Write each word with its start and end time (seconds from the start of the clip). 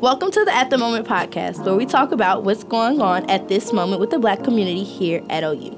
Welcome 0.00 0.30
to 0.30 0.46
the 0.46 0.54
At 0.54 0.70
the 0.70 0.78
Moment 0.78 1.06
podcast, 1.06 1.62
where 1.66 1.74
we 1.74 1.84
talk 1.84 2.10
about 2.10 2.42
what's 2.42 2.64
going 2.64 3.02
on 3.02 3.28
at 3.28 3.48
this 3.48 3.70
moment 3.70 4.00
with 4.00 4.08
the 4.08 4.18
black 4.18 4.42
community 4.42 4.82
here 4.82 5.22
at 5.28 5.44
OU. 5.44 5.72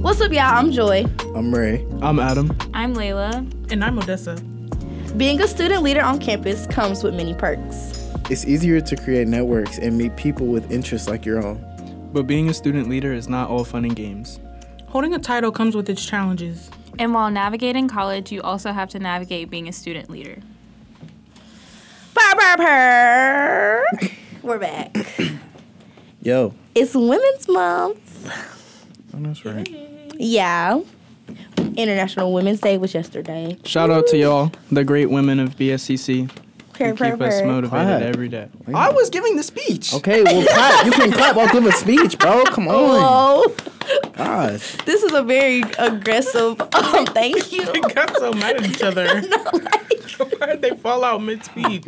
What's 0.00 0.20
up, 0.20 0.30
y'all? 0.30 0.42
I'm 0.42 0.70
Joi. 0.70 1.06
I'm 1.34 1.52
Ray. 1.52 1.84
I'm 2.00 2.20
Adam. 2.20 2.56
I'm 2.72 2.94
Layla. 2.94 3.72
And 3.72 3.82
I'm 3.82 3.98
Odessa. 3.98 4.36
Being 5.16 5.42
a 5.42 5.48
student 5.48 5.82
leader 5.82 6.02
on 6.02 6.20
campus 6.20 6.68
comes 6.68 7.02
with 7.02 7.16
many 7.16 7.34
perks. 7.34 8.08
It's 8.30 8.46
easier 8.46 8.80
to 8.80 8.94
create 8.94 9.26
networks 9.26 9.78
and 9.78 9.98
meet 9.98 10.14
people 10.16 10.46
with 10.46 10.70
interests 10.70 11.08
like 11.08 11.26
your 11.26 11.44
own. 11.44 12.10
But 12.12 12.28
being 12.28 12.48
a 12.48 12.54
student 12.54 12.88
leader 12.88 13.12
is 13.12 13.28
not 13.28 13.50
all 13.50 13.64
fun 13.64 13.84
and 13.84 13.96
games. 13.96 14.38
Holding 14.92 15.14
a 15.14 15.18
title 15.18 15.50
comes 15.50 15.74
with 15.74 15.88
its 15.88 16.04
challenges. 16.04 16.70
And 16.98 17.14
while 17.14 17.30
navigating 17.30 17.88
college, 17.88 18.30
you 18.30 18.42
also 18.42 18.72
have 18.72 18.90
to 18.90 18.98
navigate 18.98 19.48
being 19.48 19.66
a 19.66 19.72
student 19.72 20.10
leader. 20.10 20.42
We're 24.42 24.58
back. 24.58 24.94
Yo. 26.22 26.52
It's 26.74 26.94
Women's 26.94 27.48
Month. 27.48 28.30
Oh, 29.14 29.20
that's 29.20 29.46
right. 29.46 29.66
Yeah. 30.18 30.82
International 31.74 32.34
Women's 32.34 32.60
Day 32.60 32.76
was 32.76 32.92
yesterday. 32.92 33.56
Shout 33.64 33.90
out 33.90 34.06
to 34.08 34.18
y'all, 34.18 34.52
the 34.70 34.84
great 34.84 35.08
women 35.08 35.40
of 35.40 35.56
BSCC. 35.56 36.30
Purr, 36.82 37.10
who 37.10 37.12
keep 37.16 37.20
us 37.22 37.42
motivated 37.42 37.70
Quiet. 37.70 38.02
every 38.02 38.28
day. 38.28 38.48
I 38.74 38.90
was 38.90 39.10
giving 39.10 39.36
the 39.36 39.42
speech. 39.42 39.94
Okay, 39.94 40.22
well, 40.22 40.44
clap. 40.46 40.84
You 40.86 40.92
can 40.92 41.12
clap. 41.12 41.36
I'll 41.36 41.48
give 41.52 41.64
a 41.66 41.72
speech, 41.72 42.18
bro. 42.18 42.44
Come 42.44 42.68
on. 42.68 42.74
Whoa. 42.74 43.54
Gosh. 44.16 44.76
This 44.84 45.02
is 45.02 45.12
a 45.12 45.22
very 45.22 45.62
aggressive. 45.78 46.60
Um, 46.60 47.06
thank 47.06 47.52
you. 47.52 47.62
They 47.72 47.80
got 47.80 48.16
so 48.16 48.32
mad 48.32 48.56
at 48.56 48.66
each 48.70 48.82
other. 48.82 49.22
Why 50.38 50.46
did 50.46 50.62
they 50.62 50.76
fall 50.76 51.04
out 51.04 51.22
mid 51.22 51.44
speech? 51.44 51.84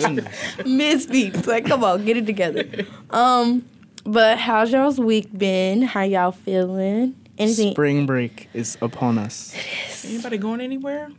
Mid 0.64 1.00
speech. 1.00 1.46
Like, 1.46 1.66
come 1.66 1.84
on, 1.84 2.04
get 2.04 2.16
it 2.16 2.26
together. 2.26 2.64
Um, 3.10 3.64
but 4.04 4.38
how's 4.38 4.72
y'all's 4.72 4.98
week 4.98 5.36
been? 5.36 5.82
How 5.82 6.02
y'all 6.02 6.32
feeling? 6.32 7.14
Anything? 7.38 7.72
Spring 7.72 8.06
break 8.06 8.48
is 8.54 8.78
upon 8.80 9.18
us. 9.18 9.54
It 9.54 9.88
is. 9.90 10.04
Anybody 10.14 10.38
going 10.38 10.60
anywhere? 10.60 11.10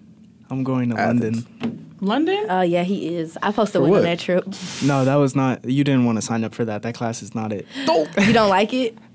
I'm 0.50 0.64
going 0.64 0.90
to 0.92 1.00
Athens. 1.00 1.46
London. 1.62 1.96
London? 2.02 2.46
Oh 2.50 2.62
yeah, 2.62 2.84
he 2.84 3.16
is. 3.16 3.38
I 3.42 3.52
posted 3.52 3.82
to 3.82 3.88
For 3.88 3.98
on 3.98 4.04
that 4.04 4.20
trip. 4.20 4.46
No, 4.84 5.06
that 5.06 5.16
was 5.16 5.36
not. 5.36 5.66
You 5.66 5.84
didn't 5.84 6.06
want 6.06 6.18
to 6.18 6.22
sign 6.22 6.44
up 6.44 6.54
for 6.54 6.66
that. 6.66 6.84
That 6.84 6.94
class 6.94 7.22
is 7.24 7.34
not 7.34 7.52
it. 7.52 7.66
You 7.88 8.34
don't 8.34 8.50
like 8.50 8.74
it? 8.74 8.98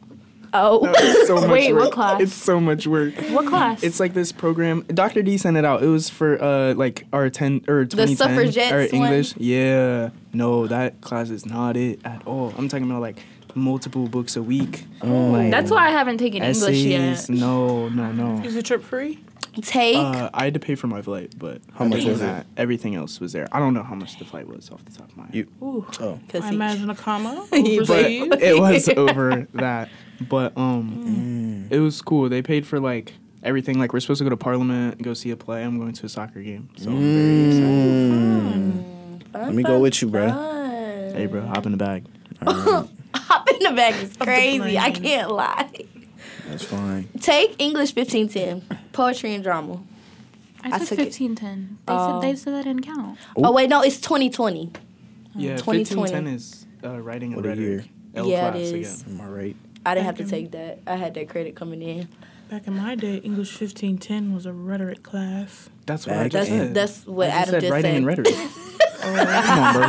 Oh. 0.52 0.80
It's 0.84 1.28
so 1.28 1.36
much 1.36 1.48
Wait, 1.48 1.72
work. 1.72 1.82
what 1.84 1.92
class? 1.92 2.20
It's 2.20 2.34
so 2.34 2.58
much 2.58 2.84
work. 2.84 3.14
What 3.30 3.46
class? 3.46 3.84
It's 3.84 4.00
like 4.00 4.14
this 4.14 4.32
program. 4.32 4.82
Dr. 4.88 5.22
D 5.22 5.38
sent 5.38 5.56
it 5.56 5.64
out. 5.64 5.80
It 5.80 5.86
was 5.86 6.10
for 6.10 6.42
uh 6.42 6.74
like 6.74 7.06
our 7.12 7.30
ten 7.30 7.64
or 7.68 7.84
twenty 7.84 8.16
ten 8.16 8.28
suffragettes 8.28 8.72
or 8.72 8.98
one? 8.98 9.06
English. 9.06 9.36
Yeah. 9.36 10.10
No, 10.32 10.66
that 10.66 11.00
class 11.02 11.30
is 11.30 11.46
not 11.46 11.76
it 11.76 12.00
at 12.04 12.26
all. 12.26 12.52
I'm 12.58 12.68
talking 12.68 12.90
about 12.90 13.00
like 13.00 13.22
multiple 13.54 14.08
books 14.08 14.34
a 14.34 14.42
week. 14.42 14.86
Oh. 15.02 15.30
Like, 15.30 15.52
That's 15.52 15.70
why 15.70 15.86
I 15.86 15.90
haven't 15.90 16.18
taken 16.18 16.42
English 16.42 16.78
yet. 16.78 17.28
No, 17.28 17.88
no, 17.88 18.10
no. 18.10 18.42
Is 18.42 18.54
the 18.54 18.62
trip 18.64 18.82
free? 18.82 19.20
Take. 19.62 19.96
Uh, 19.96 20.30
I 20.32 20.44
had 20.44 20.54
to 20.54 20.60
pay 20.60 20.74
for 20.74 20.86
my 20.86 21.02
flight, 21.02 21.34
but 21.38 21.60
How 21.74 21.84
much 21.84 22.04
was 22.04 22.20
it? 22.20 22.24
that, 22.24 22.46
Everything 22.56 22.94
else 22.94 23.18
was 23.20 23.32
there. 23.32 23.48
I 23.52 23.58
don't 23.58 23.74
know 23.74 23.82
how 23.82 23.94
much 23.94 24.18
the 24.18 24.24
flight 24.24 24.46
was 24.46 24.70
off 24.70 24.84
the 24.84 24.92
top 24.92 25.08
of 25.10 25.16
my 25.16 25.24
head. 25.26 25.34
You- 25.34 25.48
Ooh. 25.62 25.86
Oh. 26.00 26.20
Cause 26.28 26.42
I 26.42 26.50
imagine 26.50 26.88
a 26.90 26.94
comma. 26.94 27.46
But- 27.50 27.86
but 27.86 28.42
it 28.42 28.58
was 28.60 28.88
over 28.90 29.46
that. 29.54 29.88
But 30.28 30.56
um, 30.56 31.66
Mm. 31.68 31.72
it 31.72 31.80
was 31.80 32.00
cool. 32.02 32.28
They 32.28 32.42
paid 32.42 32.66
for 32.66 32.78
like 32.78 33.14
everything. 33.42 33.78
Like 33.78 33.92
we're 33.92 34.00
supposed 34.00 34.18
to 34.18 34.24
go 34.24 34.30
to 34.30 34.36
Parliament, 34.36 35.00
go 35.02 35.14
see 35.14 35.30
a 35.30 35.36
play. 35.36 35.64
I'm 35.64 35.78
going 35.78 35.92
to 35.94 36.06
a 36.06 36.08
soccer 36.08 36.42
game, 36.42 36.68
so 36.76 36.90
I'm 36.90 36.98
very 37.00 37.46
excited. 37.48 38.84
Mm. 38.84 39.32
Let 39.34 39.54
me 39.54 39.62
go 39.62 39.78
with 39.80 40.00
you, 40.02 40.08
bro. 40.08 40.28
Hey, 41.14 41.26
bro, 41.26 41.42
hop 41.46 41.64
in 41.66 41.72
the 41.72 41.78
bag. 41.78 42.04
Hop 43.14 43.48
in 43.50 43.58
the 43.60 43.72
bag 43.72 43.94
is 44.02 44.16
crazy. 44.16 44.78
I 44.78 44.91
can't 44.91 45.30
lie. 45.30 45.70
That's 46.50 46.65
fine. 46.65 47.09
Take 47.21 47.56
English 47.61 47.94
1510. 47.94 48.78
Poetry 48.93 49.34
and 49.34 49.43
drama. 49.44 49.81
I 50.62 50.75
I 50.75 50.78
took 50.78 50.88
took 50.88 50.99
it. 50.99 51.05
fifteen 51.06 51.34
ten. 51.37 51.78
They 51.87 51.93
Oh. 51.94 52.21
said 52.21 52.28
they 52.31 52.37
said 52.37 52.53
that 52.55 52.65
didn't 52.65 52.84
count. 52.84 53.19
Oh 53.37 53.50
wait, 53.53 53.71
no, 53.71 53.81
it's 53.83 53.99
2020. 54.00 54.71
Yeah, 55.34 55.56
2020. 55.56 55.84
fifteen 55.84 56.06
ten 56.06 56.27
is 56.27 56.66
uh, 56.84 57.00
writing 57.00 57.33
and 57.33 57.37
What 57.37 57.47
a 57.47 57.49
rhetoric. 57.50 57.66
year. 57.66 57.84
L 58.15 58.27
Yeah, 58.28 58.49
it 58.49 58.53
class 58.53 58.62
is. 58.62 59.03
again. 59.03 59.15
Am 59.21 59.27
I 59.27 59.28
right? 59.31 59.56
I 59.87 59.94
didn't 59.94 60.06
have 60.06 60.16
to 60.16 60.25
take 60.27 60.50
that. 60.50 60.81
I 60.87 60.97
had 60.97 61.15
that 61.15 61.28
credit 61.31 61.55
coming 61.56 61.81
in. 61.81 62.09
Back 62.50 62.67
in 62.67 62.77
my 62.77 62.94
day, 62.97 63.17
English 63.19 63.53
1510 63.59 64.34
was 64.34 64.44
a 64.44 64.53
rhetoric 64.53 65.03
class. 65.03 65.71
That's 65.87 66.06
what 66.06 66.19
I 66.19 66.28
just 66.28 66.32
That's 66.34 66.49
said. 66.50 66.75
that's 66.75 67.06
what 67.06 67.31
I 67.31 67.31
just 67.31 67.41
Adam 67.49 67.53
said 67.53 67.61
just 67.62 67.72
writing 67.72 67.91
said. 67.93 67.97
and 67.97 68.06
rhetoric. 68.06 68.34
Come 69.00 69.59
on, 69.61 69.75
bro. 69.75 69.88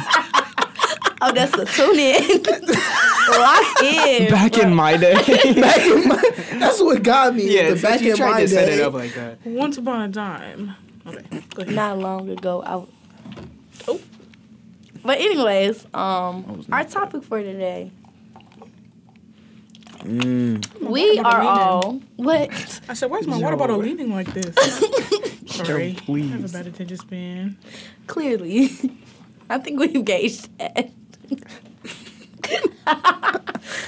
Oh, 1.22 1.32
that's 1.32 1.52
the 1.56 1.66
tune 1.66 2.00
in. 2.00 2.44
Lock 3.40 3.84
in. 3.84 4.32
Back 4.32 4.58
in 4.58 4.74
my 4.74 4.98
day. 4.98 5.14
Back 5.62 5.86
in 5.86 6.08
my, 6.08 6.22
that's 6.60 6.82
what 6.82 7.04
got 7.04 7.36
me. 7.36 7.56
yeah, 7.56 7.74
the 7.74 7.82
back 7.82 8.02
you 8.02 8.12
in 8.12 8.18
tried 8.18 8.32
my 8.32 8.42
to 8.42 8.48
set 8.48 8.70
it 8.70 8.82
up 8.82 8.94
like 8.94 9.14
that. 9.14 9.38
Once 9.46 9.78
upon 9.78 10.10
a 10.10 10.12
time. 10.12 10.76
Okay, 11.06 11.42
go 11.54 11.62
ahead. 11.62 11.76
Not 11.76 12.00
long 12.00 12.30
ago. 12.30 12.64
I, 12.66 12.84
Oh. 13.88 14.00
But 15.04 15.20
anyways, 15.20 15.86
um, 15.94 16.64
our 16.72 16.84
topic 16.84 17.24
for 17.24 17.42
today. 17.42 17.92
Mm. 20.00 20.80
We 20.82 21.20
are 21.20 21.40
leaning. 21.40 21.48
all 21.48 22.02
what? 22.16 22.50
I 22.90 22.94
said, 22.94 23.10
why 23.12 23.20
is 23.20 23.28
my 23.28 23.38
water 23.38 23.56
bottle 23.56 23.78
leaning 23.78 24.12
like 24.12 24.32
this? 24.34 24.56
Sorry. 25.48 25.84
I 25.86 25.88
have 25.90 25.98
a 26.00 26.02
please. 26.02 26.52
bad 26.54 26.68
attention 26.68 26.98
span. 26.98 27.58
Clearly, 28.08 28.70
I 29.50 29.58
think 29.60 29.80
we 29.80 29.94
engaged 29.94 30.56
that. 30.58 30.92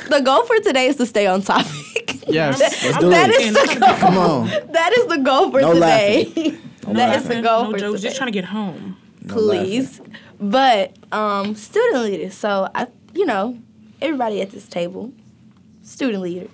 The 0.10 0.22
goal 0.24 0.44
for 0.46 0.58
today 0.60 0.88
is 0.88 0.96
to 0.98 1.06
stay 1.06 1.28
on 1.28 1.42
topic. 1.42 2.20
Yes, 2.28 2.60
Let's 2.60 2.98
do 3.00 3.10
That 3.10 3.30
it. 3.30 3.42
is 3.42 3.54
the 3.54 3.80
goal. 3.80 3.96
Come 3.98 4.18
on. 4.18 4.48
That 4.72 4.94
is 4.98 5.06
the 5.08 5.18
goal 5.18 5.52
for 5.52 5.62
No 5.62 5.74
today. 5.74 6.58
No 6.88 6.94
that 6.96 7.16
is 7.18 7.24
laughing. 7.24 7.38
the 7.42 7.48
goal 7.48 7.64
no 7.66 7.72
for 7.72 7.78
jokes, 7.80 7.96
today. 8.02 8.08
just 8.10 8.18
trying 8.18 8.28
to 8.28 8.32
get 8.34 8.44
home. 8.46 8.98
No 9.22 9.34
Please, 9.34 10.02
but 10.38 10.94
um, 11.14 11.56
student 11.56 12.04
leader. 12.04 12.30
So 12.30 12.70
I, 12.76 12.88
you 13.14 13.26
know, 13.26 13.58
everybody 14.02 14.42
at 14.42 14.52
this 14.52 14.68
table, 14.68 15.14
student 15.82 16.22
leader, 16.22 16.50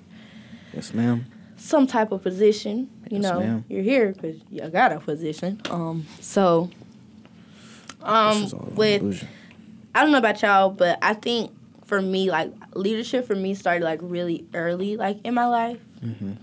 Yes, 0.72 0.94
ma'am. 0.94 1.26
some 1.58 1.88
type 1.88 2.12
of 2.12 2.22
position. 2.22 2.90
You 3.10 3.18
Yes, 3.20 3.24
know, 3.24 3.40
ma'am. 3.40 3.66
you're 3.70 3.82
here 3.82 4.12
because 4.14 4.40
you 4.52 4.62
got 4.70 4.92
a 4.92 5.00
position. 5.00 5.62
Um, 5.72 6.06
so 6.22 6.70
This 7.88 7.96
um, 8.04 8.44
is 8.44 8.54
all 8.54 8.70
with 8.76 9.02
illusion. 9.02 9.28
I 9.96 10.02
don't 10.04 10.12
know 10.12 10.18
about 10.20 10.42
y'all, 10.42 10.70
but 10.70 11.00
I 11.02 11.14
think 11.14 11.52
for 11.86 12.02
me, 12.02 12.30
like 12.30 12.52
leadership 12.76 13.26
for 13.26 13.36
me 13.36 13.54
started 13.56 13.84
like 13.84 14.00
really 14.02 14.46
early, 14.54 14.96
like 14.98 15.20
in 15.24 15.34
my 15.34 15.48
life, 15.48 15.80
Mhm. 16.06 16.38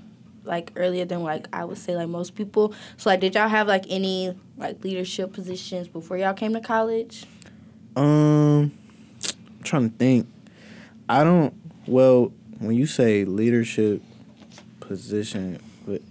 like 0.45 0.73
earlier 0.77 1.05
than 1.05 1.23
like 1.23 1.47
I 1.53 1.65
would 1.65 1.79
say 1.79 1.95
like 1.97 2.09
most 2.09 2.35
people. 2.35 2.75
So 2.97 3.11
like, 3.11 3.21
did 3.21 3.35
y'all 3.35 3.49
have 3.49 3.69
like 3.69 3.85
any 3.89 4.35
like 4.59 4.83
leadership 4.83 5.33
positions 5.33 5.87
before 5.89 6.19
y'all 6.19 6.35
came 6.35 6.53
to 6.55 6.61
college? 6.61 7.25
Um, 7.97 8.73
I'm 8.73 9.63
trying 9.63 9.91
to 9.91 9.97
think. 9.97 10.27
I 11.09 11.23
don't. 11.25 11.55
Well, 11.87 12.33
when 12.59 12.75
you 12.77 12.87
say 12.87 13.25
leadership 13.25 14.03
position, 14.81 15.61
what 15.85 16.03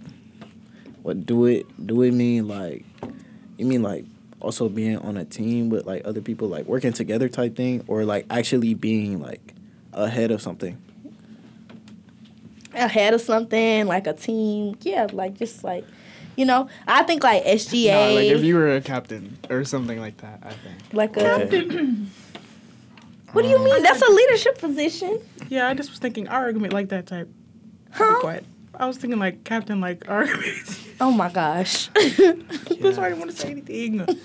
what 1.02 1.26
do 1.26 1.44
it 1.44 1.66
do 1.86 2.02
it 2.02 2.12
mean? 2.12 2.48
Like, 2.48 2.84
you 3.58 3.66
mean 3.66 3.82
like 3.82 4.04
also 4.46 4.68
being 4.68 4.96
on 4.98 5.16
a 5.16 5.24
team 5.24 5.68
with 5.68 5.84
like 5.84 6.02
other 6.06 6.22
people, 6.22 6.48
like 6.48 6.66
working 6.66 6.92
together 6.92 7.28
type 7.28 7.56
thing, 7.56 7.84
or 7.88 8.04
like 8.04 8.26
actually 8.30 8.74
being 8.74 9.20
like 9.20 9.54
ahead 9.92 10.30
of 10.30 10.40
something? 10.40 10.80
Ahead 12.72 13.12
of 13.12 13.20
something 13.20 13.86
like 13.86 14.06
a 14.06 14.12
team, 14.14 14.76
yeah, 14.80 15.08
like 15.12 15.34
just 15.34 15.64
like. 15.64 15.84
You 16.36 16.44
know, 16.44 16.68
I 16.86 17.02
think 17.02 17.24
like 17.24 17.42
SGA, 17.44 18.10
Nah, 18.10 18.14
like 18.14 18.26
if 18.26 18.44
you 18.44 18.56
were 18.56 18.76
a 18.76 18.82
captain 18.82 19.38
or 19.48 19.64
something 19.64 19.98
like 19.98 20.18
that, 20.18 20.40
I 20.42 20.50
think. 20.50 20.92
like 20.92 21.16
a. 21.16 21.44
Okay. 21.44 21.92
What 23.32 23.42
do 23.42 23.48
you 23.48 23.56
um, 23.56 23.64
mean? 23.64 23.82
That's 23.82 24.00
a 24.00 24.10
leadership 24.10 24.58
position, 24.58 25.20
Yeah, 25.48 25.68
I 25.68 25.74
just 25.74 25.90
was 25.90 25.98
thinking 25.98 26.26
argument 26.28 26.72
like 26.72 26.88
that 26.88 27.06
type. 27.06 27.28
Be 27.28 27.32
huh? 27.92 28.40
Quiet. 28.76 28.84
I 28.84 28.86
was 28.88 28.96
thinking 28.96 29.18
like 29.18 29.44
captain 29.44 29.80
like 29.80 30.04
argument. 30.08 30.80
Oh 31.00 31.10
my 31.10 31.30
gosh. 31.30 31.88
That's 31.94 32.98
why 32.98 33.06
I 33.06 33.08
didn't 33.10 33.18
want 33.18 33.30
to 33.30 33.36
say 33.36 33.50
anything. 33.50 34.06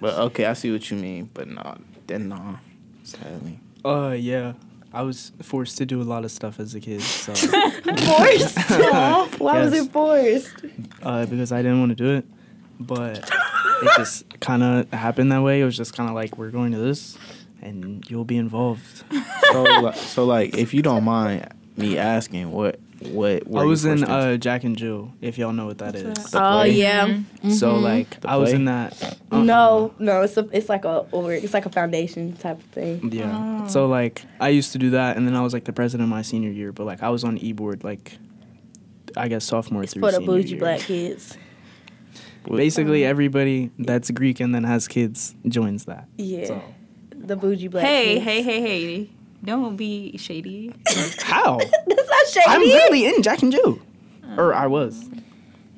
But 0.00 0.18
okay, 0.18 0.46
I 0.46 0.54
see 0.54 0.72
what 0.72 0.90
you 0.90 0.96
mean. 0.96 1.30
But 1.32 1.46
no, 1.46 1.76
then 2.08 2.28
no, 2.28 2.58
sadly. 3.04 3.60
Uh, 3.84 4.16
yeah. 4.18 4.54
I 4.92 5.02
was 5.02 5.30
forced 5.42 5.78
to 5.78 5.86
do 5.86 6.02
a 6.02 6.04
lot 6.04 6.24
of 6.24 6.32
stuff 6.32 6.58
as 6.58 6.74
a 6.74 6.80
kid, 6.80 7.02
so 7.02 7.32
forced. 7.32 8.58
Why 9.38 9.62
was 9.62 9.72
it 9.72 9.92
forced? 9.92 10.54
uh, 11.04 11.24
because 11.26 11.52
I 11.52 11.62
didn't 11.62 11.78
want 11.78 11.90
to 11.90 11.94
do 11.94 12.16
it, 12.16 12.24
but 12.80 13.18
it 13.82 13.90
just 13.96 14.40
kind 14.40 14.64
of 14.64 14.90
happened 14.90 15.30
that 15.30 15.42
way. 15.42 15.60
It 15.60 15.64
was 15.64 15.76
just 15.76 15.94
kind 15.94 16.08
of 16.10 16.16
like 16.16 16.36
we're 16.36 16.50
going 16.50 16.72
to 16.72 16.78
this, 16.78 17.16
and 17.62 18.04
you'll 18.10 18.24
be 18.24 18.38
involved. 18.38 19.04
So, 19.52 19.92
so 19.92 20.24
like, 20.24 20.58
if 20.58 20.74
you 20.74 20.82
don't 20.82 21.04
mind 21.04 21.48
me 21.76 21.98
asking, 21.98 22.50
what 22.52 22.78
What? 23.00 23.46
were 23.48 23.60
I 23.60 23.62
you 23.64 23.68
was 23.70 23.84
in 23.84 23.92
into? 23.98 24.10
uh, 24.10 24.36
Jack 24.36 24.62
and 24.64 24.76
Jill, 24.76 25.12
if 25.20 25.36
y'all 25.38 25.52
know 25.52 25.66
what 25.66 25.78
that 25.78 25.94
is. 25.96 26.04
What's 26.06 26.30
The 26.30 26.38
Oh 26.42 26.50
play? 26.62 26.70
yeah. 26.72 27.18
So 27.50 27.74
Mhm. 27.74 27.82
like 27.82 28.18
I 28.24 28.36
was 28.36 28.52
in 28.52 28.66
that. 28.66 29.02
uh-uh. 29.02 29.42
No, 29.42 29.92
no, 29.98 30.22
it's 30.22 30.36
a, 30.36 30.48
it's 30.52 30.68
like 30.68 30.84
a 30.84 30.98
or 31.10 31.32
it's 31.32 31.52
like 31.54 31.66
a 31.66 31.70
foundation 31.70 32.34
type 32.34 32.58
of 32.58 32.64
thing. 32.66 33.10
Yeah. 33.12 33.36
Oh. 33.62 33.66
So 33.68 33.86
like 33.88 34.24
I 34.40 34.50
used 34.50 34.72
to 34.72 34.78
do 34.78 34.90
that, 34.90 35.16
and 35.16 35.26
then 35.26 35.34
I 35.34 35.40
was 35.40 35.52
like 35.52 35.64
the 35.64 35.72
president 35.72 36.08
my 36.10 36.22
senior 36.22 36.50
year. 36.50 36.70
But 36.72 36.84
like 36.86 37.02
I 37.02 37.08
was 37.08 37.24
on 37.24 37.38
e 37.38 37.52
board 37.52 37.82
like, 37.82 38.18
I 39.16 39.26
guess 39.28 39.44
sophomore 39.44 39.82
It's 39.82 39.94
through 39.94 40.02
for 40.02 40.12
the 40.12 40.20
bougie 40.20 40.50
year. 40.50 40.58
black 40.60 40.80
kids. 40.80 41.36
Basically, 42.44 43.04
everybody 43.04 43.70
that's 43.78 44.10
Greek 44.10 44.40
and 44.40 44.54
then 44.54 44.64
has 44.64 44.88
kids 44.88 45.34
joins 45.46 45.84
that. 45.86 46.08
Yeah, 46.18 46.46
So 46.46 46.74
the 47.16 47.36
bougie 47.36 47.68
black. 47.68 47.84
Hey, 47.84 48.14
kids. 48.14 48.24
hey, 48.24 48.42
hey, 48.42 48.60
hey. 48.60 49.10
Don't 49.44 49.76
be 49.76 50.16
shady. 50.18 50.72
how? 51.20 51.58
That's 51.86 52.08
not 52.08 52.26
shady. 52.28 52.46
I'm 52.46 52.60
really 52.60 53.06
in 53.06 53.22
Jack 53.22 53.42
and 53.42 53.50
Jill, 53.52 53.78
or 54.36 54.54
I 54.54 54.66
was. 54.68 55.08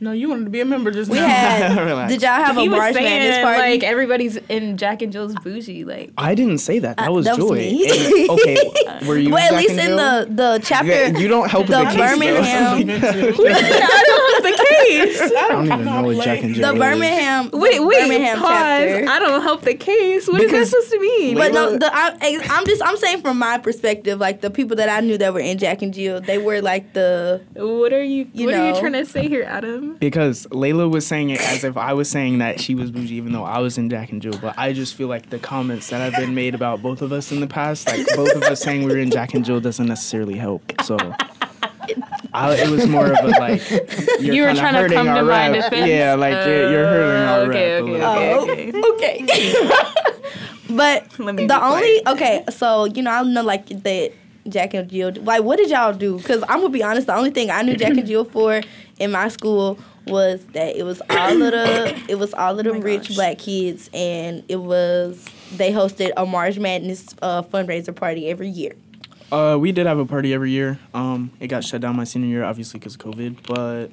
No, 0.00 0.12
you 0.12 0.28
wanted 0.28 0.44
to 0.44 0.50
be 0.50 0.60
a 0.60 0.66
member 0.66 0.90
just 0.90 1.10
we 1.10 1.16
now. 1.18 1.26
had. 1.26 2.08
Did 2.08 2.20
y'all 2.20 2.32
have 2.32 2.56
he 2.56 2.66
a 2.66 2.70
was 2.70 2.76
March 2.78 2.94
Madness 2.94 3.34
saying 3.36 3.44
party? 3.44 3.58
like 3.60 3.82
everybody's 3.84 4.36
in 4.50 4.76
Jack 4.76 5.00
and 5.00 5.10
Jill's 5.10 5.34
bougie. 5.36 5.84
Like 5.84 6.10
I 6.18 6.34
didn't 6.34 6.58
say 6.58 6.78
that. 6.80 6.98
That 6.98 7.08
Uh, 7.08 7.12
was 7.12 7.24
that 7.24 7.38
was 7.38 7.48
Joi. 7.48 7.54
me. 7.54 8.28
Okay, 8.28 8.56
were 9.06 9.16
you? 9.16 9.30
well, 9.30 9.38
at 9.42 9.50
Jack 9.52 9.58
least 9.60 9.70
and 9.70 9.80
in 9.80 9.86
Jill? 9.86 10.26
the 10.26 10.34
the 10.58 10.60
chapter. 10.62 10.88
Yeah, 10.90 11.16
you 11.18 11.26
don't 11.28 11.48
help 11.50 11.68
the 11.68 11.78
with 11.78 11.88
the 11.88 11.94
case, 11.94 12.10
though. 12.10 12.84
Birmingham- 12.84 12.86
the 14.42 14.53
case. 14.68 15.20
I 15.20 15.48
don't 15.48 15.66
even 15.66 15.84
know 15.84 16.02
what 16.02 16.24
Jack 16.24 16.42
and 16.42 16.54
Jill 16.54 16.68
the 16.68 16.74
is. 16.74 16.78
Birmingham. 16.80 17.50
Wait, 17.52 17.80
wait. 17.80 18.00
Birmingham 18.02 18.38
pause. 18.38 18.48
chapter. 18.48 19.06
I 19.08 19.18
don't 19.18 19.42
help 19.42 19.62
the 19.62 19.74
case. 19.74 20.26
What 20.28 20.40
is 20.40 20.50
Because- 20.50 20.70
that 20.70 20.82
supposed 20.82 20.90
to 20.92 21.00
mean? 21.00 21.36
But 21.36 21.52
no, 21.52 21.76
the, 21.78 21.90
I, 21.92 22.16
I'm 22.50 22.64
just 22.66 22.82
I'm 22.82 22.96
saying 22.96 23.20
from 23.22 23.38
my 23.38 23.58
perspective, 23.58 24.18
like 24.20 24.40
the 24.40 24.50
people 24.50 24.76
that 24.76 24.88
I 24.88 25.00
knew 25.00 25.18
that 25.18 25.32
were 25.34 25.40
in 25.40 25.58
Jack 25.58 25.82
and 25.82 25.92
Jill, 25.92 26.20
they 26.20 26.38
were 26.38 26.60
like 26.60 26.92
the 26.92 27.42
what 27.54 27.92
are 27.92 28.02
you? 28.02 28.28
You 28.32 28.46
what 28.46 28.54
are 28.54 28.72
you 28.72 28.78
trying 28.80 28.92
to 28.92 29.04
say 29.04 29.28
here, 29.28 29.44
Adam? 29.44 29.94
Because 29.96 30.46
Layla 30.48 30.90
was 30.90 31.06
saying 31.06 31.30
it 31.30 31.40
as 31.40 31.64
if 31.64 31.76
I 31.76 31.92
was 31.92 32.08
saying 32.08 32.38
that 32.38 32.60
she 32.60 32.74
was 32.74 32.90
bougie, 32.90 33.14
even 33.16 33.32
though 33.32 33.44
I 33.44 33.58
was 33.58 33.78
in 33.78 33.90
Jack 33.90 34.10
and 34.12 34.20
Jill. 34.22 34.38
But 34.40 34.58
I 34.58 34.72
just 34.72 34.94
feel 34.94 35.08
like 35.08 35.30
the 35.30 35.38
comments 35.38 35.88
that 35.90 35.98
have 36.00 36.14
been 36.20 36.34
made 36.34 36.54
about 36.54 36.82
both 36.82 37.02
of 37.02 37.12
us 37.12 37.30
in 37.32 37.40
the 37.40 37.46
past, 37.46 37.86
like 37.88 38.06
both 38.14 38.34
of 38.34 38.42
us 38.44 38.60
saying 38.60 38.82
we 38.84 38.92
were 38.92 38.98
in 38.98 39.10
Jack 39.10 39.34
and 39.34 39.44
Jill, 39.44 39.60
doesn't 39.60 39.86
necessarily 39.86 40.36
help. 40.36 40.62
So 40.82 40.96
I, 42.34 42.54
it 42.56 42.68
was 42.68 42.86
more 42.88 43.06
of 43.06 43.18
a 43.22 43.28
like 43.28 43.62
you're 44.20 44.48
were 44.48 44.54
trying 44.54 44.88
to 44.88 44.94
come 44.94 45.06
to 45.06 45.22
my 45.22 45.50
rap. 45.50 45.52
defense? 45.54 45.88
Yeah, 45.88 46.14
like 46.14 46.46
you're, 46.46 46.70
you're 46.70 46.86
hurting 46.86 47.22
our 47.22 47.38
Oh, 47.40 47.50
okay, 47.50 47.80
rap. 47.82 48.02
a 48.02 48.40
okay, 48.40 48.70
okay. 48.70 48.70
bit. 48.70 48.84
okay. 48.94 49.84
but 50.70 51.08
the 51.10 51.58
only 51.62 52.00
quiet. 52.02 52.02
okay, 52.08 52.44
so 52.50 52.84
you 52.86 53.02
know 53.02 53.10
I 53.10 53.22
know 53.22 53.42
like 53.42 53.66
that 53.68 54.12
Jack 54.48 54.74
and 54.74 54.90
Jill. 54.90 55.12
Like, 55.22 55.42
what 55.42 55.56
did 55.56 55.70
y'all 55.70 55.92
do? 55.92 56.18
Because 56.18 56.42
I'm 56.48 56.58
gonna 56.60 56.68
be 56.70 56.82
honest, 56.82 57.06
the 57.06 57.14
only 57.16 57.30
thing 57.30 57.50
I 57.50 57.62
knew 57.62 57.76
Jack 57.76 57.96
and 57.96 58.06
Jill 58.06 58.24
for 58.24 58.60
in 58.98 59.10
my 59.10 59.28
school 59.28 59.78
was 60.06 60.44
that 60.52 60.76
it 60.76 60.82
was 60.82 61.00
all 61.08 61.32
of 61.42 61.52
the 61.52 62.02
it 62.08 62.16
was 62.16 62.34
all 62.34 62.58
of 62.58 62.64
the 62.64 62.72
Oh 62.72 62.78
rich 62.80 63.08
gosh. 63.08 63.16
black 63.16 63.38
kids, 63.38 63.88
and 63.94 64.42
it 64.48 64.56
was 64.56 65.24
they 65.56 65.70
hosted 65.72 66.10
a 66.16 66.26
March 66.26 66.58
Madness 66.58 67.06
uh, 67.22 67.42
fundraiser 67.42 67.94
party 67.94 68.28
every 68.28 68.48
year. 68.48 68.72
Uh, 69.34 69.56
we 69.58 69.72
did 69.72 69.84
have 69.86 69.98
a 69.98 70.06
party 70.06 70.32
every 70.32 70.52
year. 70.52 70.78
Um, 70.94 71.32
it 71.40 71.48
got 71.48 71.64
shut 71.64 71.80
down 71.80 71.96
my 71.96 72.04
senior 72.04 72.28
year, 72.28 72.44
obviously 72.44 72.78
because 72.78 72.94
of 72.94 73.00
COVID. 73.00 73.38
But 73.48 73.88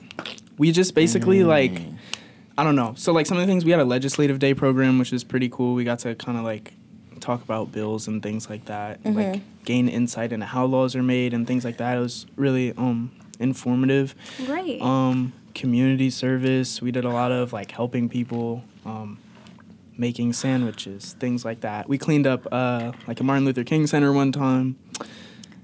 we 0.60 0.72
just 0.72 0.94
basically 0.94 1.44
like, 1.44 1.82
I 2.60 2.64
don't 2.64 2.76
know. 2.76 2.94
So 2.96 3.12
like 3.12 3.26
some 3.26 3.38
of 3.38 3.42
the 3.42 3.52
things 3.52 3.66
we 3.66 3.72
had 3.72 3.80
a 3.80 3.86
legislative 3.86 4.38
day 4.38 4.54
program, 4.54 5.00
which 5.00 5.12
is 5.12 5.24
pretty 5.24 5.50
cool. 5.50 5.74
We 5.74 5.84
got 5.84 5.98
to 6.00 6.14
kind 6.14 6.38
of 6.38 6.44
like 6.44 6.74
talk 7.22 7.42
about 7.42 7.72
bills 7.72 8.08
and 8.08 8.22
things 8.22 8.52
like 8.52 8.66
that, 8.66 9.00
and, 9.04 9.16
like 9.16 9.42
gain 9.66 9.90
insight 9.90 10.32
into 10.32 10.46
how 10.46 10.66
laws 10.66 10.96
are 10.96 11.02
made 11.04 11.34
and 11.34 11.48
things 11.48 11.66
like 11.66 11.78
that. 11.78 11.98
It 11.98 12.02
was 12.02 12.28
really 12.36 12.74
um 12.78 13.12
informative. 13.40 14.14
Great. 14.46 14.80
Um, 14.80 15.34
community 15.56 16.12
service. 16.12 16.84
We 16.84 16.92
did 16.92 17.04
a 17.04 17.10
lot 17.10 17.32
of 17.32 17.52
like 17.52 17.72
helping 17.72 18.10
people. 18.10 18.64
Um, 18.86 19.18
making 19.98 20.34
sandwiches, 20.34 21.16
things 21.20 21.46
like 21.46 21.62
that. 21.62 21.88
We 21.88 22.00
cleaned 22.00 22.26
up 22.26 22.48
uh, 22.52 22.92
like 23.08 23.20
a 23.20 23.24
Martin 23.24 23.46
Luther 23.46 23.64
King 23.64 23.86
Center 23.86 24.12
one 24.12 24.32
time. 24.32 24.76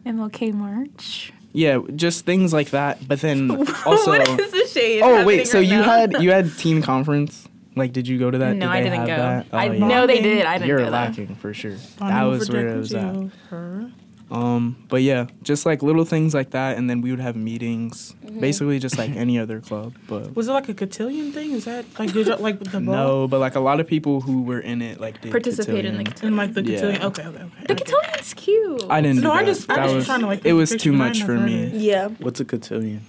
MLK 0.07 0.53
March. 0.53 1.31
Yeah, 1.53 1.79
just 1.95 2.25
things 2.25 2.53
like 2.53 2.69
that. 2.71 3.07
But 3.07 3.21
then 3.21 3.49
also, 3.85 4.11
what 4.11 4.27
is 4.27 4.51
the 4.51 4.67
shade? 4.67 5.01
oh 5.01 5.25
wait, 5.25 5.47
so 5.47 5.59
right 5.59 5.67
you 5.67 5.77
now? 5.77 5.83
had 5.83 6.21
you 6.23 6.31
had 6.37 6.55
teen 6.57 6.81
conference? 6.81 7.47
Like, 7.75 7.93
did 7.93 8.07
you 8.07 8.17
go 8.17 8.31
to 8.31 8.37
that? 8.39 8.55
No, 8.55 8.65
Did 8.65 8.71
I 8.71 8.81
didn't 8.83 8.99
go. 9.05 9.15
That? 9.17 9.45
I 9.53 9.69
Oh, 9.69 9.71
yeah. 9.71 9.87
know 9.87 10.07
they 10.07 10.19
did. 10.21 10.45
I 10.47 10.53
didn't 10.57 10.67
You're 10.67 10.77
go 10.79 10.85
though. 10.85 10.91
lacking 10.91 11.35
for 11.35 11.53
sure. 11.53 11.75
On 12.01 12.07
that 12.09 12.23
was 12.23 12.49
where 12.49 12.67
it 12.69 12.77
was 12.77 12.91
at. 12.93 13.15
Her. 13.49 13.91
Um, 14.29 14.75
but 14.89 15.03
yeah, 15.03 15.27
just 15.41 15.65
like 15.65 15.81
little 15.81 16.03
things 16.03 16.33
like 16.33 16.49
that, 16.49 16.77
and 16.77 16.89
then 16.89 16.99
we 17.01 17.11
would 17.11 17.19
have 17.21 17.35
meetings, 17.37 18.13
Mm-hmm. 18.25 18.41
basically 18.41 18.77
just 18.77 18.97
like 18.97 19.11
any 19.15 19.39
other 19.39 19.61
club. 19.61 19.93
But 20.07 20.35
Was 20.35 20.49
it 20.49 20.51
like 20.51 20.67
a 20.67 20.73
cotillion 20.73 21.31
thing? 21.31 21.51
Is 21.53 21.63
that 21.63 21.85
like 21.97 22.11
did 22.11 22.27
you, 22.27 22.35
like 22.35 22.59
the 22.59 22.81
ball? 22.81 22.81
no, 22.81 23.27
but 23.29 23.39
like 23.39 23.55
a 23.55 23.61
lot 23.61 23.79
of 23.79 23.87
people 23.87 24.19
who 24.19 24.43
were 24.43 24.59
in 24.59 24.81
it 24.81 24.99
like 24.99 25.21
did 25.21 25.31
Participate 25.31 25.85
in 25.85 25.97
the 25.97 26.03
cotillion. 26.03 26.27
And 26.27 26.35
like 26.37 26.53
the 26.53 26.61
Yeah. 26.63 26.75
cotillion. 26.75 27.01
Okay, 27.03 27.23
okay, 27.25 27.43
okay. 27.43 27.65
The 27.69 27.75
cotillion's 27.75 28.33
cute. 28.33 28.83
I 28.89 28.99
didn't. 28.99 29.21
No, 29.21 29.29
do 29.29 29.31
I 29.31 29.43
that. 29.43 29.45
just- 29.45 29.71
I 29.71 29.75
that 29.77 29.83
just 29.83 29.95
was 29.95 30.05
trying 30.07 30.19
to, 30.19 30.25
like, 30.27 30.45
it 30.45 30.53
was 30.53 30.71
too 30.75 30.91
much 30.91 31.23
for 31.23 31.37
me. 31.37 31.65
heard 31.67 31.73
it. 31.75 31.81
Yeah. 31.81 32.07
What's 32.19 32.41
a 32.41 32.45
cotillion? 32.45 33.01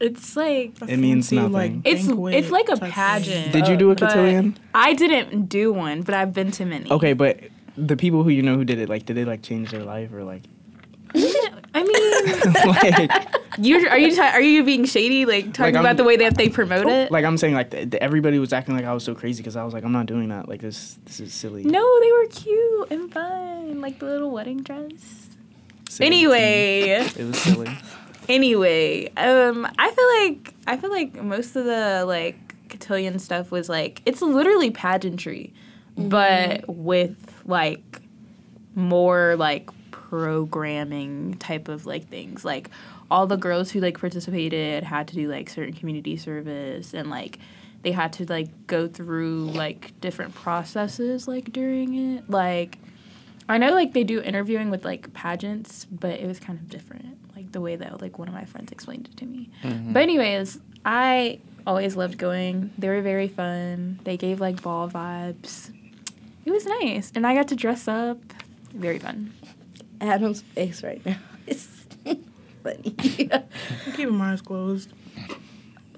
It's 0.00 0.36
like 0.36 0.72
It 0.86 0.98
means 0.98 1.32
nothing. 1.32 1.52
Like, 1.52 1.72
it's 1.84 2.06
it's 2.06 2.50
like 2.50 2.68
a 2.68 2.76
pageant. 2.76 3.52
Did 3.52 3.66
you 3.68 3.76
do 3.78 3.90
a 3.92 3.96
cotillion? 3.96 4.58
I 4.74 4.92
didn't 4.92 5.46
do 5.48 5.72
one, 5.72 6.02
but 6.02 6.14
I've 6.14 6.34
been 6.34 6.50
to 6.52 6.64
many. 6.66 6.90
Okay, 6.90 7.14
but 7.14 7.38
the 7.76 7.96
people 7.96 8.22
who 8.22 8.30
you 8.30 8.42
know 8.42 8.56
who 8.56 8.64
did 8.64 8.78
it, 8.78 8.88
like, 8.88 9.04
did 9.06 9.16
they 9.16 9.24
like 9.24 9.42
change 9.42 9.70
their 9.70 9.84
life 9.84 10.12
or 10.12 10.24
like, 10.24 10.42
I 11.74 11.82
mean, 11.82 13.06
like, 13.08 13.28
you 13.58 13.86
are 13.88 13.98
you 13.98 14.14
ta- 14.16 14.32
are 14.34 14.40
you 14.40 14.64
being 14.64 14.84
shady? 14.84 15.24
Like 15.26 15.52
talking 15.52 15.74
Like, 15.74 15.80
about 15.80 15.96
the 15.96 16.04
way 16.04 16.16
that 16.18 16.36
they 16.36 16.48
promote 16.48 16.86
it? 16.86 17.10
like 17.12 17.24
I'm 17.24 17.36
saying, 17.38 17.54
like 17.54 17.70
th- 17.70 17.90
th- 17.90 18.02
everybody 18.02 18.38
was 18.38 18.52
acting 18.52 18.74
like 18.76 18.84
I 18.84 18.92
was 18.92 19.04
so 19.04 19.14
crazy 19.14 19.42
because 19.42 19.54
I 19.56 19.64
was 19.64 19.72
like, 19.74 19.84
I'm 19.84 19.92
not 19.92 20.06
doing 20.06 20.28
that. 20.30 20.48
Like 20.48 20.60
this, 20.60 20.98
this 21.04 21.20
is 21.20 21.32
silly. 21.32 21.62
no, 21.64 22.00
they 22.00 22.12
were 22.12 22.26
cute 22.26 22.90
and 22.90 23.12
fun, 23.12 23.80
like 23.80 23.98
the 24.00 24.06
little 24.06 24.30
wedding 24.30 24.62
dress. 24.62 25.28
Silly 25.88 26.10
to 26.10 26.10
me. 26.10 26.16
Anyway, 26.16 26.80
it 27.16 27.24
was 27.24 27.38
silly. 27.38 27.70
anyway, 28.28 29.08
um, 29.16 29.66
I 29.78 29.90
feel 29.90 30.08
like 30.32 30.54
I 30.66 30.76
feel 30.76 30.90
like 30.90 31.22
most 31.22 31.54
of 31.54 31.64
the 31.64 32.04
like 32.06 32.54
cotillion 32.68 33.18
stuff 33.20 33.50
was 33.52 33.68
like 33.68 34.02
it's 34.06 34.20
literally 34.22 34.70
pageantry, 34.72 35.52
but 35.96 36.64
with 36.68 37.23
like 37.46 38.00
more 38.74 39.36
like 39.36 39.70
programming 39.90 41.34
type 41.34 41.68
of 41.68 41.86
like 41.86 42.08
things. 42.08 42.44
Like 42.44 42.70
all 43.10 43.26
the 43.26 43.36
girls 43.36 43.70
who 43.70 43.80
like 43.80 43.98
participated 43.98 44.84
had 44.84 45.08
to 45.08 45.14
do 45.14 45.30
like 45.30 45.48
certain 45.48 45.74
community 45.74 46.16
service 46.16 46.94
and 46.94 47.10
like 47.10 47.38
they 47.82 47.92
had 47.92 48.12
to 48.14 48.24
like 48.26 48.66
go 48.66 48.88
through 48.88 49.46
like 49.50 49.98
different 50.00 50.34
processes 50.34 51.28
like 51.28 51.52
during 51.52 52.16
it. 52.16 52.28
Like 52.30 52.78
I 53.48 53.58
know 53.58 53.72
like 53.72 53.92
they 53.92 54.04
do 54.04 54.22
interviewing 54.22 54.70
with 54.70 54.84
like 54.84 55.12
pageants, 55.12 55.84
but 55.84 56.18
it 56.18 56.26
was 56.26 56.40
kind 56.40 56.58
of 56.58 56.68
different. 56.68 57.18
Like 57.36 57.52
the 57.52 57.60
way 57.60 57.76
that 57.76 58.00
like 58.00 58.18
one 58.18 58.28
of 58.28 58.34
my 58.34 58.44
friends 58.44 58.72
explained 58.72 59.08
it 59.12 59.16
to 59.18 59.26
me. 59.26 59.50
Mm-hmm. 59.62 59.92
But 59.92 60.02
anyways, 60.02 60.58
I 60.84 61.40
always 61.66 61.96
loved 61.96 62.18
going. 62.18 62.70
They 62.78 62.88
were 62.88 63.02
very 63.02 63.28
fun. 63.28 64.00
They 64.04 64.16
gave 64.16 64.40
like 64.40 64.62
ball 64.62 64.88
vibes. 64.88 65.72
It 66.44 66.50
was 66.50 66.66
nice, 66.66 67.10
and 67.14 67.26
I 67.26 67.34
got 67.34 67.48
to 67.48 67.56
dress 67.56 67.88
up. 67.88 68.18
Very 68.72 68.98
fun. 68.98 69.32
Adam's 70.00 70.42
face 70.42 70.82
right 70.82 71.04
now. 71.04 71.16
It's 71.46 71.68
funny. 72.62 72.94
I'm 73.30 73.92
keeping 73.94 74.14
my 74.16 74.32
eyes 74.32 74.40
closed. 74.40 74.90
I'm 75.18 75.36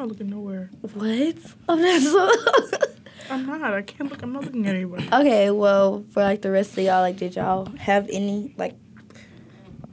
not 0.00 0.08
looking 0.08 0.28
nowhere. 0.30 0.68
what? 0.80 1.36
Oh, 1.68 1.76
that's 1.76 2.04
so. 2.04 2.30
I'm 3.30 3.46
not. 3.46 3.62
I 3.62 3.82
can't 3.82 4.10
look. 4.10 4.22
I'm 4.22 4.32
not 4.32 4.44
looking 4.44 4.66
at 4.66 4.74
anybody. 4.74 5.08
okay, 5.12 5.50
well, 5.52 6.04
for 6.10 6.22
like 6.24 6.42
the 6.42 6.50
rest 6.50 6.72
of 6.72 6.78
y'all, 6.84 7.00
like, 7.02 7.16
did 7.16 7.36
y'all 7.36 7.66
have 7.78 8.08
any 8.12 8.52
like 8.56 8.74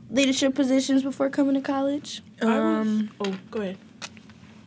leadership 0.10 0.56
positions 0.56 1.04
before 1.04 1.30
coming 1.30 1.54
to 1.56 1.62
college? 1.62 2.22
I 2.42 2.46
was, 2.46 2.56
Um, 2.88 3.10
oh, 3.22 3.38
go 3.52 3.62
ahead. 3.62 3.78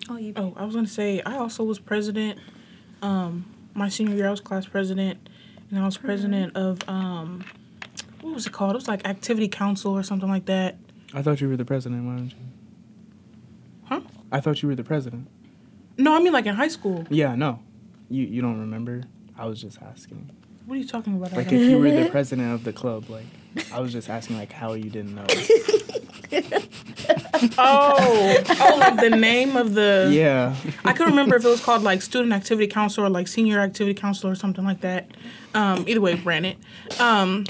Oh, 0.08 0.16
you. 0.16 0.32
Oh, 0.36 0.54
I 0.56 0.64
was 0.64 0.74
gonna 0.76 0.86
say 0.86 1.20
I 1.22 1.36
also 1.36 1.64
was 1.64 1.78
president. 1.80 2.38
Um, 3.02 3.44
my 3.74 3.88
senior 3.88 4.14
year, 4.14 4.28
I 4.28 4.30
was 4.30 4.40
class 4.40 4.66
president, 4.66 5.28
and 5.76 5.84
I 5.84 5.86
was 5.86 5.98
president 5.98 6.56
of 6.56 6.80
um, 6.88 7.44
what 8.22 8.34
was 8.34 8.46
it 8.46 8.52
called? 8.52 8.72
It 8.72 8.76
was 8.76 8.88
like 8.88 9.06
activity 9.06 9.46
council 9.46 9.92
or 9.92 10.02
something 10.02 10.28
like 10.28 10.46
that. 10.46 10.76
I 11.14 11.22
thought 11.22 11.40
you 11.40 11.48
were 11.48 11.56
the 11.56 11.64
president. 11.64 12.04
Why 12.06 12.16
don't 12.16 12.30
you? 12.30 12.36
Huh? 13.84 14.00
I 14.32 14.40
thought 14.40 14.62
you 14.62 14.68
were 14.68 14.74
the 14.74 14.84
president. 14.84 15.28
No, 15.98 16.14
I 16.14 16.18
mean 16.20 16.32
like 16.32 16.46
in 16.46 16.54
high 16.54 16.68
school. 16.68 17.06
Yeah, 17.10 17.34
no, 17.34 17.60
you 18.08 18.24
you 18.24 18.42
don't 18.42 18.58
remember. 18.58 19.02
I 19.38 19.46
was 19.46 19.60
just 19.60 19.80
asking. 19.82 20.30
What 20.64 20.76
are 20.76 20.78
you 20.78 20.86
talking 20.86 21.14
about? 21.14 21.32
Like 21.32 21.52
if 21.52 21.70
you 21.70 21.78
were 21.78 21.90
the 21.90 22.10
president 22.10 22.52
of 22.52 22.64
the 22.64 22.72
club, 22.72 23.08
like 23.08 23.26
I 23.72 23.80
was 23.80 23.92
just 23.92 24.08
asking 24.08 24.36
like 24.38 24.52
how 24.52 24.74
you 24.74 24.90
didn't 24.90 25.14
know. 25.14 25.26
oh, 27.58 28.44
oh, 28.60 28.76
like 28.78 29.00
the 29.00 29.10
name 29.16 29.56
of 29.56 29.74
the. 29.74 30.10
yeah. 30.12 30.54
I 30.84 30.92
couldn't 30.92 31.12
remember 31.12 31.36
if 31.36 31.44
it 31.44 31.48
was 31.48 31.62
called 31.62 31.82
like 31.82 32.02
student 32.02 32.32
activity 32.32 32.66
council 32.66 33.04
or 33.04 33.08
like 33.10 33.28
senior 33.28 33.60
activity 33.60 33.94
council 33.98 34.30
or 34.30 34.34
something 34.34 34.64
like 34.64 34.80
that. 34.80 35.08
Um, 35.54 35.84
either 35.88 36.00
way, 36.00 36.14
ran 36.16 36.44
it. 36.44 36.58
Um, 37.00 37.44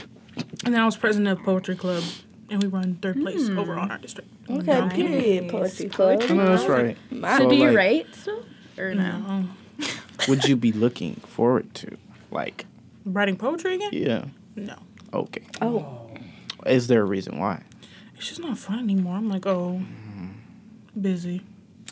and 0.65 0.75
then 0.75 0.81
I 0.81 0.85
was 0.85 0.97
president 0.97 1.39
of 1.39 1.45
poetry 1.45 1.77
club. 1.77 2.03
and 2.49 2.63
we 2.63 2.69
run 2.69 2.95
third 3.03 3.21
place 3.21 3.49
Hmm. 3.49 3.59
overall 3.59 3.85
in 3.85 3.91
our 3.91 3.99
district. 3.99 4.31
Okay, 4.49 4.67
Nice. 4.79 4.93
period. 4.93 5.49
Poetry 5.49 5.89
club. 5.89 6.23
I 6.23 6.27
know 6.35 6.57
that's 6.57 6.69
right. 6.69 6.97
My- 7.11 7.39
So, 7.39 7.51
do 7.51 7.57
you 7.57 7.67
like, 7.69 7.77
write 7.77 8.15
still 8.15 8.45
or 8.79 8.95
no? 8.95 9.03
Um, 9.27 9.57
Would 10.29 10.45
you 10.45 10.55
be 10.55 10.71
looking 10.71 11.17
forward 11.17 11.75
to? 11.75 11.97
Like, 12.31 12.67
writing 13.05 13.37
poetry 13.37 13.75
again? 13.75 13.91
yeah. 13.93 14.25
No, 14.55 14.77
Okay. 15.17 15.43
oh, 15.63 16.09
Is 16.67 16.89
there 16.89 17.03
a 17.03 17.05
reason 17.05 17.39
why? 17.39 17.63
it's 18.17 18.29
just 18.29 18.41
not 18.41 18.59
fun 18.59 18.79
anymore. 18.79 19.17
I'm 19.17 19.29
like, 19.29 19.47
oh, 19.47 19.81
mm-hmm. 19.83 21.01
busy. 21.01 21.43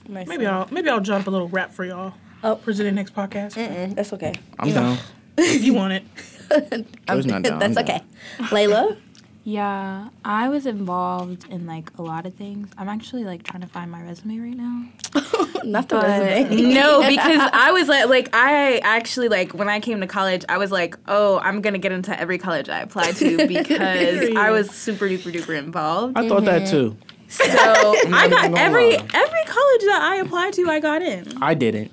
nice. 0.09 0.27
Maybe 0.27 0.47
I'll 0.47 0.69
maybe 0.71 0.89
I'll 0.89 1.01
jot 1.01 1.23
up 1.23 1.27
a 1.27 1.31
little 1.31 1.49
rap 1.49 1.73
for 1.73 1.85
y'all. 1.85 2.15
Oh. 2.43 2.57
present 2.57 2.87
the 2.87 2.93
next 2.93 3.15
podcast. 3.15 3.55
Mm-mm, 3.55 3.95
that's 3.95 4.13
okay. 4.13 4.35
I'm 4.59 4.73
down. 4.73 4.99
if 5.39 5.65
you 5.65 5.75
want 5.75 5.95
it. 5.95 6.05
I'm, 7.09 7.23
Joi's 7.23 7.27
not 7.27 7.43
down, 7.43 7.59
that's 7.59 7.77
I'm 7.77 7.85
okay. 7.85 8.03
Layla. 8.39 8.99
Yeah, 9.47 10.09
I 10.25 10.49
was 10.49 10.65
involved 10.65 11.51
in 11.51 11.67
like 11.67 11.91
a 11.99 12.03
lot 12.03 12.25
of 12.25 12.35
things. 12.35 12.71
I'm 12.79 12.89
actually 12.89 13.25
like 13.25 13.43
trying 13.43 13.61
to 13.61 13.67
find 13.67 13.91
my 13.91 14.03
resume 14.03 14.39
right 14.39 14.57
now. 14.57 14.87
Not 15.65 15.91
the 15.91 15.97
But 15.97 16.21
resume. 16.21 16.73
no, 16.75 17.07
because 17.07 17.51
I 17.53 17.71
was 17.71 17.87
like, 17.87 18.09
like 18.09 18.31
I 18.33 18.79
actually 18.79 19.29
like 19.29 19.53
when 19.53 19.69
I 19.69 19.81
came 19.81 20.01
to 20.01 20.07
college, 20.07 20.47
I 20.49 20.57
was 20.57 20.73
like, 20.73 20.97
oh, 21.09 21.39
I'm 21.41 21.61
gonna 21.61 21.77
get 21.77 21.93
into 21.93 22.19
every 22.19 22.39
college 22.39 22.71
I 22.71 22.81
apply 22.81 23.13
to 23.13 23.37
because 23.49 24.35
I 24.35 24.51
was 24.51 24.71
super 24.71 25.07
duper 25.07 25.31
duper 25.31 25.59
involved. 25.59 26.17
I 26.17 26.27
thought 26.27 26.47
that 26.47 26.63
mhm. 26.63 26.71
too. 26.71 26.97
So 27.29 27.45
I 27.47 28.29
got 28.29 28.57
every 28.57 28.97
lie. 28.97 29.09
every 29.13 29.45
college 29.45 29.83
that 29.83 30.01
I 30.03 30.17
applied 30.25 30.55
to, 30.55 30.71
I 30.71 30.81
got 30.81 31.03
in. 31.03 31.43
I 31.43 31.53
didn't. 31.53 31.91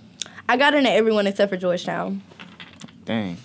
I 0.47 0.55
got 0.55 0.73
into 0.73 0.89
everyone 0.89 1.27
except 1.27 1.49
for 1.49 1.57
Georgetown. 1.57 2.21
Dang. 3.03 3.37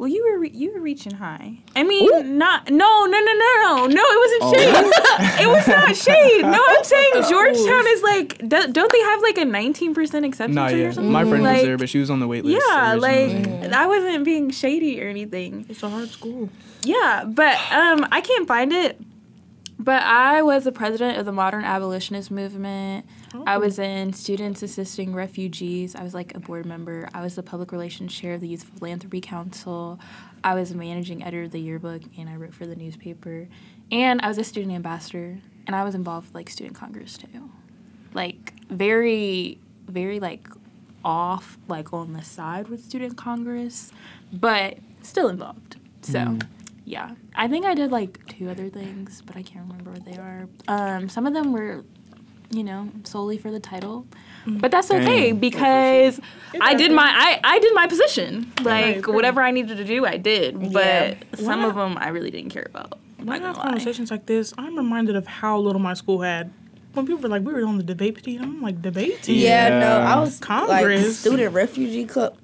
Well, 0.00 0.08
you 0.08 0.26
were 0.32 0.38
re- 0.38 0.50
you 0.54 0.72
were 0.72 0.80
reaching 0.80 1.12
high. 1.12 1.58
I 1.76 1.82
mean, 1.82 2.38
not 2.38 2.70
no 2.70 3.04
no 3.04 3.20
no 3.20 3.20
no 3.20 3.32
no 3.62 3.86
no. 3.86 4.02
It 4.02 4.40
wasn't 4.40 4.56
shade. 4.56 4.74
it 5.42 5.46
was 5.46 5.68
not 5.68 5.94
shade. 5.94 6.40
No, 6.40 6.64
I'm 6.68 6.84
saying 6.84 7.12
Georgetown 7.28 7.86
is 7.86 8.02
like. 8.02 8.38
Do, 8.38 8.72
don't 8.72 8.90
they 8.90 9.00
have 9.00 9.20
like 9.20 9.36
a 9.36 9.44
19 9.44 9.92
percent 9.92 10.24
acceptance 10.24 10.54
Not 10.54 10.70
rate 10.70 10.80
or 10.80 10.82
yet. 10.84 10.94
something? 10.94 11.12
My 11.12 11.26
friend 11.26 11.42
was 11.42 11.60
there, 11.60 11.76
but 11.76 11.90
she 11.90 11.98
was 11.98 12.08
on 12.08 12.18
the 12.18 12.26
wait 12.26 12.46
list. 12.46 12.64
Yeah, 12.66 12.94
originally. 12.94 13.60
like 13.60 13.72
I 13.74 13.86
wasn't 13.86 14.24
being 14.24 14.48
shady 14.48 15.02
or 15.02 15.08
anything. 15.10 15.66
It's 15.68 15.82
a 15.82 15.90
hard 15.90 16.08
school. 16.08 16.48
Yeah, 16.82 17.24
but 17.26 17.58
um, 17.70 18.08
I 18.10 18.22
can't 18.22 18.48
find 18.48 18.72
it. 18.72 18.98
But 19.78 20.02
I 20.02 20.40
was 20.40 20.64
the 20.64 20.72
president 20.72 21.18
of 21.18 21.26
the 21.26 21.32
Modern 21.32 21.64
Abolitionist 21.64 22.30
Movement. 22.30 23.04
I 23.46 23.58
was 23.58 23.78
in 23.78 24.12
Students 24.12 24.62
Assisting 24.62 25.14
Refugees. 25.14 25.94
I 25.94 26.02
was 26.02 26.14
like 26.14 26.34
a 26.34 26.40
board 26.40 26.66
member. 26.66 27.08
I 27.14 27.22
was 27.22 27.36
the 27.36 27.42
public 27.42 27.72
relations 27.72 28.12
chair 28.12 28.34
of 28.34 28.40
the 28.40 28.48
Youth 28.48 28.64
Philanthropy 28.78 29.20
Council. 29.20 30.00
I 30.42 30.54
was 30.54 30.70
a 30.70 30.76
managing 30.76 31.22
editor 31.22 31.44
of 31.44 31.52
the 31.52 31.60
yearbook, 31.60 32.02
and 32.18 32.28
I 32.28 32.36
wrote 32.36 32.54
for 32.54 32.66
the 32.66 32.76
newspaper. 32.76 33.48
And 33.92 34.20
I 34.22 34.28
was 34.28 34.38
a 34.38 34.44
student 34.44 34.74
ambassador, 34.74 35.38
and 35.66 35.76
I 35.76 35.84
was 35.84 35.94
involved 35.94 36.28
with 36.28 36.34
like 36.34 36.50
student 36.50 36.76
congress 36.76 37.16
too. 37.16 37.50
Like 38.14 38.54
very, 38.68 39.58
very 39.86 40.18
like 40.20 40.48
off, 41.04 41.58
like 41.68 41.92
on 41.92 42.12
the 42.12 42.22
side 42.22 42.68
with 42.68 42.84
student 42.84 43.16
congress, 43.16 43.92
but 44.32 44.78
still 45.02 45.28
involved. 45.28 45.76
So. 46.02 46.38
Yeah, 46.86 47.14
I 47.36 47.46
think 47.46 47.66
I 47.66 47.74
did 47.74 47.92
like 47.92 48.26
two 48.26 48.50
other 48.50 48.68
things, 48.68 49.22
but 49.24 49.36
I 49.36 49.42
can't 49.42 49.64
remember 49.68 49.92
what 49.92 50.04
they 50.04 50.16
are. 50.16 50.48
Um, 50.66 51.08
some 51.08 51.24
of 51.24 51.34
them 51.34 51.52
were, 51.52 51.84
you 52.50 52.64
know, 52.64 52.88
solely 53.04 53.38
for 53.38 53.50
the 53.50 53.60
title, 53.60 54.06
mm. 54.44 54.60
but 54.60 54.70
that's 54.70 54.90
okay 54.90 55.30
Dang. 55.30 55.38
because 55.38 56.20
I 56.60 56.74
did 56.74 56.92
my 56.92 57.04
I, 57.06 57.40
I 57.44 57.58
did 57.60 57.74
my 57.74 57.86
position. 57.86 58.52
Like 58.62 58.96
agree. 58.96 59.14
whatever 59.14 59.40
I 59.42 59.50
needed 59.52 59.76
to 59.78 59.84
do, 59.84 60.04
I 60.04 60.16
did. 60.16 60.72
But 60.72 60.84
Yeah. 60.84 61.14
some 61.36 61.62
Why- 61.62 61.68
of 61.68 61.74
them 61.76 61.96
I 61.98 62.08
really 62.08 62.30
didn't 62.30 62.50
care 62.50 62.66
about. 62.68 62.98
I'm 63.18 63.26
When 63.26 63.42
I 63.42 63.46
have 63.46 63.56
lie. 63.56 63.64
conversations 63.64 64.10
like 64.10 64.26
this, 64.26 64.52
I'm 64.58 64.76
reminded 64.76 65.14
of 65.14 65.26
how 65.26 65.58
little 65.58 65.80
my 65.80 65.94
school 65.94 66.22
had. 66.22 66.50
When 66.94 67.06
people 67.06 67.22
were 67.22 67.28
like, 67.28 67.42
we 67.42 67.52
were 67.52 67.64
on 67.64 67.76
the 67.76 67.84
debate 67.84 68.20
team, 68.22 68.42
I'm 68.42 68.60
like, 68.62 68.82
debate 68.82 69.22
team? 69.22 69.38
Yeah, 69.38 69.78
no, 69.78 69.98
I 70.00 70.18
was 70.18 70.40
like 70.40 70.98
student 71.12 71.54
refugee 71.54 72.04
club. 72.04 72.36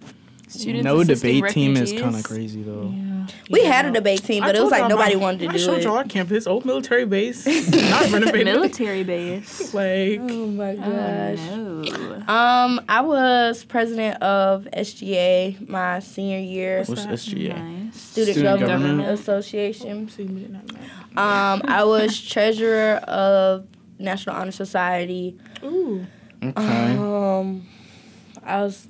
Students 0.49 0.85
no 0.85 1.01
assisting 1.01 1.41
debate 1.41 1.53
team 1.53 1.77
is 1.77 1.93
kind 1.93 2.15
of 2.15 2.23
crazy 2.23 2.63
though. 2.63 2.93
Yeah. 2.95 3.27
We 3.51 3.63
Yeah. 3.63 3.73
had 3.73 3.87
a 3.87 3.91
debate 3.91 4.23
team, 4.23 4.45
I 4.45 4.47
but 4.49 4.57
it 4.57 4.63
was 4.63 4.71
like 4.71 4.89
nobody 4.89 5.17
my- 5.17 5.21
wanted 5.21 5.41
to 5.41 5.49
I 5.49 5.53
do 5.55 5.59
showed 5.59 5.79
it. 5.79 5.85
y'all 5.85 5.97
our 5.97 6.05
campus, 6.05 6.47
old 6.47 6.65
military 6.65 7.05
base, 7.05 7.45
not 7.47 8.11
renovated. 8.13 8.47
military 8.47 9.03
base. 9.03 9.75
Like, 9.75 10.21
Oh 10.23 10.47
my 10.47 10.71
Oh, 10.73 10.77
gosh. 11.37 11.39
no. 11.51 12.33
Um, 12.33 12.81
I 12.89 13.01
was 13.01 13.65
president 13.65 14.23
of 14.23 14.69
SGA 14.73 15.57
my 15.69 15.99
senior 15.99 16.39
year, 16.39 16.85
What's 16.87 17.05
that? 17.05 17.15
SGA? 17.15 17.49
Nice. 17.49 17.97
Student, 18.01 18.37
Student 18.37 18.61
Government, 18.61 18.83
Government. 18.83 19.21
Association. 19.21 20.09
see, 20.09 20.25
we 20.25 20.41
did 20.43 20.53
not 20.53 20.67
know. 20.73 20.79
Um, 21.21 21.63
I 21.65 21.83
was 21.83 22.21
treasurer 22.29 22.97
of 23.09 23.67
National 23.99 24.37
Honor 24.37 24.53
Society. 24.53 25.37
Ooh, 25.65 26.07
Okay. 26.43 26.53
Um, 26.97 27.67
I 28.45 28.63
was 28.63 28.87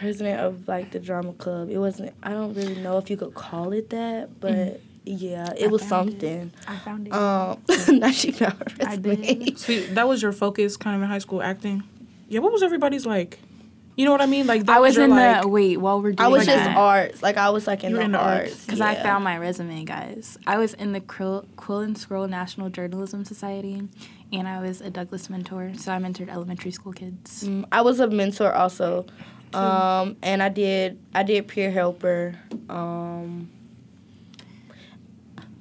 president 0.00 0.40
of 0.40 0.66
like 0.66 0.90
the 0.90 0.98
drama 0.98 1.32
club. 1.34 1.68
It 1.70 1.78
wasn't. 1.78 2.14
I 2.22 2.30
don't 2.30 2.54
really 2.54 2.76
know 2.76 2.96
if 2.98 3.10
you 3.10 3.16
could 3.16 3.34
call 3.34 3.72
it 3.72 3.90
that, 3.90 4.40
but 4.40 4.80
yeah, 5.04 5.52
it 5.56 5.64
I 5.64 5.66
was 5.68 5.84
found 5.84 6.08
it. 6.08 6.20
something. 6.20 6.52
I 6.66 6.76
found 6.78 7.06
it. 7.06 7.12
Um, 7.12 7.60
now 8.00 8.10
she 8.10 8.32
found 8.32 8.54
her 8.58 8.88
I 8.88 8.96
did. 8.96 9.58
so 9.64 9.78
that 9.94 10.08
was 10.08 10.22
your 10.22 10.32
focus, 10.32 10.76
kind 10.76 10.96
of 10.96 11.02
in 11.02 11.08
high 11.08 11.18
school 11.18 11.42
acting. 11.42 11.82
Yeah, 12.28 12.40
what 12.40 12.52
was 12.52 12.62
everybody's 12.62 13.04
like? 13.04 13.38
You 13.96 14.06
know 14.06 14.12
what 14.12 14.22
I 14.22 14.26
mean? 14.26 14.46
Like, 14.46 14.64
that 14.64 14.76
I 14.78 14.80
was 14.80 14.96
your, 14.96 15.04
in 15.04 15.10
like, 15.10 15.42
the 15.42 15.48
wait 15.48 15.76
while 15.76 16.00
we're 16.00 16.12
doing 16.12 16.26
I 16.26 16.28
was 16.28 16.46
just 16.46 16.70
arts. 16.70 17.22
Like 17.22 17.36
I 17.36 17.50
was 17.50 17.66
like 17.66 17.84
in 17.84 17.92
the, 17.92 18.00
in 18.00 18.12
the 18.12 18.18
arts. 18.18 18.52
arts. 18.52 18.64
Because 18.64 18.80
I 18.80 18.94
found 18.94 19.24
my 19.24 19.36
resume, 19.36 19.84
guys. 19.84 20.38
I 20.46 20.56
was 20.56 20.72
in 20.74 20.92
the 20.92 21.00
Quill, 21.00 21.46
Quill 21.56 21.80
and 21.80 21.98
Scroll 21.98 22.26
National 22.26 22.70
Journalism 22.70 23.26
Society, 23.26 23.82
and 24.32 24.48
I 24.48 24.62
was 24.62 24.80
a 24.80 24.88
Douglas 24.88 25.28
mentor. 25.28 25.72
So 25.76 25.92
I 25.92 25.98
mentored 25.98 26.30
elementary 26.30 26.70
school 26.70 26.94
kids. 26.94 27.44
Mm, 27.44 27.66
I 27.70 27.82
was 27.82 28.00
a 28.00 28.06
mentor 28.08 28.54
also, 28.54 29.04
um, 29.54 30.16
and 30.22 30.42
I 30.42 30.48
did 30.48 30.98
I 31.14 31.22
did 31.22 31.48
peer 31.48 31.70
helper. 31.70 32.34
Um, 32.68 33.50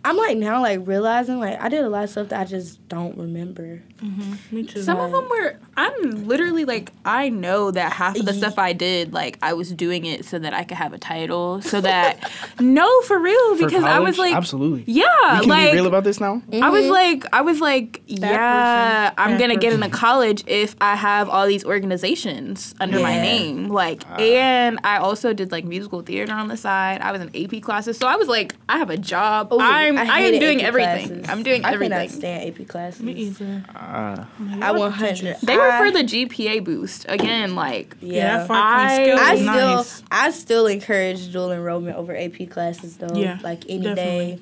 I'm 0.03 0.17
like 0.17 0.37
now 0.37 0.61
like 0.61 0.81
realizing 0.83 1.39
like 1.39 1.59
I 1.59 1.69
did 1.69 1.83
a 1.83 1.89
lot 1.89 2.03
of 2.03 2.09
stuff 2.09 2.29
that 2.29 2.41
I 2.41 2.45
just 2.45 2.78
don't 2.89 3.17
remember. 3.17 3.81
Mm-hmm. 4.01 4.55
Me 4.55 4.63
too. 4.63 4.81
Some 4.81 4.99
of 4.99 5.11
them 5.11 5.29
were. 5.29 5.55
I'm 5.77 6.27
literally 6.27 6.65
like 6.65 6.91
I 7.05 7.29
know 7.29 7.71
that 7.71 7.93
half 7.93 8.17
of 8.17 8.25
the 8.25 8.33
stuff 8.33 8.57
I 8.57 8.73
did, 8.73 9.13
like 9.13 9.37
I 9.41 9.53
was 9.53 9.71
doing 9.71 10.05
it 10.05 10.25
so 10.25 10.39
that 10.39 10.53
I 10.53 10.63
could 10.63 10.77
have 10.77 10.91
a 10.91 10.97
title, 10.97 11.61
so 11.61 11.79
that 11.81 12.29
no, 12.59 12.89
for 13.01 13.17
real, 13.19 13.55
For 13.57 13.65
because 13.65 13.83
I 13.83 13.99
was 13.99 14.17
like, 14.17 14.35
absolutely. 14.35 14.83
yeah, 14.87 15.05
You 15.35 15.41
can 15.41 15.49
like 15.49 15.71
be 15.71 15.77
real 15.77 15.87
about 15.87 16.03
this 16.03 16.19
now. 16.19 16.41
Mm-hmm. 16.49 16.63
I 16.63 16.69
was 16.69 16.87
like, 16.87 17.25
I 17.31 17.41
was 17.41 17.61
like, 17.61 18.01
yeah, 18.07 19.09
person, 19.09 19.15
I'm 19.17 19.31
that 19.31 19.39
gonna 19.39 19.57
get 19.57 19.73
into 19.73 19.89
college 19.89 20.43
if 20.47 20.75
I 20.81 20.95
have 20.95 21.29
all 21.29 21.47
these 21.47 21.63
organizations 21.63 22.73
under 22.79 22.99
my 22.99 23.15
name. 23.15 23.69
Like, 23.69 24.03
ah. 24.07 24.15
and 24.15 24.79
I 24.83 24.97
also 24.97 25.33
did 25.33 25.51
like 25.51 25.63
musical 25.63 26.01
theater 26.01 26.33
on 26.33 26.47
the 26.47 26.57
side. 26.57 27.01
I 27.01 27.11
was 27.11 27.21
in 27.21 27.29
AP 27.35 27.61
classes, 27.61 27.97
so 27.97 28.07
I 28.07 28.15
was 28.15 28.27
like, 28.27 28.55
I 28.67 28.79
have 28.79 28.89
a 28.89 28.97
job. 28.97 29.53
Ooh, 29.53 29.59
I'm, 29.59 29.97
I, 29.97 30.21
am 30.21 30.39
doing 30.39 30.61
AP 30.61 30.67
everything. 30.67 31.07
classes. 31.07 31.29
I'm 31.29 31.43
doing 31.43 31.63
I 31.63 31.73
cannot 31.73 31.91
everything. 31.91 32.09
stand 32.09 32.59
AP 32.59 32.67
classes. 32.67 32.78
Me 32.99 33.11
either. 33.13 33.63
Uh, 33.75 34.25
I 34.61 34.71
100. 34.71 35.37
They 35.43 35.57
were 35.57 35.71
for 35.77 35.91
the 35.91 36.03
GPA 36.03 36.63
boost 36.63 37.05
again. 37.09 37.55
Like, 37.55 37.95
Yeah, 38.01 38.15
Yeah. 38.15 38.37
that 38.39 38.47
five 38.47 38.99
point 39.07 39.19
I- 39.19 39.31
I 39.31 39.35
still 39.35 39.75
nice. 39.77 40.03
I 40.11 40.31
still 40.31 40.67
encourage 40.67 41.31
dual 41.31 41.51
enrollment 41.51 41.97
over 41.97 42.15
AP 42.15 42.45
classes 42.47 42.97
though. 42.97 43.13
Yeah, 43.15 43.37
like 43.43 43.63
any 43.69 43.83
definitely. 43.83 44.25
day. 44.35 44.39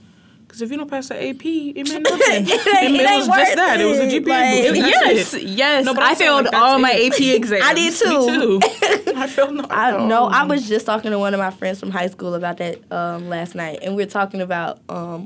Because 0.57 0.71
if 0.71 0.71
you 0.71 0.77
don't 0.79 0.89
pass 0.89 1.09
the 1.09 1.15
AP, 1.29 1.45
it 1.45 1.87
meant 1.87 2.03
nothing. 2.09 2.47
It 2.47 2.49
it, 2.49 3.01
it 3.01 3.15
was 3.17 3.27
just 3.27 3.55
that. 3.57 3.79
It 3.79 3.85
was 3.85 3.99
a. 3.99 4.07
GPA 4.07 4.27
Like- 4.27 4.73
boost. 4.73 4.87
yes, 4.89 5.33
it. 5.35 5.43
yes. 5.43 5.85
No, 5.85 5.93
but 5.93 6.01
I 6.01 6.15
failed 6.15 6.45
like, 6.45 6.53
all 6.55 6.79
my. 6.79 6.89
AP 6.91 7.19
exams. 7.19 7.61
I 7.63 7.73
did 7.75 7.93
too. 7.93 8.59
Me 8.59 8.59
too. 9.05 9.13
I 9.15 9.27
felt 9.27 9.53
no. 9.53 9.65
I 9.69 10.03
know. 10.07 10.25
I 10.25 10.45
was 10.45 10.67
just 10.67 10.87
talking 10.87 11.11
to 11.11 11.19
one 11.19 11.35
of 11.35 11.39
my 11.39 11.51
friends 11.51 11.79
from 11.79 11.91
high 11.91 12.07
school 12.07 12.33
about 12.33 12.57
that 12.57 12.79
um, 12.91 13.29
last 13.29 13.53
night, 13.53 13.79
and 13.83 13.95
we 13.95 14.03
were 14.03 14.09
talking 14.09 14.41
about 14.41 14.79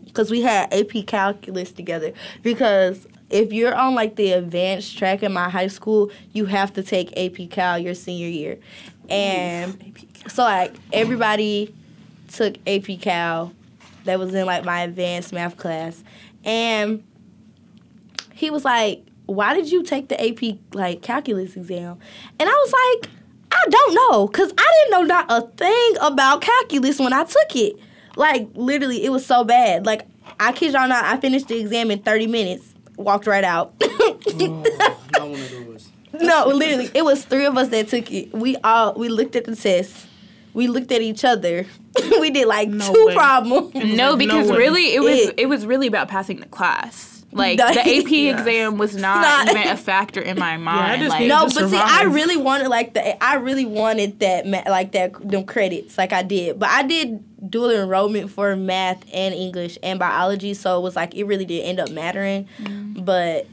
because 0.05 0.29
we 0.29 0.41
had 0.41 0.73
AP 0.73 1.07
calculus 1.07 1.71
together. 1.71 2.11
Because 2.43 3.07
if 3.29 3.53
you're 3.53 3.73
on 3.73 3.95
like 3.95 4.17
the 4.17 4.33
advanced 4.33 4.97
track 4.97 5.23
in 5.23 5.31
my 5.31 5.47
high 5.49 5.67
school, 5.67 6.11
you 6.33 6.45
have 6.45 6.73
to 6.73 6.83
take 6.83 7.17
AP 7.17 7.49
Cal 7.49 7.79
your 7.79 7.93
senior 7.93 8.27
year, 8.27 8.57
and 9.09 9.95
so 10.27 10.43
like 10.43 10.73
everybody 10.91 11.73
took 12.27 12.55
AP 12.67 12.99
Cal 13.01 13.53
that 14.05 14.19
was 14.19 14.33
in 14.33 14.45
like 14.45 14.65
my 14.65 14.81
advanced 14.81 15.33
math 15.33 15.57
class, 15.57 16.03
and 16.43 17.03
he 18.33 18.49
was 18.49 18.65
like, 18.65 19.03
"Why 19.25 19.53
did 19.53 19.71
you 19.71 19.83
take 19.83 20.09
the 20.09 20.21
AP 20.21 20.59
like 20.73 21.01
calculus 21.01 21.55
exam?" 21.55 21.97
And 22.39 22.49
I 22.49 22.53
was 22.53 22.73
like, 22.73 23.11
"I 23.51 23.63
don't 23.69 23.93
know, 23.93 24.27
cause 24.27 24.53
I 24.57 24.73
didn't 24.89 24.91
know 24.91 25.03
not 25.03 25.25
a 25.29 25.47
thing 25.55 25.95
about 26.01 26.41
calculus 26.41 26.99
when 26.99 27.13
I 27.13 27.23
took 27.23 27.55
it. 27.55 27.75
Like 28.15 28.49
literally, 28.55 29.03
it 29.03 29.09
was 29.09 29.25
so 29.25 29.43
bad. 29.43 29.85
Like 29.85 30.07
I 30.39 30.51
kid 30.51 30.73
y'all 30.73 30.87
not, 30.87 31.05
I 31.05 31.17
finished 31.19 31.47
the 31.47 31.59
exam 31.59 31.91
in 31.91 31.99
thirty 31.99 32.27
minutes, 32.27 32.73
walked 32.97 33.27
right 33.27 33.43
out. 33.43 33.73
Not 33.81 35.29
one 35.29 35.39
of 35.39 35.51
those. 35.51 35.89
no, 36.13 36.47
literally, 36.47 36.89
it 36.93 37.03
was 37.03 37.23
three 37.25 37.45
of 37.45 37.57
us 37.57 37.69
that 37.69 37.87
took 37.87 38.11
it. 38.11 38.33
We 38.33 38.57
all 38.57 38.93
we 38.95 39.07
looked 39.09 39.35
at 39.35 39.45
the 39.45 39.55
test, 39.55 40.07
we 40.53 40.67
looked 40.67 40.91
at 40.91 41.01
each 41.01 41.23
other. 41.25 41.65
we 42.19 42.29
did 42.29 42.47
like 42.47 42.69
No 42.69 42.93
two 42.93 43.05
way. 43.07 43.13
problems. 43.15 43.73
No, 43.75 44.11
like, 44.11 44.19
because 44.19 44.49
no 44.49 44.55
really, 44.57 44.93
it 44.95 45.01
was 45.01 45.19
It- 45.29 45.39
it 45.39 45.45
was 45.47 45.65
really 45.65 45.87
about 45.87 46.07
passing 46.07 46.39
the 46.39 46.45
class. 46.47 47.09
Like 47.33 47.57
No, 47.59 47.67
the 47.73 47.79
AP 47.79 48.09
yeah. 48.11 48.37
exam 48.37 48.77
was 48.77 48.95
not, 48.95 49.21
Not- 49.47 49.55
even 49.55 49.67
a 49.71 49.77
factor 49.77 50.19
in 50.19 50.37
my 50.37 50.57
mind. 50.57 51.01
just 51.01 51.09
like, 51.11 51.27
No, 51.27 51.47
to 51.47 51.53
but 51.61 51.69
see, 51.69 51.77
I 51.77 52.03
really 52.03 52.35
wanted 52.37 52.67
like 52.67 52.93
the 52.93 53.23
I 53.23 53.35
really 53.35 53.65
wanted 53.65 54.19
that 54.19 54.45
ma- 54.45 54.63
like 54.67 54.91
that 54.93 55.13
them 55.27 55.45
credits 55.45 55.97
like 55.97 56.11
I 56.11 56.23
did, 56.23 56.59
but 56.59 56.67
I 56.69 56.83
did 56.83 57.23
dual 57.49 57.71
enrollment 57.71 58.29
for 58.31 58.55
math 58.57 59.03
and 59.13 59.33
English 59.33 59.77
and 59.81 59.97
biology, 59.97 60.53
so 60.53 60.77
it 60.77 60.81
was 60.81 60.95
like 60.97 61.15
it 61.15 61.23
really 61.23 61.45
did 61.45 61.63
end 61.63 61.79
up 61.79 61.89
mattering. 61.89 62.47
Mm-hmm. 62.61 63.03
But 63.05 63.47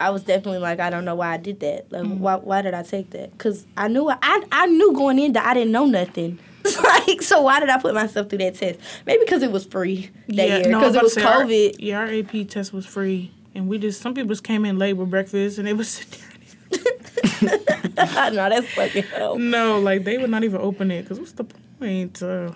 I 0.00 0.10
was 0.10 0.22
definitely 0.24 0.58
like 0.58 0.80
I 0.80 0.90
don't 0.90 1.04
know 1.04 1.14
why 1.14 1.34
I 1.34 1.36
did 1.36 1.60
that. 1.60 1.90
Like 1.92 2.04
why 2.06 2.36
why 2.36 2.62
did 2.62 2.74
I 2.74 2.82
take 2.82 3.10
that? 3.10 3.32
Because 3.32 3.66
I 3.76 3.88
knew 3.88 4.08
I 4.10 4.16
I 4.52 4.66
knew 4.66 4.92
going 4.92 5.18
in 5.18 5.32
that 5.34 5.46
I 5.46 5.54
didn't 5.54 5.72
know 5.72 5.86
nothing. 5.86 6.38
like 6.82 7.22
so 7.22 7.42
why 7.42 7.60
did 7.60 7.68
I 7.70 7.78
put 7.78 7.94
myself 7.94 8.28
through 8.28 8.38
that 8.38 8.56
test? 8.56 8.78
Maybe 9.06 9.20
because 9.24 9.42
it 9.42 9.52
was 9.52 9.64
free 9.64 10.10
that 10.28 10.48
year 10.48 10.68
no, 10.70 10.80
because 10.80 10.96
it 10.96 11.02
was 11.02 11.14
say, 11.14 11.22
our- 11.22 11.42
COVID. 11.44 11.76
yeah, 11.78 11.98
our 12.00 12.06
AP 12.06 12.48
test 12.48 12.72
was 12.72 12.84
free, 12.84 13.30
and 13.54 13.68
we 13.68 13.78
just 13.78 14.00
some 14.02 14.14
people 14.14 14.28
just 14.28 14.42
came 14.44 14.64
in 14.64 14.78
late 14.78 14.94
with 14.94 15.08
breakfast, 15.10 15.58
and 15.58 15.66
they 15.66 15.72
would 15.72 15.86
sit 15.96 16.10
there. 16.10 16.22
I 17.98 18.30
know 18.30 18.48
that's 18.48 18.68
fucking 18.74 19.04
hell. 19.04 19.38
No, 19.38 19.78
like 19.80 20.04
they 20.04 20.18
would 20.18 20.30
not 20.30 20.44
even 20.44 20.60
open 20.60 20.90
it 20.90 21.02
because 21.02 21.18
what's 21.18 21.32
the 21.32 21.44
point? 21.44 22.22
Uh, 22.22 22.50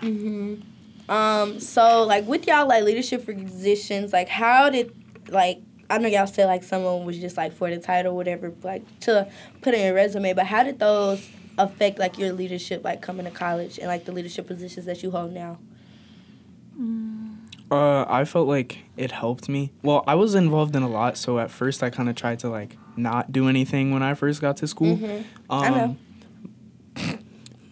Um, 1.09 1.59
so 1.59 2.05
like 2.05 2.27
with 2.29 2.47
y'all 2.47 2.67
like 2.69 2.85
leadership 2.85 3.25
positions, 3.27 4.13
like 4.13 4.29
how 4.29 4.71
did 4.71 4.93
like 5.29 5.61
I 5.91 5.99
know 5.99 6.09
y'all 6.09 6.27
said 6.27 6.47
like 6.47 6.63
someone 6.63 7.05
was 7.05 7.19
just 7.19 7.37
like 7.37 7.53
for 7.53 7.69
the 7.69 7.79
title, 7.79 8.15
whatever, 8.15 8.53
like 8.63 8.83
to 9.01 9.29
put 9.61 9.75
in 9.75 9.81
your 9.85 9.95
resume, 9.95 10.33
but 10.33 10.47
how 10.47 10.63
did 10.63 10.79
those 10.79 11.29
affect 11.59 11.99
like 11.99 12.17
your 12.17 12.33
leadership 12.33 12.85
like 12.85 13.03
coming 13.03 13.25
to 13.27 13.31
college 13.31 13.79
and 13.79 13.89
like 13.89 14.05
the 14.05 14.13
leadership 14.13 14.47
positions 14.47 14.87
that 14.87 15.03
you 15.03 15.11
hold 15.11 15.33
now? 15.33 15.59
Uh, 17.71 18.05
I 18.09 18.25
felt 18.25 18.49
like 18.49 18.79
it 18.97 19.13
helped 19.13 19.49
me. 19.49 19.73
Well, 19.83 20.03
I 20.07 20.15
was 20.15 20.35
involved 20.35 20.75
in 20.75 20.83
a 20.83 20.89
lot, 20.89 21.17
so 21.17 21.39
at 21.39 21.51
first 21.51 21.83
I 21.83 21.91
kind 21.91 22.09
of 22.09 22.17
tried 22.17 22.39
to 22.41 22.49
like 22.49 22.77
not 22.97 23.31
do 23.33 23.49
anything 23.49 23.93
when 23.93 24.03
I 24.03 24.15
first 24.15 24.41
got 24.41 24.57
to 24.59 24.67
school. 24.69 24.99
Um, 25.49 25.63
I 25.65 25.71
know. 25.71 25.97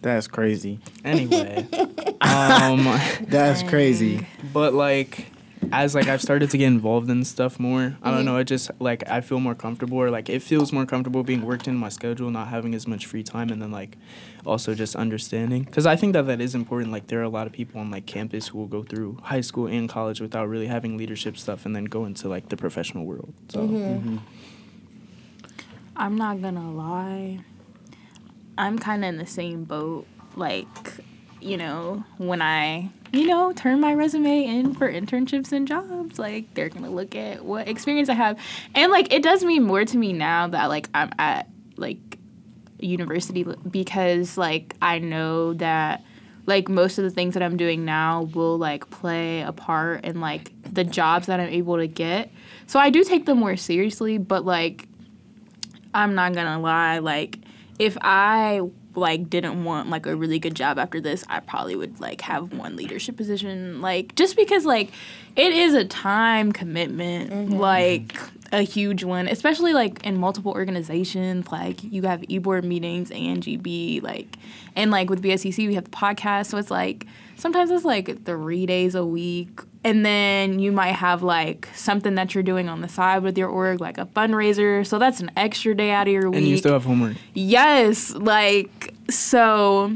That's 0.01 0.27
crazy. 0.27 0.79
Anyway, 1.03 1.67
um, 2.21 2.85
That's 3.23 3.63
crazy. 3.63 4.25
but 4.53 4.73
like 4.73 5.25
as 5.71 5.95
like 5.95 6.07
I've 6.07 6.21
started 6.21 6.49
to 6.51 6.57
get 6.57 6.67
involved 6.67 7.09
in 7.09 7.23
stuff 7.23 7.59
more, 7.59 7.97
I 8.01 8.09
don't 8.09 8.19
mm-hmm. 8.19 8.25
know. 8.25 8.37
It 8.37 8.45
just 8.45 8.71
like 8.79 9.07
I 9.09 9.21
feel 9.21 9.39
more 9.39 9.55
comfortable, 9.55 9.97
or 9.97 10.09
like 10.09 10.29
it 10.29 10.41
feels 10.41 10.71
more 10.71 10.85
comfortable 10.85 11.23
being 11.23 11.43
worked 11.45 11.67
in 11.67 11.75
my 11.75 11.89
schedule, 11.89 12.29
not 12.31 12.47
having 12.47 12.73
as 12.75 12.87
much 12.87 13.05
free 13.05 13.23
time, 13.23 13.49
and 13.49 13.61
then 13.61 13.71
like 13.71 13.97
also 14.45 14.73
just 14.73 14.95
understanding. 14.95 15.63
Because 15.63 15.85
I 15.85 15.95
think 15.95 16.13
that 16.13 16.27
that 16.27 16.41
is 16.41 16.55
important. 16.55 16.91
Like 16.91 17.07
there 17.07 17.19
are 17.19 17.23
a 17.23 17.29
lot 17.29 17.47
of 17.47 17.53
people 17.53 17.81
on 17.81 17.91
like 17.91 18.05
campus 18.05 18.47
who 18.47 18.57
will 18.57 18.67
go 18.67 18.83
through 18.83 19.19
high 19.23 19.41
school 19.41 19.67
and 19.67 19.89
college 19.89 20.21
without 20.21 20.47
really 20.47 20.67
having 20.67 20.97
leadership 20.97 21.37
stuff, 21.37 21.65
and 21.65 21.75
then 21.75 21.85
go 21.85 22.05
into 22.05 22.27
like 22.29 22.49
the 22.49 22.57
professional 22.57 23.05
world. 23.05 23.33
So. 23.49 23.59
Mm-hmm. 23.59 23.75
Mm-hmm. 23.75 24.17
I'm 25.95 26.15
not 26.15 26.41
gonna 26.41 26.71
lie. 26.71 27.41
I'm 28.57 28.79
kind 28.79 29.03
of 29.03 29.09
in 29.09 29.17
the 29.17 29.25
same 29.25 29.65
boat. 29.65 30.07
Like, 30.35 30.67
you 31.41 31.57
know, 31.57 32.03
when 32.17 32.41
I, 32.41 32.89
you 33.11 33.25
know, 33.25 33.53
turn 33.53 33.79
my 33.79 33.93
resume 33.93 34.45
in 34.45 34.73
for 34.73 34.91
internships 34.91 35.51
and 35.51 35.67
jobs, 35.67 36.19
like 36.19 36.53
they're 36.53 36.69
gonna 36.69 36.89
look 36.89 37.15
at 37.15 37.43
what 37.43 37.67
experience 37.67 38.09
I 38.09 38.13
have, 38.13 38.39
and 38.75 38.91
like 38.91 39.13
it 39.13 39.23
does 39.23 39.43
mean 39.43 39.63
more 39.63 39.85
to 39.85 39.97
me 39.97 40.13
now 40.13 40.47
that 40.47 40.67
like 40.67 40.89
I'm 40.93 41.11
at 41.17 41.47
like 41.77 41.97
university 42.79 43.43
because 43.69 44.37
like 44.37 44.75
I 44.81 44.99
know 44.99 45.53
that 45.55 46.03
like 46.45 46.67
most 46.67 46.97
of 46.97 47.03
the 47.03 47.09
things 47.09 47.35
that 47.35 47.43
I'm 47.43 47.57
doing 47.57 47.85
now 47.85 48.23
will 48.23 48.57
like 48.57 48.89
play 48.89 49.41
a 49.41 49.51
part 49.51 50.03
in 50.03 50.19
like 50.19 50.51
the 50.73 50.83
jobs 50.83 51.27
that 51.27 51.39
I'm 51.39 51.49
able 51.49 51.77
to 51.77 51.87
get. 51.87 52.31
So 52.67 52.79
I 52.79 52.89
do 52.89 53.03
take 53.03 53.25
them 53.25 53.37
more 53.39 53.55
seriously, 53.55 54.17
but 54.17 54.45
like 54.45 54.87
I'm 55.93 56.15
not 56.15 56.33
gonna 56.33 56.59
lie, 56.59 56.99
like 56.99 57.39
if 57.77 57.97
I 58.01 58.61
like 58.95 59.29
didn't 59.29 59.63
want 59.63 59.89
like 59.89 60.05
a 60.05 60.15
really 60.15 60.39
good 60.39 60.55
job 60.55 60.79
after 60.79 60.99
this, 60.99 61.23
I 61.29 61.39
probably 61.39 61.75
would 61.75 61.99
like 61.99 62.21
have 62.21 62.53
one 62.53 62.75
leadership 62.75 63.17
position. 63.17 63.81
Like 63.81 64.15
just 64.15 64.35
because 64.35 64.65
like 64.65 64.91
it 65.35 65.53
is 65.53 65.73
a 65.73 65.85
time 65.85 66.51
commitment, 66.51 67.31
mm-hmm. 67.31 67.53
like 67.53 68.17
a 68.51 68.61
huge 68.61 69.03
one, 69.03 69.27
especially 69.27 69.73
like 69.73 70.03
in 70.05 70.17
multiple 70.17 70.51
organizations. 70.51 71.51
Like 71.51 71.83
you 71.83 72.03
have 72.03 72.23
e-board 72.27 72.65
meetings 72.65 73.11
and 73.11 73.43
GB, 73.43 74.01
like 74.01 74.37
and 74.75 74.91
like 74.91 75.09
with 75.09 75.21
BSCC 75.21 75.67
we 75.67 75.75
have 75.75 75.85
the 75.85 75.91
podcast, 75.91 76.47
so 76.47 76.57
it's 76.57 76.71
like 76.71 77.05
sometimes 77.39 77.71
it's 77.71 77.85
like 77.85 78.25
three 78.25 78.65
days 78.65 78.95
a 78.95 79.05
week. 79.05 79.61
And 79.83 80.05
then 80.05 80.59
you 80.59 80.71
might 80.71 80.93
have 80.93 81.23
like 81.23 81.69
something 81.73 82.15
that 82.15 82.35
you're 82.35 82.43
doing 82.43 82.67
on 82.67 82.81
the 82.81 82.89
side 82.89 83.23
with 83.23 83.37
your 83.37 83.47
org, 83.47 83.79
like 83.79 83.97
a 83.97 84.05
fundraiser. 84.05 84.85
So 84.85 84.99
that's 84.99 85.21
an 85.21 85.31
extra 85.37 85.73
day 85.73 85.91
out 85.91 86.07
of 86.07 86.13
your 86.13 86.29
week. 86.29 86.37
And 86.37 86.47
you 86.47 86.57
still 86.57 86.73
have 86.73 86.83
homework. 86.83 87.15
Yes, 87.33 88.13
like 88.13 88.93
so 89.09 89.95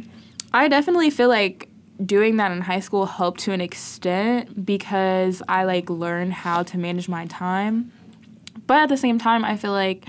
I 0.54 0.68
definitely 0.68 1.10
feel 1.10 1.30
like 1.30 1.70
doing 2.04 2.38
that 2.38 2.52
in 2.52 2.62
high 2.62 2.80
school 2.80 3.06
helped 3.06 3.42
to 3.42 3.52
an 3.52 3.62
extent 3.62 4.66
because 4.66 5.44
I 5.48 5.64
like 5.66 5.90
learned 5.90 6.34
how 6.34 6.64
to 6.64 6.78
manage 6.78 7.10
my 7.10 7.26
time. 7.26 7.92
But 8.66 8.78
at 8.78 8.90
the 8.90 8.98
same 8.98 9.20
time, 9.20 9.44
I 9.44 9.58
feel 9.58 9.72
like 9.74 10.06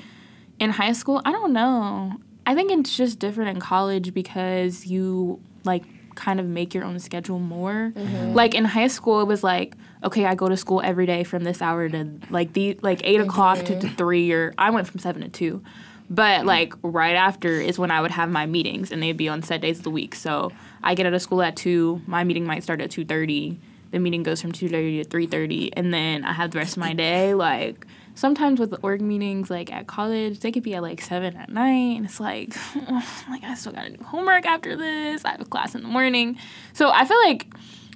in 0.61 0.70
high 0.70 0.92
school, 0.92 1.20
I 1.25 1.33
don't 1.33 1.53
know. 1.53 2.16
I 2.47 2.55
think 2.55 2.70
it's 2.70 2.97
just 2.97 3.18
different 3.18 3.51
in 3.51 3.61
college 3.61 4.14
because 4.14 4.87
you 4.87 5.40
like 5.64 5.83
kind 6.14 6.40
of 6.40 6.46
make 6.46 6.74
your 6.74 6.85
own 6.85 6.98
schedule 6.98 7.38
more. 7.38 7.92
Mm-hmm. 7.94 8.35
Like 8.35 8.55
in 8.55 8.64
high 8.64 8.88
school, 8.88 9.20
it 9.20 9.27
was 9.27 9.42
like, 9.42 9.74
okay, 10.03 10.27
I 10.27 10.35
go 10.35 10.48
to 10.48 10.57
school 10.57 10.81
every 10.83 11.07
day 11.07 11.24
from 11.24 11.44
this 11.44 11.62
hour 11.62 11.88
to 11.88 12.18
like 12.31 12.53
the 12.53 12.79
like 12.83 13.00
8 13.05 13.20
o'clock 13.20 13.59
to, 13.64 13.81
to 13.81 13.88
three, 13.88 14.33
or 14.33 14.55
I 14.59 14.70
went 14.70 14.87
from 14.87 15.00
seven 15.00 15.22
to 15.22 15.29
two. 15.29 15.62
But 16.11 16.38
mm-hmm. 16.38 16.48
like 16.48 16.74
right 16.83 17.16
after 17.16 17.48
is 17.61 17.79
when 17.79 17.90
I 17.90 18.00
would 18.00 18.11
have 18.11 18.31
my 18.31 18.46
meetings, 18.46 18.92
and 18.92 19.03
they'd 19.03 19.16
be 19.16 19.29
on 19.29 19.42
set 19.42 19.61
days 19.61 19.79
of 19.79 19.85
the 19.85 19.90
week. 19.90 20.14
So 20.14 20.53
I 20.83 20.94
get 20.94 21.07
out 21.07 21.14
of 21.14 21.22
school 21.22 21.42
at 21.42 21.57
two. 21.57 22.03
My 22.07 22.24
meeting 22.24 22.44
might 22.46 22.62
start 22.62 22.81
at 22.81 22.90
two 22.90 23.05
thirty. 23.05 23.59
The 23.90 23.98
meeting 23.98 24.22
goes 24.22 24.40
from 24.40 24.53
two 24.53 24.68
thirty 24.68 25.03
to 25.03 25.09
three 25.09 25.27
thirty, 25.27 25.72
and 25.74 25.94
then 25.94 26.24
I 26.24 26.33
have 26.33 26.50
the 26.50 26.59
rest 26.59 26.77
of 26.77 26.81
my 26.81 26.92
day. 26.92 27.35
Like 27.35 27.87
sometimes 28.14 28.61
with 28.61 28.70
the 28.70 28.79
org 28.79 29.00
meetings, 29.00 29.50
like 29.50 29.72
at 29.72 29.87
college, 29.87 30.40
they 30.40 30.53
could 30.53 30.62
be 30.62 30.74
at 30.74 30.83
like 30.83 31.00
seven 31.00 31.37
at 31.37 31.50
night, 31.50 31.96
and 31.96 32.05
it's 32.05 32.20
like, 32.20 32.55
like 33.29 33.44
I 33.44 33.55
still 33.55 33.72
gotta 33.72 33.90
do 33.90 34.05
homework 34.05 34.46
after 34.46 34.77
this. 34.77 35.24
I 35.24 35.33
have 35.33 35.40
a 35.40 35.44
class 35.44 35.74
in 35.74 35.83
the 35.83 35.88
morning, 35.88 36.38
so 36.72 36.90
I 36.90 37.05
feel 37.05 37.18
like 37.24 37.46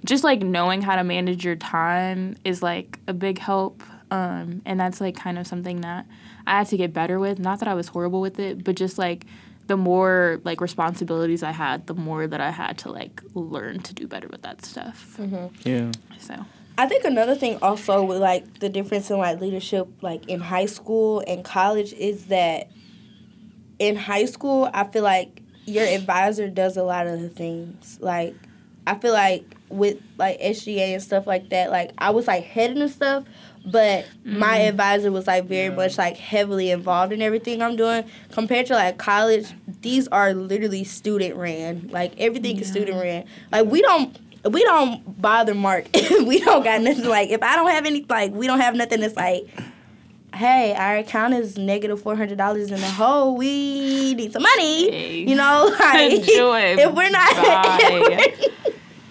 just 0.04 0.24
like 0.24 0.40
knowing 0.40 0.82
how 0.82 0.96
to 0.96 1.04
manage 1.04 1.44
your 1.44 1.56
time 1.56 2.36
is 2.44 2.62
like 2.62 2.98
a 3.06 3.12
big 3.12 3.38
help. 3.38 3.82
Um, 4.10 4.62
and 4.64 4.80
that's 4.80 5.00
like 5.00 5.16
kind 5.16 5.38
of 5.38 5.46
something 5.46 5.82
that 5.82 6.06
I 6.46 6.58
had 6.58 6.66
to 6.68 6.76
get 6.78 6.92
better 6.94 7.18
with. 7.18 7.38
Not 7.38 7.58
that 7.60 7.68
I 7.68 7.74
was 7.74 7.88
horrible 7.88 8.20
with 8.22 8.38
it, 8.38 8.64
but 8.64 8.74
just 8.74 8.96
like 8.96 9.26
the 9.66 9.76
more 9.76 10.40
like 10.44 10.60
responsibilities 10.62 11.42
I 11.42 11.50
had, 11.50 11.86
the 11.86 11.94
more 11.94 12.26
that 12.26 12.40
I 12.40 12.50
had 12.50 12.78
to 12.78 12.90
like 12.90 13.20
learn 13.34 13.80
to 13.80 13.92
do 13.92 14.06
better 14.06 14.26
with 14.28 14.42
that 14.42 14.64
stuff. 14.64 15.16
Yeah. 15.64 15.92
So 16.18 16.36
I 16.78 16.86
think 16.86 17.04
another 17.04 17.34
thing 17.34 17.58
also 17.60 18.04
with 18.04 18.18
like 18.18 18.60
the 18.60 18.68
difference 18.68 19.10
in 19.10 19.18
like 19.18 19.40
leadership 19.40 19.88
like 20.00 20.28
in 20.28 20.38
high 20.38 20.66
school 20.66 21.24
and 21.26 21.44
college 21.44 21.92
is 21.92 22.26
that 22.26 22.70
in 23.80 23.96
high 23.96 24.26
school 24.26 24.70
I 24.72 24.84
feel 24.84 25.02
like 25.02 25.42
your 25.66 25.84
advisor 25.84 26.48
does 26.48 26.76
a 26.76 26.84
lot 26.84 27.08
of 27.08 27.20
the 27.20 27.28
things. 27.28 27.98
Like 28.00 28.36
I 28.86 28.94
feel 28.94 29.12
like 29.12 29.56
with 29.68 30.00
like 30.18 30.40
SGA 30.40 30.94
and 30.94 31.02
stuff 31.02 31.26
like 31.26 31.50
that, 31.50 31.70
like 31.72 31.90
I 31.98 32.10
was 32.10 32.28
like 32.28 32.44
heading 32.44 32.80
and 32.80 32.90
stuff, 32.90 33.24
but 33.66 34.06
my 34.24 34.60
mm. 34.60 34.68
advisor 34.68 35.10
was 35.10 35.26
like 35.26 35.44
very 35.44 35.74
much 35.74 35.98
like 35.98 36.16
heavily 36.16 36.70
involved 36.70 37.12
in 37.12 37.20
everything 37.20 37.60
I'm 37.60 37.74
doing. 37.74 38.04
Compared 38.30 38.66
to 38.66 38.74
like 38.74 38.98
college, 38.98 39.52
these 39.82 40.08
are 40.08 40.32
literally 40.32 40.84
student 40.84 41.34
ran. 41.34 41.88
Like 41.92 42.18
everything 42.18 42.58
is 42.60 42.68
student 42.68 43.02
ran. 43.02 43.26
Like 43.52 43.66
we 43.66 43.82
don't 43.82 44.16
we 44.44 44.62
don't 44.64 45.20
bother 45.20 45.54
Mark. 45.54 45.88
we 46.24 46.38
don't 46.40 46.62
got 46.64 46.80
nothing 46.80 47.06
like 47.06 47.30
if 47.30 47.42
I 47.42 47.56
don't 47.56 47.70
have 47.70 47.86
any 47.86 48.04
like 48.08 48.32
we 48.32 48.46
don't 48.46 48.60
have 48.60 48.74
nothing 48.74 49.00
that's 49.00 49.16
like 49.16 49.48
hey, 50.34 50.72
our 50.74 50.98
account 50.98 51.34
is 51.34 51.58
negative 51.58 52.00
four 52.00 52.16
hundred 52.16 52.38
dollars 52.38 52.70
in 52.70 52.80
the 52.80 52.86
hole. 52.86 53.36
We 53.36 54.14
need 54.14 54.32
some 54.32 54.42
money. 54.42 54.90
Hey. 54.90 55.28
You 55.28 55.34
know, 55.34 55.74
like 55.80 56.12
Enjoy. 56.12 56.60
if 56.78 56.94
we're 56.94 57.10
not 57.10 57.36
Bye. 57.36 58.34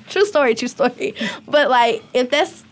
true 0.08 0.26
story, 0.26 0.56
true 0.56 0.68
story. 0.68 1.16
But 1.48 1.70
like 1.70 2.04
if 2.14 2.30
that's 2.30 2.64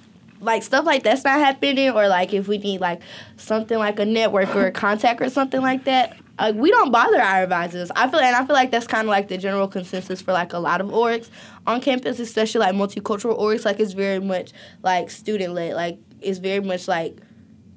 like 0.41 0.63
stuff 0.63 0.85
like 0.85 1.03
that's 1.03 1.23
not 1.23 1.39
happening 1.39 1.89
or 1.91 2.07
like 2.07 2.33
if 2.33 2.47
we 2.47 2.57
need 2.57 2.81
like 2.81 3.01
something 3.37 3.77
like 3.77 3.99
a 3.99 4.05
network 4.05 4.55
or 4.55 4.67
a 4.67 4.71
contact 4.71 5.21
or 5.21 5.29
something 5.29 5.61
like 5.61 5.83
that, 5.85 6.17
like 6.39 6.55
we 6.55 6.69
don't 6.71 6.91
bother 6.91 7.21
our 7.21 7.43
advisors. 7.43 7.91
I 7.95 8.09
feel 8.09 8.19
and 8.19 8.35
I 8.35 8.45
feel 8.45 8.55
like 8.55 8.71
that's 8.71 8.87
kind 8.87 9.07
of 9.07 9.09
like 9.09 9.27
the 9.27 9.37
general 9.37 9.67
consensus 9.67 10.21
for 10.21 10.31
like 10.33 10.53
a 10.53 10.59
lot 10.59 10.81
of 10.81 10.87
orgs 10.87 11.29
on 11.67 11.81
campus, 11.81 12.19
especially 12.19 12.59
like 12.59 12.75
multicultural 12.75 13.39
orgs. 13.39 13.65
Like 13.65 13.79
it's 13.79 13.93
very 13.93 14.19
much 14.19 14.51
like 14.83 15.09
student 15.09 15.53
led. 15.53 15.73
Like 15.73 15.99
it's 16.21 16.39
very 16.39 16.61
much 16.61 16.87
like 16.87 17.17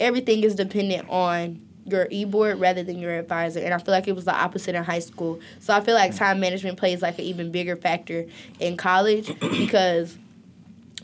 everything 0.00 0.42
is 0.42 0.54
dependent 0.54 1.08
on 1.08 1.62
your 1.84 2.06
e-board 2.10 2.60
rather 2.60 2.82
than 2.82 2.98
your 2.98 3.14
advisor 3.18 3.60
and 3.60 3.72
i 3.72 3.78
feel 3.78 3.94
like 3.94 4.06
it 4.06 4.14
was 4.14 4.26
the 4.26 4.34
opposite 4.34 4.74
in 4.74 4.84
high 4.84 4.98
school 4.98 5.40
so 5.58 5.74
i 5.74 5.80
feel 5.80 5.94
like 5.94 6.12
mm. 6.12 6.18
time 6.18 6.38
management 6.38 6.76
plays 6.76 7.00
like 7.00 7.18
an 7.18 7.24
even 7.24 7.50
bigger 7.50 7.76
factor 7.76 8.26
in 8.60 8.76
college 8.76 9.28
because 9.40 10.18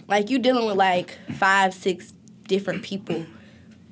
like 0.08 0.28
you're 0.28 0.38
dealing 0.38 0.66
with 0.66 0.76
like 0.76 1.18
five 1.38 1.72
six 1.72 2.12
different 2.46 2.82
people 2.82 3.24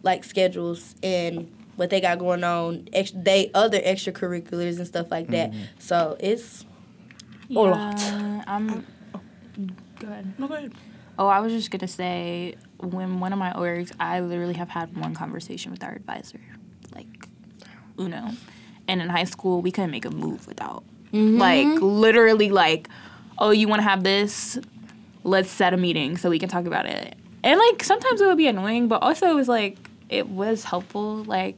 like 0.03 0.23
schedules 0.25 0.95
and 1.03 1.51
what 1.77 1.89
they 1.89 2.01
got 2.01 2.19
going 2.19 2.45
on 2.45 2.87
ex- 2.93 3.13
they 3.15 3.51
other 3.55 3.81
extracurriculars 3.81 4.77
and 4.77 4.87
stuff 4.87 5.11
like 5.11 5.29
that 5.29 5.51
mm-hmm. 5.51 5.63
so 5.79 6.17
it's 6.21 6.67
a 7.57 7.61
lot 7.61 7.99
Yeah, 7.99 8.45
I'm. 8.47 8.71
Um, 8.71 8.87
oh, 9.15 9.21
go 9.99 10.09
ahead. 10.09 10.35
No, 10.39 10.49
go 10.49 10.55
ahead. 10.55 10.73
Oh, 11.19 11.27
I 11.27 11.41
was 11.41 11.53
just 11.53 11.71
gonna 11.71 11.89
say 11.89 12.57
when 12.79 13.21
one 13.21 13.33
of 13.33 13.39
my 13.39 13.53
orgs, 13.53 13.93
I 14.01 14.21
literally 14.21 14.55
have 14.55 14.69
had 14.69 14.97
one 14.97 15.15
conversation 15.15 15.71
with 15.71 15.85
our 15.85 15.93
advisor, 15.93 16.41
like 16.95 17.29
Uno, 17.99 18.31
and 18.89 19.03
in 19.03 19.09
high 19.09 19.25
school 19.25 19.63
we 19.63 19.71
couldn't 19.71 19.91
make 19.91 20.05
a 20.05 20.11
move 20.11 20.47
without, 20.47 20.85
mm-hmm. 21.13 21.39
like 21.39 21.81
literally 21.81 22.51
like, 22.51 22.89
oh, 23.39 23.51
you 23.51 23.69
want 23.69 23.81
to 23.81 23.89
have 23.89 24.03
this? 24.03 24.59
Let's 25.25 25.51
set 25.51 25.73
a 25.73 25.77
meeting 25.77 26.17
so 26.17 26.31
we 26.31 26.39
can 26.39 26.49
talk 26.49 26.67
about 26.67 26.87
it. 26.87 27.15
And 27.45 27.61
like 27.61 27.85
sometimes 27.85 28.21
it 28.21 28.27
would 28.27 28.39
be 28.39 28.49
annoying, 28.49 28.89
but 28.89 29.03
also 29.03 29.27
it 29.27 29.35
was 29.35 29.49
like 29.49 29.77
it 30.09 30.29
was 30.29 30.65
helpful, 30.65 31.25
like, 31.25 31.57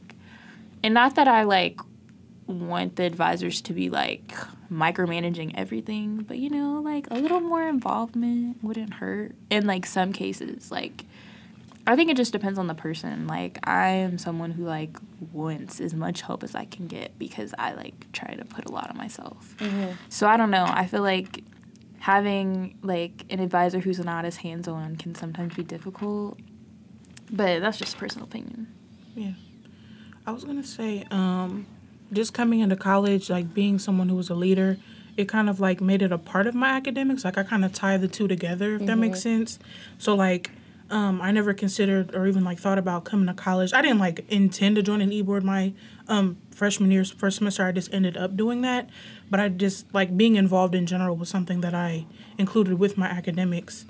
and 0.83 0.93
not 0.93 1.15
that 1.15 1.27
I 1.27 1.43
like 1.43 1.79
want 2.47 2.97
the 2.97 3.03
advisors 3.03 3.61
to 3.61 3.73
be 3.73 3.89
like 3.89 4.35
micromanaging 4.71 5.53
everything, 5.55 6.17
but 6.27 6.37
you 6.37 6.49
know, 6.49 6.81
like 6.81 7.07
a 7.11 7.15
little 7.15 7.39
more 7.39 7.67
involvement 7.67 8.63
wouldn't 8.63 8.95
hurt 8.95 9.35
in 9.49 9.65
like 9.67 9.85
some 9.85 10.11
cases. 10.13 10.71
Like 10.71 11.05
I 11.87 11.95
think 11.95 12.09
it 12.09 12.17
just 12.17 12.31
depends 12.31 12.57
on 12.57 12.67
the 12.67 12.73
person. 12.73 13.27
Like 13.27 13.59
I 13.63 13.89
am 13.89 14.17
someone 14.17 14.51
who 14.51 14.63
like 14.65 14.97
wants 15.31 15.79
as 15.79 15.93
much 15.93 16.21
help 16.21 16.43
as 16.43 16.55
I 16.55 16.65
can 16.65 16.87
get 16.87 17.17
because 17.19 17.53
I 17.59 17.73
like 17.73 18.11
try 18.11 18.33
to 18.33 18.45
put 18.45 18.65
a 18.65 18.71
lot 18.71 18.89
on 18.89 18.97
myself. 18.97 19.55
So 20.09 20.27
I 20.27 20.37
don't 20.37 20.51
know. 20.51 20.65
I 20.67 20.87
feel 20.87 21.01
like 21.01 21.43
having 21.99 22.77
like 22.81 23.25
an 23.29 23.39
advisor 23.39 23.79
who's 23.79 23.99
not 23.99 24.25
as 24.25 24.37
hands-on 24.37 24.95
can 24.95 25.15
sometimes 25.15 25.55
be 25.55 25.63
difficult. 25.63 26.39
But 27.31 27.61
that's 27.61 27.77
just 27.77 27.97
personal 27.97 28.25
opinion. 28.27 28.67
Yeah. 29.15 29.31
I 30.27 30.31
was 30.31 30.43
gonna 30.43 30.63
say, 30.63 31.05
um, 31.11 31.65
just 32.11 32.33
coming 32.33 32.59
into 32.59 32.75
college, 32.75 33.29
like 33.29 33.53
being 33.53 33.79
someone 33.79 34.09
who 34.09 34.15
was 34.15 34.29
a 34.29 34.35
leader, 34.35 34.77
it 35.17 35.27
kind 35.27 35.49
of 35.49 35.59
like 35.59 35.81
made 35.81 36.01
it 36.01 36.11
a 36.11 36.17
part 36.17 36.47
of 36.47 36.55
my 36.55 36.69
academics. 36.69 37.23
Like 37.25 37.37
I 37.37 37.43
kind 37.43 37.63
of 37.65 37.73
tie 37.73 37.97
the 37.97 38.07
two 38.07 38.27
together, 38.27 38.75
if 38.75 38.85
that 38.85 38.97
makes 38.97 39.21
sense. 39.21 39.59
So 39.97 40.15
like, 40.15 40.51
um, 40.91 41.19
I 41.21 41.31
never 41.31 41.53
considered 41.53 42.13
or 42.13 42.27
even 42.27 42.43
like 42.43 42.59
thought 42.59 42.77
about 42.77 43.05
coming 43.05 43.25
to 43.27 43.33
college. 43.33 43.73
I 43.73 43.81
didn't 43.81 43.99
like 43.99 44.23
intend 44.29 44.75
to 44.75 44.83
join 44.83 45.01
an 45.01 45.11
e-board 45.11 45.43
my 45.43 45.73
um, 46.07 46.37
freshman 46.51 46.91
year's 46.91 47.11
first 47.11 47.37
semester. 47.37 47.65
I 47.65 47.71
just 47.71 47.91
ended 47.93 48.17
up 48.17 48.37
doing 48.37 48.61
that, 48.61 48.89
but 49.29 49.39
I 49.39 49.49
just 49.49 49.91
like 49.93 50.15
being 50.15 50.35
involved 50.35 50.75
in 50.75 50.85
general 50.85 51.15
was 51.15 51.29
something 51.29 51.61
that 51.61 51.73
I 51.73 52.05
included 52.37 52.77
with 52.77 52.97
my 52.97 53.07
academics. 53.07 53.85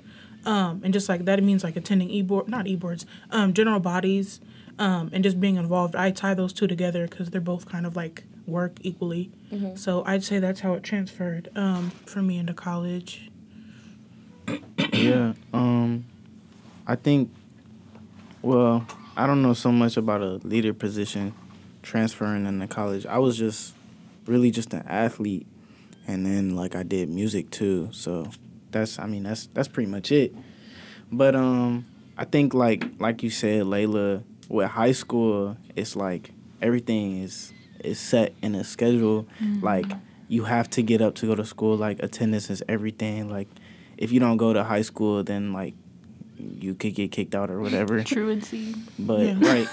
Um, 0.46 0.80
and 0.84 0.92
just 0.92 1.08
like 1.08 1.24
that, 1.24 1.38
it 1.40 1.42
means 1.42 1.64
like 1.64 1.76
attending 1.76 2.08
e-board, 2.08 2.48
not 2.48 2.66
e-boards, 2.68 3.04
um, 3.30 3.52
general 3.52 3.80
bodies, 3.80 4.40
um, 4.78 5.10
and 5.12 5.24
just 5.24 5.40
being 5.40 5.56
involved. 5.56 5.96
I 5.96 6.10
tie 6.10 6.34
those 6.34 6.52
two 6.52 6.66
together 6.66 7.06
because 7.08 7.30
they're 7.30 7.40
both 7.40 7.66
kind 7.66 7.86
of 7.86 7.96
like 7.96 8.24
work 8.46 8.78
equally. 8.82 9.30
So 9.76 10.04
I'd 10.06 10.22
say 10.24 10.38
that's 10.38 10.60
how 10.60 10.74
it 10.74 10.82
transferred 10.82 11.48
um, 11.56 11.90
for 12.04 12.22
me 12.22 12.38
into 12.38 12.54
college. 12.54 13.30
Yeah. 14.92 15.34
Um, 15.52 16.04
I 16.86 16.96
think. 16.96 17.30
Well, 18.42 18.86
I 19.16 19.26
don't 19.26 19.42
know 19.42 19.54
so 19.54 19.72
much 19.72 19.96
about 19.96 20.20
a 20.20 20.34
leader 20.46 20.72
position 20.72 21.34
transferring 21.82 22.46
into 22.46 22.66
college. 22.68 23.06
I 23.06 23.18
was 23.18 23.36
just 23.36 23.74
really 24.26 24.50
just 24.50 24.72
an 24.74 24.84
athlete, 24.86 25.46
and 26.06 26.24
then 26.26 26.54
like 26.54 26.76
I 26.76 26.82
did 26.82 27.08
music 27.08 27.50
too. 27.50 27.88
So 27.92 28.28
that's 28.70 28.98
I 28.98 29.06
mean 29.06 29.24
that's 29.24 29.46
that's 29.48 29.68
pretty 29.68 29.90
much 29.90 30.12
it. 30.12 30.34
But 31.10 31.34
um, 31.34 31.86
I 32.16 32.24
think 32.24 32.54
like 32.54 32.84
like 32.98 33.22
you 33.22 33.30
said, 33.30 33.62
Layla, 33.62 34.22
with 34.48 34.68
high 34.70 34.92
school, 34.92 35.56
it's 35.74 35.96
like 35.96 36.32
everything 36.62 37.22
is 37.22 37.52
is 37.84 37.98
set 37.98 38.34
in 38.42 38.54
a 38.54 38.64
schedule. 38.64 39.26
Mm-hmm. 39.42 39.64
Like 39.64 39.86
you 40.28 40.44
have 40.44 40.68
to 40.70 40.82
get 40.82 41.00
up 41.00 41.14
to 41.16 41.26
go 41.26 41.34
to 41.34 41.44
school. 41.44 41.76
Like 41.76 42.02
attendance 42.02 42.50
is 42.50 42.62
everything. 42.68 43.30
Like 43.30 43.48
if 43.96 44.12
you 44.12 44.20
don't 44.20 44.36
go 44.36 44.52
to 44.52 44.64
high 44.64 44.82
school, 44.82 45.22
then 45.22 45.52
like 45.52 45.74
you 46.38 46.74
could 46.74 46.94
get 46.94 47.12
kicked 47.12 47.34
out 47.34 47.50
or 47.50 47.60
whatever. 47.60 48.02
Truancy. 48.04 48.74
But 48.98 49.20
Yeah. 49.20 49.38
right, 49.40 49.68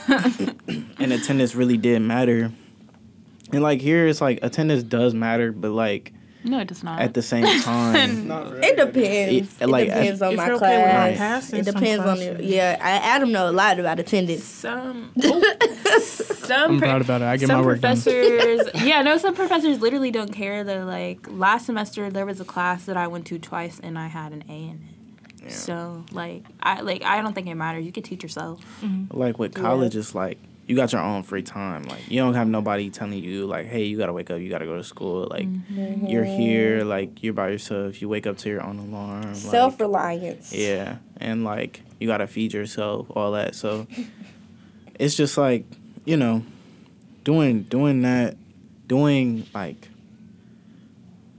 and 1.00 1.12
attendance 1.14 1.56
really 1.56 1.78
did 1.78 2.00
matter. 2.02 2.52
And 3.52 3.62
like 3.62 3.82
here, 3.82 4.08
it's 4.08 4.22
like 4.22 4.40
attendance 4.42 4.84
does 4.84 5.14
matter, 5.14 5.52
but 5.52 5.72
like 5.72 6.14
No, 6.46 6.60
it 6.60 6.68
does 6.68 6.84
not. 6.84 7.00
at 7.00 7.14
the 7.14 7.22
same 7.22 7.46
time, 7.62 8.30
It 8.64 8.76
depends. 8.78 9.54
It- 9.58 9.62
It, 9.64 9.68
like, 9.70 9.88
depends 9.88 10.22
on 10.22 10.36
my 10.36 10.46
you're 10.48 10.56
okay 10.56 10.78
with 11.10 11.18
class. 11.18 11.54
it 11.54 11.66
depends 11.66 12.06
on 12.06 12.18
the 12.18 12.44
yeah. 12.44 12.78
I, 12.82 12.92
Adam 13.16 13.32
know 13.32 13.50
a 13.50 13.52
lot 13.52 13.80
about 13.80 14.00
attendance. 14.00 14.44
some 14.44 15.12
some 16.00 16.72
I'm 16.74 16.80
pro- 16.80 16.88
proud 16.90 17.02
about 17.02 17.22
it. 17.22 17.26
I 17.26 17.38
get 17.38 17.48
some 17.48 17.60
my 17.62 17.66
work 17.66 17.80
done. 17.80 17.96
professors 17.96 18.70
yeah 18.84 19.02
no 19.02 19.18
some 19.18 19.34
professors 19.36 19.80
literally 19.82 20.12
don't 20.12 20.32
care 20.34 20.64
they're 20.64 20.86
like 20.86 21.26
last 21.30 21.66
semester 21.66 22.10
there 22.10 22.26
was 22.26 22.40
a 22.40 22.46
class 22.46 22.86
that 22.86 22.98
i 22.98 23.08
went 23.08 23.26
to 23.28 23.40
twice 23.40 23.80
and 23.82 23.98
i 23.98 24.08
had 24.08 24.32
an 24.34 24.44
a 24.50 24.52
in 24.54 24.82
it 25.46 25.52
so 25.52 26.04
like 26.12 26.44
i 26.62 26.82
like 26.82 27.04
i 27.04 27.22
don't 27.22 27.34
think 27.34 27.48
it 27.48 27.56
matters 27.56 27.86
you 27.86 27.92
can 27.92 28.04
teach 28.04 28.24
yourself 28.24 28.60
like 29.12 29.38
with 29.40 29.54
college, 29.54 29.96
it's 29.96 30.14
like 30.16 30.38
you 30.66 30.76
got 30.76 30.94
your 30.94 31.02
own 31.02 31.24
free 31.24 31.42
time. 31.42 31.84
Like 31.84 32.10
you 32.10 32.20
don't 32.20 32.36
have 32.36 32.48
nobody 32.48 32.90
telling 32.90 33.22
you 33.22 33.46
like, 33.46 33.66
hey, 33.66 33.84
you 33.84 33.98
gotta 33.98 34.14
wake 34.14 34.32
up, 34.32 34.40
you 34.40 34.50
gotta 34.50 34.66
go 34.66 34.78
to 34.78 34.84
school. 34.84 35.28
Like 35.30 35.48
mm-hmm. 35.48 36.08
you're 36.08 36.24
here, 36.24 36.84
like 36.84 37.22
you're 37.22 37.34
by 37.34 37.50
yourself. 37.50 38.02
You 38.02 38.10
wake 38.10 38.26
up 38.26 38.38
to 38.40 38.50
your 38.50 38.64
own 38.64 38.80
alarm. 38.80 39.36
Self 39.36 39.80
reliance. 39.80 40.54
Yeah, 40.54 40.98
and 41.18 41.44
like 41.44 41.82
you 42.00 42.08
gotta 42.08 42.28
feed 42.28 42.54
yourself, 42.54 43.08
all 43.12 43.34
that. 43.34 43.56
So 43.56 43.88
it's 45.00 45.16
just 45.16 45.38
like 45.38 45.66
you 46.06 46.18
know, 46.18 46.44
doing 47.24 47.64
doing 47.64 48.02
that, 48.04 48.38
doing 48.88 49.46
like 49.54 49.90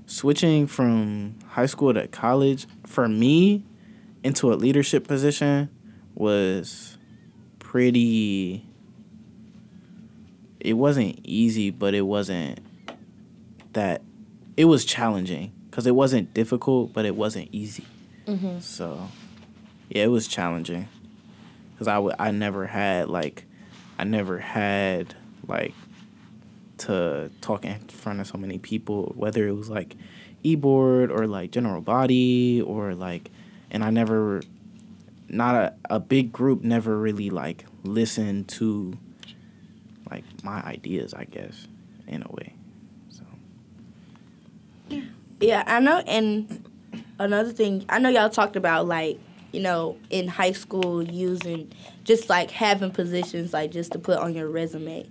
switching 0.07 0.67
from 0.67 1.37
high 1.49 1.67
school 1.67 1.95
to 1.95 2.07
college 2.09 2.67
for 2.87 3.09
me 3.09 3.65
into 4.23 4.53
a 4.53 4.55
leadership 4.55 5.07
position 5.09 5.71
was 6.15 6.99
pretty. 7.59 8.67
It 10.65 10.73
wasn't 10.73 11.21
easy, 11.23 11.71
but 11.71 11.95
it 11.95 12.03
wasn't 12.03 12.59
that. 13.75 14.03
It 14.57 14.65
was 14.65 14.85
challenging 14.85 15.53
because 15.71 15.87
it 15.87 15.95
wasn't 15.95 16.33
difficult, 16.33 16.93
but 16.93 17.05
it 17.05 17.15
wasn't 17.15 17.51
easy. 17.53 17.85
Mm-hmm. 18.27 18.61
So, 18.61 19.09
yeah, 19.91 20.05
it 20.05 20.11
was 20.11 20.27
challenging 20.27 20.89
because 21.73 21.89
I, 21.89 21.95
w- 21.95 22.15
I 22.19 22.31
never 22.31 22.67
had 22.67 23.09
like, 23.09 23.45
I 23.99 24.05
never 24.05 24.39
had 24.39 25.15
like 25.47 25.75
to 26.79 27.31
talk 27.41 27.65
in 27.65 27.81
front 27.89 28.21
of 28.21 28.27
so 28.27 28.39
many 28.39 28.59
people, 28.59 29.13
whether 29.17 29.47
it 29.47 29.53
was 29.53 29.69
like 29.69 29.97
e-board 30.43 31.11
or 31.11 31.27
like 31.27 31.51
general 31.51 31.83
body 31.83 32.63
or 32.63 32.95
like, 32.95 33.31
and 33.71 33.85
I 33.85 33.91
never, 33.91 34.43
not 35.29 35.55
a, 35.57 35.75
a 35.91 36.01
big 36.01 36.33
group 36.33 36.63
never 36.63 36.99
really 36.99 37.29
like 37.29 37.67
listened 37.83 38.49
to 38.49 38.97
my 40.45 40.63
ideas, 40.63 41.15
I 41.15 41.25
guess, 41.25 41.67
in 42.07 42.23
a 42.23 42.31
way. 42.31 42.55
So, 43.09 43.25
Yeah, 45.41 45.65
I 45.67 45.81
know. 45.81 46.03
And 46.07 46.65
another 47.19 47.53
thing, 47.53 47.85
I 47.89 47.99
know 47.99 48.09
y'all 48.09 48.31
talked 48.31 48.57
about 48.57 48.87
like 48.87 49.19
you 49.53 49.61
know 49.61 49.97
in 50.11 50.27
high 50.27 50.53
school 50.53 51.03
using 51.03 51.71
just 52.03 52.29
like 52.29 52.51
having 52.51 52.91
positions 52.91 53.53
like 53.53 53.71
just 53.71 53.93
to 53.93 53.99
put 53.99 54.19
on 54.19 54.35
your 54.35 54.49
resume. 54.49 55.09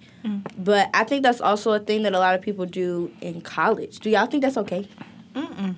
But 0.58 0.90
I 0.94 1.04
think 1.04 1.24
that's 1.24 1.42
also 1.42 1.72
a 1.72 1.80
thing 1.80 2.04
that 2.04 2.14
a 2.14 2.20
lot 2.20 2.36
of 2.36 2.42
people 2.42 2.66
do 2.66 3.12
in 3.22 3.42
college. 3.42 4.00
Do 4.00 4.10
y'all 4.10 4.26
think 4.26 4.44
that's 4.44 4.58
okay? 4.58 4.88
Mm. 5.34 5.76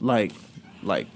like, 0.00 0.32
like 0.84 1.08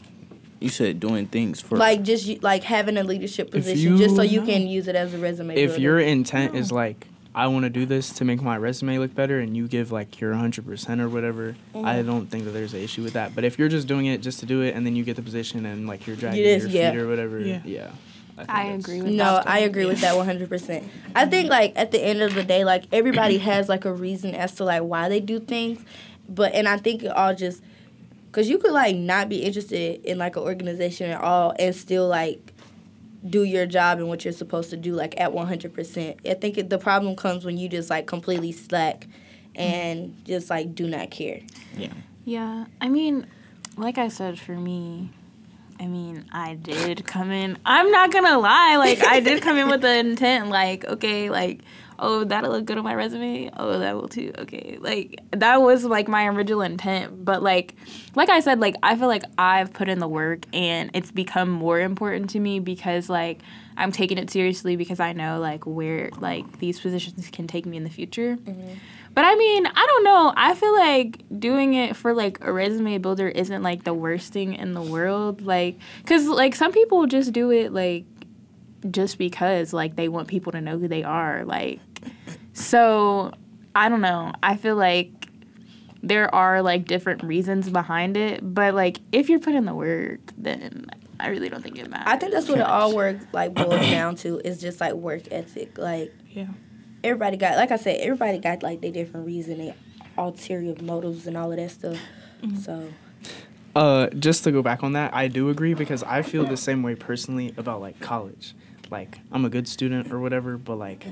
you 0.62 0.68
said, 0.68 1.00
doing 1.00 1.26
things 1.26 1.60
for 1.60 1.76
Like 1.76 2.02
just 2.02 2.42
like 2.42 2.62
having 2.64 2.96
a 2.96 3.02
leadership 3.04 3.48
If 3.48 3.64
position 3.64 3.96
just 3.98 4.16
so 4.16 4.22
you- 4.22 4.40
you 4.40 4.46
can 4.46 4.66
use 4.66 4.88
it 4.88 4.94
as 4.96 5.12
a 5.14 5.18
resume. 5.18 5.54
if 5.56 5.70
builder. 5.70 5.82
your 5.82 5.98
intent 6.00 6.54
is 6.54 6.70
like 6.72 7.06
I 7.34 7.46
want 7.46 7.62
to 7.64 7.70
do 7.70 7.86
this 7.86 8.10
to 8.14 8.26
make 8.26 8.42
my 8.42 8.58
resume 8.58 8.98
look 8.98 9.14
better 9.14 9.40
and 9.40 9.56
you 9.56 9.66
give 9.66 9.90
like 9.90 10.20
your 10.20 10.34
100% 10.34 11.00
or 11.00 11.08
whatever, 11.08 11.54
Mm-hmm. 11.74 11.86
I 11.86 12.02
don't 12.02 12.26
think 12.30 12.44
that 12.44 12.50
there's 12.50 12.74
an 12.74 12.80
issue 12.80 13.02
with 13.02 13.14
that. 13.14 13.34
But 13.34 13.44
if 13.44 13.58
you're 13.58 13.70
just 13.70 13.88
doing 13.88 14.04
it 14.04 14.20
just 14.20 14.40
to 14.40 14.46
do 14.46 14.60
it 14.60 14.74
and 14.74 14.84
then 14.84 14.94
you 14.96 15.02
get 15.02 15.16
the 15.16 15.22
position 15.22 15.64
and 15.64 15.86
like 15.86 16.06
you're 16.06 16.14
dragging 16.16 16.44
Yes, 16.44 16.62
your 16.62 16.70
yeah. 16.70 16.90
feet 16.90 17.00
or 17.00 17.08
whatever, 17.08 17.40
Yeah. 17.40 17.60
yeah. 17.64 17.90
think 18.36 18.50
I 18.50 18.64
agree 18.64 19.00
with 19.00 19.12
No, 19.12 19.24
that. 19.36 19.46
No, 19.46 19.50
I 19.50 19.58
agree 19.60 19.86
with 19.86 20.00
that 20.02 20.14
100%. 20.14 20.84
I 21.16 21.24
think 21.26 21.48
like 21.48 21.72
at 21.74 21.90
the 21.90 22.02
end 22.04 22.20
of 22.22 22.34
the 22.34 22.44
day 22.44 22.64
like 22.64 22.84
everybody 22.92 23.38
has 23.50 23.66
like 23.68 23.84
a 23.86 23.92
reason 23.92 24.34
as 24.34 24.54
to 24.56 24.64
like 24.64 24.82
why 24.82 25.08
they 25.08 25.20
do 25.20 25.40
things, 25.40 25.80
but 26.28 26.52
and 26.54 26.68
I 26.68 26.76
think 26.76 27.02
it 27.02 27.08
all 27.12 27.34
just 27.34 27.62
cuz 28.32 28.48
you 28.48 28.58
could 28.58 28.72
like 28.72 28.96
not 28.96 29.28
be 29.28 29.42
interested 29.42 30.04
in 30.04 30.18
like 30.18 30.36
an 30.36 30.42
organization 30.42 31.10
at 31.10 31.20
all 31.20 31.54
and 31.58 31.74
still 31.74 32.08
like 32.08 32.52
do 33.28 33.44
your 33.44 33.66
job 33.66 33.98
and 33.98 34.08
what 34.08 34.24
you're 34.24 34.32
supposed 34.32 34.70
to 34.70 34.76
do 34.76 34.94
like 34.94 35.18
at 35.20 35.32
100%. 35.32 36.28
I 36.28 36.34
think 36.34 36.58
it, 36.58 36.70
the 36.70 36.78
problem 36.78 37.14
comes 37.14 37.44
when 37.44 37.56
you 37.56 37.68
just 37.68 37.88
like 37.88 38.06
completely 38.06 38.52
slack 38.52 39.06
and 39.54 40.16
just 40.24 40.50
like 40.50 40.74
do 40.74 40.88
not 40.88 41.10
care. 41.10 41.40
Yeah. 41.76 41.92
Yeah, 42.24 42.66
I 42.80 42.88
mean, 42.88 43.26
like 43.76 43.98
I 43.98 44.08
said, 44.08 44.38
for 44.38 44.52
me, 44.52 45.10
I 45.80 45.86
mean, 45.86 46.24
I 46.32 46.54
did 46.54 47.04
come 47.04 47.32
in. 47.32 47.58
I'm 47.66 47.90
not 47.90 48.12
gonna 48.12 48.38
lie, 48.38 48.76
like 48.76 49.04
I 49.04 49.18
did 49.20 49.42
come 49.42 49.56
in 49.56 49.68
with 49.68 49.80
the 49.80 49.98
intent, 49.98 50.48
like, 50.48 50.84
okay, 50.84 51.30
like, 51.30 51.60
oh, 52.02 52.24
that'll 52.24 52.50
look 52.50 52.66
good 52.66 52.76
on 52.76 52.84
my 52.84 52.94
resume. 52.94 53.48
Oh, 53.56 53.78
that 53.78 53.94
will 53.96 54.08
too. 54.08 54.32
Okay, 54.36 54.76
like 54.80 55.20
that 55.30 55.62
was 55.62 55.84
like 55.84 56.08
my 56.08 56.26
original 56.26 56.60
intent, 56.60 57.24
but 57.24 57.42
like, 57.42 57.76
like 58.14 58.28
I 58.28 58.40
said, 58.40 58.60
like 58.60 58.74
I 58.82 58.96
feel 58.96 59.08
like 59.08 59.22
I've 59.38 59.72
put 59.72 59.88
in 59.88 60.00
the 60.00 60.08
work, 60.08 60.44
and 60.52 60.90
it's 60.92 61.12
become 61.12 61.48
more 61.48 61.80
important 61.80 62.28
to 62.30 62.40
me 62.40 62.58
because 62.58 63.08
like 63.08 63.40
I'm 63.76 63.92
taking 63.92 64.18
it 64.18 64.30
seriously 64.30 64.76
because 64.76 65.00
I 65.00 65.12
know 65.12 65.38
like 65.38 65.64
where 65.64 66.10
like 66.18 66.58
these 66.58 66.80
positions 66.80 67.30
can 67.30 67.46
take 67.46 67.64
me 67.64 67.76
in 67.76 67.84
the 67.84 67.90
future. 67.90 68.36
Mm-hmm. 68.36 68.74
But 69.14 69.24
I 69.24 69.34
mean, 69.34 69.66
I 69.66 69.86
don't 69.86 70.04
know. 70.04 70.32
I 70.36 70.54
feel 70.54 70.74
like 70.74 71.22
doing 71.38 71.74
it 71.74 71.96
for 71.96 72.14
like 72.14 72.38
a 72.40 72.52
resume 72.52 72.98
builder 72.98 73.28
isn't 73.28 73.62
like 73.62 73.84
the 73.84 73.94
worst 73.94 74.32
thing 74.32 74.54
in 74.54 74.72
the 74.72 74.82
world. 74.82 75.42
Like, 75.42 75.78
cause 76.06 76.26
like 76.26 76.54
some 76.54 76.72
people 76.72 77.06
just 77.06 77.32
do 77.32 77.50
it 77.50 77.72
like 77.72 78.06
just 78.90 79.18
because 79.18 79.72
like 79.72 79.96
they 79.96 80.08
want 80.08 80.28
people 80.28 80.52
to 80.52 80.60
know 80.60 80.78
who 80.78 80.88
they 80.88 81.02
are. 81.02 81.44
Like, 81.44 81.80
so 82.52 83.32
I 83.74 83.88
don't 83.88 84.00
know. 84.00 84.32
I 84.42 84.56
feel 84.56 84.76
like 84.76 85.10
there 86.02 86.32
are 86.34 86.62
like 86.62 86.86
different 86.86 87.22
reasons 87.22 87.70
behind 87.70 88.16
it, 88.16 88.40
but 88.42 88.74
like 88.74 88.98
if 89.12 89.28
you're 89.28 89.38
putting 89.40 89.64
the 89.64 89.74
work, 89.74 90.20
then 90.36 90.86
I 91.20 91.28
really 91.28 91.48
don't 91.48 91.62
think 91.62 91.78
it 91.78 91.88
matters. 91.88 92.06
I 92.06 92.16
think 92.16 92.32
that's 92.32 92.48
what 92.48 92.58
it 92.58 92.66
all 92.66 92.94
work 92.94 93.18
like 93.32 93.54
boils 93.54 93.80
down 93.80 94.16
to 94.16 94.40
is 94.40 94.60
just 94.60 94.80
like 94.80 94.94
work 94.94 95.22
ethic. 95.30 95.78
Like 95.78 96.12
Yeah. 96.30 96.48
everybody 97.04 97.36
got 97.36 97.56
like 97.56 97.70
I 97.70 97.76
said, 97.76 98.00
everybody 98.00 98.38
got 98.38 98.62
like 98.62 98.80
their 98.80 98.90
different 98.92 99.26
reason, 99.26 99.58
their 99.58 99.74
ulterior 100.18 100.74
motives 100.82 101.26
and 101.26 101.36
all 101.36 101.50
of 101.52 101.56
that 101.58 101.70
stuff. 101.70 101.98
So 102.60 102.88
Uh, 103.76 104.08
just 104.08 104.44
to 104.44 104.50
go 104.52 104.60
back 104.60 104.82
on 104.82 104.92
that, 104.92 105.14
I 105.14 105.28
do 105.28 105.48
agree 105.48 105.72
because 105.74 106.02
I 106.02 106.22
feel 106.22 106.44
the 106.44 106.56
same 106.58 106.82
way 106.82 106.94
personally 106.96 107.54
about 107.56 107.80
like 107.80 108.00
college. 108.00 108.54
Like 108.92 109.18
I'm 109.32 109.44
a 109.44 109.48
good 109.50 109.66
student 109.66 110.12
or 110.12 110.20
whatever, 110.20 110.56
but 110.58 110.76
like 110.76 111.06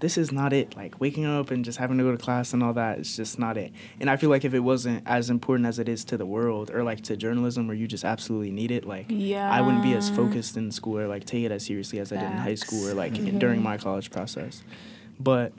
this 0.00 0.16
is 0.16 0.30
not 0.32 0.52
it. 0.52 0.76
Like 0.76 1.00
waking 1.00 1.26
up 1.26 1.50
and 1.50 1.64
just 1.64 1.76
having 1.78 1.98
to 1.98 2.04
go 2.04 2.12
to 2.12 2.16
class 2.16 2.52
and 2.54 2.62
all 2.62 2.72
that 2.74 3.00
is 3.00 3.16
just 3.16 3.38
not 3.38 3.58
it. 3.58 3.72
And 4.00 4.08
I 4.08 4.16
feel 4.16 4.30
like 4.30 4.44
if 4.44 4.54
it 4.54 4.60
wasn't 4.60 5.02
as 5.06 5.28
important 5.28 5.66
as 5.66 5.78
it 5.78 5.88
is 5.88 6.04
to 6.06 6.16
the 6.16 6.24
world 6.24 6.70
or 6.70 6.84
like 6.84 7.02
to 7.02 7.16
journalism 7.16 7.66
where 7.66 7.76
you 7.76 7.86
just 7.88 8.04
absolutely 8.04 8.52
need 8.52 8.70
it, 8.70 8.86
like 8.86 9.06
yeah. 9.08 9.50
I 9.50 9.60
wouldn't 9.60 9.82
be 9.82 9.92
as 9.94 10.08
focused 10.08 10.56
in 10.56 10.70
school 10.70 10.98
or 10.98 11.08
like 11.08 11.24
take 11.24 11.44
it 11.44 11.50
as 11.50 11.66
seriously 11.66 11.98
as 11.98 12.12
I 12.12 12.16
did 12.16 12.30
in 12.30 12.36
high 12.38 12.54
school 12.54 12.88
or 12.88 12.94
like 12.94 13.12
Mm-hmm. 13.14 13.38
during 13.38 13.62
my 13.62 13.76
college 13.76 14.10
process. 14.10 14.62
But 15.18 15.52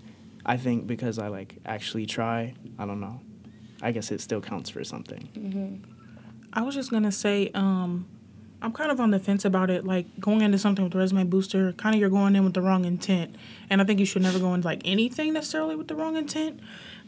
I 0.45 0.55
think 0.57 0.87
because 0.87 1.19
I 1.19 1.27
like 1.27 1.55
actually 1.65 2.05
try, 2.05 2.53
I 2.79 2.85
don't 2.85 3.01
know. 3.01 3.19
I 3.81 3.91
guess 3.91 4.11
it 4.11 4.21
still 4.21 4.39
counts 4.41 4.69
for 4.69 4.83
something. 4.83 5.83
I 6.53 6.61
was 6.61 6.73
just 6.75 6.89
gonna 6.91 7.11
say, 7.11 7.51
um, 7.53 8.07
I'm 8.61 8.71
kind 8.71 8.91
of 8.91 8.99
on 8.99 9.11
the 9.11 9.19
fence 9.19 9.45
about 9.45 9.69
it. 9.69 9.85
Like 9.85 10.07
going 10.19 10.41
into 10.41 10.57
something 10.57 10.83
with 10.83 10.95
resume 10.95 11.23
booster, 11.25 11.73
kind 11.73 11.93
of 11.93 12.01
you're 12.01 12.09
going 12.09 12.35
in 12.35 12.43
with 12.43 12.53
the 12.53 12.61
wrong 12.61 12.85
intent, 12.85 13.35
and 13.69 13.81
I 13.81 13.85
think 13.85 13.99
you 13.99 14.05
should 14.05 14.23
never 14.23 14.39
go 14.39 14.53
into 14.53 14.67
like 14.67 14.81
anything 14.83 15.33
necessarily 15.33 15.75
with 15.75 15.87
the 15.87 15.95
wrong 15.95 16.15
intent. 16.15 16.59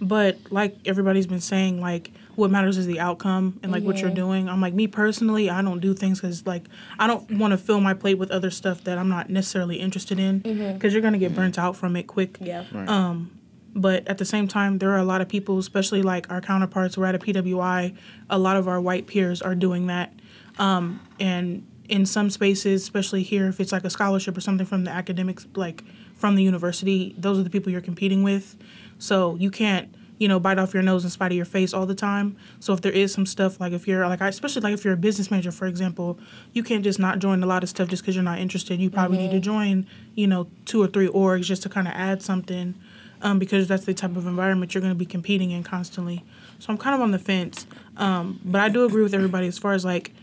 But 0.02 0.38
like 0.52 0.78
everybody's 0.86 1.28
been 1.28 1.42
saying, 1.42 1.82
like 1.82 2.12
what 2.36 2.52
matters 2.52 2.78
is 2.78 2.86
the 2.86 3.00
outcome 3.00 3.60
and 3.64 3.72
like 3.72 3.84
what 3.84 3.98
you're 4.00 4.12
doing. 4.12 4.48
I'm 4.48 4.62
like 4.62 4.74
me 4.74 4.88
personally, 4.88 5.50
I 5.50 5.62
don't 5.62 5.80
do 5.80 5.94
things 5.94 6.22
because 6.22 6.46
like 6.46 6.66
I 6.98 7.08
don't 7.08 7.30
want 7.32 7.52
to 7.52 7.58
fill 7.58 7.82
my 7.82 7.94
plate 7.94 8.18
with 8.18 8.32
other 8.32 8.52
stuff 8.52 8.84
that 8.86 8.98
I'm 8.98 9.10
not 9.10 9.30
necessarily 9.30 9.78
interested 9.78 10.20
in 10.20 10.40
because 10.74 10.94
you're 10.94 11.02
gonna 11.02 11.18
get 11.18 11.36
burnt 11.36 11.58
out 11.60 11.76
from 11.76 11.96
it 11.96 12.04
quick. 12.04 12.38
yeah. 12.40 12.64
Um, 12.88 13.32
but 13.76 14.08
at 14.08 14.18
the 14.18 14.26
same 14.26 14.48
time, 14.48 14.80
there 14.80 14.92
are 14.92 14.98
a 14.98 15.04
lot 15.04 15.22
of 15.22 15.28
people, 15.30 15.58
especially 15.60 16.02
like 16.02 16.30
our 16.32 16.42
counterparts, 16.42 16.98
we're 16.98 17.06
at 17.06 17.16
a 17.16 17.20
PWI, 17.20 17.96
a 18.30 18.40
lot 18.40 18.58
of 18.58 18.68
our 18.68 18.80
white 18.82 19.06
peers 19.08 19.42
are 19.42 19.54
doing 19.56 19.88
that. 19.88 20.14
Um, 20.58 21.00
and 21.20 21.66
in 21.88 22.06
some 22.06 22.30
spaces, 22.30 22.84
especially 22.84 23.24
here, 23.24 23.48
if 23.48 23.60
it's 23.60 23.72
like 23.72 23.84
a 23.84 23.90
scholarship 23.90 24.38
or 24.38 24.42
something 24.42 24.66
from 24.66 24.84
the 24.84 24.92
academics, 24.92 25.48
like 25.56 25.84
from 26.16 26.36
the 26.36 26.44
university, 26.44 27.16
those 27.18 27.40
are 27.40 27.44
the 27.44 27.50
people 27.50 27.72
you're 27.72 27.82
competing 27.82 28.22
with. 28.24 28.56
So 29.00 29.36
you 29.38 29.50
can't, 29.50 29.94
you 30.20 30.28
know, 30.28 30.40
bite 30.40 30.60
off 30.60 30.74
your 30.74 30.84
nose 30.84 31.04
in 31.04 31.10
spite 31.10 31.32
of 31.32 31.36
your 31.36 31.46
face 31.46 31.74
all 31.74 31.86
the 31.88 31.96
time. 31.96 32.36
So 32.60 32.74
if 32.74 32.82
there 32.82 32.92
is 32.92 33.12
some 33.14 33.26
stuff, 33.26 33.60
like 33.60 33.74
if 33.74 33.88
you're 33.88 34.08
like, 34.08 34.22
I- 34.22 34.28
especially 34.28 34.62
like 34.62 34.74
if 34.74 34.84
you're 34.86 34.94
a 34.94 34.98
business 34.98 35.32
major, 35.32 35.52
for 35.52 35.66
example, 35.66 36.20
you 36.54 36.62
can't 36.62 36.84
just 36.84 37.00
not 37.00 37.20
join 37.20 37.42
a 37.42 37.46
lot 37.48 37.64
of 37.64 37.70
stuff 37.70 37.88
just 37.88 38.04
because 38.04 38.16
you're 38.16 38.24
not 38.24 38.38
interested. 38.38 38.80
You 38.80 38.90
probably 38.92 39.18
need 39.18 39.32
to 39.32 39.40
join, 39.40 39.88
you 40.16 40.28
know, 40.28 40.48
two 40.66 40.82
or 40.84 40.88
three 40.88 41.08
orgs 41.08 41.44
just 41.46 41.64
to 41.64 41.70
kind 41.70 41.88
of 41.88 41.94
add 41.96 42.22
something 42.22 42.76
um, 43.22 43.40
because 43.40 43.68
that's 43.68 43.86
the 43.86 43.94
type 43.94 44.16
of 44.16 44.28
environment 44.28 44.74
you're 44.76 44.82
going 44.82 44.94
to 44.94 45.00
be 45.00 45.06
competing 45.06 45.52
in 45.52 45.64
constantly. 45.64 46.24
So 46.60 46.72
I'm 46.72 46.78
kind 46.78 46.94
of 46.94 47.02
on 47.02 47.12
the 47.12 47.20
fence, 47.20 47.66
um, 47.98 48.40
but 48.46 48.62
I 48.62 48.70
do 48.70 48.84
agree 48.86 49.02
with 49.04 49.14
everybody 49.14 49.48
as 49.48 49.58
far 49.58 49.74
as 49.74 49.84
like 49.86 50.14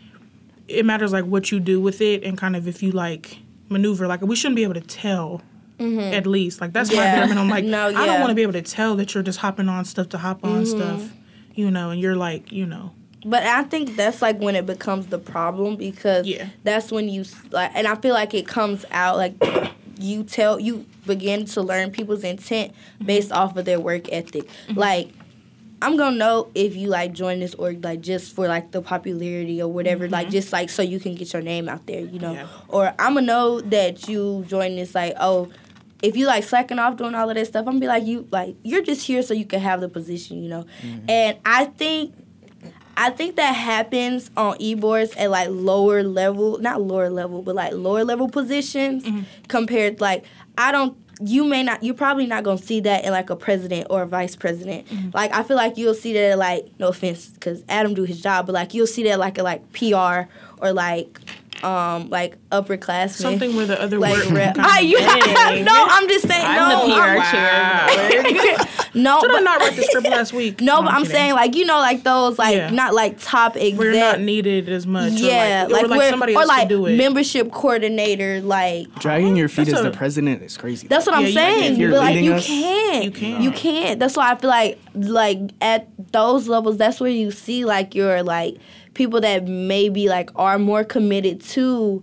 it 0.68 0.84
matters 0.84 1.12
like 1.12 1.24
what 1.24 1.50
you 1.52 1.60
do 1.60 1.80
with 1.80 2.00
it 2.00 2.24
and 2.24 2.36
kind 2.36 2.56
of 2.56 2.66
if 2.68 2.82
you 2.82 2.92
like 2.92 3.38
maneuver. 3.68 4.06
Like 4.06 4.20
we 4.22 4.36
shouldn't 4.36 4.56
be 4.56 4.62
able 4.62 4.74
to 4.74 4.80
tell. 4.80 5.42
Mm-hmm. 5.78 6.14
At 6.14 6.26
least, 6.26 6.62
like 6.62 6.72
that's 6.72 6.90
my 6.90 7.02
Yeah. 7.02 7.16
bare 7.16 7.28
minimum. 7.28 7.50
Like 7.50 7.64
No, 7.76 7.88
I 7.88 8.06
don't 8.06 8.20
want 8.20 8.30
to 8.30 8.34
be 8.34 8.40
able 8.42 8.54
to 8.54 8.62
tell 8.62 8.96
that 8.96 9.12
you're 9.12 9.22
just 9.22 9.40
hopping 9.40 9.68
on 9.68 9.84
stuff 9.84 10.08
to 10.10 10.18
hop 10.18 10.42
on 10.42 10.64
mm-hmm. 10.64 10.64
stuff, 10.64 11.12
you 11.54 11.70
know, 11.70 11.90
and 11.90 12.00
you're 12.00 12.16
like, 12.16 12.50
you 12.50 12.64
know, 12.64 12.92
But 13.26 13.42
I 13.42 13.62
think 13.64 13.94
that's 13.94 14.22
like 14.22 14.38
when 14.38 14.56
it 14.56 14.64
becomes 14.64 15.08
the 15.08 15.18
problem 15.18 15.76
because 15.76 16.26
Yeah. 16.26 16.48
that's 16.64 16.90
when 16.90 17.10
you 17.10 17.26
like, 17.50 17.72
and 17.74 17.86
I 17.86 17.94
feel 17.96 18.14
like 18.14 18.32
it 18.32 18.46
comes 18.48 18.86
out 18.90 19.18
like 19.18 19.34
you 19.98 20.24
tell 20.24 20.58
you 20.58 20.86
begin 21.04 21.44
to 21.44 21.60
learn 21.60 21.90
people's 21.90 22.24
intent 22.24 22.72
mm-hmm. 22.72 23.04
based 23.04 23.30
off 23.30 23.54
of 23.54 23.66
their 23.66 23.78
work 23.78 24.10
ethic. 24.10 24.48
Like 24.74 25.10
I'm 25.82 25.96
gonna 25.96 26.16
know 26.16 26.50
if 26.54 26.74
you 26.74 26.88
like 26.88 27.12
join 27.12 27.40
this 27.40 27.54
org 27.54 27.84
like 27.84 28.00
just 28.00 28.34
for 28.34 28.48
like 28.48 28.70
the 28.70 28.80
popularity 28.80 29.60
or 29.60 29.68
whatever, 29.68 30.08
like 30.08 30.26
mm-hmm. 30.26 30.32
just 30.32 30.52
like 30.52 30.70
so 30.70 30.82
you 30.82 30.98
can 30.98 31.14
get 31.14 31.32
your 31.32 31.42
name 31.42 31.68
out 31.68 31.86
there, 31.86 32.00
you 32.00 32.18
know. 32.18 32.32
Yeah. 32.32 32.48
Or 32.68 32.94
I'm 32.98 33.14
gonna 33.14 33.26
know 33.26 33.60
that 33.60 34.08
you 34.08 34.44
join 34.48 34.76
this 34.76 34.94
like 34.94 35.14
oh. 35.20 35.50
If 36.02 36.14
you 36.14 36.26
like 36.26 36.44
slacking 36.44 36.78
off 36.78 36.98
doing 36.98 37.14
all 37.14 37.30
of 37.30 37.36
that 37.36 37.46
stuff, 37.46 37.60
I'm 37.60 37.64
gonna 37.64 37.80
be 37.80 37.86
like 37.86 38.04
you 38.04 38.28
like 38.30 38.54
you're 38.62 38.82
just 38.82 39.06
here 39.06 39.22
so 39.22 39.32
you 39.32 39.46
can 39.46 39.60
have 39.60 39.80
the 39.80 39.88
position, 39.88 40.42
you 40.42 40.48
know. 40.50 40.66
Mm-hmm. 40.82 41.08
And 41.08 41.38
I 41.46 41.64
think 41.64 42.14
I 42.96 43.10
think 43.10 43.36
that 43.36 43.52
happens 43.52 44.30
on 44.36 44.56
e-boards 44.58 45.14
at 45.16 45.30
like 45.30 45.48
lower 45.50 46.02
level, 46.02 46.58
not 46.58 46.80
lower 46.80 47.10
level, 47.10 47.42
but 47.42 47.54
like 47.54 47.72
lower 47.72 48.04
level 48.04 48.28
positions 48.28 49.04
mm-hmm. 49.04 49.22
compared 49.48 50.00
like 50.00 50.24
I 50.56 50.72
don't 50.72 50.96
you 51.20 51.44
may 51.44 51.62
not 51.62 51.82
you're 51.82 51.94
probably 51.94 52.26
not 52.26 52.44
going 52.44 52.58
to 52.58 52.64
see 52.64 52.80
that 52.80 53.04
in 53.04 53.10
like 53.10 53.30
a 53.30 53.36
president 53.36 53.86
or 53.90 54.02
a 54.02 54.06
vice 54.06 54.36
president. 54.36 54.86
Mm-hmm. 54.88 55.10
Like 55.14 55.32
I 55.32 55.42
feel 55.42 55.56
like 55.56 55.76
you'll 55.76 55.94
see 55.94 56.12
that 56.14 56.38
like 56.38 56.66
no 56.78 56.88
offense 56.88 57.30
cuz 57.40 57.62
Adam 57.68 57.94
do 57.94 58.04
his 58.04 58.20
job, 58.20 58.46
but 58.46 58.52
like 58.52 58.74
you'll 58.74 58.86
see 58.86 59.04
that 59.04 59.18
like 59.18 59.38
a 59.38 59.42
like 59.42 59.72
PR 59.72 60.28
or 60.58 60.72
like 60.72 61.20
um 61.64 62.08
like 62.10 62.36
upperclassmen. 62.50 63.10
something 63.10 63.56
where 63.56 63.66
the 63.66 63.80
other 63.80 63.98
like 63.98 64.14
work 64.16 64.30
rep. 64.30 64.54
kind 64.56 64.66
I, 64.66 64.80
of- 64.80 64.84
you, 64.86 64.98
Dang. 64.98 65.64
no, 65.64 65.72
I'm 65.88 66.08
just 66.08 66.26
saying 66.28 66.44
I'm 66.46 66.68
no. 66.68 66.86
the 66.88 66.94
PR 66.94 67.00
I'm- 67.00 67.30
chair. 67.32 68.22
no, 68.94 69.20
Did 69.20 69.30
I 69.30 69.34
but, 69.34 69.40
not 69.40 69.60
write 69.60 69.76
the 69.76 69.82
script 69.82 70.08
last 70.08 70.32
week? 70.32 70.60
no, 70.60 70.82
but 70.82 70.92
I'm 70.92 71.02
kidding. 71.02 71.12
saying 71.16 71.32
like 71.34 71.54
you 71.54 71.64
know 71.64 71.78
like 71.78 72.02
those 72.02 72.38
like 72.38 72.56
Yeah. 72.56 72.70
not 72.70 72.94
like 72.94 73.18
top 73.20 73.56
exec 73.56 73.78
we're 73.78 73.92
not 73.98 74.20
needed 74.20 74.68
as 74.68 74.86
much. 74.86 75.12
yeah, 75.14 75.64
or 75.66 75.68
like, 75.68 75.84
or 75.84 75.88
like 75.88 75.98
where- 75.98 76.10
somebody 76.10 76.34
or 76.34 76.40
else 76.40 76.48
like 76.48 76.60
could 76.68 76.68
do 76.68 76.86
it. 76.86 76.96
membership 76.96 77.50
coordinator, 77.52 78.40
like 78.42 78.92
Dragging 79.00 79.36
your 79.36 79.48
feet 79.48 79.68
as 79.68 79.80
a- 79.80 79.82
the 79.84 79.90
president 79.90 80.42
is 80.42 80.56
crazy. 80.56 80.88
that's 80.88 81.06
what 81.06 81.12
Yeah, 81.12 81.18
I'm 81.20 81.26
you- 81.26 81.32
saying. 81.32 81.72
if 81.72 81.78
you're 81.78 81.90
but 81.90 81.98
like 82.00 82.16
you 82.20 82.34
us- 82.34 82.46
can't, 82.46 83.04
You 83.04 83.10
can't. 83.10 83.42
you 83.42 83.50
can't. 83.50 84.00
That's 84.00 84.16
why 84.16 84.32
I 84.32 84.34
feel 84.36 84.50
like 84.50 84.78
like 84.94 85.38
at 85.60 85.88
those 86.12 86.48
levels, 86.48 86.76
that's 86.76 87.00
where 87.00 87.10
you 87.10 87.30
see 87.30 87.64
like 87.64 87.94
your 87.94 88.22
like 88.22 88.56
people 88.96 89.20
that 89.20 89.46
maybe 89.46 90.08
like 90.08 90.30
are 90.34 90.58
more 90.58 90.82
committed 90.82 91.40
to 91.40 92.02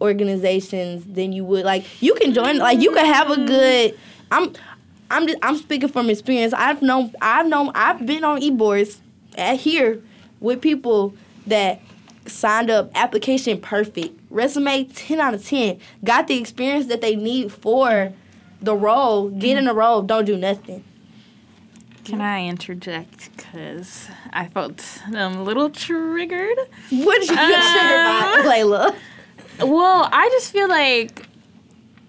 organizations 0.00 1.04
than 1.06 1.32
you 1.32 1.44
would 1.44 1.64
like 1.64 1.84
you 2.00 2.14
can 2.14 2.32
join 2.32 2.58
like 2.58 2.78
you 2.80 2.92
can 2.92 3.04
have 3.04 3.30
a 3.30 3.34
mm-hmm. 3.34 3.46
good 3.46 3.98
I'm 4.30 4.52
I'm 5.10 5.26
just, 5.26 5.38
I'm 5.42 5.56
speaking 5.56 5.88
from 5.88 6.10
experience. 6.10 6.52
I've 6.52 6.82
known 6.82 7.14
I've 7.20 7.46
known 7.46 7.72
I've 7.74 8.04
been 8.04 8.24
on 8.24 8.42
e-boards 8.42 9.00
at 9.36 9.58
here 9.58 10.02
with 10.40 10.60
people 10.60 11.14
that 11.46 11.80
signed 12.26 12.70
up 12.70 12.90
application 12.94 13.58
perfect 13.58 14.20
resume 14.28 14.84
10 14.84 15.18
out 15.18 15.32
of 15.32 15.42
10 15.42 15.80
got 16.04 16.26
the 16.28 16.38
experience 16.38 16.86
that 16.86 17.00
they 17.00 17.16
need 17.16 17.50
for 17.50 18.12
the 18.60 18.74
role 18.76 19.30
get 19.30 19.56
in 19.56 19.64
the 19.64 19.72
role 19.72 20.02
don't 20.02 20.26
do 20.26 20.36
nothing 20.36 20.84
Can 22.08 22.20
I 22.20 22.46
interject? 22.46 23.30
Because 23.36 24.08
I 24.32 24.46
felt 24.48 24.82
um, 25.14 25.36
a 25.36 25.42
little 25.42 25.70
triggered. 25.70 26.58
what 26.90 27.20
did 27.20 27.28
you 27.30 27.36
get 27.36 27.72
triggered 27.72 28.04
by 28.06 28.34
Uh, 28.34 28.42
Layla 28.50 28.94
Well, 29.68 30.08
I 30.12 30.28
just 30.30 30.52
feel 30.52 30.68
like 30.68 31.26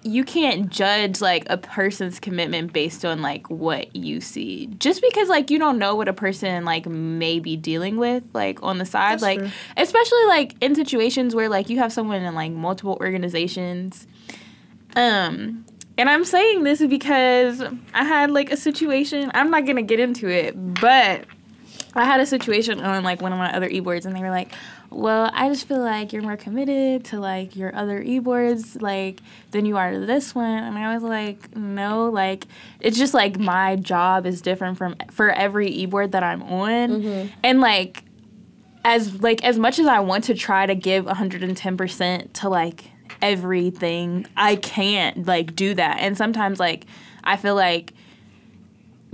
you 0.02 0.24
can't 0.24 0.70
judge 0.70 1.20
like 1.20 1.46
a 1.50 1.58
person's 1.58 2.22
commitment 2.22 2.72
based 2.72 3.04
on 3.04 3.22
like 3.22 3.50
what 3.50 3.94
you 3.96 4.22
see. 4.22 4.68
Just 4.80 5.02
because 5.02 5.28
like 5.28 5.50
you 5.50 5.60
don't 5.60 5.78
know 5.78 5.94
what 5.96 6.08
a 6.08 6.14
person 6.14 6.64
like 6.64 6.86
may 6.88 7.40
be 7.42 7.58
dealing 7.58 7.98
with 7.98 8.24
like 8.34 8.64
on 8.64 8.78
the 8.78 8.86
side, 8.86 9.14
That's 9.14 9.24
like 9.24 9.40
true. 9.40 9.50
especially 9.76 10.26
like 10.28 10.56
in 10.62 10.74
situations 10.74 11.36
where 11.36 11.50
like 11.50 11.70
you 11.70 11.80
have 11.80 11.92
someone 11.92 12.22
in 12.22 12.34
like 12.34 12.52
multiple 12.54 12.98
organizations. 13.02 14.08
Um 14.96 15.66
and 16.00 16.10
I'm 16.10 16.24
saying 16.24 16.64
this 16.64 16.82
because 16.86 17.62
I 17.94 18.06
had 18.06 18.32
like 18.32 18.54
a 18.54 18.58
situation. 18.58 19.30
I'm 19.34 19.52
not 19.52 19.66
gonna 19.66 19.82
get 19.82 20.00
into 20.00 20.30
it, 20.30 20.54
but 20.56 21.26
I 21.94 22.06
had 22.06 22.22
a 22.22 22.26
situation 22.26 22.80
on 22.80 23.04
like 23.04 23.22
one 23.22 23.34
of 23.34 23.38
my 23.38 23.54
other 23.54 23.68
e-boards, 23.68 24.06
and 24.06 24.16
they 24.16 24.22
were 24.22 24.30
like, 24.30 24.54
"Well, 24.90 25.30
I 25.34 25.50
just 25.50 25.68
feel 25.68 25.82
like 25.82 26.14
you're 26.14 26.22
more 26.22 26.38
committed 26.38 27.04
to 27.06 27.20
like 27.20 27.58
your 27.58 27.76
other 27.76 28.02
e-boards, 28.02 28.82
like 28.82 29.20
than 29.52 29.66
you 29.66 29.76
are 29.76 29.92
to 29.92 30.00
this 30.00 30.34
one." 30.34 30.64
And 30.64 30.78
I 30.78 30.94
was 30.94 31.04
like, 31.04 31.54
"No, 31.58 32.10
like 32.10 32.48
it's 32.80 32.98
just 32.98 33.14
like 33.14 33.38
my 33.38 33.76
job 33.76 34.26
is 34.26 34.42
different 34.42 34.78
from 34.78 34.96
for 35.12 35.30
every 35.30 35.70
e-board 35.70 36.14
that 36.14 36.24
I'm 36.24 36.44
on, 36.44 36.90
mm-hmm. 37.02 37.28
and 37.44 37.60
like 37.60 38.06
as 38.86 39.22
like 39.22 39.44
as 39.44 39.60
much 39.60 39.80
as 39.80 39.86
I 39.86 40.00
want 40.00 40.24
to 40.26 40.34
try 40.34 40.66
to 40.66 40.76
give 40.76 41.04
110% 41.04 42.34
to 42.34 42.48
like 42.48 42.86
everything, 43.22 44.26
I 44.36 44.56
can't 44.56 45.26
like 45.26 45.56
do 45.56 45.74
that. 45.74 45.98
And 46.00 46.18
sometimes 46.18 46.60
like 46.60 46.86
I 47.24 47.38
feel 47.38 47.56
like 47.56 47.94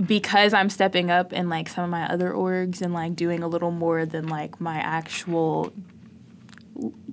because 0.04 0.52
I'm 0.52 0.68
stepping 0.68 1.10
up 1.10 1.32
in 1.32 1.48
like 1.48 1.68
some 1.68 1.84
of 1.84 1.90
my 1.90 2.06
other 2.08 2.30
orgs 2.32 2.82
and 2.82 2.92
like 2.92 3.16
doing 3.16 3.42
a 3.42 3.48
little 3.48 3.70
more 3.70 4.04
than 4.04 4.28
like 4.28 4.60
my 4.60 4.76
actual 4.76 5.72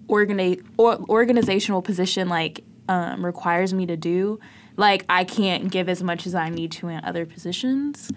organi- 0.08 0.64
or 0.78 1.00
organizational 1.10 1.82
position 1.82 2.28
like 2.28 2.64
um, 2.90 3.26
requires 3.26 3.74
me 3.74 3.86
to 3.86 3.96
do, 3.96 4.40
like 4.76 5.06
I 5.08 5.24
can't 5.24 5.72
give 5.72 5.88
as 5.88 6.04
much 6.04 6.28
as 6.28 6.36
I 6.36 6.50
need 6.50 6.72
to 6.74 6.90
in 6.90 7.04
other 7.06 7.26
positions. 7.26 8.12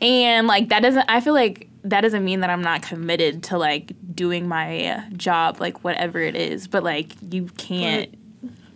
And 0.00 0.46
like 0.46 0.70
that 0.70 0.80
doesn't 0.80 1.04
I 1.08 1.20
feel 1.20 1.34
like 1.34 1.68
that 1.84 2.00
doesn't 2.00 2.24
mean 2.24 2.40
that 2.40 2.50
I'm 2.50 2.62
not 2.62 2.82
committed 2.82 3.44
to 3.44 3.58
like 3.58 3.92
doing 4.14 4.48
my 4.48 5.04
job 5.16 5.60
like 5.60 5.84
whatever 5.84 6.18
it 6.20 6.36
is, 6.36 6.66
but 6.66 6.82
like 6.82 7.12
you 7.30 7.46
can't 7.56 8.14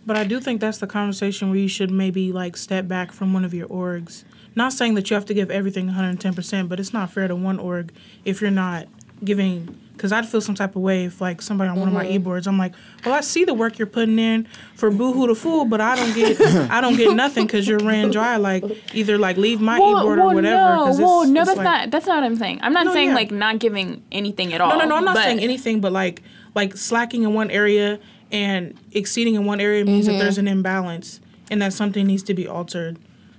But 0.05 0.17
I 0.17 0.23
do 0.23 0.39
think 0.39 0.61
that's 0.61 0.77
the 0.77 0.87
conversation 0.87 1.49
where 1.49 1.57
you 1.59 1.67
should 1.67 1.89
maybe 1.89 2.31
like 2.31 2.55
step 2.57 2.87
back 2.87 3.11
from 3.11 3.33
one 3.33 3.43
of 3.43 3.53
your 3.53 3.67
orgs. 3.67 4.23
Not 4.55 4.71
saying 4.71 4.93
that 4.95 5.09
you 5.09 5.15
have 5.15 5.25
to 5.25 5.33
give 5.33 5.51
everything 5.51 5.89
110%, 5.89 6.69
but 6.69 6.79
it's 6.79 6.93
not 6.93 7.11
fair 7.11 7.27
to 7.27 7.35
one 7.35 7.59
org 7.59 7.91
if 8.23 8.39
you're 8.39 8.51
not 8.51 8.87
giving. 9.23 9.79
Because 9.95 10.11
I'd 10.11 10.27
feel 10.27 10.41
some 10.41 10.55
type 10.55 10.75
of 10.75 10.81
way 10.81 11.05
if 11.05 11.21
like 11.21 11.41
somebody 11.41 11.69
on 11.69 11.79
one 11.79 11.87
of 11.87 11.93
my 11.93 12.03
mm-hmm. 12.03 12.15
e-boards, 12.15 12.47
I'm 12.47 12.57
like, 12.57 12.73
well, 13.05 13.15
I 13.15 13.21
see 13.21 13.45
the 13.45 13.53
work 13.53 13.79
you're 13.79 13.87
putting 13.87 14.19
in 14.19 14.45
for 14.75 14.91
Boohoo 14.91 15.27
the 15.27 15.35
Fool, 15.35 15.65
but 15.65 15.79
I 15.79 15.95
don't 15.95 16.13
get, 16.13 16.39
I 16.69 16.81
don't 16.81 16.97
get 16.97 17.15
nothing 17.15 17.45
because 17.45 17.67
you're 17.67 17.79
ran 17.79 18.11
dry. 18.11 18.35
Like 18.35 18.63
either 18.93 19.17
like 19.17 19.37
leave 19.37 19.61
my 19.61 19.77
e-board 19.77 20.19
or 20.19 20.33
whatever. 20.33 20.75
No, 20.75 20.85
'cause 20.85 20.99
well, 20.99 21.21
it's- 21.21 21.31
no, 21.31 21.41
it's 21.41 21.49
that's 21.49 21.57
like- 21.57 21.63
not 21.63 21.91
that's 21.91 22.05
not 22.05 22.15
what 22.17 22.23
I'm 22.25 22.35
saying. 22.35 22.59
I'm 22.61 22.73
not 22.73 22.85
No, 22.85 22.93
saying 22.93 23.09
yeah. 23.09 23.15
like 23.15 23.31
not 23.31 23.59
giving 23.59 24.03
anything 24.11 24.53
at 24.53 24.61
all. 24.61 24.69
No, 24.69 24.79
no, 24.79 24.85
no. 24.85 24.95
I'm 24.95 25.05
not 25.05 25.15
but- 25.15 25.23
saying 25.23 25.39
anything, 25.39 25.79
but 25.79 25.91
like 25.91 26.21
like 26.53 26.75
slacking 26.75 27.23
in 27.23 27.33
one 27.33 27.49
area 27.49 27.99
and 28.31 28.77
exceeding 28.91 29.35
in 29.35 29.45
one 29.45 29.61
area 29.61 29.85
means 29.85 30.07
that 30.07 30.13
there's 30.13 30.37
mm-hmm. 30.37 30.47
an 30.47 30.53
imbalance 30.57 31.19
and 31.49 31.61
that 31.61 31.73
something 31.73 32.05
needs 32.05 32.23
to 32.23 32.33
be 32.33 32.47
altered. 32.47 32.97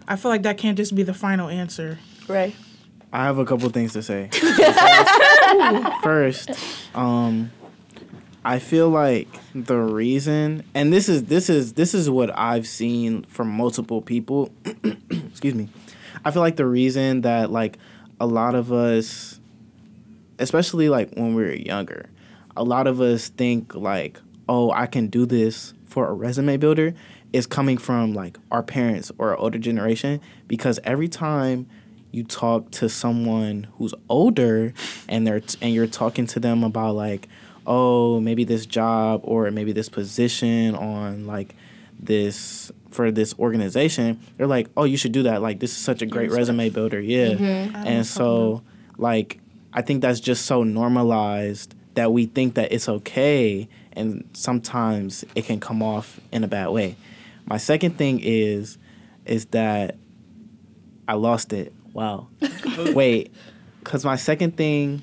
I 0.08 0.16
feel 0.16 0.30
like 0.30 0.42
that 0.42 0.58
can't 0.58 0.76
just 0.76 0.94
be 0.94 1.02
the 1.02 1.14
final 1.14 1.48
answer. 1.48 1.98
Right. 2.28 2.54
I 3.16 3.24
have 3.24 3.38
a 3.38 3.46
couple 3.46 3.70
things 3.70 3.94
to 3.94 4.02
say. 4.02 4.28
First, 6.02 6.50
um, 6.94 7.50
I 8.44 8.58
feel 8.58 8.90
like 8.90 9.26
the 9.54 9.78
reason, 9.78 10.64
and 10.74 10.92
this 10.92 11.08
is 11.08 11.24
this 11.24 11.48
is 11.48 11.72
this 11.72 11.94
is 11.94 12.10
what 12.10 12.38
I've 12.38 12.66
seen 12.66 13.22
from 13.22 13.48
multiple 13.48 14.02
people. 14.02 14.52
excuse 15.30 15.54
me. 15.54 15.70
I 16.26 16.30
feel 16.30 16.42
like 16.42 16.56
the 16.56 16.66
reason 16.66 17.22
that 17.22 17.50
like 17.50 17.78
a 18.20 18.26
lot 18.26 18.54
of 18.54 18.70
us, 18.70 19.40
especially 20.38 20.90
like 20.90 21.14
when 21.14 21.34
we 21.34 21.42
were 21.42 21.54
younger, 21.54 22.10
a 22.54 22.64
lot 22.64 22.86
of 22.86 23.00
us 23.00 23.30
think 23.30 23.74
like, 23.74 24.20
oh, 24.46 24.72
I 24.72 24.84
can 24.84 25.06
do 25.06 25.24
this 25.24 25.72
for 25.86 26.06
a 26.06 26.12
resume 26.12 26.58
builder, 26.58 26.92
is 27.32 27.46
coming 27.46 27.78
from 27.78 28.12
like 28.12 28.36
our 28.50 28.62
parents 28.62 29.10
or 29.16 29.30
our 29.30 29.38
older 29.38 29.58
generation 29.58 30.20
because 30.48 30.78
every 30.84 31.08
time 31.08 31.66
you 32.16 32.24
talk 32.24 32.70
to 32.70 32.88
someone 32.88 33.66
who's 33.76 33.92
older 34.08 34.72
and 35.08 35.26
they're 35.26 35.42
and 35.60 35.74
you're 35.74 35.86
talking 35.86 36.26
to 36.26 36.40
them 36.40 36.64
about 36.64 36.94
like 36.94 37.28
oh 37.66 38.18
maybe 38.20 38.42
this 38.42 38.64
job 38.64 39.20
or 39.22 39.50
maybe 39.50 39.72
this 39.72 39.88
position 39.88 40.74
on 40.74 41.26
like 41.26 41.54
this 41.98 42.72
for 42.90 43.10
this 43.10 43.34
organization 43.38 44.18
they're 44.36 44.46
like 44.46 44.68
oh 44.76 44.84
you 44.84 44.96
should 44.96 45.12
do 45.12 45.24
that. 45.24 45.42
Like 45.42 45.60
this 45.60 45.72
is 45.72 45.76
such 45.76 46.00
a 46.00 46.06
great 46.06 46.30
resume 46.30 46.70
builder. 46.70 47.00
Yeah. 47.00 47.36
And 47.84 48.06
so 48.06 48.62
like 48.98 49.40
i 49.74 49.82
think 49.82 50.00
that's 50.00 50.20
just 50.20 50.46
so 50.46 50.62
normalized 50.62 51.74
that 51.94 52.10
we 52.10 52.24
think 52.24 52.54
that 52.54 52.72
it's 52.72 52.88
okay 52.88 53.68
and 53.92 54.26
sometimes 54.32 55.22
it 55.34 55.44
can 55.44 55.60
come 55.60 55.82
off 55.82 56.18
in 56.32 56.44
a 56.44 56.48
bad 56.48 56.68
way. 56.68 56.96
My 57.44 57.58
second 57.58 57.98
thing 57.98 58.20
is 58.22 58.78
is 59.26 59.46
that 59.46 59.96
I 61.08 61.14
lost 61.14 61.52
it. 61.52 61.72
Wow. 61.96 62.28
Wait, 62.92 63.32
because 63.78 64.04
my 64.04 64.16
second 64.16 64.58
thing. 64.58 65.02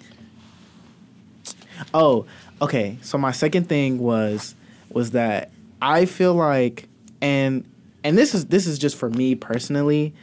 Oh, 1.91 2.27
okay. 2.61 2.99
So 3.01 3.17
my 3.17 3.31
second 3.31 3.67
thing 3.67 3.97
was 3.97 4.53
was 4.91 5.09
that 5.11 5.49
I 5.81 6.05
feel 6.05 6.35
like, 6.35 6.87
and 7.19 7.65
and 8.03 8.15
this 8.15 8.35
is 8.35 8.45
this 8.45 8.67
is 8.67 8.77
just 8.77 8.95
for 8.95 9.09
me 9.09 9.33
personally. 9.33 10.13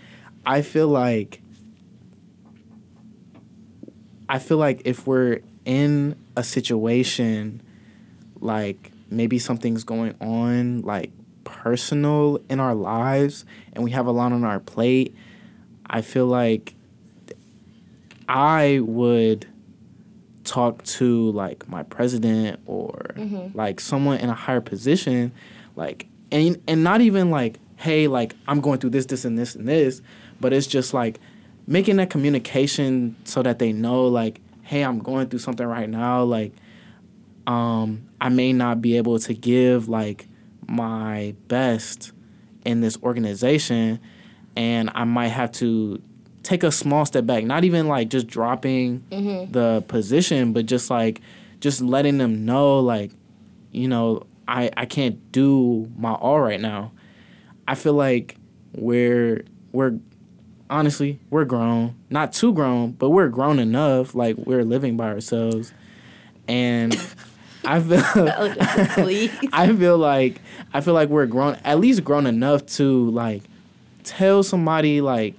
I 0.47 0.63
feel 0.63 0.87
like. 0.87 1.43
I 4.29 4.39
feel 4.39 4.59
like 4.59 4.83
if 4.85 5.09
we're 5.09 5.41
in 5.65 6.15
a 6.37 6.45
situation, 6.45 7.63
like 8.39 8.93
maybe 9.11 9.41
something's 9.41 9.83
going 9.83 10.15
on, 10.21 10.83
like 10.83 11.11
personal 11.43 12.39
in 12.49 12.61
our 12.61 12.77
lives, 12.77 13.45
and 13.73 13.83
we 13.83 13.91
have 13.91 14.07
a 14.07 14.13
lot 14.13 14.31
on 14.31 14.45
our 14.45 14.61
plate 14.61 15.17
I 15.91 16.03
feel 16.03 16.27
like 16.27 16.75
I 18.29 18.79
would 18.83 19.47
talk 20.45 20.85
to 20.85 21.33
like 21.33 21.69
my 21.69 21.83
president 21.83 22.61
or 22.65 23.13
like 23.55 23.81
someone 23.81 24.19
in 24.19 24.31
a 24.31 24.35
higher 24.35 24.61
position, 24.61 25.33
like 25.75 26.07
and 26.31 26.63
and 26.69 26.85
not 26.85 27.01
even 27.01 27.31
like, 27.31 27.59
hey, 27.77 28.07
like 28.07 28.35
I'm 28.47 28.61
going 28.61 28.79
through 28.79 28.91
this, 28.91 29.07
this, 29.07 29.25
and 29.25 29.37
this 29.37 29.57
and 29.57 29.69
this, 29.69 30.01
but 30.41 30.53
it's 30.53 30.69
just 30.69 30.95
like 30.95 31.19
making 31.67 31.97
that 31.97 32.09
communication 32.09 33.17
so 33.25 33.43
that 33.43 33.59
they 33.59 33.73
know 33.73 34.07
like, 34.07 34.41
hey, 34.63 34.83
I'm 34.85 35.01
going 35.01 35.29
through 35.29 35.41
something 35.41 35.67
right 35.67 35.89
now, 35.91 36.23
like 36.23 36.53
um, 37.49 38.09
I 38.21 38.29
may 38.29 38.53
not 38.53 38.81
be 38.81 38.97
able 38.97 39.19
to 39.19 39.35
give 39.35 39.89
like 39.89 40.29
my 40.69 41.35
best 41.49 42.13
in 42.65 42.81
this 42.81 42.97
organization 43.03 43.99
and 44.57 44.91
I 44.95 45.05
might 45.05 45.29
have 45.29 45.53
to 45.53 46.01
take 46.43 46.63
a 46.63 46.73
small 46.73 47.05
step 47.05 47.27
back, 47.27 47.45
not 47.45 47.65
even 47.65 47.89
like 47.89 48.09
just 48.09 48.27
dropping 48.27 49.01
mm-hmm. 49.11 49.53
the 49.53 49.85
position, 49.89 50.53
but 50.53 50.67
just 50.67 50.91
like 50.91 51.21
just 51.61 51.81
letting 51.81 52.19
them 52.19 52.45
know 52.45 52.81
like, 52.81 53.13
you 53.73 53.89
know, 53.89 54.27
I, 54.49 54.71
I 54.77 54.87
can't 54.87 55.31
do 55.33 55.91
my 55.97 56.13
all 56.13 56.41
right 56.41 56.61
now. 56.61 56.93
I 57.69 57.75
feel 57.75 57.95
like 57.95 58.37
we're 58.73 59.45
we're 59.73 59.99
honestly, 60.69 61.21
we're 61.31 61.45
grown. 61.45 61.95
Not 62.09 62.33
too 62.33 62.53
grown, 62.53 62.93
but 62.93 63.11
we're 63.11 63.29
grown 63.29 63.59
enough, 63.59 64.15
like 64.15 64.37
we're 64.37 64.65
living 64.65 64.97
by 64.97 65.09
ourselves. 65.09 65.73
And 66.49 66.95
I 67.65 67.81
feel 67.81 68.03
I 69.53 69.75
feel 69.77 69.99
like 69.99 70.41
I 70.73 70.81
feel 70.81 70.95
like 70.95 71.09
we're 71.09 71.27
grown 71.27 71.57
at 71.65 71.79
least 71.79 72.03
grown 72.03 72.27
enough 72.27 72.67
to 72.67 73.11
like 73.11 73.43
tell 74.05 74.43
somebody 74.43 75.01
like 75.01 75.35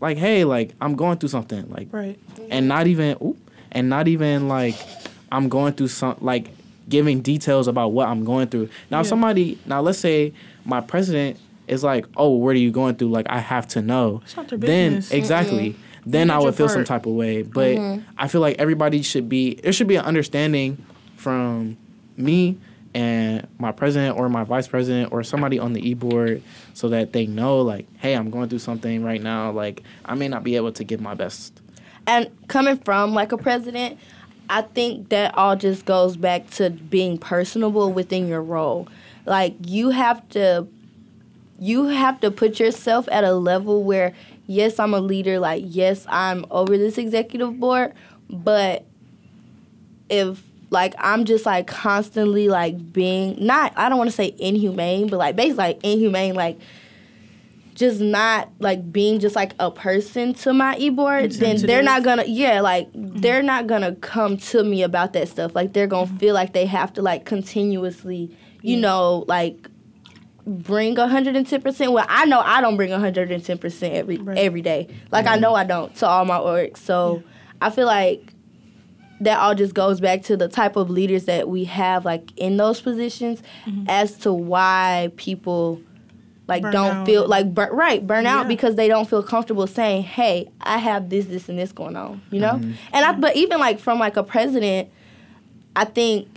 like 0.00 0.16
hey 0.18 0.44
like 0.44 0.74
I'm 0.80 0.94
going 0.96 1.18
through 1.18 1.28
something 1.30 1.68
like 1.70 1.88
Right. 1.92 2.18
and 2.50 2.68
not 2.68 2.86
even 2.86 3.16
oop, 3.22 3.38
and 3.70 3.88
not 3.88 4.08
even 4.08 4.48
like 4.48 4.74
I'm 5.30 5.48
going 5.48 5.72
through 5.74 5.88
some 5.88 6.16
like 6.20 6.48
giving 6.88 7.20
details 7.22 7.68
about 7.68 7.92
what 7.92 8.08
I'm 8.08 8.24
going 8.24 8.48
through. 8.48 8.68
Now 8.90 8.98
Yeah. 8.98 9.02
somebody 9.04 9.58
now 9.66 9.80
let's 9.80 9.98
say 9.98 10.32
my 10.64 10.80
president 10.80 11.38
is 11.68 11.82
like, 11.84 12.06
"Oh, 12.16 12.30
what 12.30 12.50
are 12.56 12.58
you 12.58 12.70
going 12.70 12.96
through?" 12.96 13.10
Like 13.10 13.26
I 13.30 13.38
have 13.38 13.68
to 13.68 13.80
know. 13.82 14.20
It's 14.24 14.36
not 14.36 14.48
their 14.48 14.58
Then 14.58 14.94
business. 14.96 15.12
exactly. 15.12 15.76
Then 16.04 16.30
I 16.30 16.38
would 16.38 16.44
your 16.46 16.52
feel 16.52 16.68
some 16.68 16.84
type 16.84 17.06
of 17.06 17.12
way, 17.12 17.42
but 17.42 17.76
mm-hmm. 17.76 18.02
I 18.18 18.26
feel 18.26 18.40
like 18.40 18.56
everybody 18.58 19.02
should 19.02 19.28
be 19.28 19.54
there 19.62 19.72
should 19.72 19.86
be 19.86 19.94
an 19.96 20.04
understanding 20.04 20.84
from 21.16 21.76
me 22.16 22.58
and 22.94 23.46
my 23.58 23.72
president 23.72 24.18
or 24.18 24.28
my 24.28 24.44
vice 24.44 24.68
president 24.68 25.12
or 25.12 25.22
somebody 25.22 25.58
on 25.58 25.72
the 25.72 25.88
e-board 25.88 26.42
so 26.74 26.88
that 26.90 27.12
they 27.12 27.26
know 27.26 27.60
like, 27.60 27.86
"Hey, 27.98 28.14
I'm 28.14 28.30
going 28.30 28.48
through 28.48 28.58
something 28.60 29.02
right 29.02 29.22
now. 29.22 29.50
Like 29.50 29.82
I 30.04 30.14
may 30.14 30.28
not 30.28 30.44
be 30.44 30.56
able 30.56 30.72
to 30.72 30.84
give 30.84 31.00
my 31.00 31.14
best." 31.14 31.62
and 32.06 32.30
coming 32.48 32.78
from 32.78 33.14
like 33.14 33.32
a 33.32 33.38
president, 33.38 33.98
I 34.48 34.62
think 34.62 35.08
that 35.10 35.36
all 35.36 35.56
just 35.56 35.84
goes 35.84 36.16
back 36.16 36.50
to 36.50 36.70
being 36.70 37.18
personable 37.18 37.92
within 37.92 38.28
your 38.28 38.42
role. 38.42 38.88
Like 39.24 39.54
you 39.66 39.90
have 39.90 40.28
to 40.30 40.66
you 41.58 41.86
have 41.86 42.20
to 42.20 42.30
put 42.30 42.58
yourself 42.58 43.08
at 43.10 43.24
a 43.24 43.34
level 43.34 43.84
where 43.84 44.14
yes, 44.46 44.78
I'm 44.78 44.94
a 44.94 45.00
leader, 45.00 45.38
like 45.38 45.62
yes, 45.66 46.04
I'm 46.08 46.44
over 46.50 46.76
this 46.76 46.98
executive 46.98 47.58
board, 47.60 47.94
but 48.28 48.84
if 50.10 50.42
like 50.72 50.94
I'm 50.98 51.24
just 51.24 51.46
like 51.46 51.66
constantly 51.66 52.48
like 52.48 52.92
being 52.92 53.36
not 53.44 53.72
I 53.76 53.88
don't 53.88 53.98
want 53.98 54.10
to 54.10 54.16
say 54.16 54.34
inhumane, 54.38 55.08
but 55.08 55.18
like 55.18 55.36
basically 55.36 55.58
like 55.58 55.84
inhumane, 55.84 56.34
like 56.34 56.58
just 57.74 58.00
not 58.00 58.50
like 58.58 58.92
being 58.92 59.20
just 59.20 59.36
like 59.36 59.54
a 59.58 59.70
person 59.70 60.34
to 60.34 60.52
my 60.52 60.76
e 60.78 60.88
board, 60.88 61.30
then 61.32 61.56
they're 61.58 61.82
not 61.82 62.02
gonna 62.02 62.24
yeah, 62.26 62.60
like 62.60 62.90
mm-hmm. 62.92 63.20
they're 63.20 63.42
not 63.42 63.66
gonna 63.66 63.94
come 63.96 64.36
to 64.38 64.64
me 64.64 64.82
about 64.82 65.12
that 65.12 65.28
stuff. 65.28 65.54
Like 65.54 65.74
they're 65.74 65.86
gonna 65.86 66.06
mm-hmm. 66.06 66.16
feel 66.16 66.34
like 66.34 66.54
they 66.54 66.66
have 66.66 66.92
to 66.94 67.02
like 67.02 67.26
continuously, 67.26 68.34
you 68.62 68.78
know, 68.78 69.24
like 69.28 69.68
bring 70.44 70.96
110% 70.96 71.92
well 71.92 72.04
i 72.08 72.24
know 72.24 72.40
i 72.40 72.60
don't 72.60 72.76
bring 72.76 72.90
110% 72.90 73.92
every 73.92 74.16
Right. 74.16 74.36
every 74.36 74.60
day. 74.60 74.88
Like 75.12 75.28
i 75.28 75.36
know 75.36 75.54
i 75.54 75.62
don't 75.62 75.94
to 75.96 76.06
all 76.08 76.24
my 76.24 76.42
work 76.42 76.76
so 76.76 77.22
i 77.60 77.70
feel 77.70 77.86
like 77.86 78.31
that 79.24 79.38
all 79.38 79.54
just 79.54 79.74
goes 79.74 80.00
back 80.00 80.22
to 80.22 80.36
the 80.36 80.48
type 80.48 80.76
of 80.76 80.90
leaders 80.90 81.24
that 81.24 81.48
we 81.48 81.64
have 81.64 82.04
like 82.04 82.36
in 82.36 82.56
those 82.56 82.80
positions 82.80 83.42
mm-hmm. 83.64 83.84
as 83.88 84.16
to 84.18 84.32
why 84.32 85.10
people 85.16 85.80
like 86.48 86.62
Burn 86.62 86.72
don't 86.72 86.96
out. 86.96 87.06
feel 87.06 87.28
like 87.28 87.54
bur- 87.54 87.70
right 87.72 88.04
burn 88.04 88.26
out 88.26 88.48
because 88.48 88.74
they 88.74 88.88
don't 88.88 89.08
feel 89.08 89.22
comfortable 89.22 89.66
saying 89.66 90.02
hey 90.02 90.50
i 90.60 90.78
have 90.78 91.08
this 91.08 91.26
this 91.26 91.48
and 91.48 91.58
this 91.58 91.72
going 91.72 91.96
on 91.96 92.20
you 92.30 92.40
know? 92.40 92.54
Mm-hmm. 92.54 92.72
And 92.92 93.04
i 93.04 93.12
but 93.12 93.36
even 93.36 93.60
like 93.60 93.78
from 93.78 93.98
like 93.98 94.16
a 94.16 94.24
president 94.24 94.90
i 95.76 95.84
think 95.84 96.28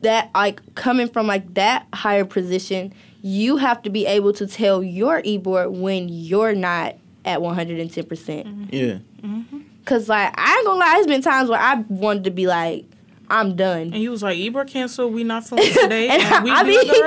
that 0.00 0.30
like 0.34 0.74
coming 0.74 1.08
from 1.08 1.26
like 1.26 1.54
that 1.54 1.86
higher 1.92 2.24
position 2.24 2.94
you 3.20 3.56
have 3.56 3.82
to 3.82 3.90
be 3.90 4.06
able 4.06 4.32
to 4.32 4.46
tell 4.46 4.82
your 4.82 5.20
e-board 5.24 5.70
when 5.72 6.08
you're 6.08 6.54
not 6.54 6.94
at 7.24 7.40
110%. 7.40 8.68
Yeah. 8.72 8.98
Mm-hmm. 9.22 9.60
Cause 9.88 10.08
like 10.08 10.32
I 10.36 10.56
ain't 10.56 10.66
gonna 10.66 10.78
lie, 10.78 10.92
there's 10.94 11.06
been 11.06 11.22
times 11.22 11.48
where 11.48 11.58
I 11.60 11.74
wanted 11.88 12.24
to 12.24 12.30
be 12.30 12.46
like, 12.46 12.84
I'm 13.30 13.56
done. 13.56 13.82
And 13.82 13.94
he 13.94 14.08
was 14.08 14.22
like, 14.22 14.36
Ebro 14.36 14.64
canceled. 14.64 15.12
We 15.14 15.24
not 15.24 15.46
filming 15.46 15.72
today. 15.72 16.08
and 16.10 16.22
and 16.22 16.44
we 16.44 16.50
I 16.50 16.62
be 16.62 16.68
mean, 16.70 16.88
like, 16.88 16.96
all 16.96 17.02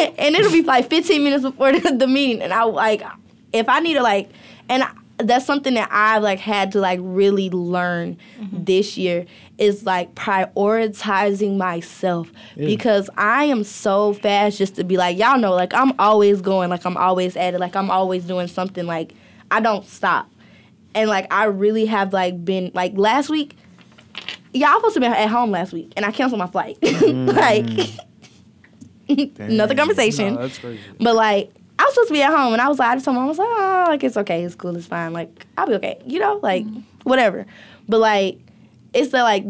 right. 0.00 0.14
and 0.18 0.34
it'll 0.34 0.50
be 0.52 0.62
like 0.62 0.88
15 0.90 1.22
minutes 1.24 1.42
before 1.44 1.72
the, 1.78 1.92
the 1.96 2.06
meeting, 2.06 2.42
and 2.42 2.52
I 2.52 2.64
like, 2.64 3.02
if 3.52 3.68
I 3.68 3.80
need 3.80 3.94
to 3.94 4.02
like, 4.02 4.30
and 4.68 4.82
I, 4.82 4.90
that's 5.18 5.44
something 5.44 5.74
that 5.74 5.88
I've 5.92 6.22
like 6.22 6.38
had 6.40 6.72
to 6.72 6.80
like 6.80 6.98
really 7.02 7.50
learn 7.50 8.16
Mm-hmm. 8.40 8.64
this 8.64 8.96
year 8.96 9.26
is 9.58 9.84
like 9.84 10.14
prioritizing 10.14 11.56
myself 11.58 12.30
because 12.56 13.10
I 13.16 13.44
am 13.44 13.64
so 13.64 14.14
fast 14.14 14.56
just 14.58 14.76
to 14.76 14.84
be 14.84 14.96
like, 14.96 15.18
y'all 15.18 15.38
know, 15.38 15.52
like 15.52 15.74
I'm 15.74 15.92
always 15.98 16.40
going, 16.40 16.70
like 16.70 16.84
I'm 16.86 16.96
always 16.96 17.36
at 17.36 17.54
it, 17.54 17.60
like 17.60 17.76
I'm 17.76 17.90
always 17.90 18.24
doing 18.24 18.46
something, 18.48 18.86
like 18.86 19.12
I 19.50 19.60
don't 19.60 19.84
stop, 19.86 20.30
and 20.94 21.08
like 21.08 21.32
I 21.32 21.44
really 21.44 21.86
have 21.86 22.12
like 22.12 22.44
been 22.44 22.70
like 22.74 22.92
last 22.96 23.28
week. 23.28 23.56
Yeah, 24.52 24.70
I 24.70 24.72
was 24.72 24.80
supposed 24.80 24.94
to 24.94 25.00
be 25.00 25.06
at 25.06 25.28
home 25.28 25.50
last 25.50 25.72
week, 25.72 25.92
and 25.96 26.04
I 26.04 26.10
canceled 26.10 26.38
my 26.38 26.46
flight. 26.46 26.78
Mm. 26.90 27.34
like, 29.08 29.40
another 29.40 29.74
conversation. 29.74 30.34
No, 30.34 30.42
that's 30.42 30.58
crazy. 30.58 30.80
But 31.00 31.16
like, 31.16 31.52
I 31.78 31.84
was 31.84 31.94
supposed 31.94 32.08
to 32.08 32.14
be 32.14 32.22
at 32.22 32.30
home, 32.30 32.52
and 32.52 32.62
I 32.62 32.68
was 32.68 32.78
like, 32.78 32.90
I 32.90 32.94
just 32.94 33.04
told 33.04 33.16
my 33.16 33.20
mom, 33.22 33.26
I 33.26 33.30
was 33.30 33.38
like, 33.38 33.48
oh, 33.50 33.84
like 33.88 34.04
it's 34.04 34.16
okay, 34.16 34.44
it's 34.44 34.54
cool, 34.54 34.76
it's 34.76 34.86
fine, 34.86 35.12
like 35.12 35.46
I'll 35.58 35.66
be 35.66 35.74
okay, 35.74 36.00
you 36.06 36.20
know, 36.20 36.38
like 36.42 36.64
mm-hmm. 36.64 36.80
whatever. 37.02 37.46
But 37.88 37.98
like, 37.98 38.38
it's 38.92 39.10
the 39.10 39.22
like, 39.22 39.44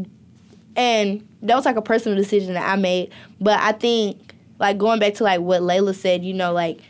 and 0.76 1.28
that 1.42 1.56
was 1.56 1.66
like 1.66 1.76
a 1.76 1.82
personal 1.82 2.16
decision 2.16 2.54
that 2.54 2.66
I 2.66 2.76
made. 2.76 3.12
But 3.40 3.60
I 3.60 3.72
think 3.72 4.34
like 4.58 4.78
going 4.78 5.00
back 5.00 5.14
to 5.14 5.24
like 5.24 5.40
what 5.40 5.60
Layla 5.62 5.94
said, 5.94 6.24
you 6.24 6.32
know, 6.32 6.52
like 6.52 6.80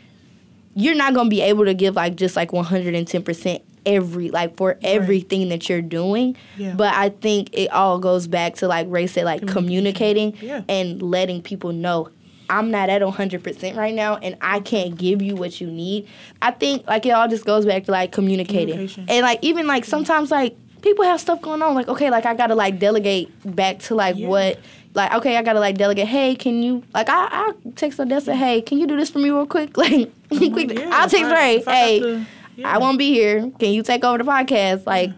you're 0.75 0.95
not 0.95 1.13
gonna 1.13 1.29
be 1.29 1.41
able 1.41 1.65
to 1.65 1.73
give 1.73 1.95
like 1.95 2.15
just 2.15 2.35
like 2.35 2.53
110 2.53 3.23
percent 3.23 3.63
every 3.85 4.29
like 4.29 4.55
for 4.57 4.77
everything 4.83 5.49
that 5.49 5.67
you're 5.69 5.81
doing. 5.81 6.35
Yeah. 6.57 6.73
But 6.75 6.93
I 6.93 7.09
think 7.09 7.49
it 7.53 7.69
all 7.71 7.99
goes 7.99 8.27
back 8.27 8.55
to 8.55 8.67
like 8.67 8.87
Ray 8.89 9.07
said, 9.07 9.25
like 9.25 9.47
communicating 9.47 10.35
Yeah. 10.41 10.61
and 10.69 11.01
letting 11.01 11.41
people 11.41 11.71
know 11.73 12.09
I'm 12.49 12.69
not 12.69 12.89
at 12.89 13.01
100% 13.01 13.77
right 13.77 13.93
now 13.95 14.17
and 14.17 14.35
I 14.41 14.59
can't 14.59 14.97
give 14.97 15.21
you 15.21 15.35
what 15.37 15.61
you 15.61 15.67
need. 15.67 16.05
I 16.41 16.51
think 16.51 16.85
like 16.85 17.05
it 17.05 17.11
all 17.11 17.27
just 17.29 17.45
goes 17.45 17.65
back 17.65 17.85
to 17.85 17.91
like 17.91 18.11
communicating. 18.11 18.89
And 19.07 19.21
like 19.21 19.39
even 19.41 19.67
like 19.67 19.85
sometimes 19.85 20.31
like 20.31 20.55
people 20.81 21.05
have 21.05 21.21
stuff 21.21 21.41
going 21.41 21.61
on 21.61 21.75
like 21.75 21.87
okay 21.87 22.09
like 22.09 22.25
I 22.25 22.33
got 22.33 22.47
to 22.47 22.55
like 22.55 22.77
delegate 22.79 23.29
back 23.55 23.79
to 23.79 23.95
like 23.95 24.17
Yeah. 24.17 24.27
what 24.27 24.59
like 24.93 25.13
okay 25.13 25.37
I 25.37 25.43
got 25.43 25.53
to 25.53 25.59
like 25.61 25.77
delegate 25.77 26.07
hey 26.07 26.35
can 26.35 26.61
you 26.61 26.83
like 26.93 27.07
I 27.07 27.27
I 27.31 27.51
text 27.75 27.99
Odessa 27.99 28.35
hey 28.35 28.61
can 28.61 28.79
you 28.79 28.87
do 28.87 28.97
this 28.97 29.09
for 29.09 29.19
me 29.19 29.29
real 29.29 29.45
quick 29.45 29.77
like 29.77 30.11
quick 30.27 30.73
Yeah, 30.73 30.89
I'll 30.91 31.07
text 31.07 31.25
I- 31.31 31.33
Ray 31.33 31.63
hey 31.65 32.25
yeah. 32.61 32.73
I 32.75 32.77
won't 32.77 32.97
be 32.97 33.09
here 33.09 33.51
can 33.59 33.71
you 33.73 33.83
take 33.83 34.03
over 34.03 34.17
the 34.17 34.23
podcast 34.23 34.85
like 34.85 35.11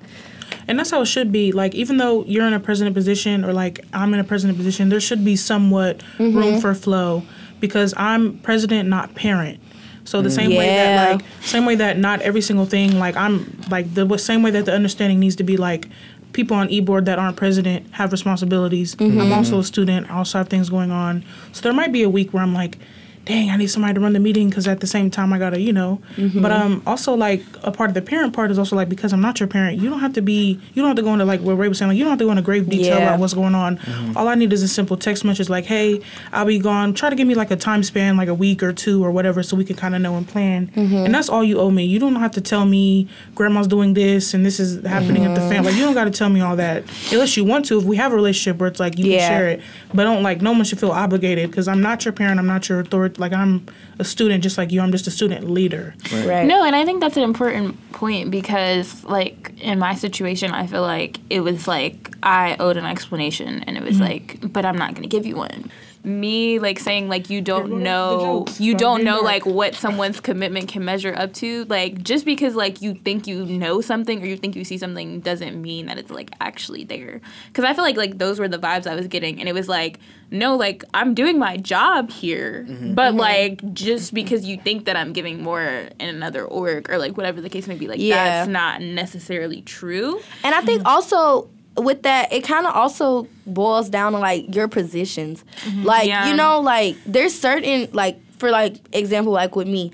And 0.67 0.79
that's 0.79 0.91
how 0.91 1.01
it 1.01 1.07
should 1.07 1.31
be. 1.31 1.51
Like, 1.51 1.75
even 1.75 1.97
though 1.97 2.23
you're 2.23 2.47
in 2.47 2.53
a 2.53 2.59
president 2.59 2.95
position 2.95 3.43
or 3.43 3.51
like 3.51 3.83
I'm 3.91 4.13
in 4.13 4.19
a 4.19 4.23
president 4.23 4.57
position, 4.57 4.87
there 4.89 5.01
should 5.01 5.23
be 5.25 5.35
somewhat 5.35 6.01
Mm-hmm. 6.17 6.37
room 6.37 6.61
for 6.61 6.73
flow 6.73 7.23
because 7.59 7.93
I'm 7.97 8.37
president, 8.39 8.87
not 8.87 9.13
parent. 9.15 9.59
So 10.05 10.21
the 10.21 10.29
same 10.31 10.51
way 10.51 10.67
that 10.67 11.11
like 11.11 11.25
same 11.41 11.65
way 11.65 11.75
that 11.75 11.97
not 11.97 12.21
every 12.21 12.41
single 12.41 12.65
thing 12.65 12.99
like 12.99 13.15
I'm 13.15 13.35
like 13.69 13.93
the 13.93 14.05
same 14.17 14.41
way 14.43 14.51
that 14.51 14.65
the 14.65 14.73
understanding 14.73 15.19
needs 15.19 15.35
to 15.37 15.43
be 15.43 15.55
like 15.57 15.87
people 16.33 16.57
on 16.57 16.69
e-board 16.69 17.05
that 17.05 17.19
aren't 17.19 17.37
president 17.37 17.87
have 17.93 18.11
responsibilities. 18.11 18.95
Mm-hmm. 18.95 19.21
I'm 19.21 19.31
also 19.33 19.59
a 19.59 19.63
student. 19.63 20.09
I 20.11 20.15
also 20.17 20.39
have 20.39 20.49
things 20.49 20.69
going 20.69 20.91
on. 20.91 21.23
So 21.51 21.61
there 21.61 21.73
might 21.73 21.91
be 21.91 22.03
a 22.03 22.09
week 22.09 22.33
where 22.33 22.43
I'm 22.43 22.53
like, 22.53 22.77
dang, 23.26 23.49
I 23.49 23.55
need 23.55 23.67
somebody 23.67 23.93
to 23.93 23.99
run 24.01 24.11
the 24.13 24.19
meeting 24.19 24.49
because 24.49 24.67
at 24.67 24.82
the 24.82 24.88
same 24.88 25.09
time 25.09 25.32
I 25.32 25.39
gotta, 25.39 25.59
you 25.59 25.71
know. 25.71 26.01
Mm-hmm. 26.17 26.41
But 26.41 26.51
um, 26.51 26.84
also 26.86 27.13
like 27.13 27.41
a 27.63 27.71
part 27.71 27.89
of 27.89 27.93
the 27.93 28.01
parent 28.01 28.34
part 28.34 28.51
is 28.51 28.59
also 28.59 28.76
like 28.76 28.89
because 28.89 29.13
I'm 29.13 29.21
not 29.21 29.39
your 29.39 29.47
parent, 29.47 29.80
you 29.80 29.89
don't 29.89 29.99
have 30.01 30.13
to 30.13 30.21
be, 30.21 30.59
you 30.74 30.82
don't 30.82 30.88
have 30.89 30.97
to 30.97 31.01
go 31.03 31.13
into 31.13 31.24
like 31.24 31.39
what 31.41 31.53
Ray 31.53 31.69
was 31.69 31.78
saying, 31.78 31.88
like 31.89 31.97
you 31.97 32.03
don't 32.03 32.11
have 32.11 32.19
to 32.19 32.26
go 32.26 32.32
into 32.32 32.41
grave 32.43 32.69
detail 32.69 32.97
Yeah. 32.97 33.07
about 33.07 33.19
what's 33.19 33.34
going 33.34 33.55
on. 33.55 33.80
All 34.17 34.28
I 34.28 34.36
need 34.36 34.51
is 34.51 34.61
a 34.61 34.67
simple 34.67 34.97
text 34.97 35.24
message 35.24 35.49
like, 35.49 35.65
hey, 35.65 36.01
I'll 36.34 36.45
be 36.45 36.59
gone. 36.59 36.93
Try 36.93 37.09
to 37.09 37.15
give 37.15 37.28
me 37.28 37.34
like 37.36 37.49
a 37.51 37.55
time 37.55 37.82
span, 37.84 38.17
like 38.17 38.28
a 38.28 38.34
week 38.34 38.61
or 38.61 38.74
two 38.74 39.03
or 39.03 39.09
whatever, 39.11 39.41
so 39.41 39.55
we 39.55 39.63
can 39.63 39.76
kind 39.78 39.95
of 39.95 40.01
know 40.01 40.15
and 40.17 40.28
plan. 40.28 40.67
Mm-hmm. 40.76 40.95
And 41.05 41.15
that's 41.15 41.30
all 41.30 41.43
you 41.45 41.59
owe 41.59 41.71
me. 41.71 41.86
You 41.86 41.99
don't 41.99 42.15
have 42.15 42.32
to 42.34 42.41
tell 42.41 42.65
me 42.65 43.07
grandma's 43.36 43.67
doing 43.67 43.93
this 43.93 44.34
and 44.34 44.45
this 44.45 44.59
is 44.59 44.86
happening 44.86 45.24
at 45.26 45.34
the 45.36 45.41
family. 45.41 45.69
Like 45.71 45.76
you 45.80 45.86
don't 45.86 45.93
got 45.93 46.05
to 46.05 46.11
tell 46.11 46.30
me 46.30 46.41
all 46.41 46.57
that 46.57 46.84
unless 47.11 47.38
you 47.38 47.45
want 47.45 47.65
to. 47.67 47.78
If 47.80 47.86
we 47.86 47.95
have 47.95 48.11
a 48.11 48.15
relationship 48.15 48.59
where 48.59 48.67
it's 48.67 48.82
like 48.82 48.97
you 48.99 49.05
Yeah. 49.11 49.19
can 49.19 49.30
share 49.30 49.47
it, 49.49 49.61
but 49.93 50.03
don't 50.03 50.24
like 50.24 50.41
no 50.41 50.51
one 50.51 50.65
should 50.65 50.80
feel 50.80 50.91
obligated 50.91 51.49
because 51.49 51.69
I'm 51.69 51.82
not 51.82 52.03
your 52.03 52.11
parent. 52.11 52.38
I'm 52.39 52.47
not 52.47 52.67
your 52.67 52.82
authority. 52.82 53.12
Like 53.20 53.34
I'm 53.34 53.66
a 53.99 54.03
student 54.03 54.43
just 54.43 54.57
like 54.57 54.72
you. 54.72 54.82
I'm 54.82 54.91
just 54.91 55.07
a 55.07 55.11
student 55.11 55.49
leader. 55.49 55.95
right 56.26 56.45
No, 56.45 56.64
and 56.64 56.76
I 56.76 56.86
think 56.86 57.01
that's 57.01 57.18
an 57.18 57.24
important 57.24 57.91
point 57.91 58.32
because, 58.32 59.03
like, 59.03 59.53
in 59.59 59.80
my 59.80 59.95
situation, 59.95 60.51
I 60.51 60.68
feel 60.68 60.82
like 60.82 61.20
it 61.30 61.41
was 61.41 61.68
like 61.68 62.16
I 62.24 62.55
owed 62.59 62.78
an 62.78 62.86
explanation, 62.86 63.64
and 63.64 63.78
it 63.78 63.84
was 63.84 63.95
mm-hmm. 63.95 64.03
like, 64.03 64.53
but 64.53 64.66
I'm 64.66 64.78
not 64.78 64.91
going 64.91 65.03
to 65.03 65.09
give 65.09 65.26
you 65.26 65.36
one. 65.36 65.72
Me, 66.06 66.60
like, 66.60 66.80
saying, 66.80 67.08
like, 67.08 67.30
you 67.30 67.39
don't 67.39 67.82
know, 67.82 68.45
you 68.60 68.76
don't 68.76 69.06
know, 69.06 69.22
like, 69.22 69.45
what 69.45 69.74
someone's 69.74 70.20
commitment 70.20 70.68
can 70.68 70.84
measure 70.84 71.14
up 71.16 71.32
to. 71.34 71.64
Like, 71.66 72.04
just 72.04 72.26
because, 72.26 72.56
like, 72.56 72.82
you 72.82 72.93
think 72.93 73.26
you 73.26 73.45
know 73.45 73.80
something 73.80 74.22
or 74.22 74.26
you 74.26 74.36
think 74.36 74.56
you 74.58 74.66
see 74.66 74.78
something 74.78 75.22
doesn't 75.22 75.62
mean 75.62 75.86
that 75.86 75.97
it's, 75.97 76.12
like, 76.12 76.32
actually 76.41 76.84
there. 76.84 77.22
Because 77.47 77.64
I 77.64 77.74
feel 77.74 77.86
like, 77.86 77.95
like, 77.95 78.18
those 78.18 78.38
were 78.38 78.49
the 78.49 78.60
vibes 78.60 78.86
I 78.86 78.95
was 78.95 79.08
getting, 79.08 79.39
and 79.39 79.47
it 79.47 79.54
was 79.54 79.70
like, 79.70 79.99
no, 80.30 80.58
like, 80.58 80.84
I'm 80.93 81.14
doing 81.14 81.39
my 81.39 81.56
job 81.56 82.10
here, 82.10 82.66
mm-hmm. 82.68 82.95
but, 82.95 83.16
like, 83.16 83.74
just 83.74 84.14
because 84.14 84.45
you 84.45 84.58
think 84.58 84.86
that 84.86 84.97
I'm 84.97 85.14
giving 85.14 85.41
more 85.41 85.62
in 85.64 86.10
another 86.10 86.43
org 86.43 86.89
or, 86.89 86.97
like, 86.97 87.16
whatever 87.16 87.39
the 87.39 87.49
case 87.49 87.66
may 87.66 87.76
be, 87.76 87.88
like, 87.88 87.99
Yeah. 87.99 88.16
that's 88.24 88.49
not 88.49 88.82
necessarily 88.82 89.62
true. 89.62 90.20
And 90.43 90.54
I 90.54 90.62
think 90.62 90.86
also 90.86 91.49
with 91.78 92.03
that, 92.03 92.32
it 92.32 92.43
kind 92.43 92.67
of 92.67 92.76
also 92.76 93.28
boils 93.45 93.89
down 93.89 94.11
to 94.13 94.19
like 94.19 94.53
your 94.53 94.67
positions. 94.67 95.43
Mm-hmm. 95.65 95.84
Like, 95.84 96.07
Yeah. 96.07 96.28
you 96.30 96.36
know, 96.36 96.59
like 96.59 96.95
there's 97.05 97.38
certain, 97.38 97.88
like, 97.93 98.19
for 98.38 98.51
like 98.51 98.76
example, 98.91 99.34
like 99.34 99.55
with 99.55 99.67
me, 99.67 99.91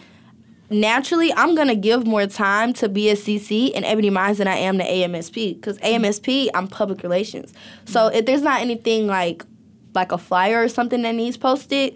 naturally, 0.70 1.34
I'm 1.34 1.56
going 1.56 1.68
to 1.68 1.76
give 1.76 2.06
more 2.06 2.28
time 2.28 2.74
to 2.74 2.90
BSCC 2.90 3.72
and 3.76 3.86
Ebony 3.86 4.10
Mines 4.10 4.40
than 4.40 4.48
I 4.48 4.56
am 4.58 4.78
to 4.78 4.84
AMSP. 4.84 5.56
Because 5.56 5.78
mm-hmm. 5.78 6.04
AMSP, 6.04 6.50
I'm 6.54 6.68
public 6.68 7.02
relations. 7.04 7.54
So 7.86 8.02
mm-hmm. 8.02 8.18
if 8.18 8.26
there's 8.26 8.42
not 8.42 8.62
anything 8.62 9.08
like, 9.08 9.44
like 9.96 10.12
a 10.12 10.18
flyer 10.18 10.62
or 10.62 10.68
something 10.68 11.02
that 11.02 11.16
needs 11.16 11.36
posted, 11.36 11.96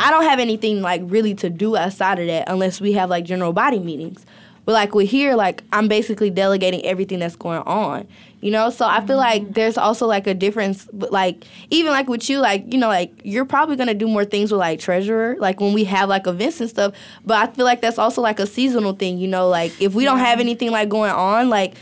I 0.00 0.10
don't 0.10 0.24
have 0.24 0.40
anything 0.40 0.82
like 0.82 1.02
really 1.04 1.34
to 1.36 1.48
do 1.48 1.76
outside 1.76 2.18
of 2.18 2.26
that 2.26 2.48
unless 2.48 2.80
we 2.80 2.92
have 2.94 3.10
like 3.10 3.24
general 3.24 3.52
body 3.52 3.78
meetings. 3.78 4.26
But 4.64 4.72
like 4.72 4.94
we're 4.94 5.06
here, 5.06 5.34
like 5.36 5.62
I'm 5.72 5.88
basically 5.88 6.30
delegating 6.30 6.84
everything 6.84 7.20
that's 7.20 7.36
going 7.36 7.60
on. 7.60 8.08
You 8.40 8.52
know, 8.52 8.70
so 8.70 8.86
I 8.86 9.04
feel 9.04 9.16
like 9.16 9.42
mm. 9.42 9.54
there's 9.54 9.76
also 9.76 10.06
like 10.06 10.28
a 10.28 10.34
difference. 10.34 10.88
But 10.92 11.10
like 11.10 11.44
even 11.70 11.90
like 11.92 12.08
with 12.08 12.30
you, 12.30 12.38
like 12.38 12.72
you 12.72 12.78
know, 12.78 12.86
like 12.86 13.12
you're 13.24 13.44
probably 13.44 13.74
gonna 13.74 13.94
do 13.94 14.06
more 14.06 14.24
things 14.24 14.52
with 14.52 14.60
like 14.60 14.78
treasurer, 14.78 15.36
like 15.40 15.60
when 15.60 15.72
we 15.72 15.84
have 15.84 16.08
like 16.08 16.26
events 16.26 16.60
and 16.60 16.70
stuff. 16.70 16.94
But 17.24 17.48
I 17.48 17.52
feel 17.52 17.64
like 17.64 17.80
that's 17.80 17.98
also 17.98 18.22
like 18.22 18.38
a 18.38 18.46
seasonal 18.46 18.92
thing. 18.92 19.18
You 19.18 19.26
know, 19.26 19.48
like 19.48 19.80
if 19.82 19.94
we 19.94 20.04
don't 20.04 20.20
have 20.20 20.38
anything 20.38 20.70
like 20.70 20.88
going 20.88 21.10
on, 21.10 21.48
like 21.48 21.74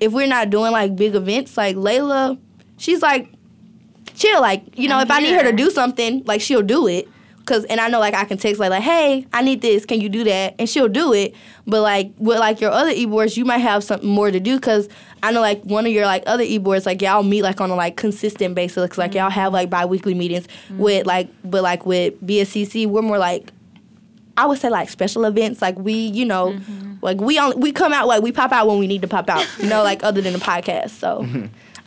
if 0.00 0.12
we're 0.12 0.26
not 0.26 0.48
doing 0.48 0.72
like 0.72 0.96
big 0.96 1.14
events, 1.14 1.56
like 1.58 1.76
Layla, 1.76 2.38
she's 2.78 3.02
like 3.02 3.28
chill. 4.14 4.40
Like 4.40 4.78
you 4.78 4.88
know, 4.88 4.96
I'm 4.96 5.02
if 5.02 5.10
I 5.10 5.20
need 5.20 5.34
her 5.34 5.42
to 5.42 5.52
do 5.52 5.70
something, 5.70 6.22
like 6.24 6.40
she'll 6.40 6.62
do 6.62 6.86
it. 6.86 7.08
Cause 7.50 7.64
and 7.64 7.80
I 7.80 7.88
know 7.88 8.00
like 8.00 8.14
I 8.14 8.24
can 8.24 8.38
text 8.38 8.60
like 8.60 8.70
like 8.70 8.82
hey 8.82 9.26
I 9.32 9.42
need 9.42 9.60
this. 9.60 9.84
Can 9.84 10.00
you 10.00 10.08
do 10.08 10.24
that? 10.24 10.54
And 10.58 10.68
she'll 10.68 10.88
do 10.88 11.12
it. 11.12 11.34
But 11.66 11.82
like 11.82 12.12
with 12.16 12.38
like 12.38 12.60
your 12.60 12.70
other 12.70 12.90
e-boards 12.90 13.36
you 13.36 13.44
might 13.44 13.58
have 13.58 13.84
something 13.84 14.08
more 14.08 14.30
to 14.30 14.40
do 14.40 14.58
cause 14.58 14.88
I 15.22 15.32
know 15.32 15.40
like 15.40 15.62
one 15.64 15.86
of 15.86 15.92
your 15.92 16.06
like 16.06 16.22
other 16.26 16.42
e-boards 16.42 16.86
like 16.86 17.02
y'all 17.02 17.22
meet 17.22 17.42
like 17.42 17.60
on 17.60 17.70
a 17.70 17.74
like 17.74 17.96
consistent 17.96 18.54
basis. 18.54 18.88
'cause, 18.88 18.98
like 18.98 19.10
mm-hmm. 19.10 19.18
y'all 19.18 19.30
have 19.30 19.52
like 19.52 19.68
bi-weekly 19.68 20.14
meetings 20.14 20.46
mm-hmm. 20.46 20.78
with 20.78 21.06
like 21.06 21.28
but 21.44 21.62
like 21.62 21.84
with 21.84 22.14
BSCC 22.24 22.86
we're 22.86 23.02
more 23.02 23.18
like 23.18 23.52
I 24.36 24.46
would 24.46 24.58
say 24.58 24.70
like 24.70 24.88
special 24.88 25.26
events. 25.26 25.60
Like 25.60 25.78
we 25.78 25.92
you 25.92 26.24
know 26.24 26.52
mm-hmm. 26.52 26.94
like 27.02 27.20
we 27.20 27.38
only 27.38 27.56
we 27.56 27.72
come 27.72 27.92
out 27.92 28.06
like 28.06 28.22
we 28.22 28.32
pop 28.32 28.52
out 28.52 28.66
when 28.66 28.78
we 28.78 28.86
need 28.86 29.02
to 29.02 29.08
pop 29.08 29.28
out. 29.28 29.46
You 29.60 29.68
know 29.68 29.82
like 29.82 30.02
other 30.02 30.20
than 30.22 30.32
the 30.32 30.38
podcast 30.38 30.90
so 30.90 31.26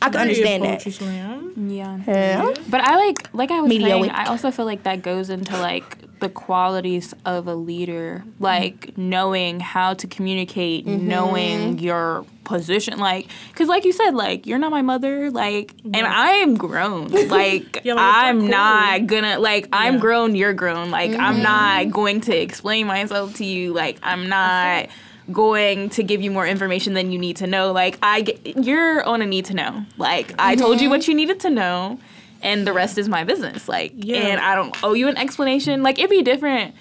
I 0.06 0.10
can 0.10 0.22
understand 0.22 0.64
that 0.64 0.80
Poetry 0.84 0.92
slam. 0.92 1.54
Yeah. 1.70 2.00
yeah. 2.08 2.54
But 2.70 2.82
I 2.82 2.96
like, 2.98 3.34
like 3.34 3.52
I 3.52 3.62
was 3.62 3.70
Media 3.70 3.88
saying, 3.90 4.02
week. 4.04 4.12
I 4.14 4.26
also 4.26 4.52
feel 4.52 4.66
like 4.66 4.84
that 4.84 5.02
goes 5.02 5.30
into 5.30 5.58
like 5.58 5.98
the 6.20 6.30
qualities 6.30 7.14
of 7.26 7.48
a 7.48 7.56
leader, 7.56 8.24
like 8.40 8.98
knowing 8.98 9.60
how 9.60 9.94
to 9.96 10.08
communicate, 10.08 10.86
Mm-hmm. 10.86 11.08
knowing 11.08 11.80
your 11.80 12.26
position, 12.46 12.98
like, 13.00 13.28
because 13.50 13.68
like 13.68 13.84
you 13.86 13.92
said, 13.92 14.12
like 14.12 14.46
you're 14.48 14.58
not 14.60 14.72
my 14.72 14.82
mother, 14.82 15.30
like, 15.32 15.74
and 15.84 15.98
I 16.08 16.32
am 16.36 16.56
grown, 16.56 17.08
like 17.28 17.82
Yeah, 17.84 17.96
like, 17.96 18.26
I'm 18.26 18.42
it's 18.42 18.50
not 18.52 19.08
gonna, 19.08 19.40
like, 19.40 19.68
I'm 19.74 20.00
grown, 20.00 20.36
you're 20.36 20.54
grown, 20.54 20.92
like 20.92 21.12
Mm-hmm. 21.12 21.22
I'm 21.22 21.42
not 21.42 21.92
going 21.92 22.22
to 22.22 22.36
explain 22.38 22.88
myself 22.88 23.36
to 23.36 23.46
you, 23.46 23.74
like 23.74 23.98
I'm 24.04 24.30
not. 24.30 24.88
Going 25.32 25.90
to 25.92 26.04
give 26.04 26.22
you 26.22 26.32
more 26.32 26.46
information 26.46 26.94
than 26.96 27.12
you 27.12 27.18
need 27.18 27.38
to 27.38 27.48
know. 27.48 27.72
Like 27.72 27.98
I, 28.04 28.22
get, 28.22 28.46
you're 28.66 29.04
on 29.06 29.22
a 29.22 29.26
need 29.26 29.46
to 29.46 29.54
know. 29.54 29.86
Like 29.98 30.34
I 30.38 30.56
told 30.56 30.76
Mm-hmm. 30.76 30.84
you 30.84 30.90
what 30.90 31.08
you 31.08 31.16
needed 31.16 31.40
to 31.42 31.50
know, 31.50 31.98
and 32.42 32.68
the 32.68 32.74
rest 32.74 32.98
is 32.98 33.08
my 33.08 33.24
business. 33.24 33.70
Like, 33.70 33.94
Yeah. 33.96 34.18
and 34.18 34.42
I 34.42 34.54
don't 34.56 34.76
owe 34.84 34.94
you 34.94 35.08
an 35.08 35.16
explanation. 35.18 35.82
Like, 35.82 35.98
it'd 35.98 36.10
be 36.10 36.24
different 36.24 36.76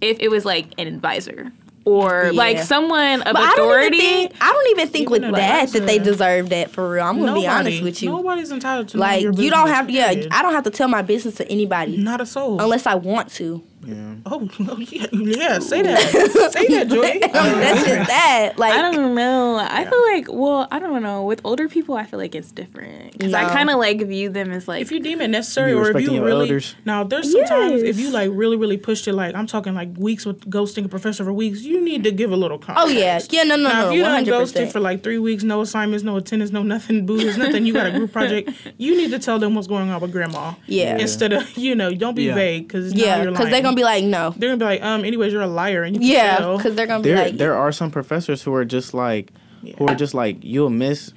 if 0.00 0.18
it 0.20 0.30
was 0.30 0.46
like 0.46 0.68
an 0.78 0.86
advisor 0.86 1.52
or 1.84 2.32
like 2.32 2.60
someone 2.60 3.20
of 3.22 3.34
But 3.34 3.36
I 3.42 3.54
don't 3.56 3.68
authority. 3.68 3.96
even 3.98 4.28
think 4.28 4.32
I 4.40 4.52
don't 4.52 4.70
even 4.70 4.88
think 4.88 5.02
Even 5.10 5.12
with 5.12 5.24
an 5.24 5.32
that 5.32 5.68
that 5.72 5.86
they 5.86 5.98
deserve 5.98 6.48
that 6.48 6.70
for 6.70 6.92
real. 6.92 7.04
I'm 7.04 7.18
gonna 7.18 7.34
be 7.34 7.46
honest 7.46 7.82
with 7.82 8.02
you. 8.02 8.08
Nobody's 8.10 8.50
entitled 8.52 8.88
to 8.90 8.98
like 8.98 9.20
your 9.20 9.32
you 9.34 9.50
don't 9.50 9.64
business, 9.66 9.76
have 9.76 9.90
yeah. 9.90 10.28
I 10.30 10.40
don't 10.42 10.52
have 10.54 10.64
to 10.64 10.70
tell 10.70 10.88
my 10.88 11.02
business 11.02 11.34
to 11.36 11.48
anybody 11.50 11.96
Not 11.98 12.20
a 12.22 12.26
soul. 12.26 12.58
unless 12.60 12.86
I 12.86 12.94
want 12.94 13.30
to. 13.32 13.62
Yeah. 13.84 14.14
oh, 14.26 14.48
oh, 14.60 14.76
yeah, 14.78 15.06
yeah, 15.12 15.58
say 15.58 15.82
that. 15.82 16.50
say 16.52 16.66
that, 16.68 16.88
Joi. 16.88 17.18
That's 17.32 17.84
just 17.84 18.08
that. 18.08 18.52
Like 18.56 18.72
I 18.74 18.82
don't 18.92 19.14
know. 19.14 19.56
I 19.56 19.84
feel 19.84 20.02
like, 20.12 20.26
well, 20.30 20.68
I 20.70 20.78
don't 20.78 21.02
know. 21.02 21.24
With 21.24 21.40
older 21.44 21.68
people, 21.68 21.96
I 21.96 22.04
feel 22.04 22.18
like 22.18 22.34
it's 22.34 22.52
different 22.52 23.12
because 23.12 23.34
I 23.34 23.44
kind 23.52 23.70
of 23.70 23.78
like 23.78 24.00
view 24.02 24.28
them 24.30 24.52
as 24.52 24.68
like 24.68 24.82
if 24.82 24.90
you 24.92 25.00
deem 25.00 25.20
it 25.20 25.28
necessary 25.28 25.72
or 25.72 25.90
if 25.96 26.00
you 26.02 26.22
really 26.24 26.42
elders. 26.42 26.74
now 26.84 27.04
there's 27.04 27.30
sometimes 27.32 27.82
if 27.82 27.98
you 27.98 28.10
like 28.10 28.30
really 28.32 28.56
really 28.56 28.76
pushed 28.76 29.06
it 29.08 29.12
like 29.12 29.34
i'm 29.34 29.46
talking 29.46 29.74
like 29.74 29.90
weeks 29.96 30.24
with 30.26 30.40
ghosting 30.50 30.84
a 30.84 30.88
professor 30.88 31.24
for 31.24 31.32
weeks 31.32 31.62
you 31.62 31.80
need 31.80 32.02
to 32.04 32.10
give 32.10 32.32
a 32.32 32.36
little 32.36 32.58
context 32.58 32.86
Oh 32.86 32.90
yeah. 32.90 33.20
Yeah, 33.30 33.42
no 33.44 33.56
no 33.56 33.68
now 33.68 33.80
no. 33.82 33.88
if 33.90 33.94
you 33.96 34.02
One 34.02 34.10
done 34.10 34.14
hundred 34.24 34.30
ghosted 34.30 34.72
for 34.72 34.80
like 34.80 35.02
three 35.02 35.18
weeks 35.18 35.42
no 35.44 35.60
assignments 35.60 36.04
no 36.04 36.16
attendance 36.16 36.50
no 36.50 36.62
nothing 36.62 37.06
boo 37.06 37.18
there's 37.18 37.38
nothing 37.38 37.66
you 37.66 37.72
got 37.72 37.86
a 37.86 37.90
group 37.92 38.12
project 38.18 38.50
you 38.78 38.96
need 38.96 39.10
to 39.10 39.18
tell 39.18 39.38
them 39.38 39.54
what's 39.54 39.66
going 39.68 39.90
on 39.90 40.00
with 40.00 40.12
grandma 40.12 40.54
Yeah. 40.66 40.96
instead 40.98 41.32
of 41.32 41.56
you 41.56 41.74
know 41.74 41.92
don't 41.94 42.14
be 42.14 42.24
Yeah. 42.24 42.34
vague 42.34 42.68
because 42.68 42.92
Yeah, 42.94 43.24
because 43.26 43.50
they're 43.50 43.62
gonna 43.62 43.71
be 43.76 43.84
like, 43.84 44.04
no. 44.04 44.30
they're 44.30 44.50
gonna 44.50 44.58
be 44.58 44.64
like 44.64 44.82
um 44.82 45.04
anyways 45.04 45.32
you're 45.32 45.42
a 45.42 45.46
liar 45.46 45.82
and 45.82 46.02
you 46.02 46.12
Yeah, 46.12 46.54
because 46.56 46.74
they're 46.74 46.86
gonna 46.86 47.02
be 47.02 47.10
There 47.10 47.24
like, 47.24 47.36
there 47.36 47.54
are 47.54 47.72
some 47.72 47.90
professors 47.90 48.42
who 48.42 48.54
are 48.54 48.64
just 48.64 48.94
like 48.94 49.32
who 49.78 49.86
are 49.86 49.94
just 49.94 50.14
like 50.14 50.38
you'll 50.42 50.70
miss 50.70 51.12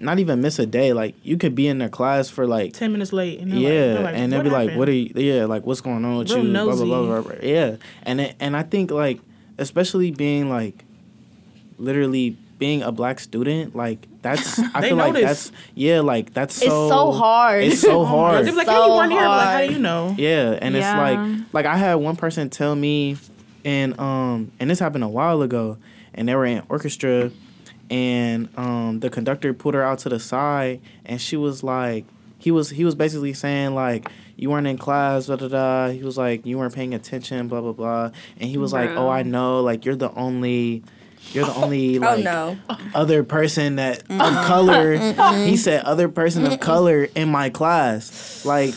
not 0.00 0.18
even 0.18 0.40
miss 0.40 0.58
a 0.58 0.66
day. 0.66 0.92
Like 0.92 1.14
you 1.22 1.36
could 1.36 1.54
be 1.54 1.68
in 1.68 1.78
their 1.78 1.88
class 1.88 2.28
for 2.28 2.46
like 2.46 2.72
10 2.72 2.92
minutes 2.92 3.12
late 3.12 3.40
and 3.40 3.50
yeah, 3.52 3.94
like, 3.94 4.04
like, 4.04 4.16
and 4.16 4.32
they'll 4.32 4.40
"What 4.40 4.44
be 4.44 4.50
like, 4.50 4.76
"What 4.76 4.88
are 4.88 4.92
you? 4.92 5.12
Yeah, 5.14 5.44
like 5.44 5.66
what's 5.66 5.80
going 5.80 6.04
on 6.04 6.16
with 6.16 6.30
Real 6.30 6.44
you?" 6.44 6.52
Blah, 6.52 6.64
blah, 6.64 6.84
blah, 6.84 7.02
blah, 7.02 7.20
blah. 7.20 7.32
Yeah, 7.42 7.76
and 8.02 8.20
it, 8.20 8.36
and 8.40 8.56
I 8.56 8.62
think 8.62 8.90
like 8.90 9.20
especially 9.58 10.10
being 10.10 10.48
like 10.48 10.84
literally 11.78 12.36
being 12.58 12.82
a 12.82 12.92
black 12.92 13.20
student, 13.20 13.76
like 13.76 14.06
that's 14.22 14.58
I 14.74 14.80
They 14.80 14.88
feel 14.88 14.96
like 14.98 15.14
that's 15.14 15.50
yeah, 15.74 16.00
like 16.00 16.32
that's 16.34 16.56
It's 16.58 16.66
so 16.66 16.88
so 16.88 17.12
hard. 17.12 17.64
It's 17.64 17.80
so 17.80 18.04
my 18.04 18.10
God. 18.10 18.16
hard. 18.16 18.46
They're 18.46 18.54
like, 18.54 18.66
So 18.66 18.72
hey, 18.82 18.86
you 18.88 18.94
weren't 18.94 19.12
here. 19.12 19.20
I'm 19.22 19.30
like, 19.30 19.48
how 19.48 19.66
do 19.66 19.72
you 19.72 19.78
know? 19.78 20.14
Yeah, 20.18 20.58
and 20.60 20.74
Yeah. 20.74 20.80
it's 20.80 20.96
like 20.98 21.44
like 21.52 21.66
I 21.66 21.76
had 21.76 21.94
one 21.94 22.16
person 22.16 22.50
tell 22.50 22.74
me, 22.74 23.16
and 23.64 23.98
um 24.00 24.52
and 24.60 24.68
this 24.70 24.78
happened 24.78 25.04
a 25.04 25.08
while 25.08 25.42
ago, 25.42 25.78
and 26.14 26.28
they 26.28 26.34
were 26.34 26.46
in 26.46 26.62
orchestra, 26.68 27.30
and 27.90 28.48
um 28.56 29.00
the 29.00 29.10
conductor 29.10 29.52
pulled 29.54 29.74
her 29.74 29.82
out 29.82 29.98
to 30.00 30.08
the 30.08 30.20
side, 30.20 30.80
and 31.04 31.20
she 31.20 31.36
was 31.36 31.62
like, 31.62 32.04
he 32.38 32.50
was 32.50 32.70
he 32.70 32.84
was 32.84 32.94
basically 32.94 33.32
saying 33.32 33.74
like 33.74 34.08
you 34.36 34.48
weren't 34.50 34.66
in 34.66 34.78
class, 34.78 35.26
da 35.26 35.36
da 35.36 35.48
da. 35.48 35.88
He 35.90 36.02
was 36.02 36.16
like 36.16 36.46
you 36.46 36.56
weren't 36.58 36.74
paying 36.74 36.94
attention, 36.94 37.48
blah 37.48 37.60
blah 37.60 37.72
blah, 37.72 38.10
and 38.38 38.48
he 38.50 38.58
was 38.58 38.72
like, 38.72 38.90
oh 38.96 39.08
I 39.08 39.22
know, 39.22 39.60
like 39.62 39.84
you're 39.84 39.96
the 39.96 40.12
only. 40.14 40.82
You're 41.32 41.44
the 41.46 41.54
only 41.54 41.98
oh 41.98 42.00
like 42.00 42.24
no. 42.24 42.58
other 42.94 43.22
person 43.22 43.76
that 43.76 44.00
of 44.02 44.46
color. 44.46 44.96
He 45.44 45.56
said 45.56 45.84
other 45.84 46.08
person 46.08 46.44
of 46.46 46.58
color 46.60 47.08
in 47.14 47.28
my 47.28 47.50
class. 47.50 48.44
Like 48.44 48.74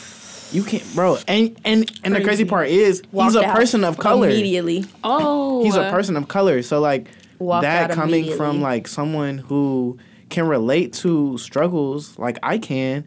you 0.51 0.63
can't, 0.63 0.83
bro. 0.93 1.17
And 1.27 1.59
and 1.65 1.91
and 2.03 2.13
the 2.15 2.19
crazy 2.21 2.43
Crazy. 2.43 2.45
part 2.45 2.67
is 2.67 3.01
he's 3.11 3.35
a 3.35 3.43
person 3.43 3.83
of 3.83 3.97
color. 3.97 4.27
Immediately. 4.27 4.85
oh, 5.03 5.63
He's 5.63 5.75
a 5.75 5.89
person 5.89 6.15
of 6.15 6.27
color. 6.27 6.61
So 6.61 6.79
like 6.79 7.07
Walked 7.39 7.63
that 7.63 7.91
coming 7.91 8.37
from 8.37 8.61
like 8.61 8.87
someone 8.87 9.39
who 9.39 9.97
can 10.29 10.47
relate 10.47 10.93
to 10.93 11.37
struggles 11.39 12.17
like 12.19 12.37
I 12.43 12.57
can. 12.59 13.05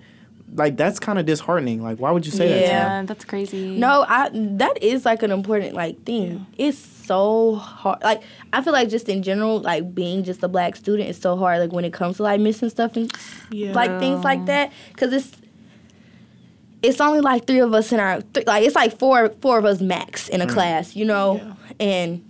Like 0.57 0.77
that's 0.77 0.99
kind 0.99 1.19
of 1.19 1.27
disheartening. 1.27 1.83
Like 1.83 1.99
why 1.99 2.11
would 2.11 2.25
you 2.25 2.33
say 2.33 2.49
that? 2.49 2.61
Yeah, 2.63 3.03
that's 3.05 3.25
crazy. 3.25 3.79
No, 3.79 4.05
I 4.09 4.31
that 4.33 4.83
is 4.83 5.05
like 5.05 5.23
an 5.23 5.31
important 5.31 5.75
like 5.75 6.03
thing. 6.05 6.47
It's 6.57 6.79
so 6.79 7.57
hard. 7.57 8.03
Like 8.03 8.23
I 8.53 8.63
feel 8.63 8.73
like 8.73 8.89
just 8.89 9.09
in 9.09 9.23
general, 9.23 9.61
like 9.61 9.95
being 9.95 10.25
just 10.25 10.43
a 10.43 10.49
black 10.49 10.75
student 10.77 11.09
is 11.09 11.19
so 11.19 11.37
hard. 11.37 11.61
Like 11.61 11.73
when 11.73 11.85
it 11.85 11.93
comes 11.93 12.17
to 12.17 12.23
like 12.23 12.41
missing 12.41 12.71
stuff 12.71 12.97
and 12.97 13.13
Yeah. 13.51 13.73
like 13.73 14.01
things 14.01 14.25
like 14.25 14.47
that, 14.47 14.73
because 14.89 15.13
it's 15.13 15.37
it's 16.83 17.01
only 17.01 17.21
like 17.21 17.47
three 17.47 17.61
of 17.61 17.75
us 17.75 17.93
in 17.93 18.01
our 18.01 18.21
th- 18.21 18.47
like 18.47 18.65
it's 18.65 18.75
like 18.75 18.99
four 18.99 19.29
four 19.41 19.59
of 19.59 19.65
us 19.65 19.81
max 19.81 20.29
in 20.29 20.41
a 20.41 20.47
mm. 20.47 20.51
class, 20.53 20.97
you 20.97 21.05
know, 21.05 21.57
and 21.81 22.19
s- 22.19 22.21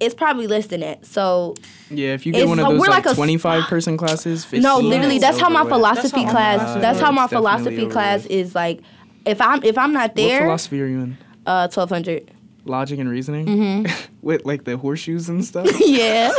it's 0.00 0.14
probably 0.14 0.46
less 0.46 0.66
than 0.68 0.80
that. 0.80 1.04
So 1.06 1.54
Yeah, 1.90 2.14
if 2.14 2.24
you 2.26 2.32
get 2.32 2.46
one 2.48 2.58
of 2.58 2.66
those 2.68 2.80
like, 2.80 2.90
like 2.90 3.06
a 3.06 3.10
s- 3.10 3.16
25 3.16 3.64
person 3.64 3.96
classes, 3.96 4.44
15, 4.44 4.62
no, 4.62 4.78
literally, 4.78 5.18
that's 5.18 5.38
how 5.40 5.48
my 5.48 5.62
with. 5.62 5.72
philosophy 5.72 6.22
That's 6.22 6.26
how 6.26 6.30
class. 6.30 6.80
That's 6.80 7.00
how 7.00 7.10
my 7.12 7.26
philosophy 7.26 7.86
class 7.86 8.22
with. 8.24 8.30
is 8.32 8.54
like. 8.54 8.80
If 9.26 9.40
I'm 9.42 9.62
if 9.62 9.76
I'm 9.76 9.92
not 9.92 10.14
there, 10.14 10.24
What 10.24 10.28
there, 10.30 10.40
philosophy 10.46 10.80
are 10.82 10.86
you 10.86 11.00
in? 11.00 11.18
uh, 11.46 11.68
twelve 11.68 11.90
hundred. 11.90 12.30
Logic 12.64 12.98
and 12.98 13.08
reasoning? 13.10 13.46
Mhm. 13.46 14.08
With 14.22 14.44
like 14.46 14.64
the 14.64 14.76
horseshoes 14.76 15.28
and 15.28 15.44
stuff? 15.44 15.66
Yeah. 15.86 16.30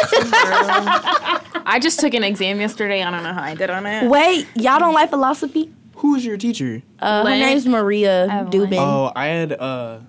I 1.65 1.79
just 1.81 1.99
took 1.99 2.13
an 2.13 2.23
exam 2.23 2.59
yesterday. 2.59 3.03
I 3.03 3.11
don't 3.11 3.23
know 3.23 3.33
how 3.33 3.43
I 3.43 3.55
did 3.55 3.69
on 3.69 3.85
it. 3.85 4.09
Wait, 4.09 4.47
y'all 4.55 4.79
don't 4.79 4.93
like 4.93 5.09
philosophy? 5.09 5.71
Who 5.95 6.15
is 6.15 6.25
your 6.25 6.37
teacher? 6.37 6.81
Uh, 6.99 7.23
her 7.23 7.29
name's 7.31 7.65
Maria 7.67 8.27
have 8.29 8.47
Dubin. 8.47 8.77
Oh, 8.79 9.11
I 9.15 9.25
had 9.27 9.51
uh, 9.53 9.99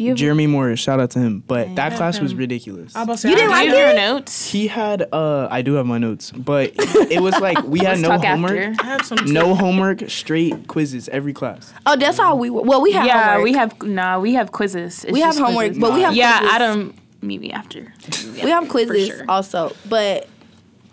Do 0.00 0.04
you 0.04 0.10
have, 0.12 0.18
Jeremy 0.18 0.46
Morris. 0.46 0.80
Shout 0.80 0.98
out 0.98 1.10
to 1.10 1.18
him. 1.18 1.44
But 1.46 1.74
that 1.76 1.92
Yeah. 1.92 1.96
class 1.98 2.20
was 2.20 2.34
ridiculous. 2.34 2.96
I 2.96 3.04
was 3.04 3.20
say, 3.20 3.28
You 3.28 3.34
I 3.34 3.38
didn't 3.38 3.50
do 3.50 3.54
like 3.54 3.64
you 3.68 3.74
have 3.74 3.78
it? 3.94 3.98
your 4.00 4.12
notes? 4.14 4.50
He 4.50 4.66
had 4.66 5.06
uh, 5.12 5.46
I 5.50 5.60
do 5.60 5.74
have 5.74 5.84
my 5.84 5.98
notes, 5.98 6.30
but 6.30 6.72
it 6.78 7.20
was 7.20 7.38
like 7.38 7.62
we 7.64 7.80
had 7.80 7.98
no 8.00 8.18
homework. 8.18 8.50
after. 8.56 8.74
I 8.82 8.86
have 8.86 9.04
some 9.04 9.18
No 9.26 9.54
homework, 9.54 10.08
straight 10.08 10.68
quizzes 10.68 11.10
every 11.10 11.34
class. 11.34 11.74
Oh, 11.84 11.96
that's 11.96 12.16
how 12.16 12.34
we. 12.34 12.48
were. 12.48 12.62
Well, 12.62 12.80
we 12.80 12.92
have 12.92 13.04
yeah, 13.06 13.24
homework. 13.34 13.44
we 13.44 13.52
have 13.52 13.82
nah, 13.82 14.18
we 14.18 14.32
have 14.34 14.52
quizzes. 14.52 15.04
It's 15.04 15.12
We 15.12 15.20
have 15.20 15.36
homework, 15.36 15.66
quizzes. 15.66 15.80
but 15.82 15.92
we 15.92 16.00
have 16.00 16.14
yeah, 16.14 16.38
quizzes. 16.38 16.54
Adam, 16.54 16.94
meet 17.20 17.40
me 17.42 17.52
after. 17.52 17.92
we 18.42 18.48
have 18.48 18.68
quizzes 18.70 19.08
sure. 19.08 19.24
also, 19.28 19.74
but 19.90 20.28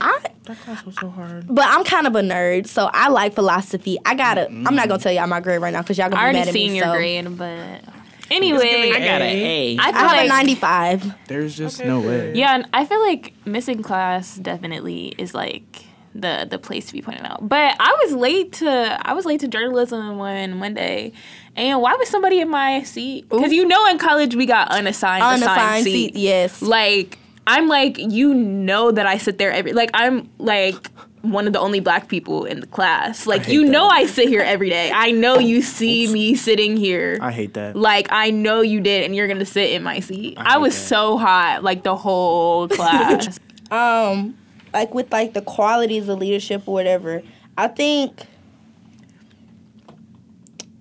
I. 0.01 0.19
That 0.43 0.59
class 0.61 0.85
was 0.85 0.95
so 0.95 1.09
hard. 1.09 1.45
But 1.47 1.65
I'm 1.67 1.83
kind 1.83 2.07
of 2.07 2.15
a 2.15 2.21
nerd, 2.21 2.67
so 2.67 2.89
I 2.93 3.07
like 3.09 3.33
philosophy. 3.35 3.97
I 4.05 4.15
gotta. 4.15 4.47
I'm 4.47 4.75
not 4.75 4.89
gonna 4.89 4.99
tell 5.01 5.11
y'all 5.13 5.27
my 5.27 5.39
grade 5.39 5.61
right 5.61 5.71
now 5.73 5.81
because 5.81 5.97
y'all 5.97 6.09
gonna 6.09 6.21
I 6.21 6.29
be 6.31 6.33
mad 6.39 6.47
at 6.49 6.53
me. 6.53 6.59
Already 6.59 6.65
seen 6.67 6.71
me. 6.71 6.77
your 6.77 6.85
so. 6.85 6.91
grade, 6.93 7.37
but 7.37 7.93
anyway, 8.31 8.91
I 8.93 8.99
got 8.99 9.21
an 9.21 9.35
A. 9.35 9.77
I 9.79 9.89
I 9.89 9.91
feel 9.91 10.01
have 10.01 10.11
like, 10.11 10.25
a 10.25 10.29
95. 10.29 11.13
There's 11.27 11.55
just 11.57 11.79
Okay, 11.79 11.87
no 11.89 11.99
way. 12.01 12.33
Yeah, 12.35 12.55
and 12.55 12.67
I 12.73 12.85
feel 12.85 13.01
like 13.01 13.33
missing 13.45 13.81
class 13.83 14.35
definitely 14.37 15.13
is 15.17 15.33
like 15.33 15.85
the 16.15 16.47
the 16.49 16.57
place 16.57 16.87
to 16.87 16.93
be 16.93 17.01
pointed 17.01 17.25
out. 17.25 17.47
But 17.47 17.75
I 17.79 17.95
was 18.03 18.13
late 18.15 18.53
to 18.53 18.99
I 19.05 19.13
was 19.13 19.25
late 19.25 19.39
to 19.41 19.47
journalism 19.47 20.17
one 20.17 20.57
Monday, 20.57 21.11
and 21.55 21.81
why 21.81 21.93
was 21.95 22.09
somebody 22.09 22.39
in 22.39 22.49
my 22.49 22.83
seat? 22.83 23.29
Because 23.29 23.51
you 23.53 23.65
know 23.67 23.85
in 23.87 23.97
college 23.99 24.35
we 24.35 24.45
got 24.45 24.69
unassigned 24.69 25.21
assigned 25.23 25.43
Unassigned 25.43 25.83
seat. 25.83 26.13
seat. 26.13 26.15
Yes. 26.15 26.61
Like 26.61 27.19
I'm 27.45 27.67
like 27.67 27.97
you 27.97 28.33
know 28.33 28.91
that 28.91 29.05
I 29.05 29.17
sit 29.17 29.37
there 29.37 29.51
every 29.51 29.73
like 29.73 29.91
I'm 29.93 30.29
like 30.39 30.89
one 31.31 31.47
of 31.47 31.53
the 31.53 31.59
only 31.59 31.79
black 31.79 32.07
people 32.07 32.45
in 32.45 32.59
the 32.59 32.67
class. 32.67 33.27
Like 33.27 33.47
you 33.47 33.65
that. 33.65 33.71
know 33.71 33.87
I 33.87 34.05
sit 34.05 34.27
here 34.29 34.41
every 34.41 34.69
day. 34.69 34.91
I 34.93 35.11
know 35.11 35.39
you 35.39 35.61
see 35.61 36.11
me 36.11 36.35
sitting 36.35 36.77
here. 36.77 37.17
I 37.21 37.31
hate 37.31 37.53
that. 37.55 37.75
Like 37.75 38.07
I 38.11 38.31
know 38.31 38.61
you 38.61 38.79
did, 38.81 39.03
and 39.05 39.15
you're 39.15 39.27
gonna 39.27 39.45
sit 39.45 39.71
in 39.71 39.83
my 39.83 39.99
seat. 39.99 40.37
I, 40.37 40.53
hate 40.53 40.59
was 40.61 40.73
that. 40.75 40.87
so 40.87 41.17
hot, 41.17 41.63
like 41.63 41.83
the 41.83 41.95
whole 41.95 42.67
class. 42.69 43.39
um 43.71 44.37
like 44.73 44.93
with 44.93 45.11
like 45.11 45.33
the 45.33 45.41
qualities 45.41 46.07
of 46.09 46.19
leadership 46.19 46.61
or 46.67 46.73
whatever 46.73 47.23
i 47.57 47.67
think 47.67 48.27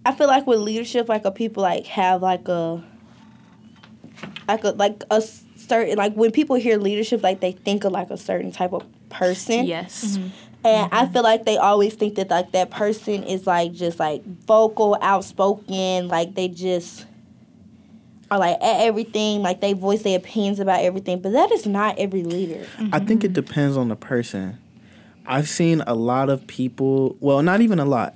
I 0.07 0.12
feel 0.12 0.28
like 0.28 0.47
with 0.47 0.61
leadership, 0.61 1.09
like 1.09 1.24
a 1.24 1.32
people 1.32 1.64
like 1.64 1.84
have 1.86 2.22
like 2.22 2.47
a 2.47 2.80
like 4.47 4.62
a 4.62 4.68
like 4.70 5.03
a 5.11 5.20
certain 5.57 5.97
like 5.97 6.14
when 6.14 6.30
people 6.30 6.55
hear 6.55 6.78
leadership, 6.78 7.24
like 7.24 7.40
they 7.40 7.51
think 7.51 7.82
of 7.82 7.90
like 7.90 8.11
a 8.11 8.16
certain 8.16 8.53
type 8.53 8.72
of 8.72 8.84
person. 9.19 9.67
Yes. 9.67 10.19
Mm-hmm. 10.19 10.29
And 10.64 10.93
I 10.93 11.05
mm-hmm. 11.05 11.12
feel 11.12 11.23
like 11.23 11.45
they 11.45 11.59
always 11.59 11.95
think 11.95 12.17
that 12.17 12.29
like 12.29 12.53
that 12.53 12.71
person 12.71 13.23
is 13.23 13.47
like 13.47 13.73
just 13.73 14.01
like 14.01 14.25
vocal, 14.25 14.97
outspoken, 15.01 16.09
like 16.09 16.35
they 16.35 16.49
just 16.49 17.07
are 18.31 18.39
like 18.39 18.57
at 18.57 18.81
everything, 18.81 19.43
like 19.43 19.61
they 19.61 19.75
voice 19.75 20.03
their 20.03 20.19
opinions 20.19 20.59
about 20.59 20.81
everything. 20.81 21.21
But 21.21 21.33
that 21.33 21.53
is 21.53 21.67
not 21.67 21.99
every 21.99 22.25
leader. 22.25 22.67
Mm-hmm. 22.79 22.95
I 22.95 22.99
think 22.99 23.23
it 23.23 23.33
depends 23.33 23.77
on 23.77 23.89
the 23.89 23.97
person. 23.97 24.59
I've 25.27 25.49
seen 25.49 25.83
a 25.87 25.95
lot 25.95 26.31
of 26.31 26.47
people, 26.47 27.17
well, 27.21 27.43
not 27.43 27.61
even 27.61 27.79
a 27.79 27.85
lot. 27.85 28.14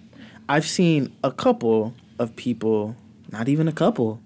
I've 0.49 0.67
seen 0.67 1.13
a 1.23 1.31
couple 1.31 1.95
of 2.19 2.35
people, 2.35 2.97
not 3.31 3.49
even 3.49 3.69
a 3.69 3.73
couple. 3.73 4.21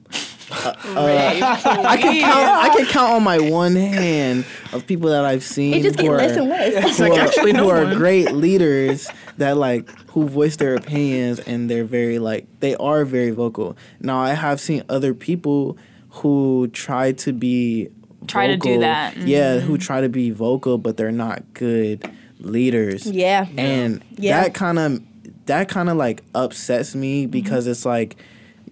Uh, 0.55 1.84
I 1.86 1.96
can 1.96 2.20
count. 2.20 2.48
I 2.48 2.68
can 2.76 2.86
count 2.86 3.12
on 3.12 3.22
my 3.22 3.38
one 3.38 3.74
hand 3.76 4.44
of 4.72 4.86
people 4.86 5.11
that 5.11 5.24
I've 5.24 5.42
seen 5.42 5.74
It 5.74 5.82
just 5.82 5.96
who 5.96 6.05
get 6.05 6.12
are, 6.12 6.16
less 6.18 6.36
and 6.36 6.48
less. 6.48 6.98
who 6.98 7.05
like, 7.09 7.18
are, 7.18 7.24
actually, 7.26 7.52
no 7.52 7.64
who 7.64 7.70
are 7.70 7.94
great 7.94 8.32
leaders 8.32 9.09
that 9.38 9.57
like 9.57 9.88
who 10.11 10.28
voice 10.28 10.57
their 10.57 10.74
opinions 10.74 11.40
and 11.40 11.68
they're 11.68 11.84
very 11.84 12.18
like 12.18 12.46
they 12.61 12.74
are 12.76 13.05
very 13.05 13.30
vocal. 13.30 13.76
Now 14.00 14.18
I 14.18 14.34
have 14.34 14.61
seen 14.61 14.82
other 14.88 15.14
people 15.14 15.76
who 16.11 16.68
try 16.72 17.12
to 17.12 17.32
be 17.32 17.88
Try 18.26 18.46
to 18.46 18.57
do 18.57 18.68
vocal. 18.70 18.80
that. 18.80 19.16
Yeah, 19.18 19.59
who 19.59 19.76
try 19.76 20.00
to 20.00 20.09
be 20.09 20.30
vocal 20.30 20.78
but 20.78 20.96
they're 20.96 21.11
not 21.12 21.42
good 21.55 22.09
leaders. 22.38 23.07
Yeah. 23.07 23.46
And 23.57 24.02
Yeah. 24.16 24.42
that 24.42 24.55
kind 24.55 24.78
of 24.78 25.02
that 25.46 25.68
kind 25.68 25.90
of 25.90 25.96
like 25.96 26.22
upsets 26.34 26.94
me 26.94 27.26
because 27.26 27.66
it's 27.66 27.84
like 27.84 28.16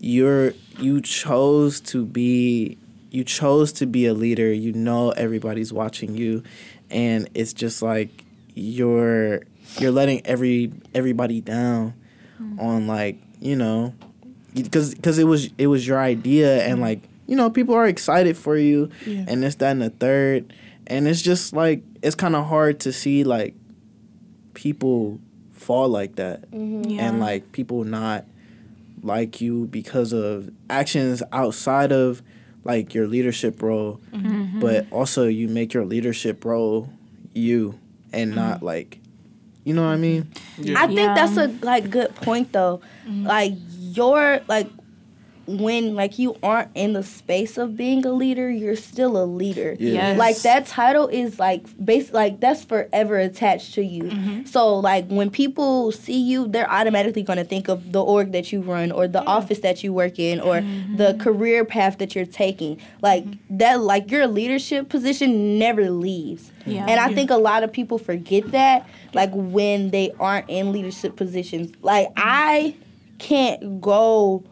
you're 0.00 0.54
you 0.82 1.00
chose 1.00 1.80
to 1.80 2.04
be 2.04 2.78
you 3.10 3.24
chose 3.24 3.72
to 3.74 3.86
be 3.86 4.06
a 4.06 4.14
leader. 4.14 4.52
You 4.52 4.72
know 4.72 5.10
everybody's 5.10 5.72
watching 5.72 6.16
you 6.16 6.42
and 6.90 7.28
it's 7.34 7.52
just 7.52 7.82
like 7.82 8.24
you're 8.54 9.42
you're 9.78 9.90
letting 9.90 10.24
every 10.26 10.72
everybody 10.94 11.40
down 11.40 11.94
mm-hmm. 12.40 12.60
on 12.60 12.86
like, 12.86 13.18
you 13.40 13.56
know, 13.56 13.94
because 14.54 14.94
because 14.94 15.18
it 15.18 15.24
was 15.24 15.50
it 15.58 15.66
was 15.66 15.86
your 15.86 15.98
idea 15.98 16.62
and 16.64 16.74
mm-hmm. 16.74 16.82
like 16.82 17.08
you 17.26 17.36
know 17.36 17.50
people 17.50 17.74
are 17.74 17.86
excited 17.86 18.36
for 18.36 18.56
you 18.56 18.90
Yeah. 19.06 19.24
and 19.28 19.42
this 19.42 19.54
that 19.56 19.70
and 19.70 19.82
the 19.82 19.90
third 19.90 20.52
and 20.86 21.08
it's 21.08 21.22
just 21.22 21.52
like 21.52 21.82
it's 22.02 22.14
kind 22.14 22.36
of 22.36 22.46
hard 22.46 22.80
to 22.80 22.92
see 22.92 23.24
like 23.24 23.54
people 24.54 25.20
fall 25.52 25.88
like 25.88 26.16
that 26.16 26.50
mm-hmm. 26.50 26.90
Yeah. 26.90 27.08
and 27.08 27.20
like 27.20 27.52
people 27.52 27.84
not 27.84 28.26
like 29.02 29.40
you 29.40 29.66
because 29.66 30.12
of 30.12 30.50
actions 30.70 31.22
outside 31.32 31.92
of 31.92 32.22
like 32.64 32.94
your 32.94 33.06
leadership 33.08 33.60
role 33.62 34.00
Mm-hmm. 34.12 34.60
but 34.60 34.86
also 34.92 35.26
you 35.26 35.48
make 35.48 35.72
your 35.74 35.84
leadership 35.84 36.44
role 36.44 36.88
you 37.34 37.78
and 38.12 38.34
not 38.34 38.62
like 38.62 38.98
you 39.64 39.74
know 39.74 39.82
what 39.82 39.88
i 39.92 39.96
mean 39.96 40.28
I 40.76 40.86
think 40.86 40.98
Yeah. 40.98 41.14
that's 41.14 41.36
a 41.36 41.46
like 41.64 41.90
good 41.90 42.14
point 42.14 42.52
though. 42.52 42.80
Like 43.06 43.54
your 43.80 44.40
like 44.48 44.68
when 45.46 45.94
like 45.94 46.18
you 46.18 46.36
aren't 46.42 46.70
in 46.74 46.92
the 46.92 47.02
space 47.02 47.58
of 47.58 47.76
being 47.76 48.04
a 48.06 48.12
leader, 48.12 48.50
you're 48.50 48.76
still 48.76 49.22
a 49.22 49.24
leader. 49.24 49.76
Yeah. 49.78 49.92
Yes. 49.92 50.18
Like 50.18 50.38
that 50.42 50.66
title 50.66 51.08
is 51.08 51.38
like 51.38 51.64
base 51.84 52.12
like 52.12 52.40
that's 52.40 52.64
forever 52.64 53.18
attached 53.18 53.74
to 53.74 53.82
you. 53.82 54.04
Mm-hmm. 54.04 54.44
So 54.44 54.76
like 54.76 55.08
when 55.08 55.30
people 55.30 55.92
see 55.92 56.20
you, 56.20 56.48
they're 56.48 56.70
automatically 56.70 57.22
gonna 57.22 57.44
think 57.44 57.68
of 57.68 57.92
the 57.92 58.02
org 58.02 58.32
that 58.32 58.52
you 58.52 58.60
run 58.62 58.92
or 58.92 59.08
the 59.08 59.22
office 59.24 59.60
that 59.60 59.82
you 59.82 59.92
work 59.92 60.18
in 60.18 60.40
or 60.40 60.56
mm-hmm. 60.56 60.96
the 60.96 61.14
career 61.14 61.64
path 61.64 61.98
that 61.98 62.14
you're 62.14 62.24
taking. 62.24 62.80
Like 63.00 63.24
mm-hmm. 63.24 63.58
that 63.58 63.80
like 63.80 64.10
your 64.10 64.26
leadership 64.26 64.88
position 64.88 65.58
never 65.58 65.90
leaves. 65.90 66.52
Yeah. 66.66 66.86
And 66.86 67.00
I 67.00 67.12
think 67.12 67.30
a 67.30 67.36
lot 67.36 67.64
of 67.64 67.72
people 67.72 67.98
forget 67.98 68.52
that, 68.52 68.88
like 69.12 69.30
when 69.32 69.90
they 69.90 70.12
aren't 70.20 70.48
in 70.48 70.72
leadership 70.72 71.16
positions. 71.16 71.72
Like 71.82 72.08
I 72.16 72.76
can't 73.18 73.80
go 73.80 74.44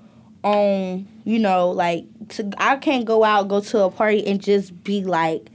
on, 0.43 1.07
you 1.25 1.39
know, 1.39 1.71
like 1.71 2.05
to 2.31 2.51
I 2.59 2.77
can't 2.77 3.05
go 3.05 3.25
out, 3.25 3.49
go 3.49 3.61
to 3.61 3.83
a 3.85 3.91
party 3.91 4.27
and 4.27 4.41
just 4.41 4.85
be 4.85 5.05
like 5.05 5.47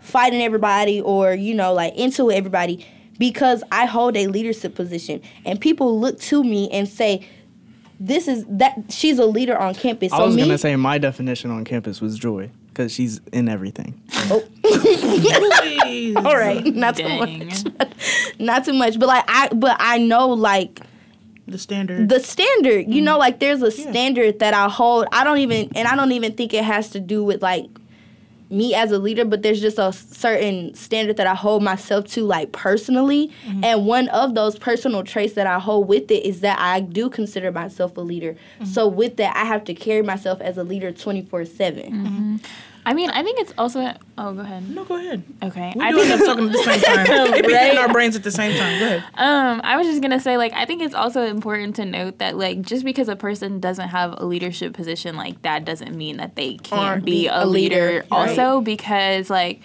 fighting 0.00 0.42
everybody 0.42 1.00
or, 1.00 1.34
you 1.34 1.54
know, 1.54 1.72
like 1.72 1.94
into 1.96 2.30
everybody 2.30 2.86
because 3.18 3.62
I 3.72 3.86
hold 3.86 4.16
a 4.16 4.26
leadership 4.26 4.74
position 4.74 5.20
and 5.44 5.60
people 5.60 5.98
look 5.98 6.20
to 6.20 6.44
me 6.44 6.70
and 6.70 6.88
say 6.88 7.26
this 8.00 8.28
is 8.28 8.44
that 8.48 8.80
she's 8.90 9.18
a 9.18 9.26
leader 9.26 9.58
on 9.58 9.74
campus. 9.74 10.12
So 10.12 10.18
I 10.18 10.24
was 10.24 10.36
me, 10.36 10.42
gonna 10.42 10.58
say 10.58 10.76
my 10.76 10.98
definition 10.98 11.50
on 11.50 11.64
campus 11.64 12.00
was 12.00 12.18
Joi 12.18 12.50
because 12.68 12.92
she's 12.92 13.20
in 13.32 13.48
everything. 13.48 14.00
Oh. 14.30 14.44
all 16.24 16.36
right, 16.36 16.64
not 16.74 16.96
too 16.96 17.08
much, 17.08 17.64
not 18.38 18.64
too 18.64 18.72
much, 18.72 18.98
but 18.98 19.08
like 19.08 19.24
I, 19.26 19.48
but 19.48 19.76
I 19.80 19.98
know 19.98 20.28
like 20.28 20.80
The 21.50 21.58
standard. 21.58 22.08
the 22.08 22.20
standard. 22.20 22.92
You 22.92 23.00
know 23.00 23.16
mm. 23.16 23.20
like 23.20 23.40
there's 23.40 23.62
a 23.62 23.70
Yeah. 23.70 23.90
standard 23.90 24.38
that 24.40 24.54
i 24.54 24.68
hold. 24.68 25.06
I 25.12 25.24
don't 25.24 25.38
even 25.38 25.70
and 25.74 25.88
i 25.88 25.96
don't 25.96 26.12
even 26.12 26.32
think 26.32 26.54
it 26.54 26.64
has 26.64 26.90
to 26.90 27.00
do 27.00 27.24
with 27.24 27.42
like 27.42 27.66
me 28.50 28.74
as 28.74 28.90
a 28.92 28.98
leader 28.98 29.26
but 29.26 29.42
there's 29.42 29.60
just 29.60 29.78
a 29.78 29.92
certain 29.92 30.74
standard 30.74 31.18
that 31.18 31.26
i 31.26 31.34
hold 31.34 31.62
myself 31.62 32.06
to 32.06 32.24
like 32.24 32.50
personally. 32.52 33.30
Mm-hmm. 33.46 33.64
And 33.64 33.86
one 33.86 34.08
of 34.08 34.34
those 34.34 34.58
personal 34.58 35.04
traits 35.04 35.34
that 35.34 35.46
i 35.46 35.58
hold 35.58 35.88
with 35.88 36.10
it 36.10 36.24
is 36.24 36.40
that 36.40 36.58
i 36.58 36.80
do 36.80 37.10
consider 37.10 37.52
myself 37.52 37.96
a 37.96 38.00
leader. 38.00 38.32
Mm-hmm. 38.32 38.64
So 38.64 38.88
with 38.88 39.16
that 39.16 39.36
i 39.36 39.44
have 39.44 39.64
to 39.64 39.74
carry 39.74 40.02
myself 40.02 40.40
as 40.40 40.56
a 40.56 40.64
leader 40.64 40.92
24 40.92 41.44
7 41.44 41.82
mm-hmm. 41.92 42.36
I 42.88 42.94
mean, 42.94 43.10
I 43.10 43.22
think 43.22 43.38
it's 43.38 43.52
also. 43.58 43.92
Oh, 44.16 44.32
go 44.32 44.40
ahead. 44.40 44.66
no, 44.70 44.82
go 44.82 44.96
ahead. 44.96 45.22
Okay. 45.42 45.74
We're 45.76 45.84
I 45.84 45.90
doing 45.90 46.06
think 46.06 46.18
this 46.20 46.26
talking 46.26 46.46
at 46.46 46.52
the 46.52 46.62
same 46.62 46.80
time. 46.80 47.06
Right? 47.32 47.44
hitting 47.44 47.78
our 47.78 47.92
brains 47.92 48.16
at 48.16 48.22
the 48.22 48.30
same 48.30 48.56
time. 48.56 48.78
Go 48.78 48.86
ahead. 48.86 49.04
Um, 49.14 49.60
I 49.62 49.76
was 49.76 49.86
just 49.86 50.00
gonna 50.00 50.18
say, 50.18 50.38
like, 50.38 50.54
I 50.54 50.64
think 50.64 50.80
it's 50.80 50.94
also 50.94 51.22
important 51.26 51.76
to 51.76 51.84
note 51.84 52.16
that, 52.18 52.38
like, 52.38 52.62
just 52.62 52.86
because 52.86 53.10
a 53.10 53.16
person 53.16 53.60
doesn't 53.60 53.88
have 53.88 54.14
a 54.16 54.24
leadership 54.24 54.72
position, 54.72 55.16
like, 55.16 55.42
that 55.42 55.66
doesn't 55.66 55.94
mean 55.94 56.16
that 56.16 56.34
they 56.34 56.54
can't 56.56 57.04
be 57.04 57.24
be 57.24 57.26
a, 57.26 57.44
leader. 57.44 57.74
leader, 57.74 58.06
right. 58.10 58.28
Also, 58.30 58.62
because 58.62 59.28
like 59.28 59.60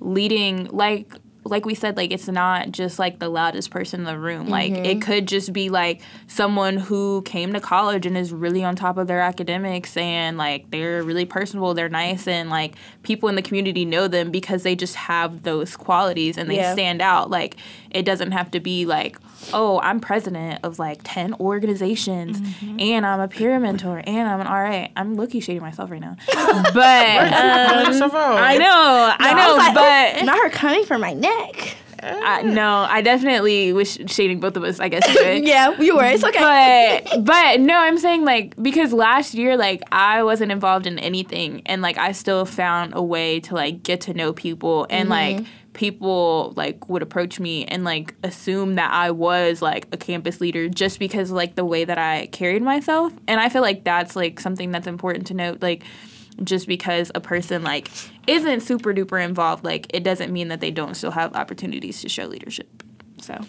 leading, 0.00 0.64
like, 0.66 1.12
like 1.48 1.64
we 1.64 1.74
said, 1.74 1.96
like 1.96 2.12
it's 2.12 2.28
not 2.28 2.70
just 2.72 2.98
like 2.98 3.18
the 3.18 3.28
loudest 3.28 3.70
person 3.70 4.00
in 4.00 4.06
the 4.06 4.18
room. 4.18 4.48
Like 4.48 4.72
it 4.72 5.00
could 5.02 5.26
just 5.26 5.52
be 5.52 5.68
like 5.70 6.00
someone 6.26 6.76
who 6.76 7.22
came 7.22 7.52
to 7.54 7.60
college 7.60 8.06
and 8.06 8.16
is 8.16 8.32
really 8.32 8.62
on 8.64 8.76
top 8.76 8.98
of 8.98 9.06
their 9.06 9.20
academics 9.20 9.96
and 9.96 10.36
like 10.36 10.70
they're 10.70 11.02
really 11.02 11.24
personable, 11.24 11.74
they're 11.74 11.88
nice, 11.88 12.26
and 12.28 12.50
like 12.50 12.74
people 13.02 13.28
in 13.28 13.34
the 13.34 13.42
community 13.42 13.84
know 13.84 14.08
them 14.08 14.30
because 14.30 14.62
they 14.62 14.74
just 14.76 14.94
have 14.96 15.42
those 15.44 15.76
qualities 15.76 16.36
and 16.36 16.50
they 16.50 16.56
Yeah. 16.56 16.72
stand 16.72 17.00
out. 17.00 17.30
Like 17.30 17.56
it 17.90 18.02
doesn't 18.04 18.32
have 18.32 18.50
to 18.50 18.60
be 18.60 18.84
like, 18.84 19.16
oh, 19.54 19.80
I'm 19.80 20.00
president 20.00 20.60
of 20.64 20.78
like 20.78 21.00
ten 21.04 21.32
organizations 21.34 22.38
and 22.78 23.06
I'm 23.06 23.20
a 23.20 23.28
peer 23.28 23.58
mentor 23.60 24.02
and 24.06 24.28
I'm 24.28 24.40
an 24.40 24.46
RA. 24.46 24.88
I'm 24.96 25.14
looking 25.14 25.40
shading 25.40 25.62
myself 25.62 25.90
right 25.90 26.00
now, 26.00 26.16
but 26.74 27.32
um. 27.32 28.10
I 28.38 28.56
know, 28.58 29.14
I 29.18 29.34
know, 29.34 29.48
was 29.54 29.58
like, 29.58 29.74
but 29.74 30.24
not 30.24 30.38
her 30.38 30.50
coming 30.50 30.84
for 30.84 30.98
my 30.98 31.12
neck 31.12 31.35
I, 32.02 32.42
no, 32.42 32.86
I 32.88 33.00
definitely 33.00 33.72
was 33.72 33.98
shading 34.06 34.38
both 34.38 34.56
of 34.56 34.64
us. 34.64 34.80
I 34.80 34.88
guess. 34.88 35.04
Yeah 35.46 35.80
you 35.80 35.96
were 35.96 36.04
it's 36.04 36.24
okay 36.24 37.02
but 37.04 37.24
but 37.24 37.60
no, 37.60 37.76
I'm 37.78 37.98
saying 37.98 38.24
like 38.24 38.54
because 38.62 38.92
last 38.92 39.34
year 39.34 39.56
like 39.56 39.82
I 39.92 40.22
wasn't 40.22 40.52
involved 40.52 40.86
in 40.86 40.98
anything 40.98 41.62
and 41.66 41.82
like 41.82 41.98
I 41.98 42.12
still 42.12 42.44
found 42.44 42.92
a 42.94 43.02
way 43.02 43.40
to 43.40 43.54
like 43.54 43.82
get 43.82 44.02
to 44.02 44.14
know 44.14 44.32
people 44.32 44.86
and 44.90 45.08
mm-hmm. 45.08 45.38
like 45.38 45.46
people 45.72 46.54
like 46.56 46.88
would 46.88 47.02
approach 47.02 47.38
me 47.38 47.66
and 47.66 47.84
like 47.84 48.14
assume 48.24 48.76
that 48.76 48.92
I 48.92 49.10
was 49.10 49.60
like 49.60 49.86
a 49.92 49.96
campus 49.96 50.40
leader 50.40 50.68
just 50.68 50.98
because 50.98 51.30
like 51.30 51.54
the 51.54 51.66
way 51.66 51.84
that 51.84 51.98
I 51.98 52.28
carried 52.28 52.62
myself 52.62 53.12
and 53.28 53.40
I 53.40 53.50
feel 53.50 53.62
like 53.62 53.84
that's 53.84 54.16
like 54.16 54.40
something 54.40 54.70
that's 54.70 54.86
important 54.86 55.26
to 55.28 55.34
note 55.34 55.60
like 55.60 55.84
just 56.44 56.66
because 56.66 57.10
a 57.14 57.20
person 57.20 57.62
like 57.62 57.88
isn't 58.26 58.60
super 58.60 58.92
duper 58.92 59.24
involved 59.24 59.64
like 59.64 59.86
it 59.94 60.04
doesn't 60.04 60.32
mean 60.32 60.48
that 60.48 60.60
they 60.60 60.70
don't 60.70 60.94
still 60.94 61.12
have 61.12 61.34
opportunities 61.34 62.00
to 62.02 62.08
show 62.08 62.26
leadership 62.26 62.82
so 63.20 63.40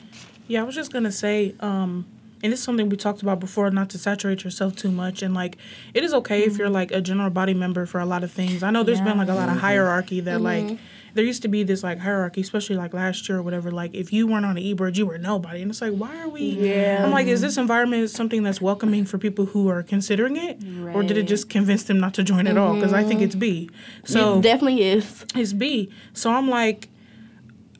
Yeah, 0.48 0.62
I 0.62 0.64
was 0.64 0.76
just 0.76 0.94
gonna 0.94 1.12
say, 1.12 1.54
um, 1.60 2.06
and 2.42 2.54
this 2.54 2.60
is 2.60 2.66
something 2.66 2.88
we 2.88 2.96
talked 2.98 3.22
about 3.22 3.40
before, 3.40 3.70
not 3.72 3.90
to 3.90 3.98
saturate 3.98 4.44
yourself 4.44 4.76
too 4.76 4.92
much. 4.92 5.22
And 5.22 5.34
like, 5.34 5.58
it 5.94 6.04
is 6.04 6.14
okay 6.14 6.44
if 6.44 6.58
you're 6.58 6.70
like 6.70 6.92
a 6.92 7.02
general 7.02 7.30
body 7.30 7.54
member 7.54 7.86
for 7.86 8.00
a 8.00 8.06
lot 8.06 8.24
of 8.24 8.32
things. 8.32 8.64
I 8.64 8.72
know 8.72 8.84
there's 8.84 9.02
been 9.02 9.18
like 9.18 9.28
a 9.28 9.34
lot 9.34 9.50
of 9.50 9.58
hierarchy 9.58 10.22
that 10.22 10.40
like 10.42 10.78
there 11.18 11.26
used 11.26 11.42
to 11.42 11.48
be 11.48 11.64
this 11.64 11.82
like 11.84 11.98
hierarchy, 11.98 12.42
especially 12.42 12.76
like 12.76 12.94
last 12.94 13.28
year 13.28 13.40
or 13.40 13.42
whatever. 13.42 13.72
Like, 13.72 13.96
if 13.96 14.14
you 14.14 14.28
weren't 14.28 14.46
on 14.46 14.54
the 14.54 14.66
e-board, 14.66 14.96
you 14.98 15.08
were 15.08 15.18
nobody. 15.18 15.64
And 15.64 15.72
it's 15.72 15.82
like, 15.82 15.94
why 15.94 16.16
are 16.22 16.30
we? 16.30 16.42
Yeah. 16.42 17.04
I'm 17.04 17.10
like, 17.12 17.26
is 17.26 17.42
this 17.42 17.58
environment 17.58 18.08
something 18.12 18.44
that's 18.44 18.62
welcoming 18.62 19.04
for 19.04 19.18
people 19.18 19.48
who 19.48 19.68
are 19.68 19.82
considering 19.82 20.38
it, 20.38 20.62
or 20.96 21.02
did 21.02 21.18
it 21.18 21.24
just 21.24 21.50
convince 21.50 21.84
them 21.84 22.00
not 22.00 22.14
to 22.14 22.24
join 22.24 22.46
at 22.46 22.56
all? 22.56 22.76
Because 22.76 22.94
I 22.94 23.04
think 23.04 23.22
it's 23.22 23.34
B. 23.34 23.70
So 24.06 24.38
it 24.38 24.44
definitely 24.44 24.84
is 24.84 25.26
is 25.36 25.54
B. 25.54 25.92
So 26.14 26.32
I'm 26.32 26.50
like, 26.50 26.88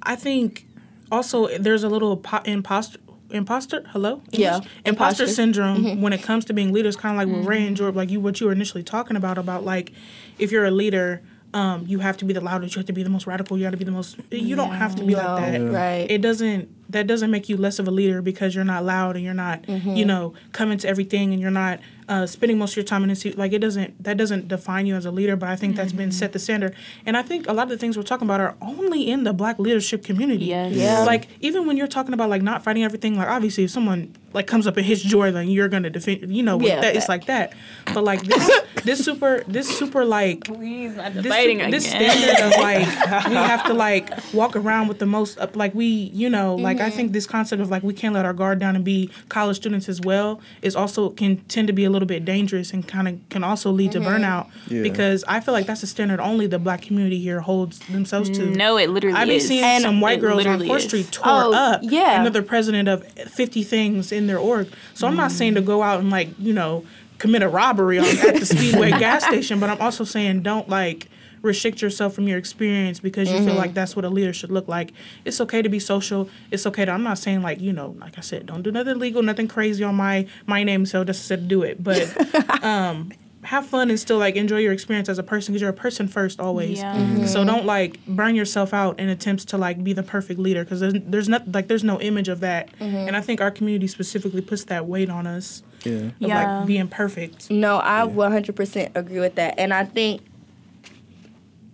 I 0.02 0.16
think 0.16 0.66
also 1.12 1.48
there's 1.60 1.84
a 1.84 1.90
little 1.90 2.18
po- 2.18 2.42
imposter. 2.44 3.00
imposter. 3.30 3.84
Hello. 3.90 4.22
Yeah, 4.32 4.56
English? 4.56 4.72
imposter, 4.84 4.90
imposter. 4.90 5.24
Mm-hmm. 5.26 5.34
syndrome 5.34 6.02
when 6.02 6.12
it 6.12 6.24
comes 6.24 6.44
to 6.46 6.54
being 6.54 6.74
leaders. 6.74 6.96
Kind 6.96 7.14
of 7.14 7.28
like 7.28 7.38
what 7.38 7.48
Ray 7.48 7.68
and 7.68 7.78
Jordan, 7.78 7.96
like 7.96 8.10
you, 8.10 8.20
what 8.20 8.42
you 8.42 8.48
were 8.48 8.54
initially 8.54 8.84
talking 8.84 9.16
about, 9.16 9.38
about 9.38 9.64
like 9.64 9.92
if 10.40 10.52
you're 10.52 10.66
a 10.66 10.72
leader. 10.72 11.22
Um, 11.54 11.86
you 11.88 12.00
have 12.00 12.18
to 12.18 12.26
be 12.26 12.34
the 12.34 12.42
loudest. 12.42 12.76
You 12.76 12.80
have 12.80 12.88
to 12.88 12.94
be 12.94 13.04
the 13.04 13.10
most 13.10 13.26
radical. 13.26 13.58
You 13.58 13.64
have 13.66 13.72
to 13.74 13.78
be 13.78 13.86
the 13.86 13.92
most. 13.92 14.18
You 14.32 14.56
don't 14.56 14.72
have 14.72 14.96
to 14.98 15.04
be 15.04 15.14
No, 15.14 15.20
like 15.36 15.54
that. 15.54 15.72
right. 15.72 16.10
It 16.12 16.22
doesn't. 16.22 16.70
That 16.90 17.08
doesn't 17.08 17.32
make 17.32 17.50
you 17.50 17.58
less 17.58 17.80
of 17.80 17.88
a 17.88 17.92
leader 17.92 18.22
because 18.22 18.56
you're 18.56 18.64
not 18.64 18.84
loud 18.86 19.16
and 19.16 19.26
you're 19.26 19.34
not. 19.34 19.64
Mm-hmm. 19.64 19.96
You 19.96 20.06
know, 20.06 20.34
coming 20.54 20.78
to 20.80 20.88
everything 20.88 21.34
and 21.34 21.42
you're 21.42 21.52
not 21.52 21.80
uh, 22.08 22.26
spending 22.26 22.58
most 22.58 22.72
of 22.72 22.78
your 22.78 22.86
time 22.86 23.04
in 23.04 23.10
the 23.10 23.16
seat. 23.16 23.38
Like 23.38 23.52
it 23.52 23.60
doesn't. 23.60 24.02
That 24.04 24.16
doesn't 24.18 24.48
define 24.48 24.86
you 24.86 24.96
as 24.96 25.06
a 25.06 25.12
leader. 25.12 25.36
But 25.36 25.50
I 25.50 25.56
think 25.58 25.76
that's 25.76 25.90
Mm-hmm. 25.90 25.98
been 25.98 26.12
set 26.12 26.32
the 26.34 26.40
standard. 26.40 26.76
And 27.06 27.18
I 27.18 27.22
think 27.24 27.48
a 27.50 27.54
lot 27.54 27.64
of 27.64 27.70
the 27.70 27.78
things 27.78 27.98
we're 27.98 28.04
talking 28.04 28.28
about 28.28 28.40
are 28.40 28.56
only 28.62 29.10
in 29.10 29.24
the 29.26 29.34
Black 29.34 29.60
leadership 29.60 30.04
community. 30.06 30.46
Yes. 30.46 30.74
Yeah. 30.74 31.04
Like 31.04 31.28
even 31.42 31.66
when 31.68 31.76
you're 31.78 31.88
talking 31.88 32.14
about 32.14 32.30
like 32.30 32.42
not 32.42 32.64
fighting 32.64 32.84
everything, 32.84 33.18
like 33.18 33.28
obviously 33.28 33.66
if 33.66 33.72
someone 33.72 34.14
like 34.34 34.48
comes 34.48 34.68
up 34.68 34.78
and 34.78 34.86
hits 34.86 35.02
Jordan, 35.02 35.50
you're 35.50 35.68
gonna 35.70 35.90
defend. 35.90 36.34
You 36.34 36.44
know, 36.44 36.60
Yeah, 36.62 36.82
that, 36.82 36.96
it's 36.96 37.10
like 37.10 37.26
that. 37.26 37.54
But 37.94 38.04
like 38.04 38.22
this, 38.24 38.62
this 38.84 39.04
super, 39.04 39.44
this 39.48 39.68
super 39.78 40.06
like 40.06 40.44
Please, 40.46 40.96
not 40.96 41.14
this, 41.14 41.24
debating 41.24 41.60
su- 41.60 41.72
this 41.72 41.88
again. 41.94 42.12
standard 42.12 42.46
of 42.56 42.62
like 42.62 43.28
we 43.30 43.36
have 43.36 43.66
to 43.66 43.74
like 43.88 44.10
walk 44.34 44.56
around 44.56 44.88
with 44.88 45.00
the 45.00 45.06
most 45.06 45.38
up 45.40 45.56
like 45.56 45.74
we 45.76 45.86
you 45.86 46.30
know 46.30 46.56
like 46.56 46.77
I 46.80 46.90
think 46.90 47.12
this 47.12 47.26
concept 47.26 47.62
of 47.62 47.70
like 47.70 47.84
we 47.84 47.94
can't 47.94 48.14
let 48.14 48.26
our 48.26 48.34
guard 48.34 48.60
down 48.60 48.76
and 48.76 48.84
be 48.86 49.10
college 49.30 49.58
students 49.58 49.90
as 49.90 50.02
well 50.02 50.40
is 50.62 50.76
also 50.76 51.10
can 51.10 51.38
tend 51.46 51.68
to 51.68 51.74
be 51.74 51.84
a 51.86 51.90
little 51.90 52.08
bit 52.08 52.26
dangerous 52.26 52.72
and 52.74 52.88
kind 52.88 53.08
of 53.08 53.20
can 53.30 53.44
also 53.44 53.72
lead 53.72 53.92
to 53.94 54.00
mm-hmm. 54.00 54.08
burnout 54.10 54.48
Yeah. 54.68 54.84
because 54.84 55.24
I 55.28 55.40
feel 55.40 55.54
like 55.54 55.66
that's 55.66 55.84
a 55.84 55.88
standard 55.88 56.20
only 56.20 56.48
the 56.48 56.60
black 56.60 56.82
community 56.82 57.20
here 57.20 57.42
holds 57.42 57.80
themselves 57.80 58.30
to. 58.32 58.46
No, 58.46 58.78
it 58.78 58.90
literally 58.90 59.18
I 59.18 59.26
be 59.26 59.36
is. 59.36 59.48
seeing 59.48 59.64
And 59.64 59.82
some 59.82 60.02
white 60.02 60.20
girls 60.20 60.46
on 60.46 60.60
literally 60.60 60.70
4th. 60.70 60.88
Street 60.88 61.12
tore 61.12 61.26
Oh, 61.28 61.54
up. 61.54 61.82
yeah. 61.84 62.22
Another 62.22 62.42
president 62.42 62.88
of 62.88 63.06
50 63.08 63.64
things 63.64 64.12
in 64.12 64.28
their 64.28 64.40
org. 64.40 64.68
So 64.94 65.08
I'm 65.08 65.16
not 65.16 65.32
saying 65.32 65.56
to 65.56 65.62
go 65.62 65.82
out 65.84 66.00
and 66.00 66.10
like, 66.10 66.30
you 66.40 66.54
know, 66.54 66.86
commit 67.18 67.42
a 67.42 67.50
robbery 67.50 68.00
on, 68.00 68.06
at 68.06 68.36
the 68.40 68.46
Speedway 68.46 68.92
gas 69.00 69.26
station, 69.26 69.60
but 69.60 69.70
I'm 69.70 69.82
also 69.82 70.04
saying 70.04 70.42
don't 70.44 70.70
like 70.70 71.08
restrict 71.42 71.82
yourself 71.82 72.14
from 72.14 72.28
your 72.28 72.38
experience 72.38 73.00
because 73.00 73.32
you 73.32 73.38
feel 73.46 73.56
like 73.56 73.74
that's 73.74 73.96
what 73.96 74.06
a 74.06 74.10
leader 74.10 74.34
should 74.34 74.52
look 74.52 74.68
like. 74.68 74.92
It's 75.26 75.40
okay 75.42 75.62
to 75.62 75.70
be 75.70 75.80
social. 75.80 76.30
It's 76.52 76.66
okay 76.68 76.86
to 76.86 76.92
I'm 76.92 77.04
not 77.04 77.18
saying 77.18 77.42
like, 77.42 77.60
you 77.62 77.74
know, 77.74 77.96
like 78.00 78.18
I 78.18 78.22
said, 78.22 78.46
don't 78.48 78.62
do 78.64 78.72
nothing 78.72 78.94
illegal, 78.96 79.22
nothing 79.22 79.48
crazy 79.48 79.84
on 79.84 79.96
my 79.96 80.26
my 80.46 80.64
name 80.64 80.86
so 80.86 81.04
just 81.04 81.26
said 81.26 81.42
to 81.42 81.46
do 81.46 81.64
it. 81.64 81.84
But 81.84 82.64
um 82.64 83.12
have 83.44 83.66
fun 83.66 83.90
and 83.90 83.98
still 83.98 84.18
like 84.18 84.36
enjoy 84.36 84.58
your 84.58 84.74
experience 84.74 85.08
as 85.08 85.18
a 85.20 85.24
person 85.24 85.54
because 85.54 85.62
you're 85.62 85.70
a 85.70 85.74
person 85.74 86.06
first 86.08 86.38
always. 86.40 86.80
Yeah. 86.80 86.94
Mhm. 86.96 87.28
So 87.30 87.46
don't 87.46 87.66
like 87.66 88.04
burn 88.06 88.36
yourself 88.36 88.74
out 88.74 89.00
in 89.00 89.08
attempts 89.08 89.46
to 89.46 89.58
like 89.58 89.82
be 89.86 89.94
the 89.94 90.04
perfect 90.04 90.38
leader 90.40 90.66
because 90.66 90.82
there's 90.82 90.96
there's 91.06 91.30
not 91.30 91.50
like 91.54 91.68
there's 91.70 91.84
no 91.84 92.02
image 92.02 92.28
of 92.28 92.42
that. 92.42 92.68
And 92.82 93.16
I 93.16 93.22
think 93.22 93.40
our 93.40 93.52
community 93.52 93.88
specifically 93.88 94.42
puts 94.42 94.66
that 94.66 94.86
weight 94.86 95.10
on 95.10 95.26
us 95.28 95.64
Yeah. 95.86 95.94
of 95.94 96.14
Yeah. 96.20 96.58
like 96.58 96.68
being 96.68 96.88
perfect. 96.90 97.50
No, 97.50 97.78
I 97.78 98.06
100% 98.06 98.92
agree 98.96 99.20
with 99.22 99.36
that. 99.36 99.56
And 99.58 99.74
I 99.74 99.86
think 99.86 100.22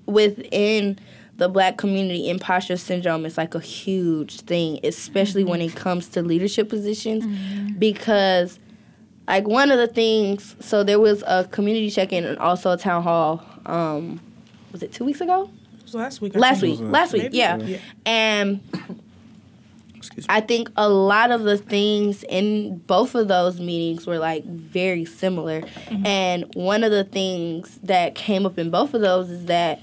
within 0.05 0.99
the 1.37 1.49
black 1.49 1.77
community, 1.77 2.29
imposter 2.29 2.77
syndrome 2.77 3.25
is 3.25 3.37
like 3.37 3.55
a 3.55 3.59
huge 3.59 4.41
thing, 4.41 4.79
especially 4.83 5.43
when 5.43 5.59
mm-hmm. 5.59 5.75
it 5.75 5.81
comes 5.81 6.07
to 6.09 6.21
leadership 6.21 6.69
positions. 6.69 7.25
Mm-hmm. 7.25 7.79
Because, 7.79 8.59
like, 9.27 9.47
one 9.47 9.71
of 9.71 9.77
the 9.77 9.87
things, 9.87 10.55
so 10.59 10.83
there 10.83 10.99
was 10.99 11.23
a 11.25 11.45
community 11.45 11.89
check 11.89 12.13
in 12.13 12.23
and 12.23 12.37
also 12.37 12.71
a 12.71 12.77
town 12.77 13.03
hall, 13.03 13.43
um, 13.65 14.19
was 14.71 14.83
it 14.83 14.91
two 14.91 15.05
weeks 15.05 15.21
ago? 15.21 15.49
Was 15.83 15.95
last 15.95 16.21
week. 16.21 16.35
I 16.35 16.39
Last 16.39 16.61
week. 16.61 16.79
Last 16.81 17.13
week, 17.13 17.29
yeah. 17.31 17.57
Yeah. 17.57 17.77
And 18.05 18.61
Excuse 19.95 20.27
me. 20.27 20.35
I 20.35 20.41
think 20.41 20.69
a 20.75 20.89
lot 20.89 21.31
of 21.31 21.43
the 21.43 21.57
things 21.57 22.23
in 22.27 22.77
both 22.79 23.15
of 23.15 23.27
those 23.27 23.59
meetings 23.59 24.05
were 24.05 24.19
like 24.19 24.43
very 24.45 25.05
similar. 25.05 25.61
Mm-hmm. 25.61 26.05
And 26.05 26.55
one 26.55 26.83
of 26.83 26.91
the 26.91 27.05
things 27.05 27.79
that 27.83 28.15
came 28.15 28.45
up 28.45 28.57
in 28.57 28.69
both 28.69 28.93
of 28.93 29.01
those 29.01 29.29
is 29.29 29.45
that 29.45 29.81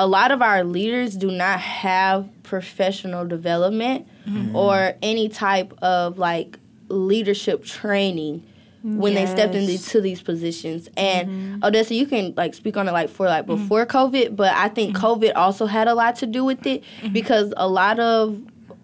a 0.00 0.06
lot 0.06 0.32
of 0.32 0.40
our 0.40 0.64
leaders 0.64 1.14
do 1.14 1.30
not 1.30 1.60
have 1.60 2.26
professional 2.42 3.26
development 3.26 4.08
mm-hmm. 4.26 4.56
or 4.56 4.94
any 5.02 5.28
type 5.28 5.74
of 5.82 6.16
like 6.16 6.58
leadership 6.88 7.62
training 7.62 8.42
when 8.82 9.12
they 9.12 9.26
stepped 9.26 9.54
into 9.54 10.00
these 10.00 10.22
positions. 10.22 10.88
And 10.96 11.28
mm-hmm. 11.28 11.64
Odessa, 11.64 11.94
you 11.94 12.06
can 12.06 12.32
like 12.34 12.54
speak 12.54 12.78
on 12.78 12.88
it 12.88 12.92
like 12.92 13.10
for 13.10 13.26
like 13.26 13.44
mm. 13.44 13.48
before 13.48 13.84
COVID, 13.84 14.36
but 14.36 14.54
I 14.54 14.70
think 14.70 14.96
mm-hmm. 14.96 15.04
COVID 15.04 15.32
also 15.36 15.66
had 15.66 15.86
a 15.86 15.94
lot 15.94 16.16
to 16.16 16.26
do 16.26 16.46
with 16.46 16.66
it 16.66 16.82
because 17.12 17.52
a 17.58 17.68
lot 17.68 18.00
of 18.00 18.40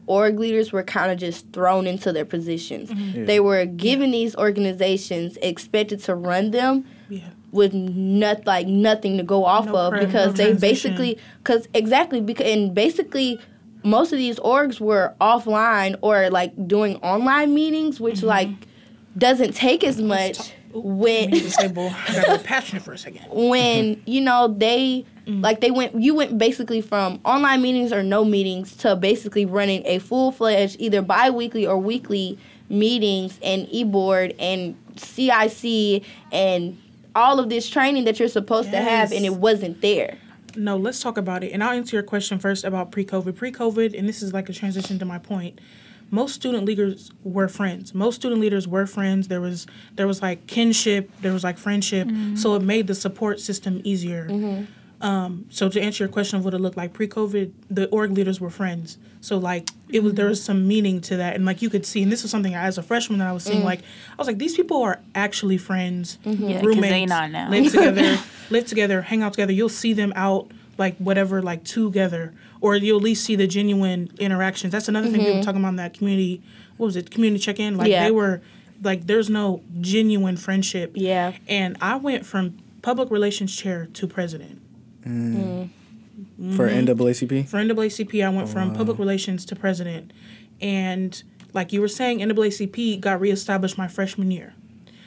org 0.06 0.38
leaders 0.38 0.70
were 0.70 0.82
kind 0.82 1.10
of 1.10 1.18
just 1.18 1.50
thrown 1.50 1.86
into 1.86 2.12
their 2.12 2.26
positions. 2.26 2.90
They 3.26 3.40
were 3.40 3.64
given 3.64 4.10
these 4.10 4.36
organizations, 4.36 5.38
expected 5.38 6.02
to 6.04 6.14
run 6.14 6.50
them 6.50 6.84
Yeah. 7.08 7.28
With 7.56 7.74
not 7.74 8.46
like 8.46 8.66
nothing 8.68 9.16
to 9.16 9.22
go 9.24 9.44
off 9.44 9.66
No 9.66 9.74
of 9.76 9.94
because 9.94 10.32
no 10.32 10.32
they 10.32 10.44
transition. 10.50 10.92
basically 10.92 11.18
because 11.42 11.66
exactly 11.74 12.20
because 12.20 12.46
and 12.46 12.74
basically 12.74 13.40
most 13.82 14.12
of 14.12 14.18
these 14.18 14.38
orgs 14.40 14.78
were 14.80 15.14
offline 15.20 15.96
or 16.02 16.30
like 16.30 16.52
doing 16.68 16.96
online 16.96 17.54
meetings 17.54 17.98
which 18.00 18.18
Mm-hmm. 18.18 18.26
like 18.26 18.48
doesn't 19.18 19.54
take 19.54 19.82
as 19.82 20.00
much 20.00 20.52
when. 20.74 21.32
I 21.34 21.40
got 21.40 22.28
real 22.28 22.38
passionate 22.38 22.82
for 22.82 22.92
a 22.92 22.98
second. 22.98 23.22
when 23.30 24.02
you 24.06 24.20
know 24.20 24.48
they 24.48 25.04
Mm. 25.26 25.42
like 25.42 25.60
they 25.60 25.72
went 25.72 26.00
you 26.00 26.14
went 26.14 26.38
basically 26.38 26.80
from 26.80 27.18
online 27.24 27.60
meetings 27.60 27.92
or 27.92 28.04
no 28.04 28.24
meetings 28.24 28.76
to 28.76 28.94
basically 28.94 29.44
running 29.44 29.82
a 29.84 29.98
full-fledged 29.98 30.76
either 30.78 31.02
bi-weekly 31.02 31.66
or 31.66 31.76
weekly 31.78 32.38
meetings 32.68 33.36
and 33.42 33.66
e-board 33.72 34.36
and 34.38 34.76
CIC 34.96 36.04
and 36.30 36.78
all 37.16 37.40
of 37.40 37.48
this 37.48 37.68
training 37.68 38.04
that 38.04 38.18
you're 38.20 38.28
supposed 38.28 38.70
to 38.70 38.76
have 38.76 39.10
and 39.10 39.24
it 39.24 39.34
wasn't 39.34 39.80
there. 39.80 40.18
No, 40.54 40.76
let's 40.76 41.00
talk 41.02 41.18
about 41.18 41.42
it. 41.42 41.52
And 41.52 41.62
I'll 41.64 41.76
answer 41.76 41.96
your 41.96 42.02
question 42.02 42.38
first 42.38 42.64
about 42.64 42.90
pre 42.90 43.04
COVID. 43.04 43.34
Pre 43.34 43.50
COVID, 43.52 43.98
and 43.98 44.08
this 44.08 44.22
is 44.22 44.32
like 44.32 44.48
a 44.48 44.52
transition 44.52 44.98
to 44.98 45.04
my 45.04 45.18
point. 45.18 45.60
Most 46.10 46.34
student 46.34 46.64
leaders 46.64 47.10
were 47.24 47.48
friends. 47.48 47.92
Most 47.92 48.16
student 48.16 48.40
leaders 48.40 48.68
were 48.68 48.86
friends. 48.86 49.28
There 49.28 49.40
was 49.40 49.66
there 49.94 50.06
was 50.06 50.22
like 50.22 50.46
kinship, 50.46 51.10
there 51.20 51.32
was 51.32 51.42
like 51.42 51.58
friendship. 51.58 52.08
So 52.36 52.54
it 52.54 52.62
made 52.62 52.86
the 52.86 52.94
support 52.94 53.40
system 53.40 53.80
easier. 53.84 54.28
Um, 55.00 55.44
so 55.50 55.68
to 55.68 55.80
answer 55.80 56.04
your 56.04 56.08
question 56.12 56.38
of 56.38 56.44
what 56.44 56.54
it 56.54 56.58
looked 56.58 56.76
like 56.76 56.94
pre-COVID, 56.94 57.52
the 57.70 57.86
org 57.88 58.12
leaders 58.12 58.40
were 58.40 58.48
friends. 58.50 58.96
So 59.26 59.38
like 59.38 59.70
it 59.88 60.04
was 60.04 60.14
there 60.14 60.28
was 60.28 60.40
some 60.40 60.68
meaning 60.68 61.00
to 61.02 61.16
that, 61.16 61.34
and 61.34 61.44
like 61.44 61.60
you 61.60 61.68
could 61.68 61.84
see, 61.84 62.00
and 62.00 62.12
this 62.12 62.22
was 62.22 62.30
something 62.30 62.54
as 62.54 62.78
a 62.78 62.82
freshman 62.82 63.18
that 63.18 63.26
I 63.26 63.32
was 63.32 63.42
seeing. 63.42 63.62
Mm. 63.62 63.64
Like 63.64 63.80
I 63.80 64.16
was 64.18 64.28
like, 64.28 64.38
these 64.38 64.54
people 64.54 64.80
are 64.84 65.00
actually 65.16 65.58
friends, 65.58 66.18
mm-hmm. 66.24 66.44
Yeah, 66.44 66.56
'cause 66.60 66.66
roommates, 66.66 66.92
they 66.92 67.06
not 67.06 67.32
now. 67.32 67.50
live 67.50 67.72
together, 67.72 68.18
live 68.50 68.66
together, 68.68 69.02
hang 69.02 69.22
out 69.24 69.32
together. 69.32 69.52
You'll 69.52 69.68
see 69.68 69.92
them 69.94 70.12
out 70.14 70.52
like 70.78 70.96
whatever, 70.98 71.42
like 71.42 71.64
together, 71.64 72.34
or 72.60 72.76
you'll 72.76 72.98
at 72.98 73.02
least 73.02 73.24
see 73.24 73.34
the 73.34 73.48
genuine 73.48 74.12
interactions. 74.20 74.70
That's 74.70 74.86
another 74.86 75.08
thing 75.08 75.18
we 75.18 75.26
were 75.26 75.32
mm-hmm. 75.32 75.40
talking 75.40 75.60
about 75.60 75.70
in 75.70 75.76
that 75.76 75.94
community. 75.94 76.40
What 76.76 76.86
was 76.86 76.94
it? 76.94 77.10
Community 77.10 77.42
check-in. 77.42 77.76
Like 77.76 77.88
Yeah. 77.88 78.04
they 78.04 78.12
were, 78.12 78.42
like 78.84 79.08
there's 79.08 79.28
no 79.28 79.60
genuine 79.80 80.36
friendship. 80.36 80.92
Yeah. 80.94 81.32
And 81.48 81.76
I 81.80 81.96
went 81.96 82.26
from 82.26 82.58
public 82.82 83.10
relations 83.10 83.56
chair 83.56 83.88
to 83.94 84.06
president. 84.06 84.62
Mm. 85.04 85.34
Mm. 85.36 85.68
For 86.56 86.68
mm-hmm. 86.68 86.86
NAACP? 86.86 87.48
For 87.48 87.58
NAACP, 87.58 88.24
I 88.24 88.28
went 88.30 88.48
from 88.48 88.74
public 88.74 88.98
relations 88.98 89.44
to 89.46 89.56
president. 89.56 90.12
And 90.60 91.22
like 91.52 91.72
you 91.72 91.80
were 91.80 91.88
saying, 91.88 92.20
NAACP 92.20 93.00
got 93.00 93.20
reestablished 93.20 93.76
my 93.76 93.88
freshman 93.88 94.30
year. 94.30 94.54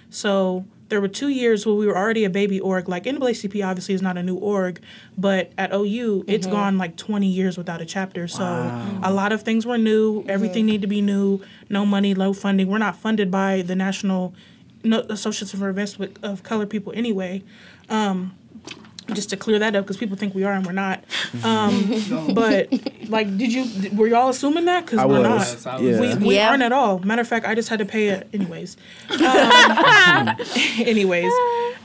So 0.10 0.66
there 0.90 1.00
were 1.00 1.08
two 1.08 1.30
years 1.30 1.66
where 1.66 1.76
we 1.76 1.88
were 1.88 1.98
already 1.98 2.26
a 2.26 2.30
baby 2.30 2.60
org. 2.60 2.90
Like 2.90 3.04
NAACP 3.06 3.66
obviously 3.66 3.96
is 3.96 4.02
not 4.02 4.18
a 4.18 4.24
new 4.24 4.36
org, 4.36 4.82
but 5.18 5.52
at 5.58 5.74
OU, 5.74 6.26
it's 6.28 6.46
mm-hmm. 6.46 6.56
gone 6.56 6.78
like 6.78 6.98
20 6.98 7.28
years 7.28 7.58
without 7.58 7.82
a 7.82 7.86
chapter. 7.86 8.28
So 8.28 8.44
a 9.04 9.14
lot 9.14 9.32
of 9.32 9.44
things 9.44 9.66
were 9.66 9.78
new. 9.78 10.22
Mm-hmm. 10.22 10.30
Everything 10.30 10.66
needed 10.66 10.82
to 10.82 10.88
be 10.88 11.02
new. 11.02 11.42
No 11.70 11.86
money, 11.86 12.14
low 12.14 12.34
funding. 12.34 12.68
We're 12.68 12.80
not 12.80 12.96
funded 12.96 13.30
by 13.32 13.62
the 13.62 13.76
National 13.76 14.34
no, 14.84 15.02
Association 15.10 15.60
for 15.60 15.70
Advancement 15.70 16.18
of 16.24 16.44
Color 16.44 16.66
People 16.66 16.94
anyway. 16.96 17.44
Um, 17.90 18.36
just 19.14 19.30
to 19.32 19.38
clear 19.38 19.60
that 19.60 19.76
up 19.76 19.84
because 19.86 19.98
people 19.98 20.16
think 20.18 20.34
we 20.36 20.44
are 20.44 20.54
and 20.54 20.66
we're 20.66 20.72
not. 20.72 21.04
Um, 21.44 22.34
but 22.34 22.70
like, 23.08 23.38
did 23.38 23.54
you 23.54 23.66
were 23.96 24.08
y'all 24.08 24.30
assuming 24.30 24.66
that? 24.66 24.86
Because 24.86 25.06
we're 25.06 25.22
was. 25.30 25.66
not. 25.66 25.82
Yeah. 25.82 26.00
We, 26.00 26.16
we 26.16 26.36
Yeah. 26.36 26.50
aren't 26.50 26.64
at 26.64 26.72
all. 26.72 27.00
Matter 27.00 27.22
of 27.22 27.28
fact, 27.28 27.46
I 27.46 27.56
just 27.56 27.70
had 27.70 27.80
to 27.80 27.86
pay 27.86 28.10
it 28.10 28.28
anyways. 28.34 28.76
Um, 29.20 30.30
anyways, 30.80 31.32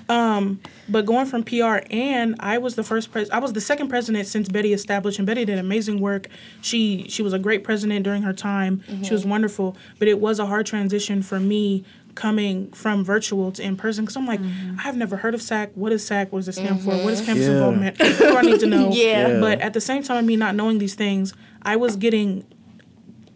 um, 0.09 0.61
but 0.89 1.07
going 1.07 1.27
from 1.27 1.45
PR 1.45 1.79
and 1.91 2.37
I 2.41 2.59
was 2.59 2.75
the 2.75 2.83
first 2.85 3.12
pres. 3.12 3.31
I 3.31 3.39
was 3.39 3.53
the 3.53 3.61
second 3.61 3.89
president 3.89 4.27
since 4.27 4.49
Betty 4.49 4.72
established, 4.72 5.18
and 5.18 5.27
Betty 5.27 5.45
did 5.45 5.59
amazing 5.59 6.01
work. 6.01 6.29
She 6.62 7.07
she 7.09 7.22
was 7.22 7.33
a 7.33 7.39
great 7.39 7.64
president 7.64 8.05
during 8.05 8.22
her 8.22 8.33
time. 8.33 8.83
She 9.03 9.12
was 9.12 9.25
wonderful, 9.27 9.77
but 9.99 10.09
it 10.09 10.20
was 10.20 10.39
a 10.39 10.47
hard 10.47 10.66
transition 10.66 11.22
for 11.22 11.39
me 11.41 11.85
coming 12.15 12.71
from 12.73 13.05
virtual 13.05 13.53
to 13.53 13.62
in 13.62 13.77
person 13.77 14.05
because 14.05 14.17
I'm 14.17 14.27
like, 14.27 14.41
mm-hmm. 14.41 14.77
I've 14.85 14.97
never 14.97 15.17
heard 15.17 15.35
of 15.35 15.43
SAC. 15.43 15.73
What 15.75 15.93
is 15.93 16.07
SAC? 16.07 16.33
What 16.33 16.41
does 16.41 16.49
it 16.49 16.55
stand 16.55 16.83
for? 16.83 16.91
What 16.91 17.12
is 17.12 17.21
mm-hmm. 17.21 17.27
campus 17.27 17.47
Yeah. 17.47 17.53
involvement? 17.53 17.99
What 17.99 18.19
do 18.19 18.37
I 18.37 18.43
need 18.43 18.61
to 18.61 18.67
know? 18.67 18.91
Yeah. 18.95 19.29
Yeah. 19.29 19.41
But 19.41 19.61
at 19.61 19.73
the 19.73 19.81
same 19.81 20.03
time, 20.03 20.27
me 20.27 20.37
not 20.37 20.55
knowing 20.55 20.79
these 20.79 20.95
things, 20.95 21.35
I 21.62 21.77
was 21.77 21.97
getting 21.97 22.45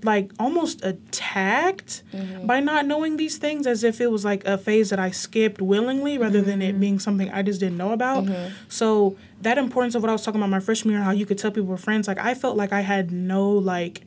like 0.05 0.31
almost 0.39 0.85
attacked 0.85 2.05
mm-hmm. 2.12 2.47
by 2.47 2.61
not 2.61 2.87
knowing 2.87 3.16
these 3.16 3.37
things 3.39 3.66
as 3.66 3.83
if 3.83 4.01
it 4.01 4.11
was 4.11 4.24
like 4.24 4.45
a 4.45 4.57
phase 4.57 4.91
that 4.91 5.01
I 5.01 5.11
skipped 5.11 5.61
willingly 5.61 6.18
rather 6.18 6.41
than 6.41 6.62
it 6.62 6.79
being 6.79 7.01
something 7.01 7.29
I 7.31 7.43
just 7.43 7.59
didn't 7.59 7.79
know 7.79 7.93
about. 7.93 8.29
So 8.68 9.16
that 9.43 9.59
importance 9.59 9.95
of 9.95 10.03
what 10.03 10.09
I 10.09 10.12
was 10.12 10.24
talking 10.24 10.41
about 10.41 10.51
my 10.51 10.61
freshman 10.61 10.95
year, 10.95 11.03
how 11.03 11.11
you 11.11 11.26
could 11.26 11.39
tell 11.39 11.51
people 11.51 11.66
were 11.66 11.76
friends, 11.76 12.07
like 12.07 12.18
I 12.18 12.35
felt 12.35 12.57
like 12.57 12.72
I 12.72 12.83
had 12.83 13.11
no 13.11 13.51
like 13.51 14.03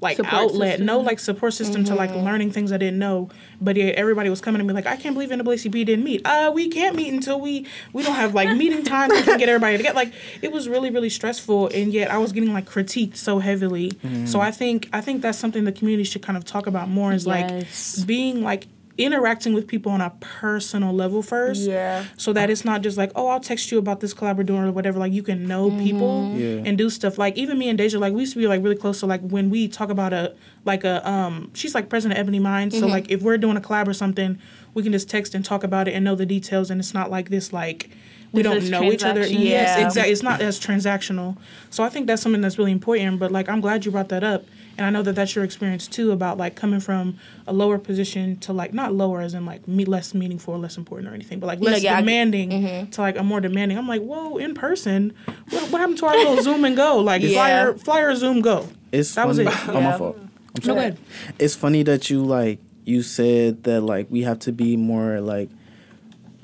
like 0.00 0.16
Support 0.16 0.34
outlet, 0.34 0.68
system. 0.72 0.86
no 0.86 1.00
like 1.00 1.18
support 1.18 1.54
system 1.54 1.84
to 1.84 1.94
like 1.94 2.10
learning 2.10 2.50
things 2.50 2.70
I 2.70 2.76
didn't 2.76 2.98
know. 2.98 3.30
But 3.60 3.76
yet 3.76 3.94
everybody 3.94 4.28
was 4.28 4.40
coming 4.42 4.58
to 4.58 4.64
me 4.64 4.74
like, 4.74 4.86
I 4.86 4.96
can't 4.96 5.14
believe 5.14 5.30
NAACP 5.30 5.72
didn't 5.86 6.04
meet. 6.04 6.20
Uh, 6.26 6.50
we 6.54 6.68
can't 6.68 6.94
meet 6.94 7.12
until 7.12 7.40
we 7.40 7.66
we 7.94 8.02
don't 8.02 8.14
have 8.14 8.34
like 8.34 8.54
meeting 8.56 8.82
times. 8.84 9.12
We 9.14 9.22
can 9.22 9.38
get 9.38 9.48
everybody 9.48 9.76
together. 9.78 9.94
Like 9.96 10.12
it 10.42 10.52
was 10.52 10.68
really 10.68 10.90
really 10.90 11.08
stressful, 11.10 11.68
and 11.68 11.92
yet 11.92 12.10
I 12.10 12.18
was 12.18 12.32
getting 12.32 12.52
like 12.52 12.68
critiqued 12.68 13.16
so 13.16 13.38
heavily. 13.38 13.92
So 14.26 14.40
I 14.40 14.50
think 14.50 14.88
I 14.92 15.00
think 15.00 15.22
that's 15.22 15.38
something 15.38 15.64
the 15.64 15.72
community 15.72 16.04
should 16.04 16.22
kind 16.22 16.36
of 16.36 16.44
talk 16.44 16.66
about 16.66 16.88
more. 16.88 17.12
Is 17.12 17.26
Yes. 17.26 17.98
like 17.98 18.06
being 18.06 18.42
like 18.42 18.66
interacting 18.98 19.52
with 19.52 19.66
people 19.66 19.92
on 19.92 20.00
a 20.00 20.10
personal 20.20 20.92
level 20.92 21.22
first. 21.22 21.62
Yeah. 21.68 22.04
so 22.16 22.32
that 22.32 22.50
it's 22.50 22.64
not 22.64 22.82
just 22.82 22.96
like 22.96 23.12
oh 23.14 23.28
i'll 23.28 23.40
text 23.40 23.70
you 23.70 23.78
about 23.78 24.00
this 24.00 24.14
collab 24.14 24.48
or 24.50 24.72
whatever. 24.72 24.98
Like 24.98 25.12
you 25.12 25.22
can 25.22 25.46
know 25.46 25.70
people 25.78 26.34
Yeah. 26.36 26.62
and 26.64 26.78
do 26.78 26.88
stuff. 26.90 27.18
Like 27.18 27.36
even 27.36 27.58
me 27.58 27.68
and 27.68 27.76
deja 27.78 27.98
like 27.98 28.12
we 28.12 28.20
used 28.20 28.32
to 28.34 28.38
be 28.38 28.46
like 28.46 28.62
really 28.62 28.76
close. 28.76 28.98
So 28.98 29.06
like 29.06 29.20
when 29.20 29.50
we 29.50 29.68
talk 29.68 29.90
about 29.90 30.12
a 30.12 30.34
like 30.64 30.84
a 30.84 31.08
um 31.08 31.50
she's 31.54 31.74
like 31.74 31.88
president 31.88 32.18
of 32.18 32.22
ebony 32.22 32.38
mind 32.40 32.72
so 32.72 32.86
like 32.86 33.10
if 33.10 33.22
we're 33.22 33.38
doing 33.38 33.56
a 33.56 33.60
collab 33.60 33.86
or 33.86 33.94
something 33.94 34.38
we 34.74 34.82
can 34.82 34.92
just 34.92 35.08
text 35.08 35.34
and 35.34 35.44
talk 35.44 35.62
about 35.64 35.88
it 35.88 35.94
and 35.94 36.04
know 36.04 36.14
the 36.14 36.26
details. 36.26 36.70
And 36.70 36.80
it's 36.80 36.94
not 36.94 37.10
like 37.10 37.28
this 37.30 37.52
like 37.52 37.90
we 38.32 38.42
This 38.42 38.50
don't 38.68 38.70
know 38.70 38.92
each 38.92 39.04
other. 39.04 39.22
transactional. 39.24 39.44
yes 39.44 39.78
exactly 39.86 40.12
it's 40.12 40.22
not 40.22 40.40
as 40.40 40.58
transactional. 40.60 41.36
So 41.70 41.84
i 41.84 41.88
think 41.88 42.06
that's 42.06 42.22
something 42.22 42.40
that's 42.40 42.58
really 42.58 42.72
important. 42.72 43.18
But 43.18 43.30
like 43.32 43.48
i'm 43.48 43.60
glad 43.60 43.84
you 43.84 43.90
brought 43.92 44.08
that 44.08 44.24
up 44.24 44.44
and 44.76 44.86
i 44.86 44.90
know 44.90 45.02
that 45.02 45.14
that's 45.14 45.34
your 45.34 45.44
experience 45.44 45.86
too 45.88 46.10
about 46.12 46.38
like 46.38 46.54
coming 46.54 46.80
from 46.80 47.16
a 47.46 47.52
lower 47.52 47.78
position 47.78 48.36
to 48.38 48.52
like 48.52 48.72
not 48.74 48.92
lower 48.92 49.20
as 49.20 49.34
in 49.34 49.44
like 49.46 49.66
me 49.66 49.84
less 49.84 50.14
meaningful 50.14 50.54
or 50.54 50.58
less 50.58 50.76
important 50.76 51.10
or 51.10 51.14
anything 51.14 51.38
but 51.40 51.46
like 51.46 51.60
know, 51.60 51.70
less 51.70 51.82
yeah, 51.82 51.96
I- 51.96 52.00
demanding 52.00 52.50
mm-hmm. 52.50 52.90
to 52.90 53.00
like 53.00 53.16
a 53.16 53.22
more 53.22 53.40
demanding 53.40 53.76
i'm 53.78 53.88
like 53.88 54.02
whoa 54.02 54.36
in 54.38 54.54
person 54.54 55.12
what, 55.50 55.70
what 55.70 55.78
happened 55.80 55.98
to 55.98 56.06
our 56.06 56.16
little 56.16 56.42
zoom 56.42 56.64
and 56.64 56.76
go 56.76 56.98
like 56.98 57.22
Yeah. 57.22 57.32
flyer 57.34 57.74
flyer 57.74 58.14
zoom 58.16 58.40
go 58.40 58.68
It's 58.92 59.14
That 59.14 59.26
was 59.26 59.38
funny. 59.38 59.50
it. 59.50 59.68
Oh, 59.68 59.80
my 59.80 59.98
fault. 59.98 60.16
I'm 60.18 60.24
no 60.58 60.60
sorry. 60.62 60.74
go 60.74 60.78
ahead 60.80 60.98
It's 61.38 61.54
funny 61.54 61.82
that 61.84 62.08
you 62.10 62.22
like 62.24 62.58
you 62.84 63.02
said 63.02 63.64
that 63.64 63.80
like 63.80 64.06
we 64.10 64.22
have 64.22 64.38
to 64.40 64.52
be 64.52 64.76
more 64.76 65.20
like 65.20 65.50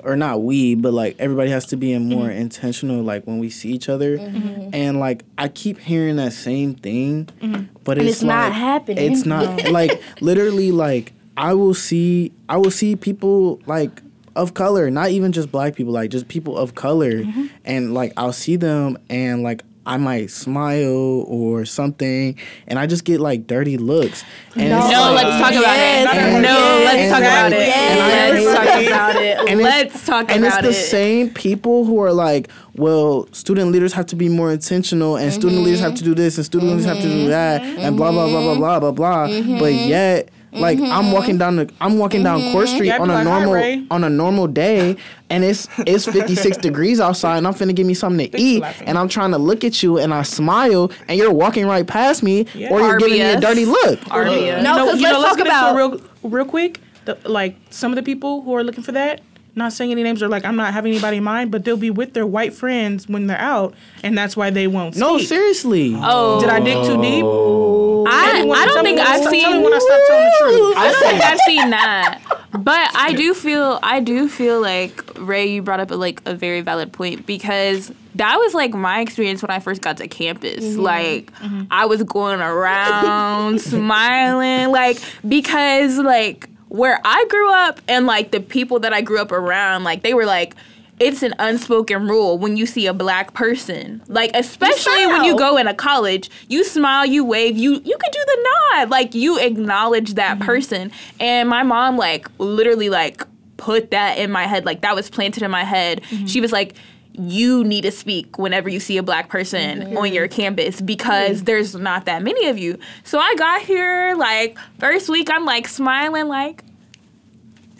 or 0.03 0.15
not 0.15 0.41
we, 0.41 0.75
but 0.75 0.93
like 0.93 1.15
everybody 1.19 1.49
has 1.49 1.65
to 1.67 1.77
be 1.77 1.91
in 1.93 2.09
more 2.09 2.27
Mm-hmm. 2.27 2.41
intentional 2.41 3.03
like 3.03 3.25
when 3.25 3.39
we 3.39 3.49
see 3.49 3.71
each 3.71 3.89
other. 3.89 4.17
Mm-hmm. 4.17 4.69
And 4.73 4.99
like 4.99 5.23
I 5.37 5.47
keep 5.47 5.79
hearing 5.79 6.17
that 6.17 6.33
same 6.33 6.75
thing, 6.75 7.25
mm-hmm. 7.41 7.65
but 7.83 7.97
And 7.97 8.07
it's, 8.07 8.17
it's 8.17 8.23
not 8.23 8.49
like, 8.49 8.53
happening. 8.53 9.11
It's 9.11 9.25
not 9.25 9.69
like 9.69 10.01
literally 10.21 10.71
like 10.71 11.13
I 11.37 11.53
will 11.53 11.73
see 11.73 12.31
I 12.49 12.57
will 12.57 12.71
see 12.71 12.95
people 12.95 13.61
like 13.65 14.01
of 14.35 14.53
color, 14.53 14.89
not 14.89 15.09
even 15.09 15.31
just 15.31 15.51
black 15.51 15.75
people, 15.75 15.93
like 15.93 16.09
just 16.09 16.27
people 16.27 16.57
of 16.57 16.75
color, 16.75 17.23
mm-hmm. 17.23 17.47
and 17.65 17.93
like 17.93 18.13
I'll 18.17 18.33
see 18.33 18.55
them 18.55 18.97
and 19.09 19.43
like 19.43 19.63
I 19.85 19.97
might 19.97 20.31
smile 20.31 21.25
or 21.27 21.65
something, 21.65 22.37
and 22.67 22.79
I 22.79 22.87
just 22.87 23.03
get 23.03 23.19
like 23.19 23.47
dirty 23.47 23.77
looks. 23.77 24.23
And 24.55 24.69
No. 24.69 24.79
No, 24.89 25.13
like- 25.13 25.25
let's 25.25 25.37
talk 25.41 25.51
about 25.51 25.75
Yes, 25.75 26.13
it. 26.13 26.17
and- 26.17 26.41
No, 26.41 26.81
let's 26.85 26.97
and 26.97 27.11
talk 27.11 27.19
about 27.21 27.51
it. 27.51 27.57
Let's 27.57 28.45
talk 28.45 28.87
about 28.87 29.15
it. 29.15 29.57
Let's 29.57 30.05
talk 30.05 30.23
about 30.23 30.31
it. 30.31 30.35
and 30.37 30.45
it's 30.45 30.57
the 30.61 30.69
it. 30.69 30.73
same 30.89 31.29
people 31.31 31.85
who 31.85 31.99
are 31.99 32.13
like, 32.13 32.49
well, 32.75 33.27
student 33.33 33.71
leaders 33.71 33.93
have 33.93 34.05
to 34.07 34.15
be 34.15 34.29
more 34.29 34.51
intentional, 34.51 35.17
and 35.17 35.33
student 35.33 35.63
leaders 35.63 35.79
have 35.81 35.95
to 35.95 36.03
do 36.03 36.15
this, 36.15 36.37
and 36.37 36.45
student 36.45 36.71
leaders 36.71 36.85
have 36.85 36.97
to 36.97 37.03
do 37.03 37.09
mm-hmm. 37.09 37.29
that, 37.29 37.61
and 37.61 37.97
blah 37.97 38.11
blah 38.11 38.27
blah 38.27 38.41
blah 38.41 38.55
blah 38.55 38.79
blah 38.79 38.91
blah. 38.91 39.27
Mm-hmm. 39.27 39.59
But 39.59 39.73
yet, 39.73 40.29
like 40.53 40.79
I'm 40.79 41.11
walking 41.11 41.37
down 41.37 41.55
the, 41.57 41.69
I'm 41.81 41.97
walking 41.97 42.23
down 42.23 42.51
Court 42.51 42.67
Street 42.67 42.87
Yeah, 42.87 42.99
on 42.99 43.09
a 43.09 43.13
like, 43.13 43.23
normal 43.25 43.87
on 43.91 44.03
a 44.03 44.09
normal 44.09 44.47
day, 44.47 44.95
and 45.29 45.43
it's 45.43 45.67
it's 45.79 46.05
56 46.05 46.57
degrees 46.67 46.99
outside, 46.99 47.37
and 47.37 47.47
I'm 47.47 47.53
finna 47.53 47.75
give 47.75 47.87
me 47.87 47.93
something 47.93 48.29
to 48.31 48.37
eat, 48.39 48.63
and 48.85 48.97
I'm 48.97 49.07
trying 49.07 49.31
to 49.31 49.37
look 49.37 49.63
at 49.63 49.81
you, 49.83 49.97
and 49.99 50.13
I 50.13 50.23
smile, 50.23 50.91
and 51.07 51.17
you're 51.17 51.31
walking 51.33 51.65
right 51.65 51.85
past 51.85 52.23
me, 52.23 52.45
Yeah. 52.53 52.69
or 52.71 52.79
you're 52.81 52.97
giving 52.99 53.13
me 53.15 53.21
a 53.21 53.39
dirty 53.39 53.65
look. 53.65 53.99
RBS. 54.01 54.63
No, 54.63 54.85
'cause 54.85 55.01
you 55.01 55.03
let's 55.07 55.17
let's 55.19 55.29
talk 55.29 55.37
get 55.37 55.47
about- 55.47 55.69
into 55.79 56.03
real, 56.23 56.29
real 56.31 56.45
quick. 56.45 56.79
The, 57.05 57.17
like 57.25 57.57
some 57.69 57.91
of 57.91 57.97
the 57.97 58.03
people 58.03 58.41
who 58.43 58.55
are 58.55 58.63
looking 58.63 58.83
for 58.83 58.93
that, 58.93 59.19
not 59.55 59.71
saying 59.73 59.91
any 59.91 60.03
names 60.03 60.23
or 60.23 60.27
like 60.27 60.45
I'm 60.45 60.55
not 60.55 60.73
having 60.73 60.91
anybody 60.93 61.17
in 61.17 61.23
mind, 61.23 61.51
but 61.51 61.63
they'll 61.65 61.77
be 61.77 61.91
with 61.91 62.13
their 62.13 62.25
white 62.25 62.53
friends 62.53 63.07
when 63.07 63.27
they're 63.27 63.37
out, 63.39 63.73
and 64.03 64.17
that's 64.17 64.35
why 64.35 64.49
they 64.49 64.67
won't. 64.67 64.95
No, 64.95 65.17
speak. 65.17 65.29
seriously. 65.29 65.93
Oh, 65.97 66.39
Did 66.39 66.49
I 66.49 66.59
dig 66.59 66.85
too 66.85 67.01
deep? 67.01 67.23
I, 68.05 68.31
Anyone- 68.39 68.57
I 68.57 68.65
don't 68.65 68.83
think 68.83 68.99
I 68.99 69.03
I've 69.13 69.21
stop- 69.21 69.31
seen. 69.31 69.41
Tell 69.43 69.53
me 69.57 69.63
when 69.63 69.73
I 69.73 69.79
stop 69.79 70.01
telling 70.07 70.25
the 70.25 70.35
truth. 70.39 70.77
I 70.77 70.91
don't 70.91 71.01
think 71.09 71.23
I've 71.23 71.39
seen 71.45 71.69
that. 71.69 72.19
But 72.59 72.95
I 72.95 73.13
do 73.13 73.33
feel 73.33 73.79
I 73.81 73.99
do 73.99 74.27
feel 74.27 74.61
like 74.61 75.03
Ray, 75.17 75.47
you 75.47 75.61
brought 75.61 75.79
up 75.79 75.91
a, 75.91 75.95
like 75.95 76.21
a 76.25 76.35
very 76.35 76.61
valid 76.61 76.91
point 76.93 77.25
because 77.25 77.91
that 78.15 78.37
was 78.37 78.53
like 78.53 78.73
my 78.73 78.99
experience 78.99 79.41
when 79.41 79.49
I 79.51 79.59
first 79.59 79.81
got 79.81 79.97
to 79.97 80.07
campus. 80.07 80.63
Mm-hmm. 80.63 80.81
Like 80.81 81.33
mm-hmm. 81.39 81.63
I 81.71 81.85
was 81.85 82.03
going 82.03 82.41
around 82.41 83.59
smiling, 83.97 84.71
like 84.71 84.99
because 85.27 85.97
like 85.97 86.47
where 86.73 86.99
I 87.05 87.23
grew 87.29 87.53
up 87.53 87.79
and 87.87 88.07
like 88.07 88.31
the 88.31 88.39
people 88.39 88.79
that 88.79 88.93
I 88.93 89.01
grew 89.01 89.19
up 89.19 89.31
around, 89.31 89.83
like 89.83 90.03
they 90.03 90.13
were 90.13 90.25
like. 90.25 90.55
It's 90.99 91.23
an 91.23 91.33
unspoken 91.39 92.07
rule 92.07 92.37
when 92.37 92.55
you 92.55 92.67
see 92.67 92.85
a 92.85 92.93
black 92.93 93.33
person, 93.33 94.03
like 94.07 94.29
especially 94.35 95.07
when 95.07 95.23
you 95.23 95.35
go 95.35 95.57
in 95.57 95.67
a 95.67 95.73
college, 95.73 96.29
you 96.49 96.63
smile, 96.63 97.03
you 97.03 97.25
wave, 97.25 97.57
you 97.57 97.71
you 97.71 97.97
could 97.97 98.11
do 98.11 98.23
the 98.25 98.47
nod, 98.71 98.91
like 98.91 99.15
you 99.15 99.39
acknowledge 99.39 100.13
that 100.13 100.37
mm-hmm. 100.37 100.45
person. 100.45 100.91
And 101.19 101.49
my 101.49 101.63
mom 101.63 101.97
like 101.97 102.27
literally 102.37 102.89
like 102.89 103.23
put 103.57 103.89
that 103.89 104.19
in 104.19 104.31
my 104.31 104.45
head, 104.45 104.65
like 104.65 104.81
that 104.81 104.93
was 104.93 105.09
planted 105.09 105.41
in 105.41 105.49
my 105.49 105.63
head. 105.63 106.03
Mm-hmm. 106.03 106.27
She 106.27 106.39
was 106.39 106.51
like, 106.51 106.75
you 107.13 107.63
need 107.63 107.81
to 107.81 107.91
speak 107.91 108.37
whenever 108.39 108.67
you 108.69 108.79
see 108.79 108.97
a 108.97 109.03
black 109.03 109.29
person 109.29 109.95
on 109.95 110.11
your 110.11 110.27
campus 110.27 110.81
because 110.81 111.43
there's 111.43 111.75
not 111.75 112.05
that 112.05 112.23
many 112.23 112.47
of 112.47 112.57
you. 112.57 112.77
So 113.03 113.19
I 113.19 113.35
got 113.35 113.61
here 113.61 114.15
like 114.17 114.57
first 114.79 115.09
week, 115.09 115.29
I'm 115.31 115.45
like 115.45 115.67
smiling 115.67 116.27
like. 116.27 116.63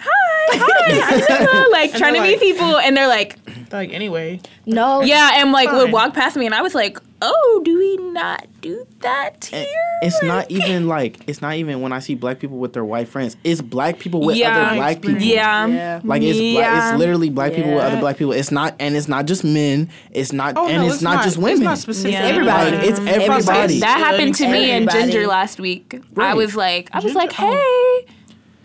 Hi, 0.06 0.58
hi, 0.58 1.68
like 1.72 1.94
trying 1.94 2.14
to 2.16 2.20
they're 2.20 2.32
meet 2.32 2.40
people, 2.40 2.78
and 2.78 2.96
they're 2.98 3.08
like, 3.08 3.38
Like 3.72 3.94
anyway, 3.94 4.42
No. 4.66 5.02
yeah, 5.02 5.32
and 5.36 5.52
like 5.54 5.72
would 5.72 5.92
walk 5.94 6.14
past 6.14 6.36
me, 6.36 6.46
and 6.46 6.54
I 6.54 6.62
was 6.62 6.76
like, 6.76 7.00
"Oh, 7.22 7.62
do 7.64 7.78
we 7.78 7.96
not 8.12 8.46
do 8.64 8.88
that 9.01 9.45
here?" 9.45 9.59
Eh, 9.68 10.07
it's 10.07 10.24
not 10.24 10.49
even 10.49 10.88
like 10.95 11.20
it's 11.28 11.41
not 11.41 11.53
even 11.55 11.82
when 11.82 11.93
I 11.93 11.99
see 11.99 12.16
black 12.16 12.39
people 12.39 12.57
with 12.57 12.74
their 12.74 12.84
white 12.84 13.07
friends. 13.07 13.38
It's 13.43 13.61
black 13.61 13.99
people 13.99 14.22
with 14.22 14.36
Yeah. 14.38 14.57
other 14.68 14.76
black 14.78 15.01
people. 15.01 15.22
Yeah, 15.22 15.68
Yeah. 15.68 16.01
Like 16.03 16.24
it's 16.24 16.39
black, 16.39 16.64
Yeah. 16.66 16.89
it's 16.91 16.97
literally 16.99 17.30
black 17.30 17.53
people 17.53 17.74
with 17.76 17.84
other 17.84 17.99
black 17.99 18.18
people. 18.18 18.34
It's 18.34 18.51
not 18.51 18.76
and 18.80 18.95
it's 18.95 19.07
not 19.07 19.26
just 19.28 19.43
men. 19.43 19.89
It's 20.11 20.34
not 20.34 20.55
oh 20.57 20.68
and 20.68 20.82
no, 20.82 20.88
it's, 20.91 21.01
not, 21.03 21.24
just 21.24 21.38
women. 21.38 21.51
It's 21.53 21.61
not 21.61 21.78
specific. 21.78 22.14
Yeah. 22.14 22.24
Everybody. 22.24 22.72
Like, 22.78 22.86
it's 22.88 22.99
Everybody. 22.99 23.24
everybody. 23.43 23.80
that 23.82 23.99
happened 23.99 24.36
to 24.36 24.47
me 24.47 24.72
and 24.72 24.89
Ginger 24.89 25.28
last 25.28 25.59
week. 25.59 26.01
I 26.18 26.34
was 26.34 26.55
like, 26.55 26.89
I 26.93 26.97
was 26.97 27.03
Ginger- 27.05 27.20
like, 27.20 27.34
oh. 27.39 28.03
"Hey." 28.05 28.14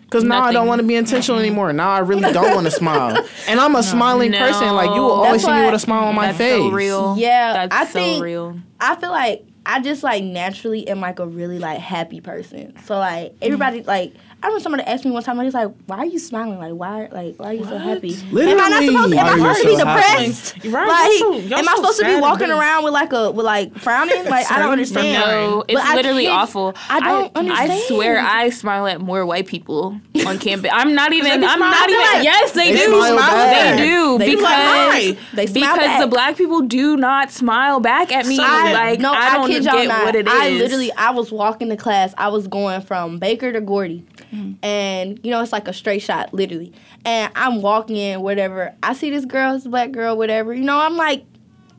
Because 0.05 0.25
now 0.25 0.43
I 0.43 0.53
don't 0.55 0.67
want 0.67 0.81
to 0.81 0.87
be 0.87 0.95
intentional 0.97 1.39
anymore. 1.39 1.71
Now 1.75 1.91
I 1.91 1.99
really 1.99 2.33
don't 2.33 2.55
want 2.55 2.65
to 2.65 2.71
smile. 2.71 3.23
And 3.47 3.61
I'm 3.61 3.77
a 3.77 3.83
smiling 3.83 4.31
No. 4.31 4.39
person. 4.39 4.75
Like 4.75 4.89
you 4.95 5.03
will 5.03 5.11
always 5.11 5.43
That's 5.43 5.45
see 5.45 5.61
me 5.61 5.67
with 5.67 5.75
a 5.75 5.79
smile 5.79 6.05
on 6.09 6.15
my 6.15 6.33
face. 6.33 6.57
so 6.57 6.71
real. 6.71 7.15
Yeah, 7.19 7.53
that's 7.53 7.75
I 7.75 7.85
so 7.85 7.93
think- 7.93 8.25
real. 8.25 8.59
I 8.81 8.95
feel 8.97 9.11
like 9.11 9.45
I 9.69 9.81
just 9.81 10.03
like 10.03 10.25
naturally 10.25 10.89
am 10.89 11.03
like 11.03 11.19
a 11.19 11.27
really 11.27 11.59
like 11.59 11.79
happy 11.79 12.23
person. 12.23 12.75
So 12.85 12.99
like 12.99 13.35
everybody 13.43 13.81
mm-hmm. 13.81 13.89
like 13.89 14.15
I 14.41 14.47
remember 14.47 14.63
somebody 14.63 14.85
asked 14.85 15.05
me 15.05 15.11
one 15.11 15.23
time, 15.25 15.37
like, 15.37 15.53
like, 15.53 15.73
why 15.87 15.97
are 15.99 16.07
you 16.07 16.21
smiling? 16.21 16.59
Like, 16.59 16.73
why, 16.73 17.09
like, 17.11 17.35
why 17.41 17.47
are 17.47 17.53
you 17.55 17.65
so 17.65 17.77
happy? 17.77 18.11
Literally. 18.31 18.53
Am 18.53 18.61
I 18.61 18.69
not 18.69 18.83
supposed 18.85 19.13
to? 19.13 19.19
Am 19.19 19.27
I 19.27 19.31
are 19.31 19.37
you 19.37 19.43
supposed 19.43 19.61
to 19.63 19.67
be 19.67 19.77
so 19.77 19.85
happy? 19.87 20.27
depressed? 20.27 20.65
Right, 20.65 20.89
Like, 20.89 21.11
y'all 21.21 21.33
so- 21.33 21.39
y'all 21.49 21.59
am 21.59 21.69
I 21.69 21.75
supposed 21.75 21.99
to 21.99 22.05
be 22.05 22.17
walking 22.17 22.51
around 22.53 22.85
with 22.85 22.93
like 22.93 23.13
a 23.13 23.31
with 23.33 23.45
like 23.45 23.77
frowning? 23.79 24.25
Like, 24.27 24.49
I 24.53 24.61
don't 24.61 24.71
understand. 24.71 25.25
No, 25.25 25.65
it's 25.67 25.81
But 25.83 25.97
literally 25.97 26.27
can't- 26.27 26.41
awful. 26.41 26.75
I 26.89 27.01
don't 27.01 27.37
I 27.37 27.41
understand. 27.41 27.83
swear, 27.89 28.21
I 28.21 28.51
smile 28.51 28.87
at 28.87 29.01
more 29.01 29.27
white 29.27 29.47
people 29.49 30.01
on 30.25 30.39
campus. 30.39 30.71
I'm 30.73 30.95
not 30.95 31.13
even. 31.19 31.33
I'm 31.43 31.57
smile- 31.59 31.71
not 31.73 31.91
even. 31.91 32.01
like 32.03 32.23
yes, 32.25 32.53
they, 32.53 32.71
they 32.73 32.79
do. 32.87 32.93
smile 32.93 33.17
back. 33.17 33.77
They 33.77 33.85
do 33.89 34.19
They 34.19 34.31
because 34.37 34.43
like. 34.43 35.19
They 35.35 35.47
smile 35.49 35.75
because 35.75 35.87
back. 35.89 36.01
the 36.01 36.07
black 36.07 36.37
people 36.37 36.61
do 36.63 36.97
not 36.97 37.33
smile 37.33 37.81
back 37.81 38.13
at 38.13 38.25
me. 38.25 38.37
So- 38.37 38.45
I, 38.47 38.73
like 38.73 39.01
no, 39.01 39.13
I 39.13 39.17
I, 39.17 39.35
don't 39.35 39.49
kid 39.49 39.65
y'all 39.65 39.75
get 39.75 39.89
not. 39.89 40.05
what 40.05 40.15
it 40.15 40.29
is. 40.29 40.33
I 40.33 40.51
literally, 40.51 40.93
I 40.93 41.11
was 41.11 41.33
walking 41.33 41.71
to 41.71 41.77
class. 41.77 42.15
I 42.17 42.29
was 42.29 42.47
going 42.47 42.83
from 42.83 43.19
Baker 43.19 43.53
to 43.53 43.61
Gordy, 43.61 44.05
Mm-hmm. 44.33 44.63
and 44.63 45.19
you 45.23 45.31
know 45.31 45.41
it's 45.41 45.53
like 45.53 45.69
a 45.69 45.73
straight 45.73 46.03
shot, 46.03 46.35
literally. 46.35 46.73
And 47.05 47.33
I'm 47.35 47.63
walking 47.63 47.97
in, 47.97 48.21
whatever. 48.21 48.75
I 48.83 48.93
see 48.93 49.11
this 49.11 49.25
girl, 49.25 49.55
this 49.55 49.67
black 49.67 49.91
girl, 49.91 50.17
whatever. 50.17 50.53
You 50.53 50.65
know, 50.65 50.79
I'm 50.79 50.97
like, 50.97 51.25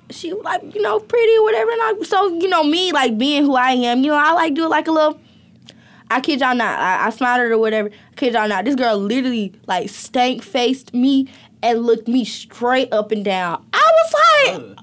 she 0.09 0.33
like 0.33 0.61
you 0.73 0.81
know 0.81 0.99
pretty 0.99 1.39
whatever. 1.39 1.71
And 1.71 1.81
I, 1.81 1.93
so 2.03 2.27
you 2.33 2.49
know 2.49 2.63
me 2.63 2.91
like 2.91 3.17
being 3.17 3.43
who 3.43 3.55
I 3.55 3.71
am. 3.71 3.99
You 3.99 4.11
know, 4.11 4.17
I 4.17 4.33
like 4.33 4.55
do 4.55 4.67
like 4.67 4.87
a 4.87 4.91
little. 4.91 5.19
I 6.11 6.21
kid 6.21 6.39
y'all 6.39 6.55
not. 6.55 6.79
I, 6.79 7.05
I 7.05 7.09
smiled 7.11 7.41
at 7.41 7.45
her 7.45 7.53
or 7.53 7.57
whatever. 7.59 7.89
I 7.89 8.15
kid 8.15 8.33
y'all 8.33 8.47
not. 8.47 8.65
This 8.65 8.75
girl 8.75 8.97
literally 8.97 9.53
like 9.67 9.89
stank 9.89 10.41
faced 10.41 10.93
me 10.93 11.27
and 11.61 11.83
looked 11.83 12.07
me 12.07 12.25
straight 12.25 12.91
up 12.91 13.11
and 13.11 13.23
down. 13.23 13.63
I 13.73 13.91
was 13.91 14.57
like. 14.57 14.78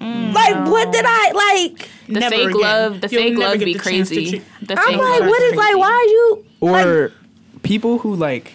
Mm. 0.00 0.32
like, 0.34 0.66
what 0.68 0.90
did 0.92 1.04
I 1.06 1.32
like? 1.32 1.88
The 2.06 2.20
Never 2.20 2.34
fake 2.34 2.48
again. 2.48 2.60
love, 2.60 3.00
the 3.02 3.08
You'll 3.08 3.22
fake 3.22 3.32
never 3.34 3.50
love 3.50 3.58
get 3.58 3.64
be 3.66 3.72
the 3.74 3.78
crazy. 3.78 4.30
cheat. 4.30 4.42
The 4.62 4.78
I'm 4.78 4.86
fake 4.88 4.96
like, 4.96 5.20
love 5.20 5.28
what 5.28 5.42
is 5.42 5.54
like? 5.54 5.76
Why 5.76 5.90
are 5.90 6.04
you? 6.04 6.44
Or 6.60 7.12
people 7.62 7.98
who 7.98 8.14
like, 8.16 8.54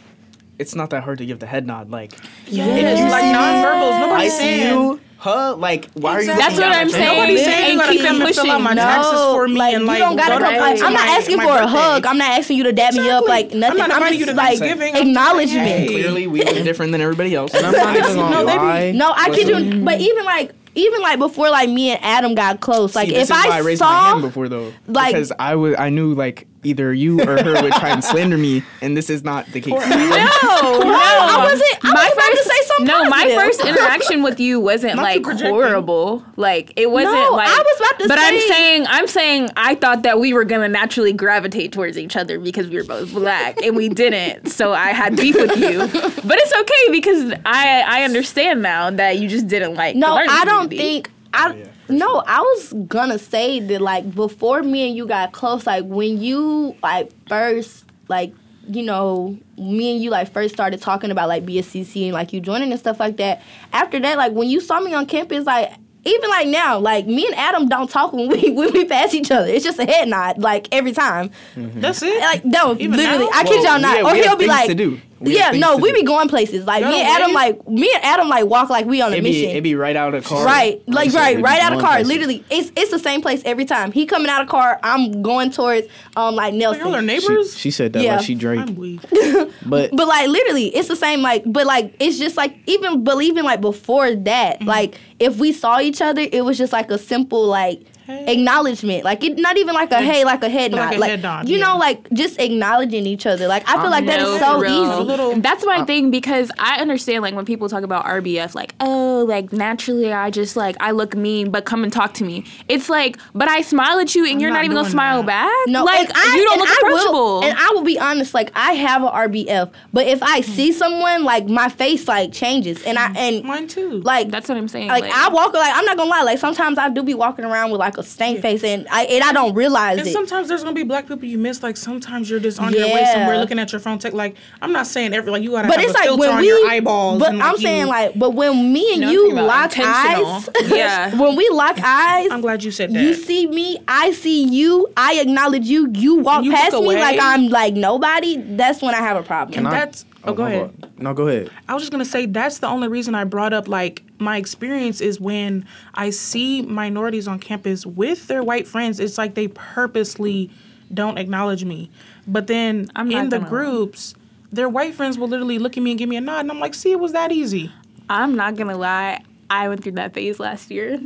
it's 0.58 0.74
not 0.76 0.90
that 0.90 1.04
hard 1.04 1.20
to 1.20 1.26
give 1.26 1.40
the 1.40 1.46
head 1.46 1.68
nod. 1.68 1.90
Like, 1.92 2.14
Yes. 2.48 3.12
Like 3.12 3.26
nonverbals. 3.26 3.92
I 3.94 4.00
Nobody's 4.08 4.34
see 4.34 4.40
saying. 4.40 4.74
you, 4.74 5.00
huh? 5.18 5.56
Like, 5.58 5.90
why 5.94 6.14
are 6.14 6.22
you? 6.22 6.28
That's 6.28 6.56
what 6.56 6.64
I'm 6.64 6.90
saying. 6.90 7.06
nose? 7.06 7.16
Nobody's 7.16 7.44
saying 7.46 7.66
you 7.66 7.70
And 7.72 7.80
gotta 7.80 7.92
keep 7.92 8.02
come 8.02 8.22
and 8.22 8.36
fill 8.36 8.52
out 8.52 8.62
my 8.62 8.70
pushing. 8.72 8.78
taxes 8.78 9.20
for 9.22 9.48
me 9.48 9.56
like, 9.56 9.74
and 9.76 9.84
you 9.86 9.98
don't 9.98 10.16
gotta 10.16 10.40
go 10.40 10.46
come. 10.46 10.56
place 10.58 10.82
I'm 10.82 10.94
not 10.94 11.08
asking 11.10 11.38
my 11.38 11.44
for 11.46 11.52
a 11.62 11.68
hug. 11.68 12.06
I'm 12.06 12.18
not 12.18 12.32
asking 12.40 12.58
you 12.58 12.64
to 12.64 12.72
dab 12.74 12.94
me 12.96 13.10
up 13.10 13.28
like 13.28 13.54
nothing. 13.54 13.80
I'm 13.82 13.88
not 13.90 13.92
I'm 13.92 13.98
inviting 14.04 14.18
just 14.18 14.20
you 14.20 14.26
to 14.28 14.34
like 14.34 14.58
Thanksgiving. 14.60 14.96
I'm 14.96 15.08
acknowledgement. 15.10 15.68
hey. 15.68 15.88
Clearly, 15.88 16.28
we 16.28 16.44
look 16.44 16.56
different 16.64 16.92
than 16.92 17.02
everybody 17.02 17.36
else. 17.36 17.54
And 17.54 17.66
I'm 17.66 17.72
not 17.74 17.96
even 17.98 18.16
gonna 18.16 18.32
No, 18.32 18.46
they 18.46 18.54
be- 18.54 18.58
lie. 18.58 18.92
No, 18.94 19.14
I 19.16 19.30
kid 19.30 19.48
you. 19.48 19.84
But 19.84 20.00
even 20.02 20.26
like, 20.26 20.52
even 20.76 21.02
like 21.02 21.20
before, 21.20 21.50
like 21.50 21.70
me 21.70 21.92
and 21.92 22.04
Adam 22.04 22.36
got 22.36 22.60
close. 22.60 22.96
Like 22.96 23.10
See, 23.10 23.16
if 23.16 23.32
I, 23.32 23.58
I 23.58 23.60
raised 23.60 23.82
my 23.82 23.88
saw, 23.88 24.12
hand 24.12 24.22
before 24.22 24.48
though, 24.50 24.74
like- 24.88 25.14
because 25.14 25.32
I 25.40 25.56
was 25.56 25.76
I 25.78 25.90
knew 25.90 26.14
like 26.14 26.48
either 26.66 26.94
you 26.94 27.22
or 27.22 27.42
her 27.44 27.62
would 27.62 27.74
try 27.74 27.90
and 27.90 28.04
slander 28.04 28.38
me, 28.38 28.64
and 28.82 28.96
this 28.98 29.10
is 29.10 29.24
not 29.24 29.46
the 29.48 29.62
case. 29.62 29.72
No, 29.72 29.80
no, 29.80 29.86
I 29.88 31.48
wasn't. 31.50 31.86
I 31.86 31.94
my 31.94 32.04
was 32.06 32.14
about 32.14 32.24
first, 32.26 32.44
to 32.44 32.50
say 32.50 32.62
something. 32.66 32.86
no, 32.88 33.04
my 33.10 33.26
first 33.36 33.60
interaction 33.66 34.24
with 34.24 34.40
you 34.40 34.60
wasn't 34.60 34.96
Not 34.96 35.04
like 35.04 35.26
horrible. 35.26 36.24
Like 36.36 36.74
it 36.76 36.90
wasn't 36.92 37.14
No, 37.16 37.32
like. 37.32 37.48
I 37.50 37.58
was 37.58 37.80
about 37.80 38.00
to 38.00 38.08
But 38.08 38.20
I'm 38.20 38.40
say- 38.40 38.48
saying, 38.48 38.86
I'm 38.88 39.08
saying, 39.08 39.50
I 39.56 39.76
thought 39.76 40.04
that 40.04 40.20
we 40.20 40.34
were 40.34 40.46
gonna 40.46 40.68
naturally 40.70 41.14
gravitate 41.14 41.72
towards 41.72 41.98
each 41.98 42.16
other 42.16 42.40
because 42.40 42.68
we 42.68 42.78
were 42.78 42.84
both 42.84 43.14
black, 43.14 43.62
and 43.62 43.76
we 43.76 43.90
didn't. 43.90 44.50
So 44.50 44.74
I 44.74 44.90
had 44.90 45.16
beef 45.16 45.36
with 45.36 45.58
you. 45.58 45.80
But 45.80 46.38
it's 46.40 46.54
okay 46.62 46.92
because 46.92 47.32
I 47.46 47.84
I 47.88 48.04
understand 48.04 48.62
now 48.62 48.90
that 48.92 49.20
you 49.20 49.28
just 49.30 49.48
didn't 49.48 49.76
like. 49.76 49.96
No, 49.96 50.16
the 50.16 50.32
I 50.32 50.46
don't 50.46 50.64
community. 50.70 50.78
think. 50.78 51.12
I 51.36 51.52
oh, 51.52 51.56
yeah, 51.56 51.66
for 51.88 51.94
no. 51.94 52.24
I 52.26 52.40
was 52.40 52.74
gonna 52.88 53.20
say 53.20 53.60
that 53.60 53.82
like 53.82 54.14
before 54.14 54.64
me 54.64 54.88
and 54.88 54.96
you 54.96 55.06
got 55.06 55.32
close, 55.32 55.66
like 55.68 55.86
when 55.86 56.22
you 56.22 56.76
like 56.82 57.12
first 57.28 57.86
like 58.08 58.34
you 58.68 58.84
know 58.84 59.38
me 59.58 59.94
and 59.94 60.04
you 60.04 60.10
like 60.10 60.32
first 60.32 60.54
started 60.54 60.82
talking 60.82 61.12
about 61.12 61.30
like 61.30 61.46
BSCC 61.46 62.06
and 62.06 62.14
like 62.14 62.34
you 62.34 62.40
joining 62.40 62.72
and 62.72 62.80
stuff 62.80 63.00
like 63.00 63.18
that. 63.18 63.42
After 63.74 64.00
that, 64.00 64.18
like 64.18 64.34
when 64.34 64.50
you 64.50 64.60
saw 64.60 64.80
me 64.80 64.94
on 64.94 65.06
campus, 65.06 65.46
like. 65.46 65.72
Even 66.08 66.30
like 66.30 66.48
now, 66.48 66.78
like 66.78 67.08
me 67.08 67.26
and 67.26 67.34
Adam 67.34 67.68
don't 67.68 67.90
talk 67.90 68.14
when 68.14 68.30
we 68.30 68.52
when 68.52 68.72
we 68.74 68.86
pass 68.86 69.16
each 69.16 69.32
other. 69.32 69.48
It's 69.48 69.66
just 69.66 69.80
a 69.80 69.86
head 69.86 70.08
nod, 70.08 70.38
like 70.38 70.68
every 70.72 70.92
time. 70.92 71.32
Mm-hmm. 71.56 71.80
That's 71.80 72.04
it. 72.04 72.22
Like 72.22 72.46
no, 72.46 72.74
Even 72.78 72.96
literally, 72.96 73.26
now? 73.26 73.32
I 73.34 73.44
kid 73.44 73.64
y'all 73.64 73.80
not. 73.80 73.98
yeah, 73.98 74.12
or 74.12 74.14
he'll 74.14 74.36
be 74.36 74.46
like, 74.46 74.68
to 74.68 74.76
do. 74.76 75.02
We 75.20 75.34
yeah, 75.38 75.52
no, 75.52 75.78
we 75.78 75.94
be 75.94 76.04
going 76.04 76.28
places. 76.28 76.66
Like 76.66 76.82
Y'all 76.82 76.92
me 76.92 77.00
and 77.00 77.08
Adam, 77.10 77.28
wave? 77.28 77.36
like 77.36 77.68
me 77.70 77.90
and 77.96 78.04
Adam, 78.04 78.28
like 78.28 78.46
walk 78.48 78.70
like 78.70 78.86
we 78.86 79.02
on 79.02 79.14
a 79.14 79.16
It 79.16 79.24
be, 79.24 79.30
mission. 79.32 79.56
it 79.56 79.62
be 79.62 79.74
right 79.74 79.96
out 79.96 80.14
of 80.14 80.26
car. 80.26 80.46
Right, 80.46 80.82
like 80.88 81.10
said, 81.12 81.18
right, 81.20 81.42
right 81.42 81.62
out 81.62 81.72
of 81.74 81.80
car. 81.80 81.92
places. 81.94 82.08
Literally, 82.10 82.44
it's 82.50 82.70
it's 82.76 82.92
the 82.92 83.00
same 83.00 83.22
place 83.22 83.42
every 83.46 83.64
time. 83.64 83.94
He 83.94 84.06
coming 84.06 84.28
out 84.28 84.42
of 84.42 84.50
car, 84.50 84.78
I'm 84.84 85.22
going 85.22 85.52
towards 85.52 85.88
um 86.18 86.36
like 86.36 86.54
Y'all 86.54 86.74
are 86.74 86.78
Nelson. 86.78 87.00
She, 87.00 87.06
neighbors. 87.06 87.58
she 87.58 87.72
said 87.72 87.94
that 87.94 88.04
Yeah. 88.04 88.18
like 88.18 88.26
she 88.26 88.36
Drake, 88.36 88.60
I'm 88.60 88.76
weak. 88.76 89.00
but 89.66 89.92
But 89.96 90.08
like 90.08 90.28
literally, 90.28 90.68
it's 90.76 90.90
the 90.90 90.98
same. 90.98 91.22
Like, 91.22 91.44
but 91.46 91.66
like 91.66 91.96
it's 92.02 92.18
just 92.20 92.36
like 92.36 92.58
even 92.68 93.06
believing 93.06 93.46
like 93.46 93.62
before 93.62 94.14
that, 94.14 94.60
Mm-hmm. 94.60 94.68
like 94.68 95.00
if 95.20 95.38
we 95.38 95.54
saw 95.54 95.80
each 95.80 96.02
other, 96.02 96.26
it 96.30 96.44
was 96.44 96.58
just 96.58 96.74
like 96.74 96.92
a 96.92 96.98
simple 96.98 97.46
like 97.48 97.84
Hey. 98.06 98.34
acknowledgement. 98.34 99.04
Like 99.04 99.24
it, 99.24 99.38
not 99.40 99.58
even 99.58 99.74
like 99.74 99.92
a 99.92 100.00
hey, 100.02 100.24
like 100.26 100.44
a 100.44 100.50
head 100.50 100.72
Like 100.74 100.90
nod. 100.92 100.94
a 100.96 101.00
Like 101.00 101.10
head 101.10 101.22
nod, 101.24 101.50
you 101.50 101.58
yeah. 101.58 101.66
know, 101.66 101.78
like 101.78 102.08
just 102.14 102.40
acknowledging 102.40 103.06
each 103.08 103.26
other. 103.26 103.48
Like 103.48 103.68
I 103.68 103.82
feel 103.82 103.90
like 103.90 104.02
um, 104.02 104.06
that 104.08 104.20
is 104.20 104.26
No, 104.26 104.38
so 104.38 104.60
real. 104.60 104.72
easy. 104.72 104.92
A 104.92 105.00
little- 105.00 105.36
That's 105.38 105.66
my 105.66 105.78
uh, 105.78 105.86
thing 105.86 106.12
because 106.12 106.52
I 106.60 106.80
understand 106.82 107.24
like 107.24 107.34
when 107.34 107.46
people 107.46 107.68
talk 107.68 107.84
about 107.84 108.06
RBF, 108.06 108.54
like 108.54 108.76
oh, 108.80 109.26
like 109.28 109.52
naturally 109.52 110.14
I 110.14 110.30
just 110.30 110.56
like 110.56 110.76
I 110.80 110.92
look 110.92 111.16
mean, 111.16 111.50
but 111.50 111.66
come 111.66 111.84
and 111.84 111.92
talk 111.92 112.14
to 112.16 112.24
me. 112.24 112.46
It's 112.70 112.90
like, 112.90 113.18
but 113.34 113.48
I 113.48 113.62
smile 113.62 114.00
at 114.00 114.14
you 114.14 114.26
and 114.26 114.40
you're 114.40 114.52
not 114.52 114.58
not, 114.58 114.66
even 114.66 114.78
gonna 114.78 114.90
smile 114.90 115.24
that. 115.24 115.48
back. 115.66 115.72
No, 115.72 115.84
like 115.84 116.10
I, 116.16 116.36
you 116.38 116.44
don't 116.44 116.54
and 116.54 116.62
look 116.62 116.70
I 116.70 116.76
approachable. 116.88 117.14
Will, 117.40 117.44
and 117.44 117.58
I 117.58 117.72
will 117.74 117.84
be 117.84 117.98
honest, 118.00 118.34
like 118.34 118.52
I 118.56 118.74
have 118.74 119.02
a 119.04 119.08
RBF, 119.10 119.72
but 119.94 120.06
if 120.08 120.22
I 120.22 120.42
see 120.42 120.72
someone, 120.72 121.24
like 121.24 121.48
my 121.48 121.70
face 121.70 122.08
like 122.08 122.32
changes, 122.32 122.84
and 122.84 122.98
I 123.00 123.12
and 123.18 123.44
Mine 123.44 123.68
too. 123.68 124.02
like 124.02 124.30
That's 124.30 124.48
what 124.48 124.58
I'm 124.60 124.68
saying. 124.68 124.90
like, 124.90 125.06
I 125.06 125.30
walk 125.30 125.54
like 125.54 125.72
I'm 125.76 125.86
not 125.86 125.98
gonna 125.98 126.10
lie, 126.12 126.22
like 126.22 126.38
sometimes 126.40 126.78
I 126.78 126.90
do 126.90 127.02
be 127.02 127.14
walking 127.16 127.46
around 127.46 127.72
with 127.72 127.80
like 127.80 127.95
a 127.98 128.04
stank 128.04 128.42
face, 128.42 128.64
and 128.64 128.88
I 128.92 129.04
and 129.06 129.24
I 129.24 129.32
don't 129.34 129.54
realize 129.54 130.00
And 130.00 130.08
it. 130.08 130.12
sometimes 130.14 130.48
there's 130.48 130.64
gonna 130.64 130.76
be 130.76 130.84
black 130.84 131.08
people 131.08 131.26
you 131.26 131.38
miss. 131.38 131.64
Like 131.64 131.78
sometimes 131.78 132.30
you're 132.30 132.40
just 132.40 132.60
on 132.60 132.74
your 132.74 132.88
way 132.88 133.06
somewhere 133.12 133.38
looking 133.38 133.60
at 133.60 133.72
your 133.72 133.80
phone. 133.80 134.00
Tech 134.00 134.14
like 134.14 134.36
I'm 134.62 134.72
not 134.72 134.88
saying 134.88 135.14
every 135.14 135.32
like 135.32 135.44
you 135.44 135.52
gotta 135.52 135.68
but 135.68 135.80
have 135.80 135.86
it's 135.90 135.92
a 135.92 135.94
like 135.98 136.04
filter 136.06 136.20
when 136.20 136.30
on 136.32 136.42
we, 136.42 136.48
your 136.48 136.68
eyeballs. 136.68 137.20
but 137.20 137.30
and, 137.30 137.42
I'm 137.44 137.54
like, 137.54 137.62
saying 137.62 137.88
like, 137.88 138.18
but 138.18 138.32
when 138.32 138.72
me 138.74 138.92
and 138.94 139.02
No, 139.02 139.08
I'm 139.08 139.14
you 139.14 139.34
lock 139.34 139.78
eyes. 139.80 140.50
Yeah. 140.66 141.16
when 141.20 141.36
we 141.36 141.48
lock 141.50 141.78
eyes, 141.84 142.30
I'm 142.32 142.42
glad 142.42 142.64
you 142.64 142.72
said 142.72 142.94
that. 142.94 143.02
You 143.02 143.14
see 143.14 143.48
me, 143.48 143.78
I 143.88 144.12
see 144.12 144.44
you, 144.44 144.88
I 144.98 145.16
acknowledge 145.20 145.66
you. 145.66 145.90
You 145.94 146.16
walk 146.16 146.44
you 146.44 146.52
past 146.52 146.74
me 146.74 146.96
like 146.96 147.20
I'm 147.22 147.48
like 147.50 147.74
nobody. 147.74 148.38
That's 148.38 148.82
when 148.82 148.94
I 148.96 149.00
have 149.00 149.18
a 149.18 149.24
problem. 149.24 149.54
Can 149.54 149.68
I- 149.68 149.72
that's 149.72 150.06
Oh, 150.26 150.32
oh, 150.32 150.34
go 150.34 150.46
ahead. 150.46 150.80
fault. 150.80 151.00
No, 151.00 151.14
go 151.14 151.28
ahead. 151.28 151.50
I 151.68 151.74
was 151.74 151.84
just 151.84 151.92
gonna 151.92 152.06
say 152.06 152.26
that's 152.26 152.60
the 152.60 152.68
only 152.68 152.88
reason 152.88 153.16
I 153.16 153.24
brought 153.24 153.54
up 153.54 153.68
like 153.68 154.04
my 154.20 154.38
experience 154.38 155.02
is 155.02 155.20
when 155.20 155.66
I 155.94 156.10
see 156.10 156.62
minorities 156.62 157.28
on 157.28 157.40
campus 157.40 157.86
with 157.86 158.28
their 158.28 158.44
white 158.44 158.68
friends. 158.68 159.00
It's 159.00 159.18
like 159.18 159.36
they 159.36 159.48
purposely 159.50 160.50
don't 160.94 161.18
acknowledge 161.18 161.66
me, 161.66 161.90
but 162.28 162.48
then 162.48 162.90
I'm 162.96 163.12
in 163.12 163.30
the 163.30 163.38
gonna 163.38 163.44
lie. 163.44 163.50
groups, 163.50 164.16
their 164.52 164.70
white 164.70 164.94
friends 164.96 165.18
will 165.18 165.28
literally 165.28 165.60
look 165.60 165.78
at 165.78 165.84
me 165.84 165.92
and 165.92 165.98
give 166.00 166.10
me 166.10 166.16
a 166.16 166.22
nod, 166.22 166.42
and 166.42 166.52
I'm 166.52 166.60
like, 166.60 166.74
"See, 166.74 166.92
it 166.92 167.00
was 167.00 167.12
that 167.14 167.32
easy." 167.32 167.72
I'm 168.10 168.36
not 168.36 168.56
gonna 168.56 168.78
lie. 168.78 169.24
I 169.50 169.68
went 169.70 169.84
through 169.84 169.94
that 169.94 170.14
phase 170.14 170.40
last 170.40 170.72
year. 170.72 171.00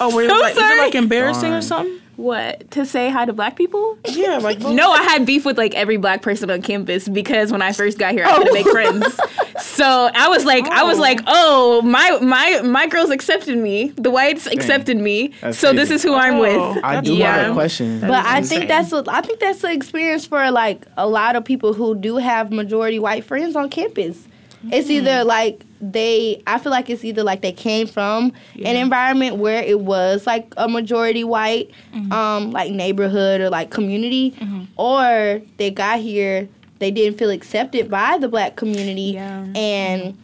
Oh, 0.00 0.14
where 0.14 0.24
it 0.24 0.28
was 0.28 0.32
I'm 0.34 0.40
like, 0.40 0.52
is 0.52 0.58
it 0.58 0.78
like 0.78 0.94
embarrassing 0.94 1.52
or 1.52 1.62
something? 1.62 2.00
What 2.20 2.70
to 2.72 2.84
say 2.84 3.08
hi 3.08 3.24
to 3.24 3.32
black 3.32 3.56
people? 3.56 3.96
Yeah, 4.04 4.36
like 4.36 4.58
No, 4.60 4.90
I 4.92 5.02
had 5.02 5.24
beef 5.24 5.46
with 5.46 5.56
like 5.56 5.74
every 5.74 5.96
black 5.96 6.20
person 6.20 6.50
on 6.50 6.60
campus 6.60 7.08
because 7.08 7.50
when 7.50 7.62
I 7.62 7.72
first 7.72 7.98
got 7.98 8.12
here, 8.12 8.26
I 8.26 8.32
oh. 8.32 8.36
couldn't 8.38 8.52
make 8.54 8.68
friends. 8.68 9.18
So 9.60 10.10
I 10.14 10.28
was 10.28 10.44
like, 10.46 10.64
I 10.66 10.84
was 10.84 10.98
Oh. 10.98 11.00
like, 11.02 11.20
oh, 11.26 11.82
my 11.82 12.18
my 12.22 12.60
my 12.62 12.86
girls 12.86 13.10
accepted 13.10 13.56
me. 13.58 13.92
The 13.96 14.10
whites 14.10 14.46
accepted 14.46 14.96
me. 14.96 15.32
That's 15.40 15.58
so 15.58 15.72
this 15.72 15.90
is 15.90 16.02
who 16.02 16.14
I'm 16.14 16.36
Oh. 16.36 16.40
with. 16.40 16.84
I 16.84 16.94
That's 16.96 17.06
do 17.06 17.16
have 17.20 17.50
a 17.50 17.54
question. 17.54 18.00
But 18.00 18.10
I 18.24 18.38
insane. 18.38 18.58
think 18.60 18.68
that's 18.68 18.92
a, 18.92 19.04
I 19.08 19.20
think 19.20 19.38
that's 19.38 19.60
the 19.60 19.70
experience 19.70 20.26
for 20.26 20.50
like 20.50 20.86
a 20.96 21.06
lot 21.06 21.36
of 21.36 21.44
people 21.44 21.74
who 21.74 21.94
do 21.94 22.16
have 22.16 22.50
majority 22.50 22.98
white 22.98 23.24
friends 23.24 23.54
on 23.54 23.68
campus. 23.68 24.26
It's 24.64 24.90
either 24.90 25.24
like 25.24 25.64
they 25.80 26.42
I 26.46 26.58
feel 26.58 26.70
like 26.72 26.90
it's 26.90 27.04
either 27.04 27.22
like 27.22 27.40
they 27.40 27.52
came 27.52 27.86
from 27.86 28.32
an 28.56 28.76
environment 28.76 29.36
where 29.36 29.62
it 29.62 29.80
was 29.80 30.26
like 30.26 30.52
a 30.58 30.68
majority 30.68 31.24
white 31.24 31.70
um 32.10 32.50
like 32.50 32.70
neighborhood 32.70 33.40
or 33.40 33.48
like 33.48 33.70
community 33.70 34.34
or 34.76 35.40
they 35.56 35.70
got 35.70 35.98
here 36.00 36.46
they 36.80 36.90
didn't 36.90 37.16
feel 37.18 37.30
accepted 37.30 37.90
by 37.90 38.18
the 38.18 38.28
black 38.28 38.56
community 38.56 39.12
Yeah. 39.12 39.46
and 39.54 40.18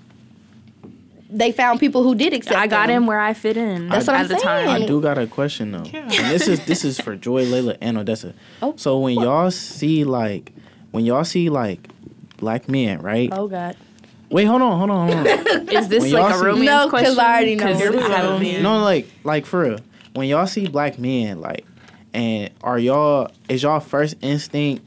they 1.28 1.50
found 1.52 1.80
people 1.80 2.02
who 2.02 2.14
did 2.14 2.32
accept 2.32 2.56
I 2.56 2.66
got 2.66 2.86
them. 2.86 3.02
in 3.02 3.06
where 3.06 3.18
I 3.18 3.34
fit 3.34 3.56
in. 3.56 3.88
That's 3.88 4.08
at 4.08 4.12
what 4.12 4.20
I'm 4.20 4.28
the 4.28 4.38
saying. 4.38 4.66
time. 4.68 4.82
I 4.82 4.86
do 4.86 5.00
got 5.00 5.18
a 5.18 5.26
question 5.26 5.72
though, 5.72 5.84
Yeah. 5.84 6.02
and 6.02 6.30
this 6.30 6.46
is 6.46 6.64
this 6.66 6.84
is 6.84 7.00
for 7.00 7.16
Joi, 7.24 7.44
Layla, 7.46 7.76
and 7.80 7.98
Odessa. 7.98 8.32
Oh. 8.62 8.74
So 8.76 8.98
when 9.00 9.14
y'all 9.14 9.50
see 9.50 10.04
like, 10.04 10.52
when 10.92 11.04
y'all 11.04 11.24
see 11.24 11.48
like, 11.50 11.88
black 12.36 12.68
men, 12.68 13.00
right? 13.02 13.28
Oh 13.32 13.48
god. 13.48 13.76
Wait, 14.30 14.44
hold 14.44 14.60
on, 14.62 14.78
hold 14.78 14.90
on, 14.90 15.08
hold 15.12 15.26
on. 15.28 15.68
Is 15.68 15.88
this 15.88 16.02
When 16.02 16.12
like 16.12 16.22
y'all 16.22 16.30
a 16.30 16.38
see- 16.38 16.44
romance 16.46 16.66
No, 16.66 16.78
'cause 16.82 16.90
question? 16.90 17.18
I 17.20 17.32
already 17.34 17.54
know 17.56 17.64
'Cause 17.66 17.78
what 17.80 17.94
it's 17.94 18.04
I 18.04 18.20
about. 18.20 18.40
mean- 18.40 18.62
no, 18.62 18.82
like, 18.82 19.08
like 19.24 19.46
for 19.46 19.60
real. 19.62 19.78
When 20.14 20.28
y'all 20.28 20.46
see 20.46 20.66
black 20.66 20.98
men, 20.98 21.40
like, 21.40 21.64
and 22.14 22.50
are 22.62 22.78
y'all 22.78 23.28
is 23.48 23.62
y'all 23.62 23.80
first 23.80 24.16
instinct 24.22 24.84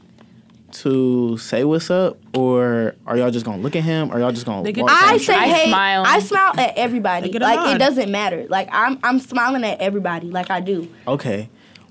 to 0.72 1.36
say 1.38 1.64
what's 1.64 1.90
up, 1.90 2.18
or 2.36 2.94
are 3.06 3.16
y'all 3.16 3.30
just 3.30 3.44
gonna 3.46 3.62
look 3.62 3.74
at 3.76 3.82
him, 3.82 4.12
or 4.12 4.18
y'all 4.18 4.32
just 4.32 4.46
gonna? 4.46 4.62
They 4.62 4.72
get- 4.72 4.82
walk 4.82 4.92
I 4.92 5.12
past 5.12 5.24
say 5.26 5.32
him? 5.34 5.40
I 5.40 5.46
hey, 5.48 5.68
smile. 5.68 6.04
I 6.06 6.18
smile 6.20 6.52
at 6.58 6.72
everybody. 6.76 7.26
They 7.26 7.32
get 7.32 7.42
a 7.42 7.44
Like 7.44 7.74
it 7.74 7.78
doesn't 7.78 8.10
matter. 8.10 8.46
Like 8.48 8.68
I'm 8.72 8.98
I'm 9.02 9.18
smiling 9.20 9.64
at 9.64 9.80
everybody. 9.80 10.28
Like 10.30 10.50
I 10.50 10.60
do. 10.60 10.88
Okay. 11.08 11.48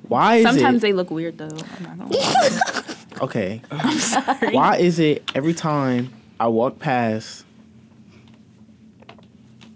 Why 0.07 0.37
is 0.37 0.43
Sometimes 0.45 0.77
it 0.77 0.81
they 0.81 0.93
look 0.93 1.11
weird 1.11 1.37
though. 1.37 1.45
I'm 1.47 1.83
not 1.83 1.97
gonna 1.97 2.17
lie. 2.17 2.95
okay? 3.21 3.61
Why 4.51 4.77
is 4.77 4.99
it 4.99 5.29
every 5.35 5.53
time 5.53 6.11
I 6.39 6.47
walk 6.47 6.79
past 6.79 7.45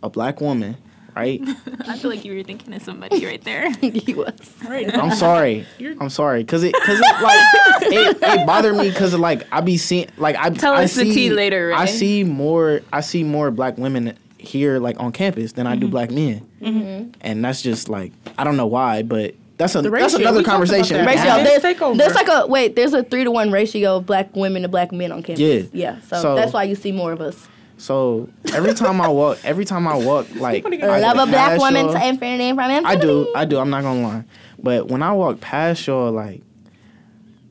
a 0.01 0.09
black 0.09 0.39
woman, 0.39 0.77
right? 1.15 1.41
I 1.87 1.97
feel 1.97 2.09
like 2.09 2.23
you 2.23 2.35
were 2.35 2.43
thinking 2.43 2.73
of 2.73 2.81
somebody 2.81 3.25
right 3.25 3.43
there. 3.43 3.69
he 3.81 4.13
was. 4.13 4.33
right. 4.67 4.95
I'm 4.95 5.15
sorry. 5.15 5.65
You're- 5.77 5.97
I'm 5.99 6.09
sorry, 6.09 6.43
cause 6.43 6.63
it, 6.63 6.73
cause 6.73 6.99
it 6.99 7.21
like 7.21 7.39
it, 7.91 8.17
it 8.21 8.47
bothered 8.47 8.77
me, 8.77 8.91
cause 8.91 9.13
like 9.13 9.45
I 9.51 9.61
be 9.61 9.77
seeing 9.77 10.07
like 10.17 10.35
I 10.37 10.49
Tell 10.51 10.73
I 10.73 10.83
us 10.83 10.95
the 10.95 11.03
see, 11.03 11.13
tea 11.13 11.29
later, 11.31 11.73
I 11.73 11.85
see 11.85 12.23
more. 12.23 12.81
I 12.91 13.01
see 13.01 13.23
more 13.23 13.51
black 13.51 13.77
women 13.77 14.17
here, 14.37 14.79
like 14.79 14.99
on 14.99 15.11
campus, 15.11 15.53
than 15.53 15.67
I 15.67 15.75
do 15.75 15.85
mm-hmm. 15.85 15.91
black 15.91 16.11
men, 16.11 16.47
mm-hmm. 16.61 17.11
and 17.21 17.43
that's 17.43 17.61
just 17.61 17.89
like 17.89 18.11
I 18.37 18.43
don't 18.43 18.57
know 18.57 18.67
why, 18.67 19.03
but 19.03 19.35
that's 19.63 19.75
a 19.75 19.81
The 19.81 19.89
that's 19.89 20.13
another 20.13 20.39
we 20.39 20.43
talked 20.43 20.47
about 20.47 20.67
conversation. 20.67 20.97
that. 20.97 21.07
Ratio. 21.07 21.23
Yeah. 21.23 21.43
There's, 21.43 21.97
there's 21.97 22.15
like 22.15 22.27
a 22.27 22.47
wait. 22.47 22.75
There's 22.75 22.93
a 22.93 23.03
three 23.03 23.23
to 23.23 23.31
one 23.31 23.51
ratio 23.51 23.97
of 23.97 24.05
black 24.05 24.35
women 24.35 24.61
to 24.63 24.67
black 24.67 24.91
men 24.91 25.11
on 25.11 25.23
campus. 25.23 25.39
Yeah. 25.39 25.63
Yeah. 25.73 25.99
So, 26.01 26.21
So- 26.21 26.35
that's 26.35 26.53
why 26.53 26.63
you 26.63 26.75
see 26.75 26.91
more 26.91 27.11
of 27.11 27.21
us. 27.21 27.47
So 27.77 28.29
every 28.53 28.73
time 28.73 29.01
I 29.01 29.07
walk, 29.09 29.39
every 29.43 29.65
time 29.65 29.87
I 29.87 29.95
walk, 29.97 30.27
like 30.35 30.65
I 30.65 30.99
Love 30.99 31.13
a 31.17 31.25
black 31.29 31.49
past 31.49 31.59
woman 31.61 31.85
y'all- 31.85 31.93
to 31.95 32.07
infinity 32.07 32.43
and 32.45 32.57
from 32.57 32.69
infinity. 32.71 32.85
I 32.97 33.01
do, 33.01 33.31
I 33.35 33.45
do. 33.45 33.57
I'm 33.59 33.69
not 33.69 33.81
gonna 33.83 34.01
lie, 34.07 34.23
but 34.61 34.87
when 34.89 35.01
I 35.01 35.11
walk 35.13 35.39
past 35.41 35.85
y'all, 35.87 36.11
like, 36.11 36.41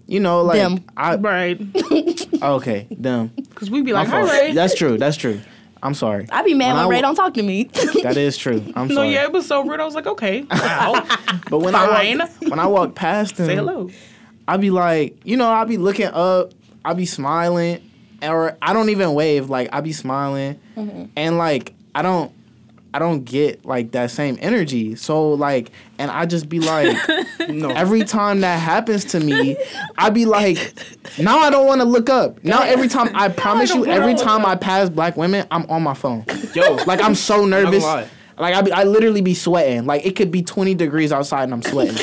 you 0.06 0.20
know, 0.20 0.42
like 0.42 0.58
Them. 0.58 0.84
I 0.96 1.16
Right. 1.16 1.60
okay, 2.42 2.86
them. 2.90 3.30
Because 3.52 3.70
we 3.70 3.82
be 3.82 3.92
My 3.92 4.00
like, 4.00 4.08
hi. 4.08 4.22
Ray. 4.46 4.52
That's 4.52 4.74
true. 4.74 4.96
That's 4.98 5.16
true. 5.16 5.40
I'm 5.82 5.94
sorry. 5.94 6.26
I 6.30 6.42
be 6.42 6.54
mad 6.54 6.74
When 6.74 6.76
when 6.76 6.88
Ray 6.90 6.96
wa- 6.98 7.02
don't 7.02 7.14
talk 7.16 7.34
to 7.34 7.42
me. 7.42 7.64
That 8.02 8.16
is 8.16 8.36
true. 8.36 8.62
I'm 8.76 8.88
No, 8.88 8.94
sorry. 8.94 9.08
No, 9.08 9.12
yeah, 9.14 9.24
it 9.24 9.32
was 9.32 9.46
so 9.46 9.64
rude. 9.66 9.80
I 9.80 9.84
was 9.84 9.94
like, 9.94 10.06
okay, 10.06 10.42
wow. 10.50 11.04
But 11.50 11.58
when 11.58 11.74
Fine. 11.74 12.20
I 12.20 12.24
walk, 12.24 12.30
when 12.50 12.58
I 12.60 12.66
walk 12.66 12.94
past 12.94 13.36
them, 13.36 13.46
Say 13.46 13.56
hello. 13.56 13.90
I'd 14.46 14.60
be 14.60 14.70
like, 14.70 15.16
you 15.24 15.36
know, 15.36 15.50
I'd 15.50 15.68
be 15.68 15.76
looking 15.78 16.06
up, 16.06 16.52
I'd 16.84 16.96
be 16.96 17.06
smiling, 17.06 17.80
or 18.22 18.56
I 18.62 18.72
don't 18.72 18.90
even 18.90 19.14
wave. 19.14 19.50
Like 19.50 19.68
I'd 19.72 19.84
be 19.84 19.92
smiling, 19.92 20.60
mm-hmm. 20.76 21.04
and 21.16 21.38
like 21.38 21.74
I 21.94 22.02
don't, 22.02 22.32
I 22.94 22.98
don't 22.98 23.24
get 23.24 23.64
like 23.64 23.92
that 23.92 24.10
same 24.10 24.36
energy. 24.40 24.96
So 24.96 25.30
like, 25.32 25.70
and 25.98 26.10
I 26.10 26.26
just 26.26 26.48
be 26.48 26.60
like, 26.60 26.96
No. 27.48 27.70
every 27.70 28.04
time 28.04 28.40
that 28.40 28.56
happens 28.58 29.04
to 29.06 29.20
me, 29.20 29.56
I 29.96 30.10
be 30.10 30.26
like, 30.26 30.74
now 31.18 31.38
I 31.38 31.50
don't 31.50 31.66
want 31.66 31.80
to 31.80 31.86
look 31.86 32.10
up. 32.10 32.42
Now 32.44 32.62
every 32.62 32.88
time 32.88 33.10
I 33.14 33.28
promise 33.28 33.74
you, 33.74 33.86
every 33.86 34.14
time 34.14 34.44
I 34.44 34.56
pass 34.56 34.90
black 34.90 35.16
women, 35.16 35.46
I'm 35.50 35.64
on 35.70 35.82
my 35.82 35.94
phone. 35.94 36.24
Yo, 36.54 36.74
Like 36.86 37.00
I'm 37.02 37.14
so 37.14 37.46
nervous. 37.46 37.82
Like 38.38 38.54
I, 38.54 38.62
be, 38.62 38.72
I 38.72 38.84
literally 38.84 39.20
be 39.20 39.34
sweating. 39.34 39.86
Like 39.86 40.04
it 40.04 40.16
could 40.16 40.30
be 40.30 40.42
20 40.42 40.74
degrees 40.74 41.12
outside 41.12 41.44
and 41.44 41.52
I'm 41.54 41.62
sweating. 41.62 41.96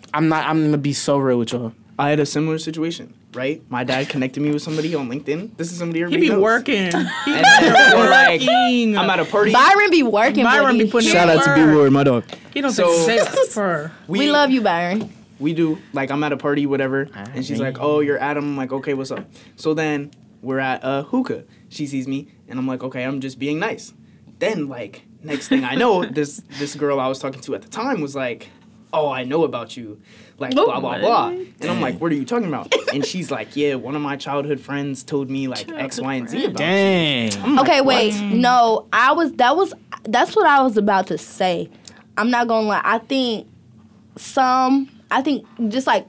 I'm 0.14 0.28
not. 0.28 0.46
I'm 0.46 0.64
gonna 0.64 0.78
be 0.78 0.92
so 0.92 1.18
real 1.18 1.38
with 1.38 1.52
y'all. 1.52 1.72
I 1.98 2.10
had 2.10 2.20
a 2.20 2.26
similar 2.26 2.58
situation, 2.58 3.14
right? 3.34 3.62
My 3.70 3.84
dad 3.84 4.08
connected 4.08 4.40
me 4.40 4.50
with 4.52 4.62
somebody 4.62 4.94
on 4.94 5.08
LinkedIn. 5.08 5.56
This 5.56 5.72
is 5.72 5.78
somebody 5.78 6.00
He 6.00 6.04
everybody 6.04 6.22
be 6.22 6.28
knows. 6.30 6.42
working. 6.42 6.90
He 7.24 7.32
And 7.34 7.44
then 7.44 7.98
we're 7.98 8.10
like, 8.10 8.40
working. 8.40 8.96
I'm 8.98 9.08
at 9.10 9.20
a 9.20 9.24
party. 9.24 9.52
Byron 9.52 9.90
be 9.90 10.02
working. 10.02 10.44
Byron 10.44 10.64
buddy. 10.76 10.84
be 10.84 10.90
putting 10.90 11.10
Shout 11.10 11.28
in 11.30 11.38
out 11.38 11.44
to 11.44 11.54
B 11.54 11.62
work. 11.62 11.74
Ward, 11.76 11.92
my 11.92 12.04
dog. 12.04 12.24
He 12.52 12.60
don't 12.60 12.72
So- 12.72 13.06
take 13.06 13.20
for. 13.50 13.92
We 14.08 14.30
love 14.30 14.50
you, 14.50 14.60
Byron. 14.60 15.12
we 15.40 15.54
do 15.54 15.78
like 15.92 16.10
I'm 16.10 16.22
at 16.24 16.32
a 16.32 16.36
party, 16.36 16.66
whatever, 16.66 17.06
Alright, 17.06 17.28
and 17.34 17.44
she's 17.44 17.58
man. 17.60 17.72
like, 17.72 17.82
"Oh, 17.82 17.98
you're 18.00 18.18
Adam." 18.18 18.44
I'm 18.44 18.56
like, 18.56 18.72
"Okay, 18.72 18.94
what's 18.94 19.10
up?" 19.10 19.24
So 19.56 19.74
then 19.74 20.12
we're 20.40 20.60
at 20.60 20.80
a 20.84 21.02
hookah. 21.02 21.44
She 21.68 21.86
sees 21.86 22.06
me, 22.06 22.28
and 22.48 22.58
I'm 22.60 22.66
like, 22.68 22.82
"Okay, 22.84 23.02
I'm 23.02 23.20
just 23.20 23.38
being 23.40 23.58
nice." 23.58 23.92
Then 24.38 24.68
like 24.68 25.02
next 25.24 25.48
thing 25.48 25.64
I 25.64 25.74
know, 25.74 26.04
this 26.18 26.42
this 26.60 26.74
girl 26.76 27.00
I 27.00 27.08
was 27.08 27.18
talking 27.18 27.40
to 27.40 27.54
at 27.56 27.62
the 27.62 27.68
time 27.68 28.00
was 28.00 28.14
like, 28.14 28.50
"Oh, 28.92 29.08
I 29.10 29.24
know 29.24 29.42
about 29.42 29.76
you," 29.76 30.00
like 30.38 30.54
oh 30.56 30.66
blah 30.66 30.80
blah 30.80 30.98
blah, 30.98 31.28
and 31.28 31.64
I'm 31.64 31.80
like, 31.80 32.00
"What 32.00 32.12
are 32.12 32.14
you 32.14 32.24
talking 32.24 32.48
about?" 32.48 32.72
And 32.94 33.04
she's 33.04 33.30
like, 33.30 33.56
"Yeah, 33.56 33.76
one 33.76 33.96
of 33.96 34.02
my 34.02 34.16
childhood 34.16 34.60
friends 34.60 35.02
told 35.02 35.30
me 35.30 35.48
like 35.48 35.70
X, 35.70 36.00
Y, 36.00 36.14
and 36.14 36.28
Z 36.28 36.44
about." 36.44 36.50
you." 36.52 36.56
Dang. 36.56 37.32
I'm 37.42 37.56
like, 37.56 37.68
Okay, 37.68 37.80
"What?" 37.80 37.96
wait. 37.96 38.20
No, 38.20 38.86
I 38.92 39.12
was. 39.12 39.32
That 39.34 39.56
was. 39.56 39.72
That's 40.04 40.34
what 40.36 40.46
I 40.46 40.62
was 40.62 40.76
about 40.76 41.06
to 41.08 41.18
say. 41.18 41.70
I'm 42.16 42.30
not 42.30 42.48
gonna 42.48 42.66
lie. 42.66 42.82
I 42.84 42.98
think 42.98 43.48
some. 44.16 44.90
I 45.10 45.22
think 45.22 45.46
just 45.68 45.86
like 45.86 46.06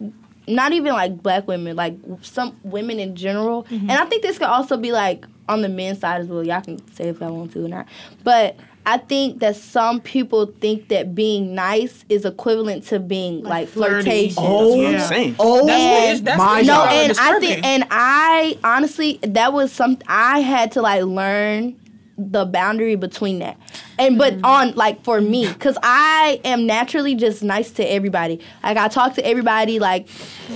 not 0.48 0.74
even 0.74 0.94
like 0.94 1.22
black 1.22 1.48
women, 1.48 1.76
like 1.76 1.98
some 2.22 2.58
women 2.64 3.00
in 3.00 3.16
general, 3.16 3.64
mm-hmm. 3.64 3.90
and 3.90 3.92
I 3.92 4.06
think 4.06 4.24
this 4.24 4.38
could 4.38 4.48
also 4.48 4.78
be 4.78 4.92
like 4.92 5.26
on 5.48 5.62
the 5.62 5.70
men's 5.70 6.00
side 6.00 6.22
as 6.22 6.28
well. 6.28 6.46
Y'all 6.46 6.62
can 6.62 6.86
say 6.94 7.10
if 7.10 7.20
y'all 7.20 7.36
want 7.36 7.52
to 7.54 7.66
or 7.66 7.70
not, 7.70 7.88
but. 8.24 8.56
I 8.86 8.98
think 8.98 9.40
that 9.40 9.56
some 9.56 10.02
people 10.02 10.48
think 10.60 10.90
that 10.90 11.16
being 11.16 11.56
nice 11.56 12.04
is 12.10 12.26
equivalent 12.26 12.86
to 12.88 13.00
being 13.00 13.44
like, 13.44 13.68
flirty. 13.68 14.04
flirtatious. 14.04 14.38
Oh, 14.40 14.82
Yeah. 14.82 14.90
I'm 14.90 15.08
saying. 15.08 15.36
Oh, 15.40 15.66
That's 15.66 16.20
what 16.20 16.26
that's 16.26 16.38
my 16.38 16.58
what 16.58 16.66
no, 16.66 16.84
and 16.86 17.18
I 17.20 17.40
think, 17.40 17.66
and 17.66 17.86
I 17.90 18.58
honestly, 18.64 19.20
that 19.24 19.54
was 19.54 19.72
some. 19.72 19.98
I 20.08 20.40
had 20.40 20.72
to 20.74 20.82
like 20.82 21.04
learn 21.04 21.80
the 22.18 22.46
boundary 22.46 22.96
between 22.96 23.40
that, 23.40 23.58
and 23.98 24.18
but 24.18 24.34
mm-hmm. 24.34 24.46
on 24.46 24.76
like 24.76 25.04
for 25.04 25.22
me, 25.22 25.48
because 25.48 25.78
I 25.82 26.40
am 26.44 26.66
naturally 26.66 27.16
just 27.16 27.44
nice 27.44 27.72
to 27.72 27.84
everybody. 27.84 28.40
Like 28.64 28.78
I 28.78 28.88
talk 28.88 29.16
to 29.16 29.26
everybody. 29.26 29.80
Like 29.80 30.08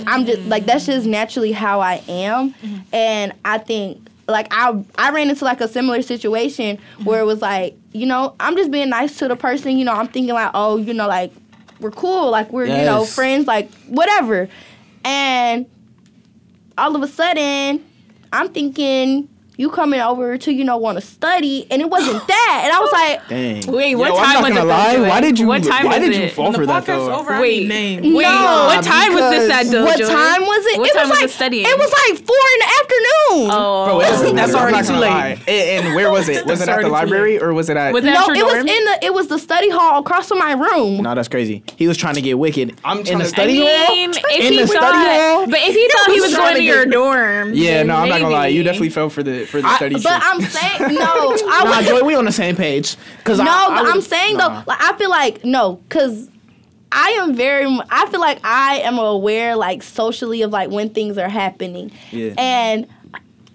I'm 0.06 0.26
just 0.26 0.42
like 0.42 0.66
that's 0.66 0.86
just 0.86 1.06
naturally 1.06 1.52
how 1.52 1.80
I 1.80 2.02
am, 2.08 2.52
mm-hmm. 2.52 2.78
and 2.92 3.32
I 3.44 3.58
think. 3.58 4.06
Like 4.30 4.48
I, 4.50 4.84
I 4.98 5.10
ran 5.10 5.30
into 5.30 5.46
like 5.46 5.62
a 5.62 5.68
similar 5.68 6.02
situation 6.02 6.78
where 7.04 7.18
it 7.18 7.24
was 7.24 7.40
like, 7.40 7.78
you 7.98 8.06
know, 8.06 8.34
I'm 8.40 8.56
just 8.56 8.70
being 8.70 8.90
nice 8.90 9.18
to 9.18 9.28
the 9.28 9.36
person. 9.36 9.76
You 9.76 9.84
know, 9.84 9.92
I'm 9.92 10.08
thinking 10.08 10.34
like, 10.34 10.50
oh, 10.54 10.76
you 10.76 10.94
know, 10.94 11.08
like 11.08 11.32
we're 11.80 11.90
cool, 11.90 12.30
like 12.30 12.52
we're 12.52 12.66
you 12.66 12.84
know 12.84 13.04
friends, 13.04 13.46
like 13.46 13.70
whatever. 13.86 14.48
And 15.04 15.66
all 16.76 16.94
of 16.94 17.02
a 17.02 17.08
sudden, 17.08 17.84
I'm 18.32 18.48
thinking 18.50 19.28
you 19.58 19.68
coming 19.70 20.00
over 20.00 20.38
to 20.38 20.52
you 20.52 20.64
know 20.64 20.76
want 20.78 20.96
to 20.98 21.02
study, 21.04 21.66
and 21.70 21.82
it 21.82 21.90
wasn't 21.90 22.26
that. 22.26 22.60
And 22.64 22.72
I 22.72 22.78
was 22.80 22.92
like, 22.92 23.28
Dang. 23.28 23.70
Wait, 23.70 23.94
what 23.96 24.08
Yo, 24.08 24.16
I'm 24.16 24.24
time 24.24 24.32
not 24.34 24.42
was 24.44 24.48
gonna 24.56 24.60
it? 24.62 25.00
lie. 25.02 25.08
Why 25.08 25.20
did 25.20 25.38
you? 25.38 25.46
What 25.48 25.62
time 25.64 25.84
why 25.86 25.98
was 25.98 26.08
did 26.08 26.16
you 26.16 26.22
it? 26.22 26.32
fall 26.32 26.52
the 26.52 26.58
for 26.58 26.66
that 26.66 26.86
though? 26.86 27.12
over, 27.14 27.40
Wait. 27.40 27.62
need 27.62 27.68
names. 27.68 28.06
No. 28.06 28.10
What 28.70 28.84
time 28.84 29.12
was 29.12 29.30
this 29.30 29.50
at 29.50 29.64
because- 29.64 29.70
though, 29.72 29.84
what 29.84 29.98
time 30.00 30.42
was 30.42 30.66
it? 30.66 30.78
What 30.78 30.88
it 30.88 30.94
time 30.94 31.02
was 31.02 31.10
was 31.10 31.18
like 31.20 31.24
it 31.28 31.32
studying? 31.32 31.66
it 31.66 31.76
was 31.78 31.90
like 32.08 32.24
four 32.24 32.46
in 32.54 32.58
the 32.60 32.70
afternoon. 32.80 33.50
Oh, 33.52 33.84
Bro, 33.86 34.00
it 34.00 34.02
doesn't 34.04 34.36
That's 34.36 34.54
already 34.54 34.86
too 34.86 34.94
late. 34.94 35.38
And, 35.48 35.86
and 35.86 35.94
where 35.94 36.10
was 36.10 36.28
it? 36.28 36.46
Was 36.46 36.60
it 36.62 36.68
at 36.68 36.80
the 36.80 36.88
library 36.88 37.40
or 37.40 37.52
was 37.52 37.68
it 37.68 37.76
at? 37.76 37.92
Was 37.92 38.04
it 38.04 38.10
no, 38.12 38.26
it 38.30 38.44
was 38.44 38.58
in 38.58 38.64
the 38.84 38.98
it 39.02 39.12
was 39.12 39.26
the 39.28 39.38
study 39.38 39.70
hall 39.70 40.00
across 40.00 40.28
from 40.28 40.38
my 40.38 40.52
room. 40.52 41.02
No, 41.02 41.14
that's 41.14 41.28
crazy. 41.28 41.62
He 41.76 41.88
was 41.88 41.96
trying 41.96 42.14
to 42.14 42.20
get 42.22 42.38
wicked 42.38 42.78
I'm 42.84 43.00
in 43.00 43.18
the 43.18 43.24
study 43.24 43.62
I 43.62 43.64
hall. 43.86 43.96
if 43.96 44.40
In 44.46 44.52
he 44.52 44.60
the 44.60 44.66
study 44.68 44.98
hall? 44.98 45.46
but 45.46 45.58
if 45.60 45.74
he 45.74 45.88
thought 45.90 46.12
he 46.14 46.20
was 46.20 46.34
going 46.34 46.54
to 46.54 46.58
to 46.60 46.64
your 46.64 46.86
dorm, 46.86 47.54
yeah, 47.54 47.82
no, 47.82 47.96
I'm 47.96 48.08
not 48.08 48.20
gonna 48.20 48.32
lie. 48.34 48.46
You 48.48 48.62
definitely 48.62 48.90
fell 48.90 49.08
for 49.10 49.22
the 49.22 49.46
for 49.48 49.60
the 49.62 49.68
I- 49.68 49.76
study 49.76 49.94
But. 49.96 50.20
I'm 50.24 50.40
saying 50.40 50.94
no, 50.94 51.36
I 51.48 51.64
nah, 51.82 51.82
Joi, 51.82 52.04
we 52.04 52.14
on 52.14 52.24
the 52.24 52.32
same 52.32 52.56
page. 52.56 52.96
Cause 53.24 53.38
no, 53.38 53.44
I, 53.44 53.66
I 53.70 53.82
but 53.82 53.90
I'm 53.94 54.00
saying 54.00 54.36
nah. 54.36 54.48
though, 54.48 54.64
like 54.66 54.78
I 54.80 54.96
feel 54.96 55.10
like 55.10 55.44
no, 55.44 55.80
cause 55.88 56.28
I 56.90 57.10
am 57.20 57.34
very. 57.34 57.66
I 57.90 58.06
feel 58.10 58.20
like 58.20 58.40
I 58.44 58.78
am 58.78 58.98
aware, 58.98 59.56
like 59.56 59.82
socially, 59.82 60.40
of 60.42 60.50
like 60.52 60.70
when 60.70 60.88
things 60.88 61.18
are 61.18 61.28
happening, 61.28 61.92
Yeah. 62.12 62.32
and 62.38 62.86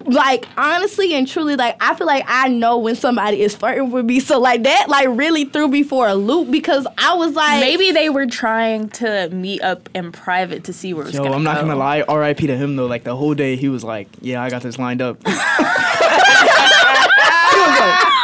like 0.05 0.45
honestly 0.57 1.13
and 1.13 1.27
truly, 1.27 1.55
like 1.55 1.75
I 1.81 1.95
feel 1.95 2.07
like 2.07 2.25
I 2.27 2.47
know 2.49 2.77
when 2.77 2.95
somebody 2.95 3.41
is 3.41 3.55
flirting 3.55 3.91
with 3.91 4.05
me. 4.05 4.19
So 4.19 4.39
like 4.39 4.63
that, 4.63 4.87
like 4.89 5.07
really 5.09 5.45
threw 5.45 5.67
me 5.67 5.83
for 5.83 6.07
a 6.07 6.13
loop 6.15 6.51
because 6.51 6.85
I 6.97 7.15
was 7.15 7.33
like, 7.35 7.59
Maybe 7.59 7.91
they 7.91 8.09
were 8.09 8.25
trying 8.27 8.89
to 8.89 9.29
meet 9.29 9.61
up 9.61 9.89
in 9.93 10.11
private 10.11 10.63
to 10.65 10.73
see 10.73 10.93
where 10.93 11.03
it 11.03 11.07
was 11.07 11.15
Yo, 11.15 11.23
gonna 11.23 11.35
I'm 11.35 11.43
not 11.43 11.55
go. 11.55 11.61
gonna 11.61 11.75
lie. 11.75 12.01
R.I.P. 12.01 12.47
to 12.47 12.57
him 12.57 12.75
though. 12.75 12.87
Like 12.87 13.03
the 13.03 13.15
whole 13.15 13.33
day, 13.33 13.55
he 13.55 13.69
was 13.69 13.83
like, 13.83 14.07
"Yeah, 14.21 14.41
I 14.41 14.49
got 14.49 14.61
this 14.61 14.77
lined 14.77 15.01
up." 15.01 15.17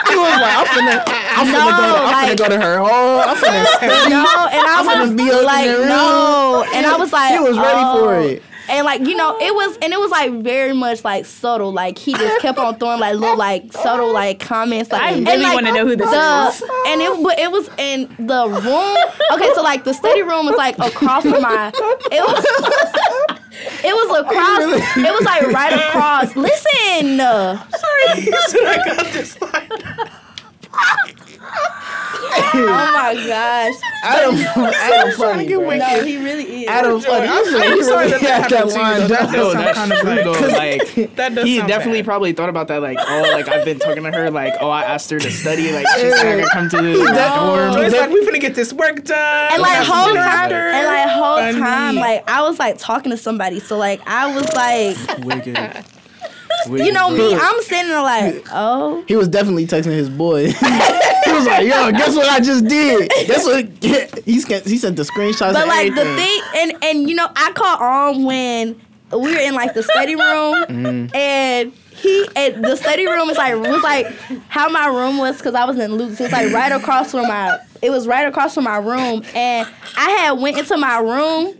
He 0.09 0.15
was 0.15 0.41
like, 0.41 0.57
I'm 0.57 0.65
finna, 0.65 1.03
I'm 1.05 1.45
finna, 1.47 1.53
No, 1.53 1.69
go, 1.69 1.77
to, 1.77 1.99
I'm 1.99 2.11
like- 2.11 2.29
finna 2.31 2.37
go 2.37 2.49
to 2.49 2.59
her 2.61 2.77
hall. 2.79 3.19
I'm 3.21 3.37
finna 3.37 3.63
study. 3.65 4.09
no, 4.09 4.47
and 4.51 4.67
I 4.67 4.81
was 4.83 5.09
finna 5.11 5.17
be 5.17 5.31
up 5.31 5.39
in 5.39 5.45
like, 5.45 5.65
no, 5.67 6.65
and 6.73 6.85
I 6.85 6.97
was 6.97 7.13
like, 7.13 7.31
He 7.33 7.39
was 7.39 7.57
ready 7.57 7.79
for 7.99 8.15
oh. 8.15 8.27
it. 8.27 8.43
And 8.69 8.85
like 8.85 9.01
you 9.01 9.15
know, 9.15 9.37
it 9.39 9.53
was 9.53 9.77
and 9.81 9.91
it 9.91 9.99
was 9.99 10.11
like 10.11 10.31
very 10.41 10.73
much 10.73 11.03
like 11.03 11.25
subtle. 11.25 11.71
Like 11.71 11.97
he 11.97 12.13
just 12.13 12.41
kept 12.41 12.57
on 12.57 12.77
throwing 12.77 12.99
like 12.99 13.15
little 13.15 13.37
like 13.37 13.73
subtle 13.73 14.13
like 14.13 14.39
comments. 14.39 14.91
Like 14.91 15.01
I 15.01 15.11
and, 15.11 15.25
really 15.25 15.43
like, 15.43 15.55
wanna 15.55 15.73
know 15.73 15.85
who 15.85 15.95
this 15.95 16.09
the, 16.09 16.47
is. 16.49 16.61
And 16.87 17.01
it 17.01 17.23
but 17.23 17.39
it 17.39 17.51
was 17.51 17.69
in 17.77 18.07
the 18.19 18.47
room. 18.47 18.97
Okay, 19.33 19.51
so 19.55 19.61
like 19.61 19.83
the 19.83 19.93
study 19.93 20.21
room 20.21 20.45
was 20.45 20.55
like 20.55 20.77
across 20.79 21.23
from 21.23 21.41
my. 21.41 21.71
It 22.11 22.21
was. 22.21 23.35
It 23.83 23.93
was 23.93 24.19
across. 24.21 24.61
It 24.95 25.11
was 25.11 25.25
like 25.25 25.41
right 25.47 25.73
across. 25.73 26.33
Listen. 26.35 27.19
Oh 32.51 32.91
my 32.93 33.13
gosh. 33.27 33.73
Adam, 34.03 34.35
Adam 34.35 35.11
funny, 35.17 35.47
bro. 35.47 35.69
No, 35.77 36.03
he 36.03 36.17
really 36.17 36.63
is. 36.63 36.69
Adam 36.69 36.99
funny. 37.01 37.25
You 37.27 37.45
said 37.45 37.61
I'm 37.61 37.83
sorry 37.83 38.05
really 38.07 38.11
that 38.11 38.21
that 38.21 38.41
had 38.41 38.51
that 38.51 38.51
happened 38.51 38.71
to 38.71 38.77
you, 38.77 38.81
lined 38.81 39.03
though. 39.03 39.07
That 39.07 39.31
does 39.31 39.53
sound 39.53 39.65
that's 39.65 39.77
kind 39.77 39.91
of 39.91 39.99
true 39.99 40.09
like- 40.09 40.23
though. 40.23 40.99
Like 40.99 41.15
That 41.15 41.35
does 41.35 41.45
he 41.45 41.57
sound 41.57 41.67
definitely 41.69 42.01
bad. 42.01 42.05
probably 42.05 42.33
thought 42.33 42.49
about 42.49 42.67
that. 42.67 42.81
Like, 42.81 42.97
oh, 42.99 43.21
like 43.33 43.47
I've 43.49 43.65
been 43.65 43.79
talking 43.79 44.03
to 44.03 44.11
her. 44.11 44.29
Like, 44.31 44.55
oh, 44.59 44.69
I 44.69 44.83
asked 44.83 45.09
her 45.11 45.19
to 45.19 45.31
study. 45.31 45.71
Like, 45.71 45.85
she's 45.97 46.11
not 46.11 46.23
gonna 46.23 46.49
come 46.49 46.69
to 46.69 46.77
the 46.77 46.93
dorm. 46.93 47.05
Oh. 47.15 47.71
So 47.73 47.81
it's 47.81 47.95
like 47.95 48.09
we 48.09 48.25
finna 48.25 48.41
get 48.41 48.55
this 48.55 48.73
work 48.73 49.03
done. 49.05 49.51
and 49.53 49.61
like 49.61 49.85
whole 49.85 50.07
time, 50.13 50.17
after. 50.17 50.55
and 50.55 50.85
like 50.87 51.09
whole 51.09 51.37
time, 51.63 51.95
like 51.95 52.29
I 52.29 52.41
was 52.43 52.59
like 52.59 52.77
talking 52.77 53.11
to 53.11 53.17
somebody. 53.17 53.59
So 53.59 53.77
like 53.77 54.01
I 54.07 54.33
was 54.35 54.53
like, 54.53 55.25
Wicked. 55.25 55.57
You 56.67 56.91
know 56.91 57.09
me, 57.09 57.33
I'm 57.35 57.61
sitting 57.63 57.89
there 57.89 58.01
like, 58.01 58.45
oh, 58.51 59.03
He 59.07 59.15
was 59.15 59.27
definitely 59.27 59.65
texting 59.67 59.91
his 59.93 60.09
boy. 60.09 60.47
he 60.51 61.31
was 61.31 61.45
like, 61.45 61.65
"Yo, 61.65 61.91
guess 61.91 62.15
what 62.15 62.27
I 62.29 62.39
just 62.39 62.65
did? 62.67 63.09
Guess 63.27 63.45
what?" 63.45 63.65
He 64.25 64.39
sent 64.41 64.65
he 64.65 64.77
sent 64.77 64.95
the 64.95 65.03
screenshots. 65.03 65.53
but 65.53 65.67
like 65.67 65.93
the 65.95 66.05
thing, 66.05 66.41
and 66.55 66.73
and 66.83 67.09
you 67.09 67.15
know 67.15 67.27
I 67.35 67.51
caught 67.53 67.81
on 67.81 68.23
when 68.23 68.79
we 69.11 69.19
were 69.33 69.39
in 69.39 69.53
like 69.55 69.73
the 69.73 69.83
study 69.83 70.15
room, 70.15 70.65
Mm-hmm. 70.69 71.15
and 71.15 71.73
he 71.95 72.27
and 72.35 72.63
the 72.63 72.75
study 72.77 73.05
room 73.07 73.27
was 73.27 73.37
like 73.37 73.55
was 73.55 73.83
like 73.83 74.07
how 74.47 74.69
my 74.69 74.87
room 74.87 75.17
was 75.17 75.37
because 75.37 75.53
I 75.55 75.65
was 75.65 75.77
in 75.79 75.95
Luke's. 75.95 76.19
It 76.19 76.23
was 76.25 76.31
like 76.31 76.53
right 76.53 76.71
across 76.71 77.11
from 77.11 77.27
my. 77.27 77.59
It 77.81 77.89
was 77.91 78.07
right 78.07 78.27
across 78.27 78.53
from 78.55 78.65
my 78.65 78.77
room, 78.77 79.23
and 79.33 79.67
I 79.97 80.09
had 80.11 80.31
went 80.33 80.57
into 80.57 80.77
my 80.77 80.99
room. 80.99 81.55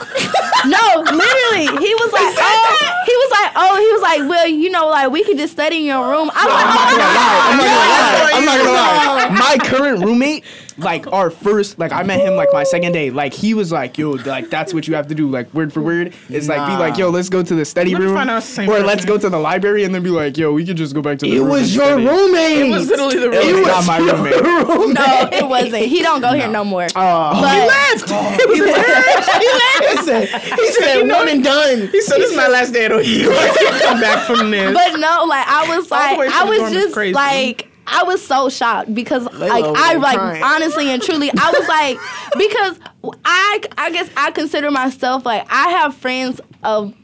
no, 0.66 0.84
literally, 1.04 1.66
he 1.78 1.94
was 1.94 2.12
like, 2.12 2.34
oh, 2.38 3.02
he 3.06 3.12
was 3.12 3.30
like, 3.30 3.52
oh, 3.56 3.76
he 3.78 3.92
was 3.92 4.02
like, 4.02 4.20
well, 4.28 4.46
you 4.46 4.70
know, 4.70 4.88
like 4.88 5.10
we 5.10 5.24
could 5.24 5.36
just 5.36 5.52
study 5.52 5.78
in 5.78 5.84
your 5.84 6.08
room. 6.08 6.30
I 6.34 6.44
was 6.46 6.54
like, 6.54 6.66
I'm 6.66 6.74
not 6.74 6.90
gonna 6.90 7.68
lie. 7.84 8.30
I'm 8.32 8.44
not 8.44 8.58
gonna 8.58 8.70
oh, 8.70 8.74
lie. 8.74 9.38
My 9.38 9.56
current 9.58 10.04
roommate, 10.04 10.44
like 10.80 11.06
our 11.12 11.30
first, 11.30 11.78
like 11.78 11.92
I 11.92 12.02
met 12.02 12.20
him 12.20 12.34
like 12.34 12.48
my 12.52 12.64
second 12.64 12.92
day. 12.92 13.10
Like 13.10 13.32
he 13.34 13.54
was 13.54 13.70
like, 13.72 13.96
yo, 13.98 14.10
like 14.10 14.50
that's 14.50 14.74
what 14.74 14.86
you 14.88 14.94
have 14.94 15.08
to 15.08 15.14
do, 15.14 15.28
like 15.30 15.52
word 15.54 15.72
for 15.72 15.80
word. 15.80 16.14
It's 16.28 16.48
like 16.48 16.66
be 16.66 16.76
like, 16.76 16.96
yo, 16.98 17.10
let's 17.10 17.28
go 17.28 17.42
to 17.42 17.54
the 17.54 17.64
study 17.64 17.92
Let 17.94 18.02
room, 18.02 18.14
find 18.14 18.30
out 18.30 18.42
the 18.42 18.46
same 18.48 18.68
or 18.68 18.72
person. 18.72 18.86
let's 18.86 19.04
go 19.04 19.18
to 19.18 19.28
the 19.30 19.38
library, 19.38 19.84
and 19.84 19.94
then 19.94 20.02
be 20.02 20.10
like, 20.10 20.36
yo, 20.36 20.52
we 20.52 20.64
could 20.64 20.76
just 20.76 20.94
go 20.94 21.02
back 21.02 21.18
to 21.20 21.26
the 21.26 21.36
It 21.36 21.40
room. 21.40 21.48
was 21.50 21.74
your 21.74 21.84
study. 21.86 22.06
roommate. 22.06 22.58
It 22.66 22.70
was 22.70 22.88
literally 22.88 23.18
the 23.18 23.30
It 23.32 23.52
room. 23.52 23.58
was 23.60 23.66
not 23.66 23.86
my 23.86 23.98
roommate. 24.12 24.94
no, 24.94 25.28
it 25.32 25.48
wasn't. 25.48 25.84
He 25.86 26.02
don't 26.02 26.20
go 26.20 26.32
here 26.32 26.48
no 26.48 26.64
more. 26.64 26.86
Oh. 26.96 27.40
but, 27.40 28.60
he 28.60 29.96
said, 30.04 30.28
he 30.28 30.72
said 30.72 31.02
one 31.08 31.28
and 31.28 31.42
done. 31.44 31.88
He 31.88 32.00
said, 32.02 32.18
"This 32.18 32.30
is 32.30 32.36
my 32.36 32.48
last 32.48 32.72
day 32.72 32.84
at 32.86 32.92
OU. 32.92 33.30
Come 33.82 34.00
back 34.00 34.26
from 34.26 34.50
this." 34.50 34.72
but 34.74 34.98
no, 34.98 35.24
like 35.28 35.46
I 35.46 35.76
was 35.76 35.90
like, 35.90 36.18
I 36.18 36.44
was 36.44 36.72
just 36.72 36.94
crazy. 36.94 37.14
like. 37.14 37.66
I 37.90 38.04
was 38.04 38.24
so 38.24 38.48
shocked 38.48 38.94
because 38.94 39.24
like 39.32 39.64
I 39.64 39.94
like 39.94 40.16
crying. 40.16 40.42
honestly 40.42 40.90
and 40.90 41.02
truly 41.02 41.30
I 41.30 41.50
was 41.50 41.68
like 41.68 41.98
because 42.38 42.78
I 43.24 43.60
I 43.76 43.90
guess 43.90 44.08
I 44.16 44.30
consider 44.30 44.70
myself 44.70 45.26
like 45.26 45.46
I 45.50 45.70
have 45.70 45.94
friends 45.94 46.40
of 46.62 46.94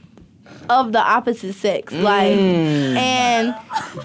of 0.68 0.93
the 0.93 1.01
opposite 1.01 1.55
sex 1.55 1.93
like 1.93 2.32
Mm. 2.36 2.97
and 2.97 3.55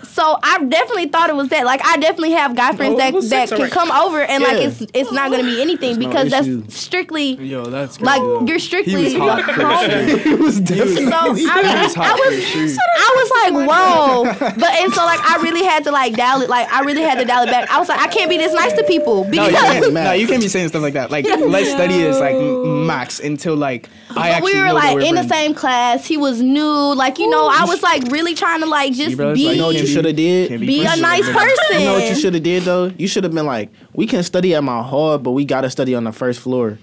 so 0.08 0.38
I 0.44 0.64
definitely 0.64 1.08
thought 1.08 1.30
it 1.30 1.36
was 1.36 1.50
that 1.50 1.66
like 1.66 1.82
I 1.86 1.98
definitely 1.98 2.32
have 2.32 2.56
guy 2.56 2.74
friends 2.76 2.94
No, 2.94 2.98
that 2.98 3.14
it 3.16 3.30
that 3.30 3.48
can 3.50 3.58
alright. 3.58 3.72
come 3.72 3.92
over 3.92 4.22
and 4.22 4.44
like 4.44 4.58
it's 4.58 4.84
it's 4.94 5.12
not 5.12 5.32
gonna 5.32 5.44
be 5.44 5.62
anything 5.62 5.98
no 6.00 6.08
because 6.08 6.32
issue. 6.34 6.62
that's 6.62 6.76
strictly 6.78 7.34
Yo, 7.36 7.66
that's 7.66 7.98
crazy, 7.98 8.06
like 8.06 8.22
though. 8.22 8.46
you're 8.46 8.58
He 8.58 8.60
strictly 8.60 9.04
was 9.04 9.14
hot 9.16 9.44
for 9.44 9.54
sure. 9.54 10.18
He 10.32 10.34
was 10.36 10.60
definitely. 10.60 11.06
so 11.06 11.12
I, 11.16 11.34
He 11.34 11.44
was 11.84 11.98
I 11.98 12.04
hot 12.04 12.20
for 12.20 12.30
was 12.30 12.44
sure. 12.46 12.78
I 12.98 13.12
was 13.16 13.30
like, 13.56 13.70
whoa. 13.70 14.24
But 14.60 14.72
and 14.82 14.94
so 14.94 15.04
like 15.06 15.20
I 15.20 15.42
really 15.42 15.64
had 15.64 15.84
to 15.86 15.92
like 15.92 16.16
dial 16.16 16.42
it 16.42 16.50
like 16.50 16.72
I 16.72 16.82
really 16.84 17.02
had 17.02 17.18
to 17.20 17.26
dial 17.26 17.44
it 17.44 17.52
back. 17.52 17.70
I 17.72 17.80
was 17.80 17.90
like, 17.90 18.00
I 18.00 18.08
can't 18.08 18.30
be 18.30 18.38
this 18.38 18.54
nice 18.54 18.74
to 18.74 18.84
people 18.84 19.24
No, 19.26 19.30
because 19.48 19.52
you 19.52 19.58
can't, 19.82 19.94
no, 19.94 20.12
you 20.14 20.28
can't 20.28 20.42
be 20.42 20.48
saying 20.56 20.70
stuff 20.70 20.82
like 20.82 20.94
that. 20.94 21.12
Like, 21.12 21.26
let's 21.26 21.70
study 21.72 21.96
is 22.02 22.20
like 22.20 22.36
max 22.38 23.20
until 23.20 23.56
like 23.56 23.90
I 24.12 24.14
but 24.14 24.22
actually 24.26 24.54
we 24.54 24.60
were 24.60 24.68
know 24.68 24.74
like 24.76 25.06
in 25.06 25.16
the 25.16 25.28
same 25.28 25.54
class. 25.54 26.06
He 26.06 26.18
was 26.18 26.42
new. 26.52 26.94
Like, 26.96 27.20
you 27.20 27.30
know, 27.30 27.48
I 27.52 27.66
was 27.66 27.82
like 27.82 28.04
really 28.12 28.36
trying 28.36 28.62
to 28.62 28.66
like 28.68 28.94
just 28.94 29.18
bro, 29.18 29.34
be 29.34 29.46
like, 29.46 29.56
You 29.56 29.62
know 29.62 29.68
what 29.68 29.76
you 29.76 29.88
should 29.88 30.06
have 30.06 30.16
did? 30.16 30.50
Can't 30.50 30.62
be 30.62 30.82
a 30.82 30.96
nice 30.98 31.26
person. 31.26 31.80
You 31.80 31.86
know 31.86 31.94
what 31.94 32.10
you 32.10 32.16
should 32.16 32.34
have 32.34 32.44
did 32.44 32.64
though? 32.64 32.92
You 32.98 33.08
should 33.08 33.24
have 33.24 33.34
been 33.34 33.46
like, 33.46 33.70
we 33.94 34.06
can 34.08 34.24
study 34.24 34.54
at 34.56 34.64
my 34.64 34.82
hall, 34.84 35.18
but 35.18 35.32
we 35.32 35.46
gotta 35.46 35.70
study 35.70 35.96
on 35.96 36.04
the 36.04 36.12
first 36.12 36.40
floor. 36.40 36.78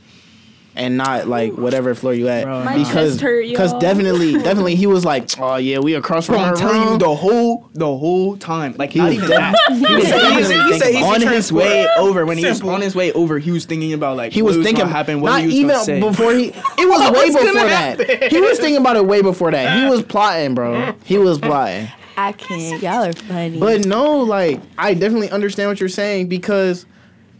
And 0.78 0.96
not 0.96 1.26
like 1.26 1.54
whatever 1.54 1.92
floor 1.96 2.14
you 2.14 2.28
at. 2.28 2.44
Bro, 2.44 2.62
My 2.62 2.78
because 2.78 3.14
chest 3.14 3.20
hurt, 3.20 3.42
because 3.48 3.72
definitely 3.80 4.32
definitely 4.44 4.76
he 4.76 4.86
was 4.86 5.04
like, 5.04 5.28
Oh 5.38 5.56
yeah, 5.56 5.80
we 5.80 5.94
across 5.94 6.26
from 6.26 6.36
Bro, 6.36 6.44
our 6.44 6.50
I'm 6.52 6.56
telling 6.56 6.82
you 6.82 6.88
room. 6.90 6.98
the 6.98 7.14
whole 7.16 7.68
the 7.74 7.84
whole 7.84 8.36
time. 8.36 8.76
Like 8.78 8.92
He 8.92 9.00
not 9.00 9.08
was 9.08 9.16
even 9.16 9.28
that. 9.30 9.54
He 9.68 9.94
was, 9.94 10.06
he 10.06 10.12
was, 10.36 10.48
he 10.50 10.72
he 10.72 10.78
said 10.78 10.92
said 10.92 11.02
on 11.02 11.20
his 11.20 11.52
way 11.52 11.88
over 11.98 12.24
when 12.24 12.38
he 12.38 12.46
was 12.46 12.62
on 12.62 12.80
his 12.80 12.94
way 12.94 13.12
over, 13.12 13.40
he 13.40 13.50
was 13.50 13.64
thinking 13.66 13.92
about 13.92 14.16
like 14.16 14.32
he 14.32 14.40
was 14.40 14.56
what 14.56 14.64
thinking 14.66 14.84
what 14.84 14.92
happened, 14.92 15.20
what 15.20 15.30
not 15.30 15.40
he 15.40 15.46
was 15.46 15.54
even 15.56 15.68
gonna 15.70 15.84
say. 15.84 16.00
before 16.00 16.32
he 16.32 16.44
it 16.78 16.88
was 16.88 17.10
way 17.10 17.26
before 17.26 17.64
that. 17.68 18.30
He 18.30 18.40
was 18.40 18.58
thinking 18.60 18.80
about 18.80 18.94
it 18.96 19.04
way 19.04 19.20
before 19.20 19.50
that. 19.50 19.82
He 19.82 19.88
was 19.90 20.02
plotting, 20.04 20.54
bro. 20.54 20.94
He 21.04 21.18
was 21.18 21.38
plotting. 21.40 21.88
I 22.16 22.32
can't. 22.32 22.80
Y'all 22.82 23.04
are 23.04 23.12
funny. 23.12 23.58
But 23.58 23.84
no, 23.84 24.18
like 24.20 24.60
I 24.78 24.94
definitely 24.94 25.30
understand 25.30 25.70
what 25.70 25.80
you're 25.80 25.88
saying 25.88 26.28
because 26.28 26.86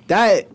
that 0.08 0.48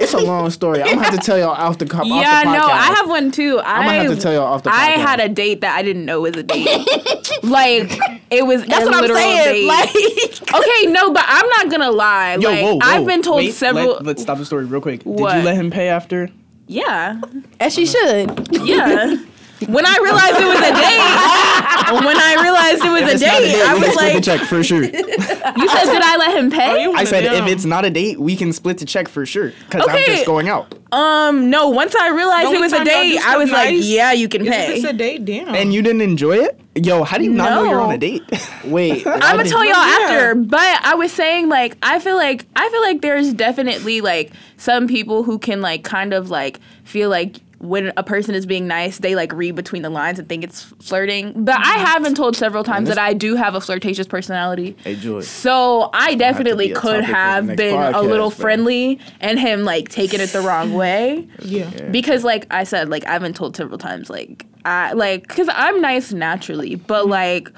it's 0.00 0.14
a 0.14 0.18
long 0.18 0.50
story. 0.50 0.82
I'm 0.82 0.94
gonna 0.94 1.04
have 1.10 1.18
to 1.18 1.24
tell 1.24 1.38
y'all 1.38 1.50
off 1.50 1.78
the 1.78 1.86
cup. 1.86 2.04
Yeah, 2.06 2.14
off 2.14 2.44
the 2.44 2.52
no. 2.52 2.66
I 2.66 2.94
have 2.96 3.08
one 3.08 3.30
too. 3.30 3.58
I, 3.60 3.80
am 3.80 3.84
gonna 3.84 4.08
have 4.08 4.16
to 4.16 4.20
tell 4.20 4.32
y'all 4.32 4.44
off 4.44 4.62
the 4.62 4.70
Podcast. 4.70 4.74
I 4.74 4.90
had 4.90 5.20
a 5.20 5.28
date 5.28 5.60
that 5.60 5.76
I 5.76 5.82
didn't 5.82 6.04
know 6.04 6.22
was 6.22 6.36
a 6.36 6.42
date. 6.42 6.66
like 7.42 7.98
it 8.30 8.46
was 8.46 8.64
that's 8.64 8.86
a 8.86 8.90
what 8.90 8.94
I'm 8.94 9.14
saying. 9.14 9.44
date. 9.44 9.66
Like 9.66 9.88
okay, 10.54 10.86
no, 10.90 11.12
but 11.12 11.24
I'm 11.26 11.48
not 11.48 11.70
gonna 11.70 11.90
lie. 11.90 12.36
Yo, 12.36 12.50
like 12.50 12.62
whoa, 12.62 12.74
whoa. 12.74 12.80
I've 12.82 13.06
been 13.06 13.22
told 13.22 13.38
Wait, 13.38 13.52
several. 13.52 13.98
Let, 14.00 14.16
us 14.16 14.22
stop 14.22 14.38
the 14.38 14.46
story 14.46 14.64
real 14.64 14.80
quick. 14.80 15.04
Did 15.04 15.18
you 15.18 15.24
let 15.24 15.56
him 15.56 15.70
pay 15.70 15.88
after? 15.88 16.30
yeah, 16.70 17.20
as 17.58 17.74
she 17.74 17.84
should. 17.84 18.48
yeah. 18.52 19.16
When 19.68 19.84
I 19.86 19.96
realized 20.02 20.36
it 20.40 20.46
was 20.46 20.58
a 20.58 20.72
date, 20.72 22.04
when 22.06 22.16
I 22.16 22.36
realized 22.42 22.84
it 22.84 22.90
was 22.90 23.02
a 23.02 23.14
It's 23.14 23.22
not 23.22 23.38
date, 23.40 23.62
I 23.62 23.74
was 23.74 23.82
can 23.82 23.90
the 23.90 24.14
like, 24.14 24.22
check 24.24 24.40
for 24.48 24.62
sure. 24.64 24.82
"You 24.84 24.90
said 24.90 25.84
did 25.92 26.02
I 26.02 26.16
let 26.18 26.36
him 26.36 26.50
pay?" 26.50 26.82
you 26.82 26.92
I 26.94 27.04
said 27.04 27.24
Damn. 27.24 27.44
if 27.46 27.52
it's 27.52 27.64
not 27.64 27.84
a 27.84 27.90
date, 27.90 28.18
we 28.18 28.36
can 28.36 28.52
split 28.52 28.78
the 28.78 28.84
check 28.86 29.08
for 29.08 29.26
sure. 29.26 29.52
Cause 29.70 29.84
I'm 29.88 30.04
just 30.06 30.24
going 30.26 30.48
out. 30.48 30.74
Um, 30.92 31.50
no. 31.50 31.68
Once 31.68 31.94
I 31.94 32.08
realized 32.08 32.50
The 32.50 32.54
it 32.54 32.60
was 32.60 32.72
a 32.72 32.78
time 32.78 32.86
y'all 32.86 32.94
do 33.02 33.08
date, 33.10 33.18
I 33.18 33.20
stuff 33.20 33.38
was 33.38 33.50
like, 33.50 33.74
"Yeah, 33.78 34.12
you 34.12 34.28
can 34.28 34.42
If 34.46 34.52
pay." 34.52 34.74
it's 34.76 34.84
a 34.84 34.92
date, 34.92 35.24
damn. 35.24 35.54
And 35.54 35.72
you 35.74 35.82
didn't 35.82 36.02
enjoy 36.02 36.36
it? 36.38 36.58
Yo, 36.76 37.02
how 37.04 37.18
do 37.18 37.24
you 37.24 37.32
not 37.32 37.50
know 37.50 37.64
you're 37.64 37.80
on 37.80 37.90
a 37.92 37.98
date? 37.98 38.22
Wait, 38.64 39.06
I'm 39.06 39.18
gonna 39.36 39.44
tell 39.48 39.64
y'all 39.64 39.74
Yeah. 39.74 39.98
after, 40.04 40.34
but 40.36 40.58
I 40.84 40.94
was 40.94 41.12
saying 41.12 41.48
like 41.48 41.76
I 41.82 41.98
feel 41.98 42.16
like 42.16 42.46
I 42.56 42.68
feel 42.70 42.80
like 42.82 43.02
there's 43.02 43.32
definitely 43.34 44.00
like 44.00 44.30
some 44.56 44.86
people 44.88 45.22
who 45.24 45.38
can 45.38 45.60
like 45.60 45.82
kind 45.84 46.14
of 46.14 46.30
like 46.30 46.60
feel 46.84 47.10
like 47.10 47.36
when 47.60 47.92
a 47.98 48.02
person 48.02 48.34
is 48.34 48.46
being 48.46 48.66
nice, 48.66 48.98
they 48.98 49.14
like 49.14 49.32
read 49.34 49.54
between 49.54 49.82
the 49.82 49.90
lines 49.90 50.18
and 50.18 50.26
think 50.28 50.42
it's 50.42 50.62
flirting. 50.80 51.44
But 51.44 51.56
I 51.56 51.58
mm-hmm. 51.58 51.84
have 51.84 52.02
been 52.02 52.14
told 52.14 52.34
several 52.34 52.64
times 52.64 52.88
that 52.88 52.98
I 52.98 53.12
do 53.12 53.36
have 53.36 53.54
a 53.54 53.60
flirtatious 53.60 54.06
personality. 54.06 54.76
Hey 54.82 54.96
Joi. 54.96 55.20
So 55.20 55.90
I 55.92 56.14
definitely 56.14 56.68
be 56.68 56.72
a 56.72 56.76
could 56.76 57.04
topic 57.04 57.06
for 57.06 57.10
the 57.10 57.16
have 57.16 57.46
next 57.46 57.56
been 57.58 57.74
a 57.74 57.92
podcast, 57.92 58.08
little 58.08 58.30
man. 58.30 58.38
friendly 58.38 59.00
and 59.20 59.38
him 59.38 59.64
like 59.64 59.90
taking 59.90 60.20
it 60.20 60.28
the 60.28 60.40
wrong 60.40 60.72
way. 60.74 61.28
yeah. 61.42 61.68
Because 61.90 62.24
like 62.24 62.46
I 62.50 62.64
said, 62.64 62.88
like 62.88 63.06
I've 63.06 63.20
been 63.20 63.34
told 63.34 63.56
several 63.56 63.78
times, 63.78 64.08
like 64.08 64.46
I 64.64 64.92
like 64.94 65.28
because 65.28 65.48
I'm 65.52 65.82
nice 65.82 66.14
naturally, 66.14 66.76
but 66.76 67.02
mm-hmm. 67.02 67.10
like 67.10 67.52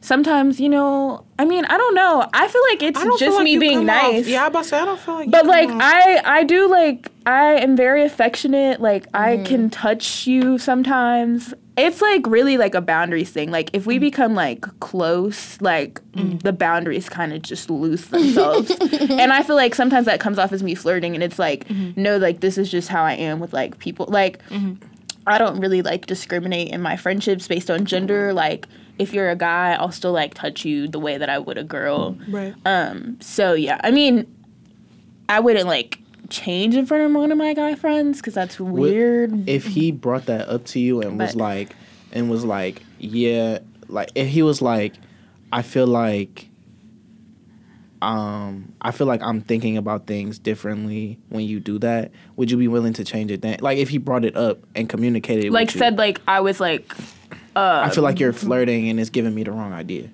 sometimes 0.00 0.60
you 0.60 0.68
know, 0.68 1.24
I 1.38 1.44
mean, 1.44 1.64
I 1.64 1.76
don't 1.76 1.94
know. 1.94 2.28
I 2.32 2.48
feel 2.48 2.62
like 2.70 2.82
it's 2.82 3.02
just 3.18 3.36
like 3.36 3.44
me 3.44 3.58
being 3.58 3.86
come 3.86 3.90
off- 3.90 4.12
nice. 4.12 4.26
yeah, 4.26 4.44
I 4.44 4.46
about 4.48 4.66
say 4.66 4.78
I 4.78 4.84
don't 4.84 4.98
feel 5.00 5.14
like. 5.14 5.26
you 5.26 5.30
But 5.32 5.40
come 5.42 5.48
like 5.48 5.68
off- 5.70 5.80
I 5.82 6.22
I 6.24 6.44
do 6.44 6.68
like 6.68 7.08
I 7.26 7.54
am 7.56 7.76
very 7.76 8.04
affectionate. 8.04 8.80
Like 8.80 9.06
I 9.14 9.36
Mm-hmm. 9.36 9.44
can 9.44 9.70
touch 9.70 10.26
you 10.26 10.58
sometimes. 10.58 11.54
It's 11.76 12.02
like 12.02 12.26
really 12.26 12.56
like 12.58 12.74
a 12.74 12.80
boundaries 12.80 13.30
thing. 13.30 13.52
Like 13.52 13.70
if 13.72 13.86
we 13.86 13.98
become 14.00 14.34
like 14.34 14.62
close, 14.80 15.60
like 15.60 16.00
the 16.14 16.52
boundaries 16.52 17.08
kind 17.08 17.32
of 17.32 17.42
just 17.42 17.70
lose 17.70 18.06
themselves. 18.06 18.70
and 19.10 19.32
I 19.32 19.44
feel 19.44 19.54
like 19.54 19.76
sometimes 19.76 20.06
that 20.06 20.18
comes 20.18 20.40
off 20.40 20.52
as 20.52 20.60
me 20.60 20.74
flirting 20.74 21.14
and 21.14 21.22
it's 21.22 21.38
like 21.38 21.68
Mm-hmm. 21.68 22.02
no 22.02 22.16
like 22.16 22.40
this 22.40 22.58
is 22.58 22.68
just 22.70 22.88
how 22.88 23.04
I 23.04 23.12
am 23.12 23.38
with 23.38 23.52
like 23.52 23.78
people. 23.78 24.06
Like 24.08 24.40
I 25.26 25.38
don't 25.38 25.60
really 25.60 25.82
like 25.82 26.06
discriminate 26.06 26.68
in 26.72 26.80
my 26.82 26.96
friendships 26.96 27.46
based 27.46 27.70
on 27.70 27.84
gender. 27.84 28.32
Like 28.32 28.66
if 28.98 29.12
you're 29.12 29.30
a 29.30 29.36
guy, 29.36 29.74
I'll 29.74 29.92
still 29.92 30.12
like 30.12 30.34
touch 30.34 30.64
you 30.64 30.88
the 30.88 30.98
way 30.98 31.18
that 31.18 31.28
I 31.28 31.38
would 31.38 31.58
a 31.58 31.64
girl. 31.64 32.16
right. 32.28 32.54
Um, 32.64 33.20
so 33.20 33.52
yeah, 33.54 33.80
I 33.82 33.90
mean, 33.90 34.26
I 35.28 35.40
wouldn't 35.40 35.66
like 35.66 36.00
change 36.30 36.74
in 36.76 36.84
front 36.84 37.04
of 37.04 37.12
one 37.12 37.32
of 37.32 37.38
my 37.38 37.54
guy 37.54 37.74
friends 37.74 38.18
because 38.18 38.34
that's 38.34 38.60
weird. 38.60 39.48
if 39.48 39.64
he 39.64 39.90
brought 39.90 40.26
that 40.26 40.48
up 40.48 40.64
to 40.66 40.78
you 40.78 41.00
and 41.00 41.18
was 41.18 41.34
like 41.34 41.74
and 42.12 42.28
was 42.30 42.44
like 42.44 42.82
yeah 42.98 43.58
like 43.88 44.10
if 44.14 44.28
he 44.28 44.42
was 44.42 44.60
like 44.60 44.92
i 45.52 45.62
feel 45.62 45.86
like 45.86 46.48
um 48.02 48.72
i 48.82 48.90
feel 48.90 49.06
like 49.06 49.22
i'm 49.22 49.40
thinking 49.40 49.78
about 49.78 50.06
things 50.06 50.38
differently 50.38 51.18
when 51.30 51.44
you 51.44 51.58
do 51.58 51.78
that 51.78 52.10
would 52.36 52.50
you 52.50 52.58
be 52.58 52.68
willing 52.68 52.92
to 52.92 53.04
change 53.04 53.30
it 53.30 53.40
then 53.40 53.56
like 53.60 53.78
if 53.78 53.88
he 53.88 53.96
brought 53.96 54.24
it 54.24 54.36
up 54.36 54.58
and 54.74 54.88
communicated 54.88 55.50
like 55.50 55.68
with 55.68 55.76
you, 55.76 55.78
said, 55.78 55.98
like 55.98 56.20
I 56.28 56.40
was 56.40 56.60
like, 56.60 56.92
uh, 57.58 57.82
i 57.84 57.90
feel 57.90 58.04
like 58.04 58.20
you're 58.20 58.32
flirting 58.32 58.88
and 58.88 59.00
it's 59.00 59.10
giving 59.10 59.34
me 59.34 59.42
the 59.42 59.52
wrong 59.52 59.72
idea 59.72 60.08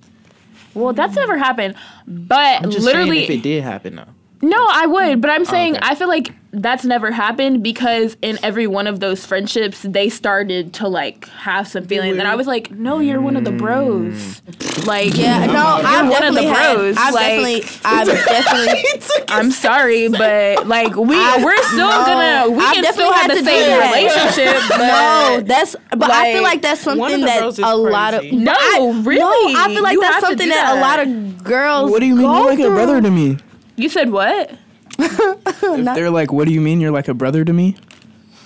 well, 0.75 0.93
that's 0.93 1.15
never 1.15 1.39
happened. 1.39 1.77
But 2.07 2.65
I'm 2.65 2.71
just 2.71 2.85
literally, 2.85 3.23
if 3.23 3.31
it 3.31 3.43
did 3.45 3.63
happen 3.63 3.95
though 3.95 4.09
No, 4.45 4.67
I 4.71 4.87
would, 4.87 5.21
but 5.21 5.31
I'm 5.31 5.45
saying 5.45 5.77
okay. 5.77 5.87
I 5.91 5.95
feel 5.95 6.09
like 6.09 6.33
that's 6.53 6.85
never 6.85 7.11
happened 7.11 7.65
because 7.65 8.17
in 8.23 8.39
every 8.45 8.67
one 8.69 8.87
of 8.87 9.01
those 9.01 9.25
friendships, 9.27 9.83
they 9.83 10.09
started 10.09 10.73
to 10.75 10.87
like 10.89 11.27
have 11.31 11.67
some 11.67 11.85
feelings, 11.87 12.19
and 12.19 12.29
I 12.29 12.35
was 12.37 12.47
like, 12.47 12.71
"No, 12.71 12.99
you're 13.01 13.21
one 13.21 13.37
of 13.37 13.45
the 13.45 13.51
bros." 13.53 14.41
Mm. 14.43 14.87
Like, 14.87 15.17
Yeah, 15.17 15.47
no, 15.47 15.65
I'm 15.83 16.09
one 16.09 16.23
of 16.23 16.35
the 16.35 16.43
definitely 16.43 16.47
had, 16.47 16.75
bros, 16.77 16.97
I've 16.99 17.15
like- 17.15 17.27
definitely, 17.27 17.63
I've 17.85 18.07
definitely, 18.27 19.25
I'm 19.29 19.51
sorry, 19.51 20.09
but 20.09 20.67
like 20.69 20.95
we 20.95 21.17
we're 21.17 21.63
still 21.65 21.89
no, 21.89 22.05
gonna 22.07 22.51
we 22.51 22.63
I've 22.63 22.75
can 22.75 22.83
definitely 22.83 22.93
still 22.93 23.13
have 23.13 23.23
had 23.23 23.31
the 23.31 23.35
to 23.35 23.41
do 23.41 23.47
same 23.47 23.67
that. 23.71 23.95
relationship. 23.95 24.63
But 24.69 24.79
no, 24.79 25.41
that's, 25.47 25.77
but 25.91 26.11
I 26.11 26.33
feel 26.35 26.43
like, 26.43 26.53
like 26.55 26.63
that's 26.63 26.81
something 26.83 27.21
the 27.21 27.27
that 27.27 27.41
bros 27.41 27.59
is 27.59 27.65
a 27.65 27.75
lot 27.75 28.15
of. 28.15 28.25
No, 28.31 28.53
I, 28.55 29.01
really? 29.05 29.53
no, 29.55 29.59
I 29.61 29.69
feel 29.75 29.83
like 29.83 29.95
You 29.95 30.01
that's 30.03 30.21
something 30.21 30.47
do 30.49 30.53
that. 30.55 30.77
a 30.77 30.81
lot 30.81 31.01
of 31.01 31.43
girls. 31.43 31.91
What 31.91 32.01
do 32.01 32.07
you 32.07 32.15
mean 32.17 32.27
go 32.27 32.37
you're 32.39 32.47
like 32.51 32.59
a 32.59 32.63
through. 32.65 32.75
brother 32.75 33.01
to 33.01 33.11
me? 33.11 33.39
You 33.77 33.89
said 33.89 34.11
what? 34.11 34.53
If 35.67 35.95
they're 35.97 36.11
like, 36.11 36.33
what 36.33 36.47
do 36.47 36.53
you 36.55 36.61
mean 36.61 36.81
you're 36.81 36.93
like 36.93 37.09
a 37.09 37.15
brother 37.15 37.45
to 37.45 37.53
me? 37.53 37.77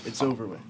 It's 0.06 0.22
over 0.22 0.46
with. 0.46 0.60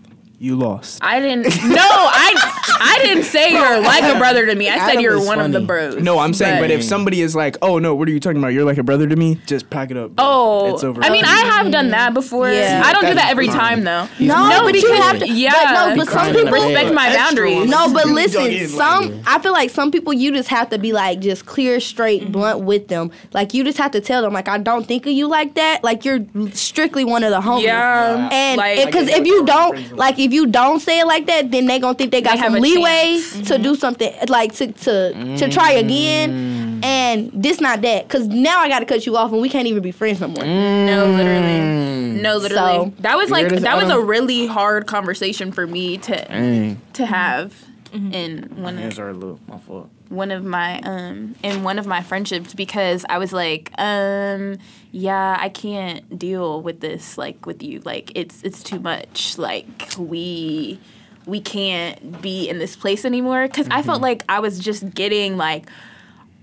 You 0.41 0.55
lost. 0.55 1.01
I 1.03 1.19
didn't. 1.19 1.47
No, 1.69 1.77
I 1.83 2.69
I 2.81 3.01
didn't 3.03 3.25
say 3.25 3.51
you're 3.53 3.81
like 3.81 4.05
a 4.05 4.19
brother 4.19 4.47
to 4.47 4.55
me. 4.55 4.69
I 4.69 4.79
said 4.93 5.01
you're 5.03 5.17
is 5.17 5.27
one 5.27 5.41
of 5.41 5.51
the 5.51 5.61
bros. 5.61 5.97
No, 6.01 6.21
I'm 6.21 6.33
saying, 6.33 6.63
but 6.63 6.71
if 6.71 6.85
somebody 6.85 7.21
is 7.23 7.35
like, 7.35 7.57
"Oh 7.61 7.79
no, 7.81 7.95
what 7.97 8.07
are 8.09 8.13
you 8.13 8.21
talking 8.21 8.39
about? 8.39 8.49
You're 8.49 8.65
like 8.65 8.79
a 8.79 8.85
brother 8.85 9.09
to 9.09 9.17
me," 9.17 9.41
just 9.47 9.69
pack 9.69 9.91
it 9.91 9.97
up. 9.97 10.15
bro. 10.15 10.25
Oh, 10.25 10.75
it's 10.75 10.85
over. 10.85 11.03
I 11.03 11.11
mean, 11.11 11.25
I 11.25 11.41
have 11.41 11.73
done 11.73 11.91
that 11.91 12.15
before. 12.15 12.49
Yeah. 12.51 12.83
I 12.85 12.93
don't 12.93 13.07
do 13.07 13.15
that 13.15 13.31
every 13.31 13.49
fine. 13.49 13.57
time 13.57 13.85
though. 13.85 14.09
No, 14.21 14.49
No, 14.49 14.63
but 14.63 14.75
you 14.75 14.83
because- 14.83 14.99
have 14.99 15.19
to. 15.19 15.29
yeah. 15.29 15.53
But 15.53 15.73
no, 15.73 15.97
but 15.97 16.05
some 16.07 16.15
crying 16.15 16.29
in 16.29 16.45
the 16.45 16.53
people. 16.53 16.69
Respect 16.69 16.95
my 16.95 17.15
boundaries. 17.15 17.57
on 17.63 17.71
No, 17.71 17.93
but 17.93 18.07
listen, 18.07 18.69
some 18.69 19.23
I 19.27 19.41
feel 19.41 19.53
like 19.53 19.71
some 19.71 19.91
people 19.91 20.13
you 20.13 20.31
just 20.33 20.49
have 20.51 20.71
to 20.71 20.79
be 20.79 20.93
like 20.93 21.19
just 21.19 21.47
clear, 21.47 21.81
straight, 21.81 22.23
mm-hmm. 22.23 22.33
blunt 22.33 22.61
with 22.61 22.87
them. 22.89 23.11
Like 23.33 23.55
you 23.55 23.65
just 23.65 23.79
have 23.79 23.91
to 23.91 24.01
tell 24.01 24.23
them 24.23 24.33
like 24.33 24.47
I 24.49 24.59
don't 24.59 24.87
think 24.87 25.05
of 25.07 25.13
you 25.13 25.27
like 25.27 25.55
that. 25.55 25.83
Like 25.83 26.05
you're 26.05 26.25
strictly 26.53 27.05
one 27.05 27.25
of 27.25 27.31
the 27.31 27.41
homies. 27.41 27.65
Yeah, 27.65 28.29
And 28.31 28.57
like- 28.59 28.87
because 28.87 29.09
if 29.09 29.27
you 29.27 29.45
don't 29.45 29.97
like 29.97 30.19
if 30.21 30.28
you 30.33 30.47
don't 30.47 30.81
say 30.81 31.01
it 31.01 31.07
like 31.07 31.27
that, 31.27 31.51
then 31.51 31.67
they 31.67 31.79
gonna 31.79 31.95
think 31.95 32.13
they 32.13 32.21
got 32.21 32.33
They 32.33 32.39
have 32.39 32.53
some 32.53 32.57
a 32.57 32.61
leeway 32.61 33.21
chance. 33.21 33.49
to 33.49 33.59
do 33.59 33.73
mm-hmm. 33.73 33.75
something 33.75 34.15
like 34.29 34.55
to 34.55 34.73
to 34.73 35.37
to 35.39 35.49
try 35.49 35.75
mm. 35.75 35.81
again. 35.81 36.81
And 36.83 37.31
this 37.33 37.61
not 37.61 37.83
that 37.83 38.07
because 38.07 38.29
now 38.29 38.61
I 38.61 38.69
gotta 38.69 38.87
cut 38.87 39.07
you 39.07 39.17
off 39.17 39.33
and 39.33 39.41
we 39.41 39.49
can't 39.49 39.67
even 39.67 39.83
be 39.83 39.91
friends 39.91 40.21
no 40.21 40.29
more. 40.29 40.45
Mm. 40.45 40.87
No, 40.87 41.07
literally. 41.07 42.23
No, 42.23 42.37
literally. 42.37 42.73
So- 42.73 42.93
that 43.01 43.17
was 43.17 43.31
like 43.31 43.49
that 43.49 43.77
was 43.77 43.91
a 43.91 44.01
really 44.01 44.47
hard 44.47 44.87
conversation 44.87 45.53
for 45.53 45.67
me 45.67 45.99
to 45.99 46.17
Dang. 46.17 46.81
to 46.95 47.07
have 47.07 47.55
mm-hmm. 47.93 48.13
in 48.13 48.63
one 48.63 48.75
of 48.75 48.81
Hands 48.81 48.99
are 48.99 49.11
a 49.11 49.13
little. 49.13 49.41
My 49.47 49.59
fault. 49.59 49.91
One 50.09 50.31
of 50.31 50.45
my 50.45 50.81
um 50.81 51.35
in 51.43 51.63
one 51.63 51.79
of 51.79 51.87
my 51.87 52.03
friendships 52.03 52.55
because 52.55 53.05
I 53.09 53.19
was 53.19 53.33
like, 53.33 53.71
um, 53.79 54.59
yeah, 54.91 55.37
I 55.39 55.49
can't 55.49 56.19
deal 56.19 56.63
with 56.63 56.81
this 56.81 57.19
like 57.19 57.45
with 57.47 57.63
you. 57.63 57.81
Like 57.85 58.13
it's 58.15 58.43
it's 58.43 58.63
too 58.63 58.81
much. 58.81 59.37
Like 59.39 59.93
we 59.99 60.79
we 61.27 61.41
can't 61.41 62.23
be 62.23 62.49
in 62.49 62.59
this 62.59 62.75
place 62.75 63.05
anymore 63.05 63.47
because 63.49 63.69
I 63.71 63.83
felt 63.83 64.01
like 64.01 64.25
I 64.29 64.41
was 64.41 64.59
just 64.59 64.95
getting 64.95 65.37
like 65.37 65.69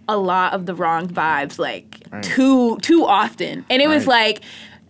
a 0.07 0.15
lot 0.17 0.53
of 0.53 0.67
the 0.67 0.75
wrong 0.75 1.07
vibes 1.07 1.57
like 1.57 2.03
Right. 2.11 2.23
too 2.23 2.77
too 2.77 3.03
often. 3.05 3.65
And 3.69 3.81
it 3.81 3.87
was 3.87 4.05
like 4.05 4.41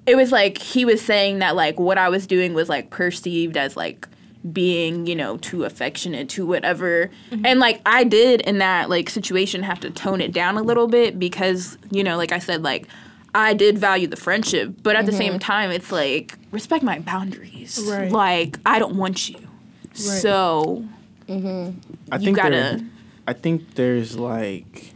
it 0.05 0.15
was 0.15 0.31
like 0.33 0.57
he 0.57 0.83
was 0.83 1.01
saying 1.01 1.39
that 1.39 1.55
like 1.55 1.79
what 1.79 1.97
I 1.97 2.09
was 2.09 2.27
doing 2.27 2.53
was 2.53 2.67
like 2.67 2.89
perceived 2.89 3.55
as 3.55 3.77
like 3.77 4.07
being, 4.51 5.07
you 5.07 5.15
know, 5.15 5.37
too 5.37 5.63
affectionate, 5.63 6.29
too 6.29 6.45
whatever. 6.45 7.09
Mm-hmm. 7.31 7.45
And 7.45 7.59
like 7.59 7.81
I 7.85 8.03
did 8.03 8.41
in 8.41 8.59
that 8.59 8.89
like 8.89 9.09
situation 9.09 9.63
have 9.63 9.79
to 9.81 9.89
tone 9.89 10.21
it 10.21 10.31
down 10.31 10.57
a 10.57 10.61
little 10.61 10.87
bit 10.87 11.17
because, 11.19 11.77
you 11.91 12.03
know, 12.03 12.17
like 12.17 12.31
I 12.31 12.39
said 12.39 12.63
like 12.63 12.87
I 13.33 13.53
did 13.53 13.77
value 13.77 14.07
the 14.07 14.15
friendship, 14.15 14.75
but 14.81 14.95
at 14.95 15.05
the 15.05 15.11
same 15.11 15.33
mm-hmm. 15.33 15.39
time 15.39 15.71
it's 15.71 15.91
like 15.91 16.37
respect 16.51 16.83
my 16.83 16.99
boundaries. 16.99 17.83
Right. 17.89 18.11
Like 18.11 18.57
I 18.65 18.79
don't 18.79 18.95
want 18.95 19.29
you. 19.29 19.39
Right. 19.39 19.97
So 19.97 20.85
mm-hmm. 21.27 21.77
I 22.11 22.17
you 22.17 22.25
think 22.25 22.37
there- 22.37 22.51
gotta 22.51 22.85
I 23.27 23.33
think 23.33 23.73
there's 23.73 24.17
like 24.17 24.93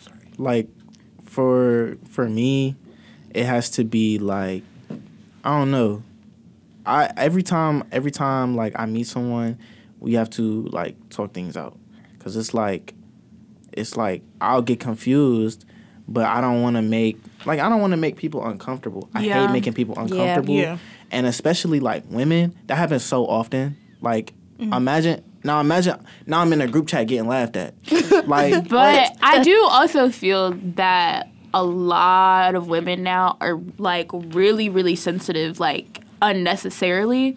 sorry. 0.00 0.32
Like 0.38 0.68
for 1.24 1.98
for 2.08 2.28
me, 2.28 2.76
it 3.30 3.44
has 3.44 3.68
to 3.70 3.84
be 3.84 4.18
like 4.18 4.62
I 5.44 5.58
don't 5.58 5.70
know. 5.70 6.02
I 6.86 7.10
every 7.16 7.42
time 7.42 7.84
every 7.92 8.10
time 8.10 8.56
like 8.56 8.72
I 8.76 8.86
meet 8.86 9.06
someone, 9.06 9.58
we 10.00 10.14
have 10.14 10.30
to 10.30 10.64
like 10.66 10.96
talk 11.10 11.32
things 11.32 11.56
out 11.56 11.78
cuz 12.18 12.36
it's 12.36 12.54
like 12.54 12.94
it's 13.72 13.96
like 13.96 14.22
I'll 14.40 14.62
get 14.62 14.80
confused, 14.80 15.64
but 16.06 16.24
I 16.24 16.40
don't 16.40 16.62
want 16.62 16.76
to 16.76 16.82
make 16.82 17.18
like 17.46 17.60
I 17.60 17.68
don't 17.68 17.80
want 17.80 17.92
to 17.92 17.96
make 17.96 18.16
people 18.16 18.44
uncomfortable. 18.46 19.08
I 19.14 19.24
Yeah. 19.24 19.46
hate 19.46 19.52
making 19.52 19.72
people 19.72 19.94
uncomfortable. 19.98 20.54
Yeah. 20.54 20.78
And 21.10 21.26
especially 21.26 21.80
like 21.80 22.04
women, 22.08 22.54
that 22.66 22.76
happens 22.76 23.04
so 23.04 23.26
often. 23.26 23.76
Like 24.00 24.32
mm-hmm. 24.58 24.72
imagine 24.72 25.22
now 25.42 25.60
imagine 25.60 25.96
now 26.26 26.40
I'm 26.40 26.52
in 26.52 26.60
a 26.60 26.66
group 26.68 26.86
chat 26.86 27.06
getting 27.06 27.28
laughed 27.28 27.56
at. 27.56 27.74
Like 28.26 28.68
But 28.68 29.16
I 29.22 29.42
do 29.42 29.66
also 29.70 30.08
feel 30.08 30.52
that 30.76 31.28
a 31.52 31.62
lot 31.62 32.54
of 32.54 32.68
women 32.68 33.02
now 33.02 33.36
are 33.40 33.60
like 33.78 34.10
really, 34.12 34.68
really 34.68 34.96
sensitive, 34.96 35.60
like 35.60 36.00
unnecessarily. 36.24 37.36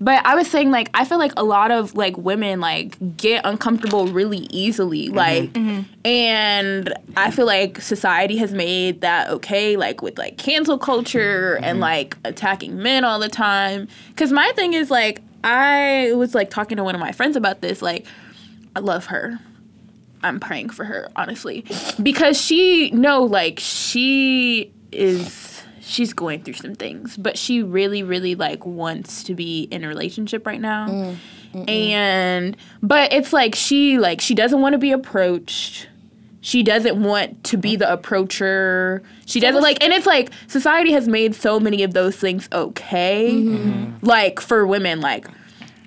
But 0.00 0.26
I 0.26 0.34
was 0.34 0.50
saying 0.50 0.70
like 0.70 0.90
I 0.92 1.04
feel 1.04 1.18
like 1.18 1.32
a 1.36 1.44
lot 1.44 1.70
of 1.70 1.94
like 1.94 2.18
women 2.18 2.60
like 2.60 3.16
get 3.16 3.46
uncomfortable 3.46 4.08
really 4.08 4.46
easily, 4.50 5.06
mm-hmm. 5.06 5.16
like, 5.16 5.52
mm-hmm. 5.52 5.82
and 6.04 6.92
I 7.16 7.30
feel 7.30 7.46
like 7.46 7.80
society 7.80 8.36
has 8.38 8.52
made 8.52 9.00
that 9.02 9.30
okay, 9.30 9.76
like 9.76 10.02
with 10.02 10.18
like 10.18 10.36
cancel 10.36 10.78
culture 10.78 11.54
and 11.56 11.76
mm-hmm. 11.76 11.80
like 11.80 12.18
attacking 12.24 12.76
men 12.82 13.04
all 13.04 13.18
the 13.18 13.28
time. 13.28 13.88
Because 14.08 14.32
my 14.32 14.52
thing 14.56 14.74
is 14.74 14.90
like 14.90 15.22
I 15.44 16.12
was 16.14 16.34
like 16.34 16.50
talking 16.50 16.76
to 16.76 16.84
one 16.84 16.94
of 16.94 17.00
my 17.00 17.12
friends 17.12 17.36
about 17.36 17.60
this, 17.60 17.80
like 17.80 18.04
I 18.74 18.80
love 18.80 19.06
her. 19.06 19.38
I'm 20.24 20.40
praying 20.40 20.70
for 20.70 20.84
her, 20.84 21.08
honestly. 21.14 21.64
Because 22.02 22.40
she 22.40 22.90
no, 22.90 23.22
like 23.22 23.60
she 23.60 24.72
is 24.90 25.43
she's 25.84 26.12
going 26.12 26.42
through 26.42 26.54
some 26.54 26.74
things, 26.74 27.16
but 27.16 27.38
she 27.38 27.62
really, 27.62 28.02
really 28.02 28.34
like 28.34 28.64
wants 28.64 29.22
to 29.24 29.34
be 29.34 29.62
in 29.70 29.84
a 29.84 29.88
relationship 29.88 30.46
right 30.46 30.60
now. 30.60 30.88
Mm, 30.88 31.16
mm, 31.52 31.64
mm. 31.66 31.70
And 31.70 32.56
but 32.82 33.12
it's 33.12 33.32
like 33.32 33.54
she 33.54 33.98
like 33.98 34.20
she 34.20 34.34
doesn't 34.34 34.60
want 34.60 34.72
to 34.72 34.78
be 34.78 34.92
approached. 34.92 35.88
She 36.40 36.62
doesn't 36.62 37.02
want 37.02 37.42
to 37.44 37.56
be 37.56 37.74
the 37.76 37.90
approacher. 37.90 39.02
She 39.24 39.40
doesn't 39.40 39.62
like 39.62 39.82
and 39.82 39.92
it's 39.92 40.06
like 40.06 40.30
society 40.46 40.92
has 40.92 41.08
made 41.08 41.34
so 41.34 41.58
many 41.58 41.82
of 41.82 41.94
those 41.94 42.16
things 42.16 42.48
okay. 42.52 43.32
Mm-hmm. 43.32 43.56
Mm-hmm. 43.56 44.06
Like 44.06 44.40
for 44.40 44.66
women 44.66 45.00
like 45.00 45.26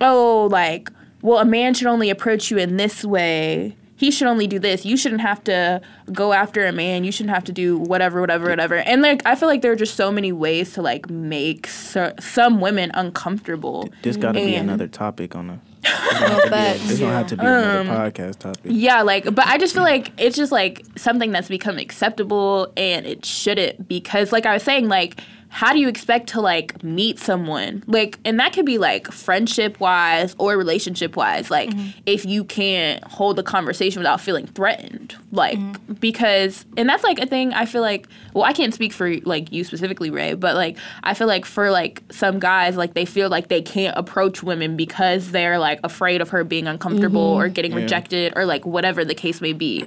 oh, 0.00 0.48
like, 0.50 0.90
well, 1.22 1.38
a 1.38 1.44
man 1.44 1.74
should 1.74 1.86
only 1.86 2.10
approach 2.10 2.50
you 2.50 2.58
in 2.58 2.76
this 2.76 3.04
way. 3.04 3.76
He 3.98 4.12
should 4.12 4.28
only 4.28 4.46
do 4.46 4.60
this. 4.60 4.86
You 4.86 4.96
shouldn't 4.96 5.22
have 5.22 5.42
to 5.44 5.80
go 6.12 6.32
after 6.32 6.64
a 6.64 6.72
man. 6.72 7.02
You 7.02 7.10
shouldn't 7.10 7.34
have 7.34 7.44
to 7.44 7.52
do 7.52 7.76
whatever, 7.76 8.20
whatever, 8.20 8.48
whatever. 8.48 8.76
And 8.76 9.02
like, 9.02 9.26
I 9.26 9.34
feel 9.34 9.48
like 9.48 9.60
there 9.60 9.72
are 9.72 9.76
just 9.76 9.96
so 9.96 10.12
many 10.12 10.30
ways 10.30 10.72
to 10.74 10.82
like 10.82 11.10
make 11.10 11.66
so, 11.66 12.14
some 12.20 12.60
women 12.60 12.92
uncomfortable. 12.94 13.88
this 14.02 14.16
got 14.16 14.32
to 14.32 14.40
be 14.40 14.54
another 14.54 14.86
topic 14.86 15.34
on 15.34 15.50
a. 15.50 15.60
No 15.84 16.40
facts. 16.48 16.90
It's 16.90 17.00
gonna 17.00 17.12
have 17.12 17.26
to 17.28 17.36
be 17.36 17.44
another 17.44 17.80
um, 17.80 17.86
podcast 17.86 18.38
topic. 18.38 18.62
Yeah, 18.64 19.02
like, 19.02 19.24
but 19.24 19.46
I 19.46 19.58
just 19.58 19.74
feel 19.74 19.84
like 19.84 20.12
it's 20.18 20.36
just 20.36 20.52
like 20.52 20.84
something 20.96 21.30
that's 21.30 21.48
become 21.48 21.78
acceptable 21.78 22.72
and 22.76 23.06
it 23.06 23.24
shouldn't 23.24 23.88
because, 23.88 24.32
like 24.32 24.44
I 24.44 24.54
was 24.54 24.62
saying, 24.62 24.88
like, 24.88 25.20
how 25.50 25.72
do 25.72 25.78
you 25.78 25.88
expect 25.88 26.28
to 26.30 26.40
like 26.40 26.82
meet 26.84 27.18
someone? 27.18 27.82
Like, 27.86 28.18
and 28.24 28.38
that 28.38 28.52
could 28.52 28.66
be 28.66 28.78
like 28.78 29.10
friendship 29.10 29.80
wise 29.80 30.34
or 30.38 30.56
relationship 30.56 31.16
wise. 31.16 31.50
Like, 31.50 31.70
mm-hmm. 31.70 31.90
if 32.06 32.24
you 32.24 32.44
can't 32.44 33.02
hold 33.04 33.38
a 33.38 33.42
conversation 33.42 34.00
without 34.00 34.20
feeling 34.20 34.46
threatened, 34.46 35.16
like, 35.32 35.58
mm-hmm. 35.58 35.94
because, 35.94 36.66
and 36.76 36.88
that's 36.88 37.02
like 37.02 37.18
a 37.18 37.26
thing 37.26 37.52
I 37.52 37.66
feel 37.66 37.82
like, 37.82 38.06
well, 38.34 38.44
I 38.44 38.52
can't 38.52 38.74
speak 38.74 38.92
for 38.92 39.16
like 39.20 39.50
you 39.50 39.64
specifically, 39.64 40.10
Ray, 40.10 40.34
but 40.34 40.54
like, 40.54 40.76
I 41.02 41.14
feel 41.14 41.26
like 41.26 41.44
for 41.44 41.70
like 41.70 42.02
some 42.10 42.38
guys, 42.38 42.76
like, 42.76 42.94
they 42.94 43.04
feel 43.04 43.28
like 43.28 43.48
they 43.48 43.62
can't 43.62 43.96
approach 43.96 44.42
women 44.42 44.76
because 44.76 45.30
they're 45.30 45.58
like 45.58 45.80
afraid 45.82 46.20
of 46.20 46.28
her 46.30 46.44
being 46.44 46.66
uncomfortable 46.66 47.20
or 47.20 47.44
mm-hmm. 47.44 47.54
getting 47.54 47.72
Yeah. 47.72 47.78
rejected 47.78 48.32
or 48.36 48.44
like 48.44 48.66
whatever 48.66 49.04
the 49.04 49.14
case 49.14 49.40
may 49.40 49.52
be. 49.52 49.86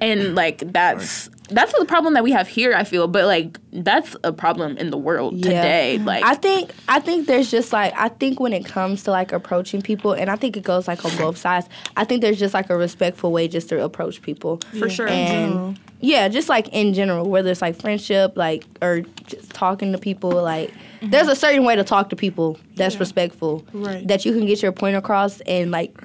and 0.00 0.34
like 0.34 0.58
that's 0.72 1.28
that's 1.52 1.72
the 1.78 1.84
problem 1.84 2.14
that 2.14 2.24
we 2.24 2.32
have 2.32 2.48
here, 2.48 2.74
I 2.74 2.84
feel, 2.84 3.06
but 3.08 3.26
like 3.26 3.58
that's 3.72 4.14
a 4.24 4.32
problem 4.32 4.76
in 4.78 4.90
the 4.90 4.98
world 4.98 5.34
Yeah. 5.36 5.62
today. 5.62 5.98
Like 5.98 6.24
I 6.24 6.34
think 6.34 6.72
I 6.88 7.00
think 7.00 7.26
there's 7.26 7.50
just 7.50 7.72
like 7.72 7.94
I 7.96 8.08
think 8.08 8.40
when 8.40 8.52
it 8.52 8.64
comes 8.66 9.04
to 9.04 9.10
like 9.10 9.32
approaching 9.32 9.82
people, 9.82 10.12
and 10.12 10.28
I 10.30 10.36
think 10.36 10.56
it 10.56 10.62
goes 10.64 10.88
like 10.88 11.04
on 11.04 11.16
both 11.16 11.36
sides. 11.38 11.68
I 11.96 12.04
think 12.04 12.20
there's 12.22 12.38
just 12.38 12.54
like 12.54 12.70
a 12.70 12.76
respectful 12.76 13.32
way 13.32 13.48
just 13.48 13.68
to 13.70 13.82
approach 13.82 14.20
people. 14.22 14.60
for 14.78 14.88
sure. 14.90 15.08
And 15.08 15.78
yeah, 16.00 16.26
just 16.28 16.48
like 16.48 16.68
in 16.68 16.94
general, 16.94 17.28
whether 17.28 17.50
it's 17.50 17.62
like 17.62 17.80
friendship, 17.80 18.32
like 18.36 18.64
or 18.82 19.02
just 19.26 19.50
talking 19.50 19.92
to 19.92 19.98
people, 19.98 20.30
like 20.30 20.72
there's 21.00 21.28
a 21.28 21.36
certain 21.36 21.64
way 21.64 21.76
to 21.76 21.84
talk 21.84 22.10
to 22.10 22.16
people 22.16 22.58
that's 22.76 22.96
respectful, 22.98 23.64
Right. 23.72 24.06
that 24.08 24.24
you 24.24 24.32
can 24.32 24.46
get 24.46 24.62
your 24.62 24.72
point 24.72 24.96
across, 24.96 25.40
and 25.42 25.70
like 25.70 25.96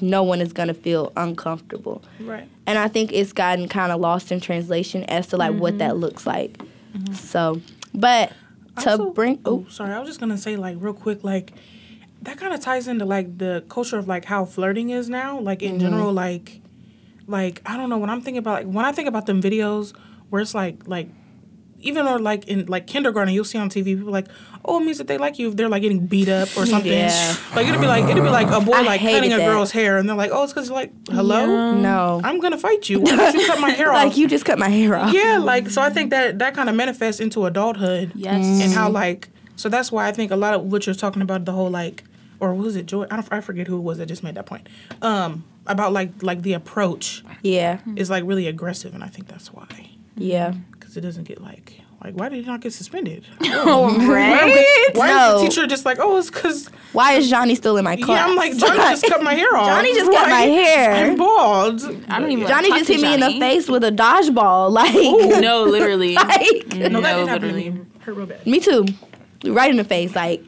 no 0.00 0.22
one 0.22 0.40
is 0.40 0.52
gonna 0.52 0.74
feel 0.74 1.12
uncomfortable. 1.16 2.02
Right. 2.20 2.48
And 2.66 2.78
I 2.78 2.88
think 2.88 3.12
it's 3.12 3.32
gotten 3.32 3.68
kind 3.68 3.92
of 3.92 4.00
lost 4.00 4.32
in 4.32 4.40
translation 4.40 5.04
as 5.04 5.28
to 5.28 5.36
like 5.36 5.54
what 5.54 5.78
that 5.78 5.92
mm-hmm. 5.92 6.00
looks 6.00 6.26
like. 6.26 6.58
Mm-hmm. 6.58 7.14
So, 7.14 7.60
but 7.92 8.32
to 8.80 8.90
Also- 8.90 9.10
bring 9.10 9.40
Oh, 9.44 9.64
oh 9.66 9.70
sorry. 9.70 9.92
I 9.94 9.98
was 9.98 10.08
just 10.08 10.20
gonna 10.20 10.38
say 10.38 10.56
like 10.56 10.76
real 10.78 10.94
quick, 10.94 11.24
like 11.24 11.52
that 12.22 12.38
kind 12.38 12.54
of 12.54 12.60
ties 12.60 12.88
into 12.88 13.04
like 13.04 13.38
the 13.38 13.64
culture 13.68 13.98
of 13.98 14.08
like 14.08 14.24
how 14.24 14.44
flirting 14.44 14.90
is 14.90 15.08
now. 15.08 15.38
Like 15.38 15.62
in 15.62 15.72
mm-hmm. 15.72 15.80
general, 15.80 16.12
like 16.12 16.60
like 17.26 17.60
I 17.66 17.76
don't 17.76 17.90
know 17.90 17.98
when 17.98 18.10
I'm 18.10 18.20
thinking 18.20 18.38
about 18.38 18.64
like 18.64 18.72
when 18.72 18.84
I 18.84 18.92
think 18.92 19.08
about 19.08 19.26
them 19.26 19.42
videos 19.42 19.94
where 20.30 20.42
it's 20.42 20.54
like 20.54 20.86
like 20.86 21.08
even 21.84 22.06
or 22.06 22.18
like 22.18 22.48
in 22.48 22.66
like 22.66 22.86
kindergarten, 22.86 23.32
you'll 23.32 23.44
see 23.44 23.58
on 23.58 23.68
TV 23.68 23.96
people 23.96 24.12
like, 24.12 24.26
oh, 24.64 24.80
it 24.80 24.84
means 24.84 24.98
that 24.98 25.06
they 25.06 25.18
like 25.18 25.38
you 25.38 25.48
if 25.50 25.56
they're 25.56 25.68
like 25.68 25.82
getting 25.82 26.06
beat 26.06 26.28
up 26.28 26.48
or 26.56 26.66
something. 26.66 26.90
Yeah. 26.90 27.36
Like 27.54 27.66
it'd 27.68 27.80
be 27.80 27.86
like 27.86 28.04
it'd 28.04 28.22
be 28.22 28.28
like 28.28 28.48
a 28.48 28.60
boy 28.60 28.72
I 28.72 28.82
like 28.82 29.00
hated 29.00 29.30
cutting 29.30 29.32
a 29.32 29.38
girl's 29.38 29.70
hair, 29.70 29.98
and 29.98 30.08
they're 30.08 30.16
like, 30.16 30.30
oh, 30.32 30.44
it's 30.44 30.52
because 30.52 30.70
like, 30.70 30.92
hello, 31.08 31.74
no, 31.74 32.20
I'm 32.24 32.40
gonna 32.40 32.58
fight 32.58 32.88
you. 32.88 33.00
Why 33.00 33.16
don't 33.16 33.34
you 33.34 33.46
cut 33.46 33.60
my 33.60 33.70
hair 33.70 33.88
off? 33.92 34.04
like 34.04 34.16
you 34.16 34.26
just 34.28 34.44
cut 34.44 34.58
my 34.58 34.68
hair 34.68 34.96
off. 34.96 35.12
Yeah, 35.12 35.38
like 35.38 35.70
so 35.70 35.82
I 35.82 35.90
think 35.90 36.10
that 36.10 36.38
that 36.38 36.54
kind 36.54 36.68
of 36.68 36.74
manifests 36.74 37.20
into 37.20 37.44
adulthood. 37.46 38.12
Yes. 38.14 38.62
And 38.62 38.72
how 38.72 38.88
like 38.88 39.28
so 39.56 39.68
that's 39.68 39.92
why 39.92 40.08
I 40.08 40.12
think 40.12 40.30
a 40.30 40.36
lot 40.36 40.54
of 40.54 40.62
what 40.64 40.86
you're 40.86 40.94
talking 40.94 41.22
about 41.22 41.44
the 41.44 41.52
whole 41.52 41.70
like 41.70 42.04
or 42.40 42.54
was 42.54 42.76
it 42.76 42.86
Joi? 42.86 43.04
I 43.10 43.16
don't. 43.16 43.32
I 43.32 43.40
forget 43.40 43.66
who 43.66 43.78
it 43.78 43.82
was 43.82 43.98
that 43.98 44.06
just 44.06 44.22
made 44.22 44.34
that 44.34 44.46
point. 44.46 44.68
Um, 45.02 45.44
about 45.66 45.92
like 45.92 46.22
like 46.22 46.42
the 46.42 46.52
approach 46.52 47.24
Yeah, 47.42 47.78
is 47.96 48.10
like 48.10 48.24
really 48.24 48.46
aggressive, 48.46 48.94
and 48.94 49.02
I 49.02 49.08
think 49.08 49.28
that's 49.28 49.52
why 49.52 49.90
yeah. 50.16 50.54
Because 50.94 51.04
it 51.04 51.06
doesn't 51.08 51.24
get 51.24 51.42
like 51.42 51.80
like 52.02 52.14
why 52.14 52.28
did 52.28 52.36
he 52.36 52.42
not 52.46 52.60
get 52.60 52.72
suspended? 52.72 53.24
Oh, 53.66 53.96
right? 54.08 54.90
Why 54.94 55.08
No. 55.08 55.36
is 55.36 55.42
the 55.42 55.48
teacher 55.48 55.66
just 55.66 55.84
like 55.84 55.98
oh 56.00 56.16
it's 56.18 56.30
because 56.30 56.68
Why 56.92 57.12
is 57.14 57.28
Johnny 57.30 57.54
still 57.54 57.76
in 57.78 57.84
my 57.84 57.96
class? 57.96 58.08
yeah 58.08 58.26
I'm 58.26 58.36
like 58.36 58.56
Johnny 58.56 58.76
just 58.78 59.06
cut 59.06 59.22
my 59.22 59.34
hair 59.34 59.48
off. 59.56 59.66
Johnny 59.68 59.94
just 59.94 60.10
cut 60.10 60.28
my 60.28 60.40
hair. 60.42 60.94
I'm 61.06 61.16
bald. 61.16 61.82
I 62.08 62.20
don't 62.20 62.30
even. 62.30 62.46
Johnny 62.46 62.68
talk 62.68 62.78
just 62.78 62.88
to 62.88 62.94
hit 62.94 63.02
me 63.02 63.14
in 63.14 63.20
the 63.20 63.38
face 63.40 63.68
with 63.68 63.82
a 63.84 63.90
dodgeball. 63.90 64.70
Like, 64.70 65.40
No, 65.40 65.64
literally. 65.64 66.14
like 66.14 66.66
No, 66.74 66.78
that 66.78 66.92
No, 66.92 67.00
didn't 67.00 67.26
to 67.26 67.32
literally. 67.46 67.70
me. 67.70 67.80
Hurt 68.00 68.16
real 68.16 68.26
bad. 68.26 68.46
me 68.46 68.60
too. 68.60 68.86
Right 69.46 69.70
in 69.70 69.76
the 69.76 69.84
face. 69.84 70.14
Like, 70.14 70.42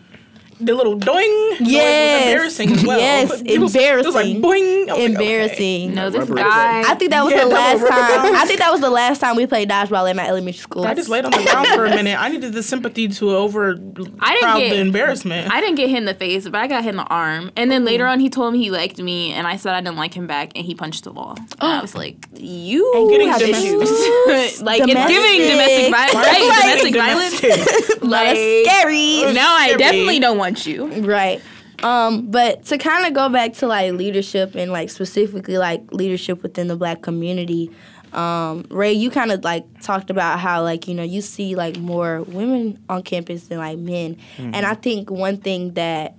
The 0.59 0.75
little 0.75 0.97
doing 0.97 1.57
Yes. 1.61 2.25
was 2.25 2.33
embarrassing 2.33 2.73
as 2.73 2.85
well. 2.87 2.99
Yes, 2.99 3.43
It 3.45 3.59
was- 3.61 3.75
It 3.77 4.07
was 4.07 4.15
like 4.15 4.27
embarrassing. 4.27 4.43
boing. 4.43 4.79
I 4.79 4.81
was 4.81 4.87
like, 4.87 4.91
okay. 4.97 5.05
embarrassing. 5.05 5.95
No, 5.95 6.11
this 6.11 6.31
guy. 6.31 6.81
I 6.81 6.95
think 6.95 7.11
that 7.11 7.25
was 7.25 7.33
Yeah, 7.35 7.41
the 7.45 7.51
last 7.51 7.81
time. 7.81 8.35
I 8.37 8.45
think 8.47 8.59
that 8.61 8.71
was 8.73 8.81
the 8.81 8.91
last 9.03 9.19
time 9.21 9.37
we 9.37 9.47
played 9.47 9.69
dodgeball 9.69 10.09
at 10.09 10.17
my 10.17 10.27
elementary 10.27 10.59
school. 10.61 10.87
I 10.87 10.95
just 10.95 11.09
laid 11.11 11.25
on 11.27 11.31
the 11.33 11.43
ground 11.43 11.67
for 11.69 11.85
a 11.85 11.91
minute. 11.91 12.21
I 12.21 12.29
needed 12.29 12.53
the 12.55 12.63
sympathy 12.63 13.09
to 13.09 13.37
over 13.37 13.73
I 14.21 14.33
didn't 14.35 14.59
get- 14.59 14.71
the 14.71 14.81
embarrassment. 14.81 15.53
I 15.53 15.61
didn't 15.61 15.77
get 15.77 15.89
hit 15.91 15.99
in 15.99 16.05
the 16.07 16.15
face, 16.15 16.45
but 16.45 16.55
I 16.57 16.67
got 16.67 16.85
hit 16.85 16.91
in 16.91 16.97
the 16.97 17.05
arm. 17.05 17.51
And 17.57 17.71
then 17.71 17.81
mm-hmm. 17.81 17.87
later 17.87 18.07
on, 18.07 18.21
he 18.21 18.31
told 18.31 18.53
me 18.55 18.59
he 18.59 18.71
liked 18.71 18.99
me, 18.99 19.33
and 19.33 19.47
I 19.47 19.57
said 19.57 19.75
I 19.75 19.81
didn't 19.81 19.97
like 19.99 20.15
him 20.15 20.27
back, 20.27 20.53
and 20.57 20.65
he 20.65 20.75
punched 20.75 21.05
the 21.05 21.13
wall. 21.13 21.37
And 21.39 21.49
I 21.61 21.81
was 21.83 21.95
like, 22.03 22.17
"You 22.35 22.91
And 22.95 23.11
getting 23.11 23.29
have 23.29 23.41
domestic- 23.41 23.73
issues." 23.75 24.63
like 24.63 24.81
it's 24.81 24.89
Domestic. 24.89 25.17
giving 25.17 25.51
domestic 25.51 25.93
violence, 25.93 26.15
right? 26.15 26.63
Domestic 26.63 26.95
violence. 26.95 27.41
Domestic. 27.41 27.93
Like, 28.07 28.29
Like 28.29 28.37
scary. 28.67 29.33
now, 29.35 29.57
I 29.57 29.75
definitely 29.77 30.21
don't 30.21 30.39
want 30.39 30.46
you. 30.67 30.87
Right. 31.03 31.41
Um, 31.83 32.31
but 32.31 32.65
to 32.67 32.79
kind 32.79 33.07
of 33.07 33.13
go 33.13 33.29
back 33.29 33.53
to 33.55 33.67
like 33.67 33.93
leadership 33.93 34.55
and 34.55 34.73
like 34.73 34.89
specifically 34.91 35.59
like 35.59 35.93
leadership 35.93 36.43
within 36.43 36.69
the 36.69 36.77
black 36.77 37.03
community, 37.03 37.71
um, 38.13 38.65
Ray, 38.71 38.93
you 38.93 39.11
kind 39.11 39.31
of 39.31 39.45
like 39.45 39.83
talked 39.83 40.09
about 40.09 40.39
how 40.39 40.63
like 40.63 40.89
you 40.89 40.95
know 40.95 41.03
you 41.03 41.21
see 41.21 41.55
like 41.55 41.77
more 41.77 42.23
women 42.23 42.83
on 42.89 43.03
campus 43.03 43.49
than 43.49 43.59
like 43.59 43.79
men, 43.79 44.17
and 44.39 44.65
I 44.65 44.75
think 44.75 45.11
one 45.11 45.37
thing 45.37 45.75
that 45.75 46.15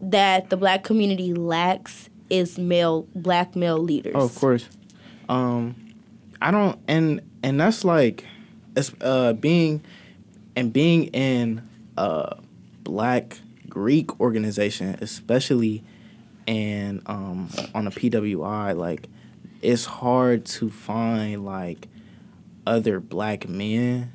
that 0.00 0.50
the 0.50 0.56
black 0.56 0.82
community 0.82 1.32
lacks 1.34 2.08
is 2.28 2.58
male 2.58 3.06
black 3.14 3.54
male 3.54 3.78
leaders. 3.78 4.14
Oh, 4.16 4.24
of 4.24 4.34
course. 4.34 4.68
Um, 5.28 5.76
I 6.42 6.50
don't, 6.50 6.78
and 6.88 7.20
and 7.42 7.60
that's 7.60 7.84
like, 7.84 8.24
it's 8.76 8.92
uh 9.00 9.34
being, 9.34 9.84
and 10.56 10.72
being 10.72 11.04
in 11.08 11.68
a 12.00 12.36
black 12.82 13.38
Greek 13.68 14.18
organization, 14.20 14.96
especially, 15.00 15.84
and 16.48 17.02
um 17.06 17.48
on 17.74 17.86
a 17.86 17.90
PWI, 17.90 18.76
like, 18.76 19.08
it's 19.62 19.84
hard 19.84 20.44
to 20.46 20.70
find 20.70 21.44
like 21.44 21.88
other 22.66 23.00
black 23.00 23.48
men. 23.48 24.10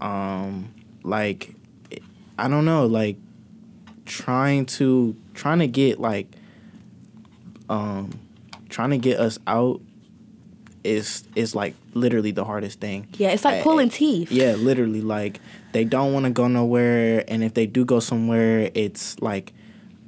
Um, 0.00 0.74
like, 1.02 1.54
I 2.38 2.48
don't 2.48 2.64
know, 2.64 2.86
like, 2.86 3.16
trying 4.04 4.66
to 4.66 5.16
trying 5.32 5.60
to 5.60 5.66
get 5.68 6.00
like 6.00 6.26
um 7.68 8.10
trying 8.68 8.90
to 8.90 8.98
get 8.98 9.18
us 9.20 9.38
out 9.46 9.80
is 10.84 11.24
is 11.34 11.54
like 11.54 11.74
literally 11.94 12.30
the 12.30 12.44
hardest 12.44 12.80
thing. 12.80 13.08
Yeah, 13.18 13.30
it's 13.30 13.44
like 13.44 13.60
I- 13.60 13.62
pulling 13.62 13.88
teeth. 13.88 14.30
Yeah, 14.30 14.54
literally 14.54 15.00
like 15.00 15.40
they 15.72 15.84
don't 15.84 16.12
want 16.12 16.24
to 16.24 16.30
go 16.30 16.48
nowhere 16.48 17.24
and 17.28 17.42
if 17.42 17.54
they 17.54 17.66
do 17.66 17.84
go 17.84 18.00
somewhere 18.00 18.70
it's 18.74 19.18
like 19.20 19.52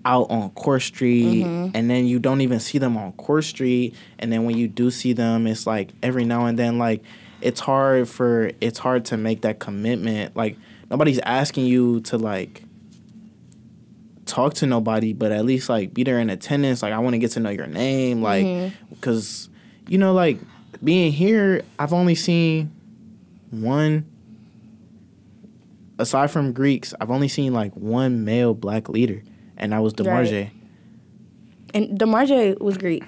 out 0.04 0.30
on 0.30 0.50
Court 0.50 0.82
Street 0.82 1.44
mm-hmm. 1.44 1.70
and 1.74 1.88
then 1.88 2.06
you 2.06 2.18
don't 2.18 2.42
even 2.42 2.60
see 2.60 2.76
them 2.76 2.96
on 2.98 3.12
Court 3.12 3.44
Street 3.44 3.94
and 4.18 4.30
then 4.30 4.44
when 4.44 4.58
you 4.58 4.68
do 4.68 4.90
see 4.90 5.14
them 5.14 5.46
it's 5.46 5.66
like 5.66 5.90
every 6.02 6.26
now 6.26 6.44
and 6.44 6.58
then 6.58 6.76
like 6.78 7.02
it's 7.40 7.60
hard 7.60 8.06
for 8.06 8.50
it's 8.60 8.78
hard 8.78 9.06
to 9.06 9.16
make 9.16 9.40
that 9.40 9.58
commitment 9.58 10.36
like 10.36 10.58
nobody's 10.90 11.18
asking 11.20 11.64
you 11.64 12.00
to 12.00 12.18
like 12.18 12.62
talk 14.26 14.54
to 14.54 14.66
nobody, 14.66 15.12
but 15.12 15.32
at 15.32 15.44
least 15.44 15.68
like 15.68 15.94
be 15.94 16.02
there 16.02 16.18
in 16.18 16.30
attendance. 16.30 16.82
Like 16.82 16.92
I 16.92 16.98
want 16.98 17.14
to 17.14 17.18
get 17.18 17.32
to 17.32 17.40
know 17.40 17.50
your 17.50 17.66
name, 17.66 18.22
like 18.22 18.44
mm-hmm. 18.44 18.94
because 18.94 19.48
you 19.88 19.98
know, 19.98 20.12
like 20.12 20.38
being 20.84 21.12
here, 21.12 21.62
I've 21.78 21.92
only 21.92 22.14
seen 22.14 22.70
one. 23.50 24.04
Aside 25.98 26.30
from 26.32 26.52
Greeks, 26.52 26.92
I've 27.00 27.10
only 27.10 27.28
seen 27.28 27.52
like 27.52 27.72
one 27.74 28.24
male 28.24 28.52
black 28.52 28.88
leader, 28.88 29.22
and 29.56 29.72
that 29.72 29.78
was 29.80 29.94
Demarge. 29.94 30.32
Right. 30.32 30.50
And 31.72 31.98
Demarge 31.98 32.60
was 32.60 32.76
Greek. 32.78 33.04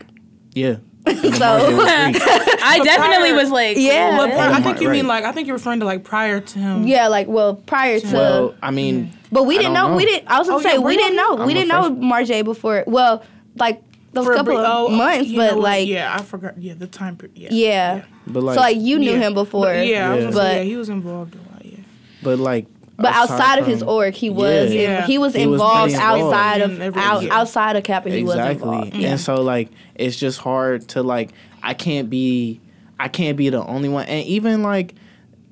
Yeah. 0.55 0.77
So 1.07 1.13
I 1.45 2.81
definitely 2.83 3.31
prior- 3.31 3.35
was 3.35 3.51
like, 3.51 3.77
Yeah. 3.77 4.17
But 4.17 4.29
Yeah. 4.31 4.51
I 4.57 4.61
think 4.61 4.81
you 4.81 4.89
Right. 4.89 4.95
mean 4.95 5.07
like 5.07 5.25
I 5.25 5.31
think 5.33 5.47
you're 5.47 5.57
referring 5.57 5.81
to 5.81 5.87
like 5.87 6.03
prior 6.03 6.41
to 6.41 6.59
him. 6.59 6.87
yeah, 6.87 7.07
like 7.09 7.27
well 7.29 7.55
prior 7.57 8.01
to 8.01 8.13
well, 8.13 8.55
I 8.63 8.71
mean, 8.73 9.13
But 9.31 9.45
we 9.45 9.57
didn't 9.59 9.75
don't 9.75 9.91
know, 9.93 9.97
We 9.97 10.05
didn't. 10.05 10.29
I 10.29 10.39
was 10.39 10.49
gonna 10.49 10.59
Oh, 10.61 10.63
say 10.63 10.73
yeah, 10.75 10.79
we 10.79 10.97
didn't 10.97 11.15
know. 11.17 11.39
I'm 11.39 11.47
we 11.47 11.55
didn't 11.55 11.69
know 11.69 11.91
Marjay 11.93 12.43
before. 12.45 12.83
Well, 12.87 13.23
like 13.57 13.83
those 14.13 14.25
For 14.25 14.33
a 14.33 14.37
couple 14.37 14.55
bri- 14.55 14.63
of 14.65 14.67
oh, 14.67 14.89
months, 14.89 15.33
but 15.33 15.55
know 15.55 15.59
like 15.61 15.87
yeah, 15.89 16.15
I 16.19 16.23
forgot. 16.23 16.57
Yeah, 16.61 16.75
the 16.75 16.87
time 16.87 17.17
period. 17.17 17.37
Yeah. 17.37 17.49
yeah. 17.53 18.05
but 18.27 18.43
like, 18.43 18.55
so 18.55 18.61
like 18.61 18.77
you 18.79 18.99
knew 18.99 19.13
Yeah. 19.13 19.19
him 19.19 19.35
before. 19.35 19.67
But, 19.67 19.87
yeah, 19.87 20.11
I 20.11 20.15
was 20.17 20.25
Yeah. 20.25 20.31
say, 20.31 20.35
But- 20.37 20.57
yeah, 20.57 20.63
he 20.63 20.77
was 20.77 20.89
involved 20.89 21.35
a 21.35 21.39
lot. 21.53 21.65
Yeah. 21.65 21.79
but 22.23 22.39
like, 22.39 22.67
But 22.99 23.13
outside 23.15 23.59
of 23.59 23.67
his 23.67 23.83
org, 23.83 24.15
he 24.15 24.31
was 24.31 24.73
Yeah. 24.73 24.81
Yeah. 24.81 25.07
he 25.07 25.19
was 25.19 25.35
He 25.35 25.43
involved 25.43 25.93
pretty 25.93 25.95
involved. 25.97 26.33
outside 26.35 26.61
In 26.63 26.83
of 26.83 26.97
out, 26.97 27.23
yeah. 27.25 27.35
outside 27.39 27.77
of 27.77 27.85
Kappa. 27.85 28.09
He 28.11 28.23
was 28.23 28.37
exactly 28.37 28.69
involved. 28.69 28.95
and 28.95 29.21
so 29.21 29.43
like 29.43 29.69
it's 29.97 30.17
just 30.17 30.39
hard 30.39 30.89
to 30.89 31.03
like 31.03 31.33
i 31.63 31.75
can't 31.75 32.09
be 32.11 32.61
i 33.01 33.09
can't 33.09 33.37
be 33.37 33.49
the 33.51 33.63
only 33.67 33.89
one 33.89 34.05
and 34.07 34.25
even 34.27 34.63
like 34.63 34.95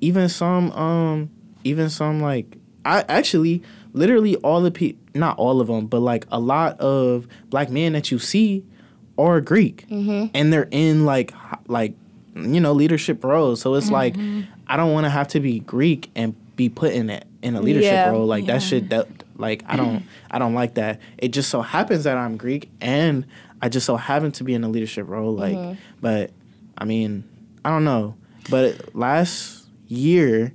even 0.01 0.27
some 0.29 0.71
um 0.71 1.29
even 1.63 1.89
some 1.89 2.19
like 2.21 2.57
i 2.85 3.03
actually 3.09 3.61
literally 3.95 4.35
all 4.37 4.61
the 4.61 4.71
people 4.71 5.01
not 5.15 5.37
all 5.37 5.61
of 5.61 5.67
them 5.67 5.87
but 5.87 5.99
like 6.01 6.25
a 6.31 6.39
lot 6.39 6.79
of 6.79 7.27
black 7.49 7.69
men 7.69 7.93
that 7.93 8.11
you 8.11 8.19
see 8.19 8.63
are 9.17 9.39
greek. 9.39 9.85
Mm-hmm. 9.89 10.25
and 10.33 10.51
they're 10.51 10.67
in 10.71 11.05
like 11.05 11.33
like 11.67 11.93
you 12.35 12.59
know 12.59 12.73
leadership 12.73 13.23
roles. 13.23 13.61
So 13.61 13.73
it's 13.75 13.89
like 13.89 14.15
i 14.67 14.75
don't 14.77 14.91
want 14.93 15.05
to 15.05 15.09
have 15.09 15.29
to 15.29 15.39
be 15.39 15.59
greek 15.59 16.09
and 16.15 16.35
be 16.55 16.67
put 16.69 16.91
in 16.93 17.09
it 17.09 17.25
in 17.41 17.55
a 17.55 17.61
leadership 17.61 17.91
Yeah. 17.91 18.09
role. 18.11 18.25
Like 18.25 18.45
that 18.47 18.61
shit 18.61 18.89
that 18.89 19.07
like 19.37 19.63
i 19.67 19.75
don't 19.77 20.03
i 20.31 20.37
don't 20.39 20.53
like 20.53 20.73
that. 20.75 20.99
It 21.17 21.29
just 21.29 21.49
so 21.49 21.61
happens 21.61 22.03
that 22.03 22.17
i'm 22.17 22.35
greek 22.37 22.69
and 22.81 23.25
i 23.61 23.69
just 23.69 23.85
so 23.85 23.95
happen 23.95 24.31
to 24.33 24.43
be 24.43 24.53
in 24.53 24.63
a 24.65 24.69
leadership 24.69 25.07
role 25.07 25.33
like 25.33 25.55
Mm-hmm. 25.55 25.79
but 26.01 26.31
i 26.77 26.83
mean 26.83 27.23
i 27.63 27.69
don't 27.69 27.85
know. 27.85 28.15
But 28.49 28.93
last 28.95 29.65
year 29.87 30.51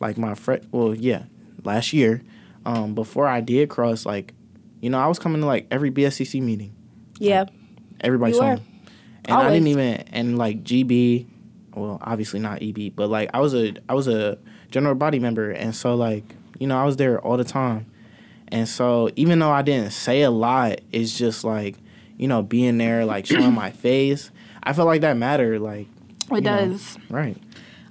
like 0.00 0.18
my 0.18 0.34
friend 0.34 0.66
well 0.72 0.94
yeah 0.94 1.22
last 1.64 1.92
year 1.94 2.22
um 2.66 2.94
before 2.94 3.26
i 3.26 3.40
did 3.40 3.68
cross 3.68 4.04
like 4.06 4.34
you 4.80 4.90
know 4.90 4.98
i 4.98 5.06
was 5.06 5.18
coming 5.18 5.40
to 5.40 5.46
like 5.46 5.66
every 5.70 5.90
bscc 5.90 6.40
meeting 6.42 6.74
Yeah. 7.18 7.44
everybody 8.00 8.32
You 8.32 8.38
saw 8.38 8.48
were. 8.50 8.56
me. 8.56 8.62
And 9.24 9.36
I 9.36 9.50
didn't 9.50 9.68
even 9.68 10.04
and 10.12 10.36
like 10.36 10.64
GB, 10.64 11.26
well, 11.76 11.98
obviously 12.02 12.40
not 12.40 12.60
EB, 12.60 12.94
but 12.96 13.08
like 13.08 13.30
I 13.32 13.38
was 13.38 13.54
a 13.54 13.72
I 13.88 13.94
was 13.94 14.08
a 14.08 14.36
general 14.72 14.96
body 14.96 15.20
member 15.20 15.52
and 15.52 15.76
so 15.76 15.94
like, 15.94 16.24
you 16.58 16.66
know, 16.66 16.76
I 16.76 16.84
was 16.84 16.96
there 16.96 17.20
all 17.20 17.36
the 17.36 17.44
time. 17.44 17.86
And 18.48 18.68
so 18.68 19.10
even 19.14 19.38
though 19.38 19.52
I 19.52 19.62
didn't 19.62 19.92
say 19.92 20.22
a 20.22 20.30
lot, 20.32 20.80
it's 20.90 21.16
just 21.16 21.44
like, 21.44 21.76
you 22.18 22.26
know, 22.26 22.42
being 22.42 22.78
there, 22.78 23.04
like 23.04 23.24
showing 23.26 23.52
my 23.54 23.70
face. 23.86 24.32
I 24.64 24.72
feel 24.72 24.86
like 24.86 25.02
that 25.02 25.16
mattered, 25.16 25.60
like 25.60 25.86
it 26.32 26.34
you 26.34 26.40
know, 26.40 26.68
does. 26.70 26.98
right. 27.08 27.36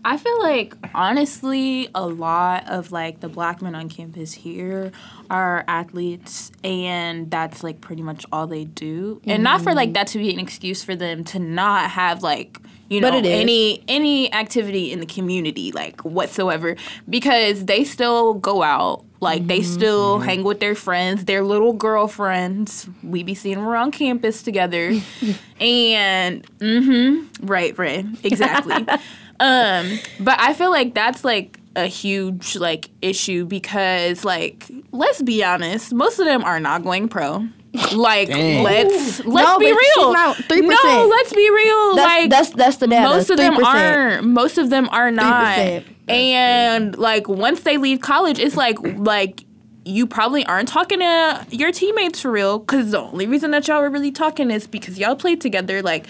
I 0.03 0.17
feel 0.17 0.39
like 0.41 0.75
honestly, 0.93 1.89
a 1.93 2.05
lot 2.07 2.67
of 2.67 2.91
like 2.91 3.19
the 3.19 3.29
black 3.29 3.61
men 3.61 3.75
on 3.75 3.89
campus 3.89 4.33
here 4.33 4.91
are 5.29 5.63
athletes, 5.67 6.51
and 6.63 7.29
that's 7.29 7.63
like 7.63 7.81
pretty 7.81 8.01
much 8.01 8.25
all 8.31 8.47
they 8.47 8.65
do. 8.65 9.21
And 9.25 9.43
not 9.43 9.61
for 9.61 9.73
like 9.73 9.93
that 9.93 10.07
to 10.07 10.17
be 10.17 10.33
an 10.33 10.39
excuse 10.39 10.83
for 10.83 10.95
them 10.95 11.23
to 11.25 11.39
not 11.39 11.91
have 11.91 12.23
like 12.23 12.59
you 12.89 12.99
know 12.99 13.09
But 13.11 13.19
it 13.19 13.25
is. 13.25 13.41
any 13.41 13.83
any 13.87 14.33
activity 14.33 14.91
in 14.91 14.99
the 14.99 15.05
community 15.05 15.71
like 15.71 16.01
whatsoever 16.03 16.75
because 17.09 17.65
they 17.65 17.83
still 17.83 18.33
go 18.33 18.63
out. 18.63 19.05
Like 19.19 19.45
they 19.45 19.61
still 19.61 20.17
hang 20.17 20.43
with 20.43 20.59
their 20.59 20.73
friends, 20.73 21.25
their 21.25 21.43
little 21.43 21.73
girlfriends. 21.73 22.89
We 23.03 23.21
be 23.21 23.35
seeing 23.35 23.57
them 23.57 23.67
around 23.67 23.91
campus 23.91 24.41
together, 24.41 24.99
and 25.59 26.43
mm-hmm, 26.57 27.45
right, 27.45 27.77
right, 27.77 28.03
exactly. 28.23 28.83
Um, 29.41 29.99
but 30.19 30.39
I 30.39 30.53
feel 30.53 30.69
like 30.71 30.93
that's 30.93 31.23
like 31.25 31.59
a 31.75 31.85
huge 31.87 32.55
like 32.57 32.89
issue 33.01 33.45
because 33.45 34.23
like 34.23 34.69
let's 34.91 35.21
be 35.21 35.43
honest, 35.43 35.93
most 35.93 36.19
of 36.19 36.25
them 36.25 36.43
are 36.43 36.59
not 36.59 36.83
going 36.83 37.07
pro. 37.09 37.47
Like 37.93 38.27
Dang. 38.27 38.63
let's 38.63 39.23
let's 39.25 39.47
No, 39.47 39.57
be 39.57 39.65
real. 39.67 40.13
3%. 40.13 40.61
No, 40.61 41.07
let's 41.09 41.33
be 41.33 41.49
real. 41.49 41.95
That's 41.95 42.05
like 42.21 42.29
that's 42.29 42.49
that's 42.51 42.77
the 42.77 42.87
data. 42.87 43.07
most 43.09 43.29
of 43.29 43.37
them 43.37 43.55
3%. 43.55 43.63
aren't. 43.65 44.27
Most 44.27 44.57
of 44.57 44.69
them 44.69 44.89
are 44.89 45.09
not. 45.09 45.57
3%. 45.57 45.85
And 46.09 46.97
like 46.97 47.29
once 47.29 47.61
they 47.61 47.77
leave 47.77 48.01
college, 48.01 48.39
it's 48.39 48.57
like 48.57 48.77
like 48.81 49.45
you 49.85 50.05
probably 50.05 50.45
aren't 50.45 50.67
talking 50.67 50.99
to 50.99 51.45
your 51.49 51.71
teammates 51.71 52.21
for 52.21 52.31
real 52.31 52.59
because 52.59 52.91
the 52.91 52.99
only 52.99 53.25
reason 53.25 53.51
that 53.51 53.67
y'all 53.67 53.77
are 53.77 53.89
really 53.89 54.11
talking 54.11 54.51
is 54.51 54.67
because 54.67 54.99
y'all 54.99 55.15
played 55.15 55.41
together. 55.41 55.81
Like, 55.81 56.05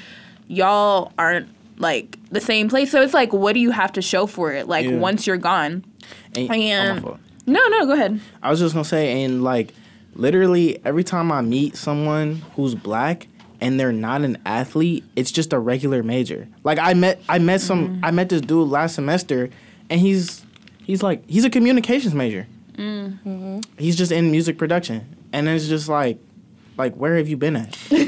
y'all 0.47 1.13
aren't 1.17 1.47
like 1.81 2.17
the 2.29 2.39
same 2.41 2.69
place. 2.69 2.91
So 2.91 3.01
it's 3.01 3.13
like, 3.13 3.33
what 3.33 3.53
do 3.53 3.59
you 3.59 3.71
have 3.71 3.91
to 3.93 4.01
show 4.01 4.25
for 4.27 4.53
it? 4.53 4.67
Like, 4.67 4.85
Yeah. 4.85 4.95
once 4.97 5.27
you're 5.27 5.37
gone. 5.37 5.83
And- 6.35 6.45
oh, 6.45 6.47
my 6.47 6.55
And 6.55 7.01
fault. 7.01 7.19
no, 7.45 7.59
no, 7.67 7.85
go 7.85 7.93
ahead. 7.93 8.19
I 8.41 8.49
was 8.49 8.59
just 8.59 8.73
gonna 8.73 8.85
say, 8.85 9.23
and 9.23 9.43
like, 9.43 9.73
literally 10.15 10.79
every 10.85 11.03
time 11.03 11.31
I 11.31 11.41
meet 11.41 11.75
someone 11.75 12.41
who's 12.55 12.75
black 12.75 13.27
and 13.59 13.79
they're 13.79 13.91
not 13.91 14.21
an 14.21 14.37
athlete, 14.45 15.03
it's 15.15 15.31
just 15.31 15.53
a 15.53 15.59
regular 15.59 16.03
major. 16.03 16.47
Like 16.63 16.79
I 16.79 16.93
met, 16.93 17.21
I 17.29 17.39
met 17.39 17.61
some, 17.61 17.99
I 18.03 18.11
met 18.11 18.29
this 18.29 18.41
dude 18.41 18.69
last 18.69 18.95
semester, 18.95 19.49
and 19.89 19.99
he's, 20.01 20.43
he's 20.83 21.03
like, 21.03 21.23
he's 21.29 21.45
a 21.45 21.49
communications 21.49 22.13
major. 22.13 22.47
Mm-hmm. 22.77 23.59
He's 23.77 23.95
just 23.95 24.11
in 24.11 24.31
music 24.31 24.57
production, 24.57 25.05
and 25.31 25.47
it's 25.47 25.67
just 25.67 25.87
like, 25.89 26.17
like 26.77 26.95
where 26.95 27.17
have 27.17 27.27
you 27.27 27.37
been 27.37 27.55
at? 27.55 27.77
and 27.91 28.01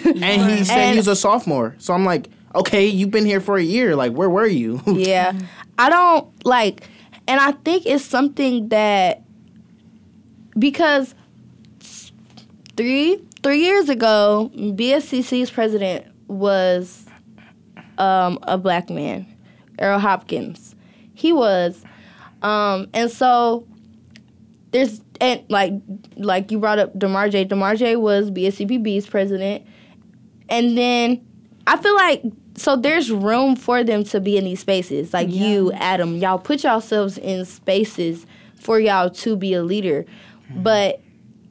he 0.52 0.64
said 0.64 0.78
And- 0.78 0.95
he's 0.95 1.08
a 1.08 1.16
sophomore, 1.16 1.76
so 1.78 1.94
I'm 1.94 2.06
like, 2.06 2.30
okay, 2.56 2.86
you've 2.86 3.12
been 3.12 3.26
here 3.26 3.42
for 3.42 3.58
a 3.58 3.64
year. 3.64 3.96
Like, 3.96 4.14
where 4.14 4.30
were 4.30 4.46
you? 4.46 4.82
Yeah. 4.94 5.34
I 5.78 5.90
don't 5.90 6.46
like, 6.46 6.88
and 7.28 7.42
I 7.42 7.52
think 7.52 7.86
it's 7.86 8.06
something 8.06 8.70
that 8.70 9.24
because 10.58 11.16
three 12.78 13.20
three 13.42 13.60
years 13.60 13.90
ago, 13.90 14.52
BSCC's 14.56 15.50
president 15.50 16.06
was 16.28 17.06
um, 17.98 18.38
a 18.44 18.58
black 18.58 18.90
man, 18.90 19.26
Earl 19.80 19.98
Hopkins. 19.98 20.76
He 21.16 21.34
was, 21.34 21.84
um, 22.44 22.88
and 22.94 23.10
so 23.10 23.68
there's 24.72 25.02
and 25.20 25.44
like 25.50 25.74
like 26.18 26.52
you 26.52 26.60
brought 26.60 26.78
up 26.78 26.94
Demarje. 26.98 27.48
Demarje 27.48 28.00
was 28.00 28.30
BSCPB's 28.30 29.08
president, 29.08 29.66
and 30.50 30.78
then 30.78 31.26
I 31.66 31.78
feel 31.78 31.96
like 31.96 32.24
so 32.56 32.76
there's 32.76 33.12
room 33.12 33.56
for 33.56 33.84
them 33.84 34.04
to 34.06 34.20
be 34.20 34.38
in 34.38 34.44
these 34.46 34.60
spaces. 34.60 35.14
Like 35.14 35.30
you, 35.30 35.72
Adam, 35.74 36.18
y'all 36.18 36.38
put 36.38 36.64
yourselves 36.64 37.18
in 37.18 37.46
spaces 37.46 38.26
for 38.56 38.80
y'all 38.80 39.10
to 39.10 39.36
be 39.36 39.54
a 39.54 39.64
leader. 39.64 40.06
But 40.56 41.02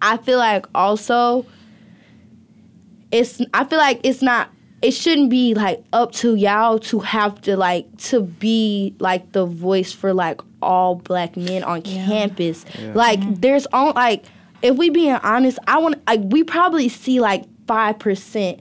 I 0.00 0.16
feel 0.16 0.38
like 0.38 0.66
also 0.74 1.44
it's 3.10 3.40
I 3.52 3.64
feel 3.64 3.78
like 3.78 4.00
it's 4.04 4.22
not 4.22 4.50
it 4.80 4.92
shouldn't 4.92 5.30
be 5.30 5.54
like 5.54 5.84
up 5.92 6.12
to 6.12 6.34
y'all 6.34 6.78
to 6.80 7.00
have 7.00 7.40
to 7.42 7.56
like 7.56 7.96
to 7.98 8.22
be 8.22 8.94
like 8.98 9.32
the 9.32 9.46
voice 9.46 9.92
for 9.92 10.12
like 10.14 10.40
all 10.60 10.96
black 10.96 11.36
men 11.36 11.62
on 11.64 11.82
campus. 11.82 12.64
Like 12.94 13.20
there's 13.40 13.66
on 13.72 13.94
like 13.94 14.24
if 14.62 14.76
we 14.76 14.90
being 14.90 15.14
honest, 15.14 15.58
I 15.66 15.78
want 15.78 16.00
like 16.06 16.20
we 16.24 16.44
probably 16.44 16.88
see 16.88 17.20
like 17.20 17.44
five 17.66 17.98
percent 17.98 18.60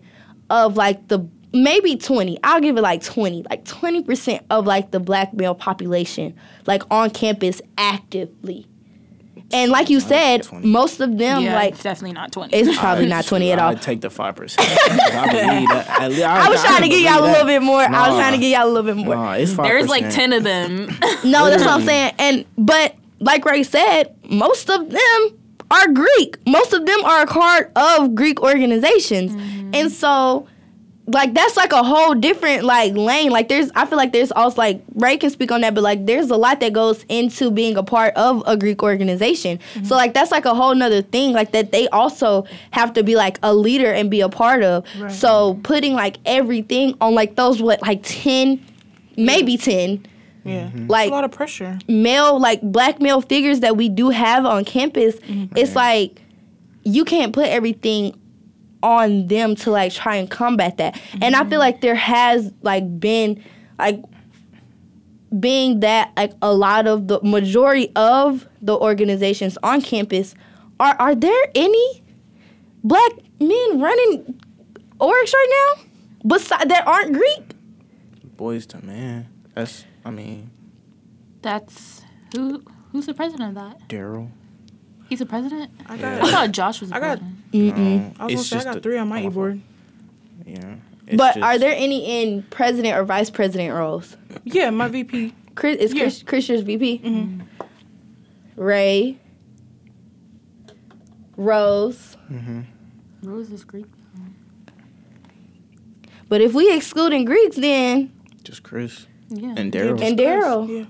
of 0.50 0.76
like 0.76 1.08
the 1.08 1.20
maybe 1.54 1.96
20 1.96 2.40
i'll 2.44 2.62
give 2.62 2.78
it 2.78 2.82
like 2.82 3.04
20 3.04 3.44
like 3.50 3.66
20% 3.66 4.44
of 4.50 4.66
like 4.66 4.92
the 4.92 5.00
black 5.00 5.34
male 5.34 5.56
population 5.56 6.34
like 6.66 6.84
on 6.90 7.10
campus 7.10 7.62
actively 7.78 8.68
and 9.54 9.72
like 9.72 9.90
you 9.90 10.00
said 10.00 10.44
20. 10.44 10.68
most 10.68 11.00
of 11.00 11.18
them 11.18 11.44
yeah, 11.44 11.56
like 11.56 11.74
it's 11.74 11.84
definitely 11.84 12.14
not 12.14 12.32
20. 12.32 12.56
it's 12.56 12.78
probably 12.78 13.06
not 13.06 13.26
20 13.26 13.52
at 13.52 13.60
all 13.60 13.72
I'd 13.72 13.82
take 13.82 14.02
the 14.02 14.10
five 14.10 14.36
percent. 14.36 14.68
I 14.70 15.28
believe. 15.32 16.24
I, 16.24 16.46
I 16.46 16.50
was 16.50 16.62
trying 16.64 16.84
to 16.84 16.90
get 16.90 17.02
y'all 17.02 17.24
a 17.24 17.26
little 17.26 17.46
bit 17.46 17.62
more. 17.62 17.82
I 17.82 18.10
was 18.10 18.18
trying 18.18 18.34
to 18.34 18.40
get 18.40 18.58
y'all 18.58 18.68
a 18.68 18.72
little 18.72 18.96
bit 18.96 19.04
more. 19.04 19.16
Nah, 19.16 19.34
it's 19.34 19.54
five 19.54 19.66
There's 19.66 19.88
like 19.88 20.10
10 20.10 20.34
of 20.34 20.44
them. 20.44 20.90
No, 21.24 21.50
that's 21.50 21.64
what 21.64 21.72
I'm 21.72 21.82
mm. 21.82 21.86
saying. 21.86 22.14
And 22.18 22.46
but 22.58 22.96
like 23.20 23.46
Ray 23.46 23.64
said, 23.64 24.16
most 24.30 24.70
of 24.70 24.90
them 24.90 25.40
are 25.70 25.88
Greek. 25.90 26.38
Most 26.48 26.74
of 26.74 26.86
them 26.86 27.06
are 27.06 27.24
a 27.24 27.28
part 27.28 27.72
of 27.76 28.16
Greek 28.16 28.42
organizations. 28.42 29.32
Mm-hmm. 29.32 29.72
And 29.74 29.92
so 29.92 30.48
like 31.14 31.34
that's 31.34 31.58
like 31.58 31.72
a 31.72 31.84
whole 31.84 32.14
different 32.14 32.64
like 32.64 32.94
lane. 32.94 33.32
Like 33.32 33.48
there's 33.50 33.72
I 33.76 33.86
feel 33.86 33.98
like 33.98 34.12
there's 34.14 34.32
also 34.32 34.58
like 34.58 34.82
Ray 34.96 35.18
can 35.18 35.30
speak 35.30 35.52
on 35.52 35.62
that, 35.62 35.74
but 35.74 35.84
like 35.84 36.06
there's 36.06 36.30
a 36.30 36.38
lot 36.38 36.60
that 36.60 36.74
goes 36.74 37.06
into 37.10 37.52
being 37.52 37.78
a 37.78 37.84
part 37.84 38.14
of 38.16 38.44
a 38.46 38.56
Greek 38.58 38.84
organization. 38.84 39.58
Mm-hmm. 39.58 39.86
So 39.86 39.96
like 39.96 40.14
that's 40.14 40.32
like 40.32 40.46
a 40.46 40.54
whole 40.54 40.76
nother 40.76 41.02
thing, 41.02 41.34
like 41.34 41.52
that 41.52 41.72
they 41.72 41.88
also 41.90 42.46
have 42.72 42.94
to 42.94 43.04
be 43.04 43.16
like 43.16 43.40
a 43.44 43.54
leader 43.54 43.92
and 43.92 44.10
be 44.10 44.22
a 44.22 44.30
part 44.30 44.64
of. 44.64 44.86
Right. 45.00 45.12
So 45.12 45.60
putting 45.64 45.94
like 45.94 46.18
everything 46.26 46.96
on 47.02 47.16
like 47.16 47.36
those 47.36 47.62
what 47.62 47.82
like 47.82 48.02
ten, 48.04 48.64
maybe 49.18 49.58
ten 49.58 50.06
Yeah. 50.44 50.66
Mm-hmm. 50.66 50.88
like 50.88 51.10
a 51.10 51.14
lot 51.14 51.24
of 51.24 51.32
pressure. 51.32 51.78
male 51.88 52.40
like 52.40 52.62
black 52.62 53.00
male 53.00 53.22
figures 53.22 53.60
that 53.60 53.78
we 53.78 53.90
do 53.90 54.10
have 54.10 54.46
on 54.46 54.66
campus 54.66 55.16
mm-hmm. 55.18 55.56
it's 55.56 55.76
like 55.76 56.20
you 56.84 57.06
can't 57.06 57.32
put 57.32 57.46
everything 57.48 58.20
on 58.84 59.28
them 59.28 59.56
to 59.56 59.72
like 59.72 59.94
try 59.94 60.16
and 60.16 60.30
combat 60.30 60.78
that 60.78 61.00
and 61.22 61.36
i 61.36 61.40
feel 61.40 61.52
mm-hmm. 61.52 61.60
like 61.60 61.82
there 61.82 61.96
has 61.96 62.52
like 62.62 63.00
been 63.00 63.42
like 63.78 64.02
being 65.40 65.80
that 65.80 66.12
like 66.18 66.34
a 66.42 66.54
lot 66.54 66.88
of 66.88 67.08
the 67.08 67.20
majority 67.24 67.92
of 67.96 68.48
the 68.62 68.78
organizations 68.78 69.58
on 69.64 69.82
campus 69.82 70.36
are 70.80 70.96
are 71.00 71.16
there 71.16 71.44
any 71.56 72.04
black 72.84 73.12
men 73.40 73.80
running 73.80 74.40
orgs 75.00 75.34
right 75.34 75.76
now 75.78 75.84
Besides 76.24 76.68
that 76.68 76.86
aren't 76.88 77.14
greek 77.14 77.56
boys 78.42 78.66
to 78.66 78.84
man. 78.84 79.28
That's 79.54 79.86
I 80.04 80.10
mean 80.10 80.50
That's 81.44 82.02
who 82.36 82.64
who's 82.92 83.06
the 83.06 83.14
president 83.14 83.50
of 83.50 83.56
that? 83.56 83.88
Daryl. 83.88 84.32
He's 85.10 85.20
the 85.20 85.28
president? 85.28 85.72
I 85.86 85.94
I 85.94 86.32
thought 86.32 86.52
Josh 86.52 86.82
was 86.82 86.90
the 86.90 86.96
I 86.96 87.00
got- 87.00 87.20
president. 87.20 87.38
Mm-mm. 87.52 87.76
No, 87.76 88.14
I 88.20 88.26
was 88.26 88.34
gonna 88.50 88.62
say 88.64 88.70
I 88.70 88.74
got 88.74 88.84
three 88.84 88.98
on 88.98 89.08
my 89.10 89.24
e-board. 89.24 89.62
Yeah. 90.46 90.76
But 91.18 91.34
just- 91.36 91.40
are 91.40 91.58
there 91.58 91.74
any 91.76 92.22
in 92.24 92.44
president 92.44 92.98
or 92.98 93.04
vice 93.04 93.30
president 93.30 93.74
roles 93.74 94.16
Yeah, 94.46 94.70
my 94.70 94.88
VP. 94.88 95.34
Chris 95.56 95.78
is 95.78 95.94
Yeah. 95.94 96.04
Chris, 96.04 96.24
Chris 96.24 96.50
your 96.50 96.62
VP. 96.62 97.00
Mhm. 97.00 97.04
Mm-hmm. 97.04 97.42
Ray, 98.62 99.18
Rose. 101.38 102.18
Mm-hmm. 102.32 102.62
Rose 103.24 103.52
is 103.52 103.64
Greek. 103.64 103.86
But 106.30 106.42
if 106.42 106.54
we 106.54 106.74
excluding 106.74 107.26
Greeks, 107.26 107.58
then 107.58 108.12
just 108.44 108.64
Chris 108.64 109.08
Yeah. 109.30 109.54
and 109.58 109.72
Daryl? 109.72 110.02
And 110.02 110.18
Daryl. 110.18 110.70
Yeah. 110.70 110.86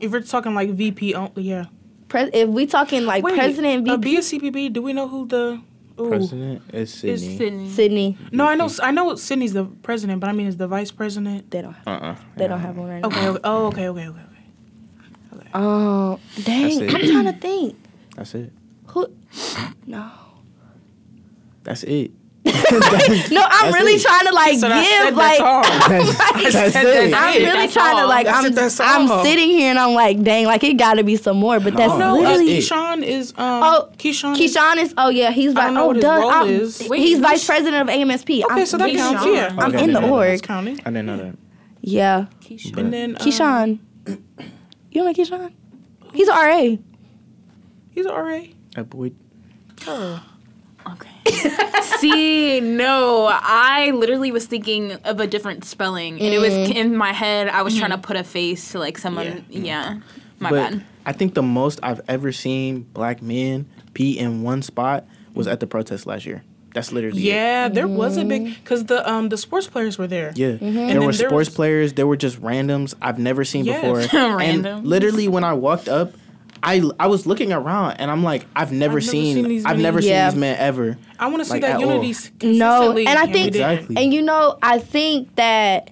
If 0.00 0.12
we're 0.12 0.20
talking 0.22 0.54
like 0.54 0.70
VP 0.70 1.14
only, 1.14 1.42
yeah. 1.42 1.66
Pres- 2.08 2.30
if 2.32 2.48
we 2.48 2.66
talking 2.66 3.04
like 3.04 3.22
Wait, 3.24 3.34
president 3.34 3.66
A 3.66 3.92
and 3.92 4.02
VP, 4.02 4.16
BSCPB. 4.18 4.72
Do 4.72 4.82
we 4.82 4.92
know 4.92 5.08
who 5.08 5.26
the? 5.26 5.60
Ooh. 5.98 6.08
President 6.10 6.62
is 6.74 7.02
Is 7.04 7.20
Sydney. 7.22 7.36
Sydney. 7.38 7.68
Sydney, 7.70 8.18
No, 8.30 8.46
I 8.46 8.54
know. 8.54 8.68
I 8.82 8.90
know 8.90 9.14
Sydney's 9.14 9.54
the 9.54 9.64
president, 9.64 10.20
but 10.20 10.28
I 10.28 10.32
mean, 10.32 10.46
is 10.46 10.56
the 10.58 10.68
vice 10.68 10.90
president? 10.90 11.50
they 11.50 11.62
don't. 11.62 11.76
Uh 11.86 11.90
uh 11.90 12.16
They 12.36 12.46
don't 12.48 12.60
have 12.60 12.76
one 12.76 12.88
right 12.90 13.00
now. 13.00 13.08
Okay. 13.08 13.28
okay. 13.28 13.40
Oh, 13.44 13.66
okay. 13.68 13.88
Okay. 13.88 14.06
Okay. 14.08 14.20
Okay. 15.34 15.48
Oh, 15.54 16.20
dang! 16.44 16.62
That's 16.80 16.94
it. 16.94 16.94
I'm 16.94 17.10
trying 17.24 17.32
to 17.34 17.40
think. 17.40 17.76
That's 18.14 18.34
it. 18.34 18.52
Who? 18.88 19.06
No. 19.86 20.10
That's 21.62 21.82
it. 21.84 22.10
No, 23.32 23.44
I'm 23.48 23.72
really 23.74 23.94
it. 23.94 24.02
trying 24.02 24.26
to 24.26 24.32
like 24.34 24.58
So 24.58 24.68
I 24.68 24.84
said 24.84 25.06
give 25.06 25.16
that's 25.16 25.40
like. 25.40 26.42
That's, 26.42 26.54
that's 26.54 26.76
it. 26.76 27.14
I'm 27.14 27.34
really 27.34 27.44
That's 27.44 27.72
trying 27.72 27.96
to 27.96 28.06
like. 28.06 28.26
That's 28.26 28.80
I'm 28.80 29.04
it, 29.04 29.06
I'm 29.06 29.10
all. 29.10 29.24
sitting 29.24 29.48
here 29.50 29.70
and 29.70 29.78
I'm 29.78 29.94
like, 29.94 30.22
dang, 30.22 30.46
like 30.46 30.62
it 30.64 30.74
got 30.74 30.94
to 30.94 31.02
be 31.04 31.16
some 31.16 31.38
more. 31.38 31.58
But 31.60 31.74
that's 31.76 31.92
No, 31.92 31.98
No, 31.98 32.10
uh, 32.24 32.30
literally. 32.30 32.58
it. 32.58 32.62
Keyshawn 32.64 33.02
is. 33.02 33.30
Um, 33.32 33.36
Oh, 33.62 33.90
Keyshawn. 33.98 34.36
Keyshawn 34.36 34.76
is. 34.76 34.94
Oh 34.96 35.08
yeah, 35.08 35.30
he's. 35.30 35.50
I 35.50 35.54
Vi- 35.54 35.64
don't 35.64 35.74
know 35.74 35.82
oh, 35.84 35.86
what 35.88 36.00
duh, 36.00 36.18
role 36.20 36.30
Wait, 36.88 37.00
he's 37.00 37.16
who's- 37.18 37.20
vice 37.20 37.44
president 37.46 37.88
of 37.88 37.94
AMSP. 37.94 38.44
Okay, 38.44 38.60
I'm, 38.60 38.66
so 38.66 38.76
that 38.78 38.94
counts. 38.94 39.24
Yeah. 39.26 39.54
I'm 39.58 39.74
Okay, 39.74 39.84
in 39.84 39.92
the 39.92 40.00
then 40.00 40.10
org. 40.10 40.40
That's. 40.42 40.78
I 40.80 40.90
didn't 40.90 41.06
know 41.06 41.16
that. 41.16 41.36
Yeah, 41.80 42.26
Keisha. 42.40 42.76
And 42.76 42.92
then 42.92 43.10
um, 43.12 43.16
Keyshawn. 43.16 43.78
You 44.06 45.02
don't 45.02 45.04
like 45.06 45.16
Keyshawn? 45.16 45.52
He's 46.14 46.28
a 46.28 46.32
RA. 46.32 46.76
He's 47.90 48.06
an 48.06 48.12
RA. 48.14 48.40
That 48.74 48.88
boy. 48.90 49.12
Oh. 49.86 50.22
Okay. 51.26 51.82
See, 51.98 52.60
no, 52.60 53.28
I 53.30 53.90
literally 53.92 54.30
was 54.30 54.46
thinking 54.46 54.92
of 54.92 55.20
a 55.20 55.26
different 55.26 55.64
spelling, 55.64 56.20
and 56.20 56.34
it 56.34 56.38
was 56.38 56.52
mm. 56.52 56.74
in 56.74 56.96
my 56.96 57.12
head. 57.12 57.48
I 57.48 57.62
was 57.62 57.76
trying 57.76 57.90
to 57.90 57.98
mm. 57.98 58.02
put 58.02 58.16
a 58.16 58.24
face 58.24 58.72
to 58.72 58.78
like 58.78 58.98
someone. 58.98 59.44
Yeah, 59.48 60.00
my 60.38 60.50
but 60.50 60.70
bad. 60.72 60.84
I 61.04 61.12
think 61.12 61.34
the 61.34 61.42
most 61.42 61.80
I've 61.82 62.00
ever 62.08 62.32
seen 62.32 62.82
black 62.82 63.22
men 63.22 63.66
be 63.92 64.18
in 64.18 64.42
one 64.42 64.62
spot 64.62 65.06
was 65.34 65.46
at 65.46 65.60
the 65.60 65.66
protest 65.66 66.06
last 66.06 66.26
year. 66.26 66.42
That's 66.74 66.92
literally 66.92 67.20
it. 67.20 67.24
Yeah, 67.24 67.68
there 67.68 67.88
was 67.88 68.18
a 68.18 68.24
big 68.24 68.42
mm. 68.42 68.54
because 68.62 68.84
the 68.84 69.08
um 69.10 69.30
the 69.30 69.38
sports 69.38 69.66
players 69.66 69.96
were 69.96 70.06
there. 70.06 70.32
Yeah, 70.34 70.58
And 70.60 70.60
there 70.60 70.86
then 70.88 70.96
were 71.06 71.12
there 71.12 71.28
sports 71.30 71.48
was- 71.48 71.54
players. 71.54 71.92
There 71.94 72.06
were 72.06 72.18
just 72.18 72.40
randoms 72.42 72.94
I've 73.00 73.18
never 73.18 73.44
seen 73.44 73.64
Yes. 73.64 73.80
before. 73.80 74.00
Randoms. 74.38 74.66
And 74.66 74.86
literally, 74.86 75.26
when 75.28 75.44
I 75.44 75.54
walked 75.54 75.88
up, 75.88 76.12
I 76.62 76.82
I 76.98 77.06
was 77.06 77.26
looking 77.26 77.52
around 77.52 77.92
and 77.98 78.10
I'm 78.10 78.22
like, 78.24 78.46
I've 78.56 78.72
never, 78.72 78.94
never 78.94 79.00
seen, 79.00 79.34
seen 79.36 79.48
these 79.48 79.64
I've 79.64 79.72
many- 79.72 79.82
never 79.82 80.00
Yeah. 80.00 80.28
seen 80.30 80.36
these 80.36 80.40
men 80.40 80.56
ever. 80.58 80.98
I 81.18 81.26
want 81.28 81.40
to 81.40 81.44
see 81.44 81.52
Like, 81.52 81.62
that 81.62 81.70
at 81.72 81.76
all. 81.76 81.92
unity 81.92 82.10
s- 82.10 82.30
No, 82.42 82.96
and 82.96 83.08
I 83.08 83.26
think. 83.26 83.48
Exactly. 83.48 83.96
and 83.96 84.12
you 84.12 84.22
know, 84.22 84.58
I 84.62 84.78
think 84.78 85.34
that, 85.36 85.90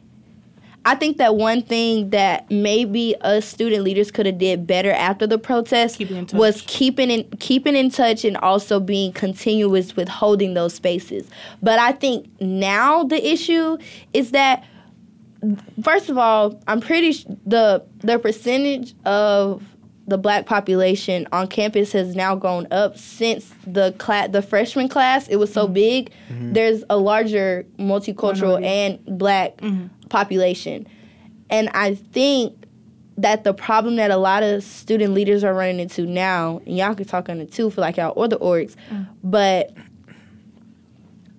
I 0.86 0.94
think 0.94 1.16
that 1.18 1.36
one 1.36 1.62
thing 1.62 2.10
that 2.10 2.50
maybe 2.50 3.14
us 3.22 3.46
student 3.46 3.84
leaders 3.84 4.10
could 4.10 4.26
have 4.26 4.36
did 4.38 4.66
better 4.66 4.90
after 4.92 5.26
the 5.26 5.38
protest 5.38 5.96
Keeping 5.98 6.28
was 6.34 6.62
keeping 6.66 7.10
in 7.10 7.24
keeping 7.40 7.74
in 7.76 7.90
touch 7.90 8.24
and 8.24 8.36
also 8.38 8.80
being 8.80 9.12
continuous 9.12 9.96
with 9.96 10.08
holding 10.08 10.54
those 10.54 10.74
spaces. 10.74 11.26
But 11.62 11.78
I 11.78 11.92
think 11.92 12.26
now 12.40 13.04
the 13.04 13.26
issue 13.26 13.78
is 14.12 14.32
that 14.32 14.64
first 15.82 16.08
of 16.10 16.18
all, 16.18 16.60
I'm 16.68 16.80
pretty 16.80 17.12
sh- 17.12 17.26
the 17.46 17.82
the 18.00 18.18
percentage 18.18 18.94
of 19.04 19.62
the 20.06 20.18
black 20.18 20.46
population 20.46 21.26
on 21.32 21.48
campus 21.48 21.92
has 21.92 22.14
now 22.14 22.34
gone 22.34 22.66
up 22.70 22.98
since 22.98 23.52
the 23.66 23.92
class 23.98 24.28
the 24.30 24.42
freshman 24.42 24.88
class. 24.88 25.28
It 25.28 25.36
was 25.36 25.52
so 25.52 25.64
mm-hmm. 25.64 25.74
big. 25.74 26.10
Mm-hmm. 26.28 26.52
There's 26.52 26.84
a 26.90 26.96
larger 26.96 27.64
multicultural 27.78 28.62
and 28.64 28.98
black 29.06 29.56
mm-hmm. 29.58 29.86
population. 30.08 30.86
And 31.50 31.68
i 31.74 31.94
think 31.94 32.64
that 33.16 33.44
the 33.44 33.54
problem 33.54 33.96
that 33.96 34.10
a 34.10 34.16
lot 34.16 34.42
of 34.42 34.64
student 34.64 35.14
leaders 35.14 35.44
are 35.44 35.54
running 35.54 35.78
into 35.78 36.02
now 36.02 36.60
and 36.66 36.76
y'all 36.76 36.94
can 36.94 37.06
talk 37.06 37.28
on 37.28 37.40
it 37.40 37.52
too 37.52 37.70
for 37.70 37.80
like 37.80 37.96
y'all 37.96 38.12
or 38.16 38.26
the 38.26 38.38
orgs 38.38 38.74
mm. 38.90 39.06
but 39.22 39.72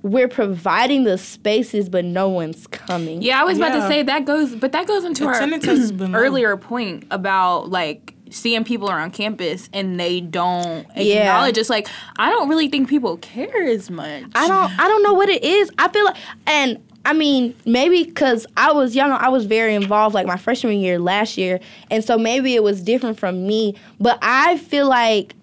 we're 0.05 0.27
providing 0.27 1.03
the 1.03 1.17
spaces 1.17 1.89
but 1.89 2.05
no 2.05 2.29
one's 2.29 2.67
coming. 2.67 3.23
Yeah, 3.23 3.41
I 3.41 3.43
was 3.43 3.57
about 3.57 3.73
to 3.73 3.87
say 3.87 4.03
that 4.03 4.23
goes, 4.23 4.55
but 4.55 4.71
that 4.71 4.85
goes 4.85 5.03
into 5.03 5.25
our 5.25 5.33
Attendance 5.33 5.65
has 5.65 5.91
been 5.91 6.11
low. 6.13 6.19
earlier 6.19 6.55
point 6.57 7.07
about 7.09 7.69
like 7.71 8.14
seeing 8.35 8.63
people 8.63 8.89
around 8.89 9.11
campus 9.11 9.69
and 9.73 9.99
they 9.99 10.19
don't 10.21 10.85
Yeah. 10.95 11.19
acknowledge. 11.19 11.57
It's 11.57 11.69
like 11.69 11.87
I 12.17 12.29
don't 12.29 12.49
really 12.49 12.67
think 12.67 12.89
people 12.89 13.17
care 13.17 13.63
as 13.63 13.89
much. 13.89 14.23
I 14.35 14.47
don't 14.47 14.79
I 14.79 14.87
don't 14.87 15.03
know 15.03 15.13
what 15.13 15.29
it 15.29 15.43
is. 15.43 15.71
I 15.77 15.87
feel 15.89 16.05
like 16.05 16.17
and 16.45 16.79
I 17.07 17.13
mean, 17.13 17.55
maybe 17.65 18.03
because 18.03 18.47
I 18.57 18.71
was 18.71 18.95
young, 18.95 19.11
I 19.11 19.29
was 19.29 19.45
very 19.45 19.75
involved 19.75 20.15
like 20.15 20.25
my 20.25 20.37
freshman 20.37 20.79
year 20.79 20.97
last 20.97 21.37
year. 21.37 21.59
And 21.91 22.03
so 22.03 22.17
maybe 22.17 22.55
it 22.55 22.63
was 22.63 22.81
different 22.81 23.19
from 23.19 23.45
me. 23.45 23.75
But 23.99 24.17
I 24.23 24.57
feel 24.57 24.89
like 24.89 25.35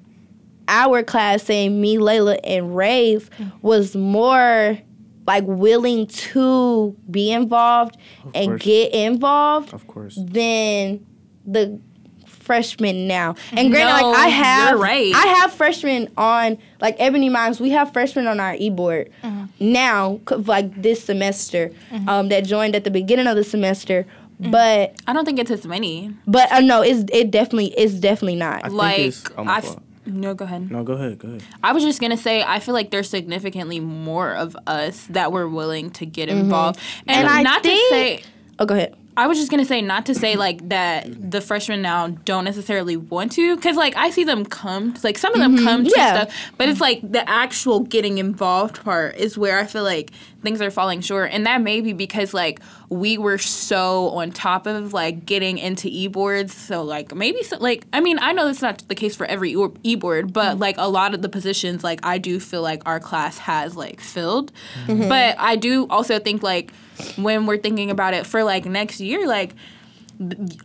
our 0.66 1.05
class, 1.05 1.44
saying 1.44 1.81
me, 1.81 1.98
Layla, 1.98 2.40
and 2.43 2.77
Ray's, 2.77 3.28
mm-hmm. 3.31 3.56
was 3.62 3.94
more 3.94 4.77
like 5.24 5.44
willing 5.47 6.09
to 6.09 6.97
be 7.09 7.31
involved 7.31 7.97
and 8.35 8.48
course. 8.52 8.62
get 8.64 8.93
involved 8.93 9.73
Of 9.73 9.86
course. 9.86 10.16
than 10.20 11.06
the 11.47 11.81
freshmen 12.43 13.06
now. 13.06 13.35
And 13.52 13.70
granted, 13.70 14.02
No, 14.02 14.10
like 14.10 14.19
I 14.19 14.28
have, 14.28 14.78
right. 14.81 15.14
I 15.14 15.27
have 15.39 15.52
freshmen 15.52 16.09
on 16.16 16.59
like 16.81 16.97
Ebony 16.98 17.28
Mimes. 17.28 17.60
We 17.60 17.70
have 17.70 17.93
freshmen 17.93 18.27
on 18.27 18.40
our 18.40 18.55
e 18.56 18.69
board 18.70 19.10
now, 19.60 20.20
like 20.31 20.81
this 20.82 21.02
semester, 21.05 21.70
um, 22.09 22.28
that 22.28 22.44
joined 22.44 22.74
at 22.74 22.85
the 22.85 22.90
beginning 22.90 23.27
of 23.27 23.36
the 23.36 23.44
semester. 23.44 24.06
But 24.40 24.97
I 25.06 25.12
don't 25.12 25.24
think 25.24 25.39
it's 25.39 25.52
as 25.52 25.66
many. 25.66 26.12
but 26.27 26.51
uh, 26.51 26.60
no, 26.60 26.82
it's 26.82 27.05
it 27.12 27.31
definitely 27.31 27.66
it's 27.78 27.94
definitely 27.94 28.35
not. 28.36 28.64
I 28.64 28.69
think 28.69 28.74
Like 28.74 28.98
it's- 28.98 29.24
oh, 29.39 29.44
I. 29.44 29.59
f- 29.59 29.77
No, 30.05 30.35
go 30.35 30.44
ahead. 30.44 30.69
No, 30.69 30.82
go 30.82 30.94
ahead. 30.94 31.20
Go 31.20 31.28
ahead. 31.28 31.44
I 31.62 31.73
was 31.73 31.85
just 31.85 32.01
gonna 32.01 32.16
say, 32.16 32.43
I 32.43 32.59
feel 32.59 32.74
like 32.74 32.90
there's 32.90 33.09
significantly 33.09 33.78
more 33.78 34.32
of 34.35 34.56
us 34.66 35.06
that 35.10 35.31
were 35.31 35.48
willing 35.48 35.90
to 35.93 36.06
get 36.06 36.28
involved, 36.28 36.81
and, 37.06 37.19
And 37.19 37.28
I 37.28 37.43
not 37.43 37.62
think- 37.62 37.78
to 37.89 37.94
say. 37.94 38.23
oh, 38.59 38.66
go 38.66 38.74
ahead. 38.74 38.97
I 39.16 39.26
was 39.26 39.39
just 39.39 39.51
gonna 39.51 39.64
say 39.66 39.82
not 39.82 40.06
to 40.06 40.14
say 40.14 40.36
like 40.36 40.68
that 40.70 41.30
the 41.30 41.40
freshmen 41.40 41.82
now 41.82 42.09
don't 42.09 42.44
necessarily 42.44 42.97
want 42.97 43.32
to, 43.32 43.56
because 43.56 43.76
like 43.76 43.94
I 43.97 44.10
see 44.10 44.24
them 44.24 44.44
come, 44.44 44.94
like 45.05 45.18
some 45.18 45.34
of 45.34 45.40
them 45.40 45.56
come 45.59 45.84
to 45.84 45.90
Mm-hmm. 45.90 45.98
yeah. 46.01 46.22
stuff, 46.24 46.52
but 46.56 46.68
it's 46.68 46.80
like 46.80 47.01
the 47.12 47.28
actual 47.28 47.80
getting 47.80 48.18
involved 48.18 48.82
part 48.84 49.16
is 49.16 49.36
where 49.36 49.59
I 49.59 49.66
feel 49.66 49.82
like 49.84 50.12
things 50.43 50.60
are 50.62 50.70
falling 50.70 51.01
short, 51.02 51.30
and 51.32 51.47
that 51.47 51.60
may 51.60 51.80
be 51.82 51.93
because 51.93 52.32
like 52.32 52.60
we 52.89 53.16
were 53.18 53.39
so 53.39 54.09
on 54.10 54.30
top 54.32 54.66
of 54.66 54.93
like 54.93 55.26
getting 55.26 55.59
into 55.59 55.89
e-boards, 55.90 56.55
so 56.55 56.82
like 56.82 57.14
maybe 57.14 57.43
so, 57.43 57.59
like 57.59 57.84
I 57.93 58.01
mean 58.01 58.18
I 58.18 58.32
know 58.32 58.47
that's 58.47 58.62
not 58.62 58.82
the 58.89 58.94
case 58.94 59.14
for 59.14 59.26
every 59.26 59.52
e- 59.52 59.68
e-board, 59.82 60.32
but 60.32 60.59
like 60.59 60.76
a 60.78 60.89
lot 60.89 61.12
of 61.14 61.20
the 61.22 61.28
positions 61.28 61.84
like 61.84 62.01
I 62.02 62.16
do 62.18 62.40
feel 62.40 62.62
like 62.62 62.82
our 62.86 62.98
class 62.98 63.36
has 63.39 63.76
like 63.76 64.01
filled, 64.01 64.52
but 64.86 65.36
I 65.39 65.56
do 65.56 65.86
also 65.89 66.18
think 66.18 66.43
like 66.43 66.72
when 67.16 67.47
we're 67.47 67.59
thinking 67.59 67.90
about 67.90 68.14
it 68.14 68.27
for 68.27 68.43
like 68.44 68.64
next 68.66 69.01
year, 69.01 69.27
like 69.27 69.55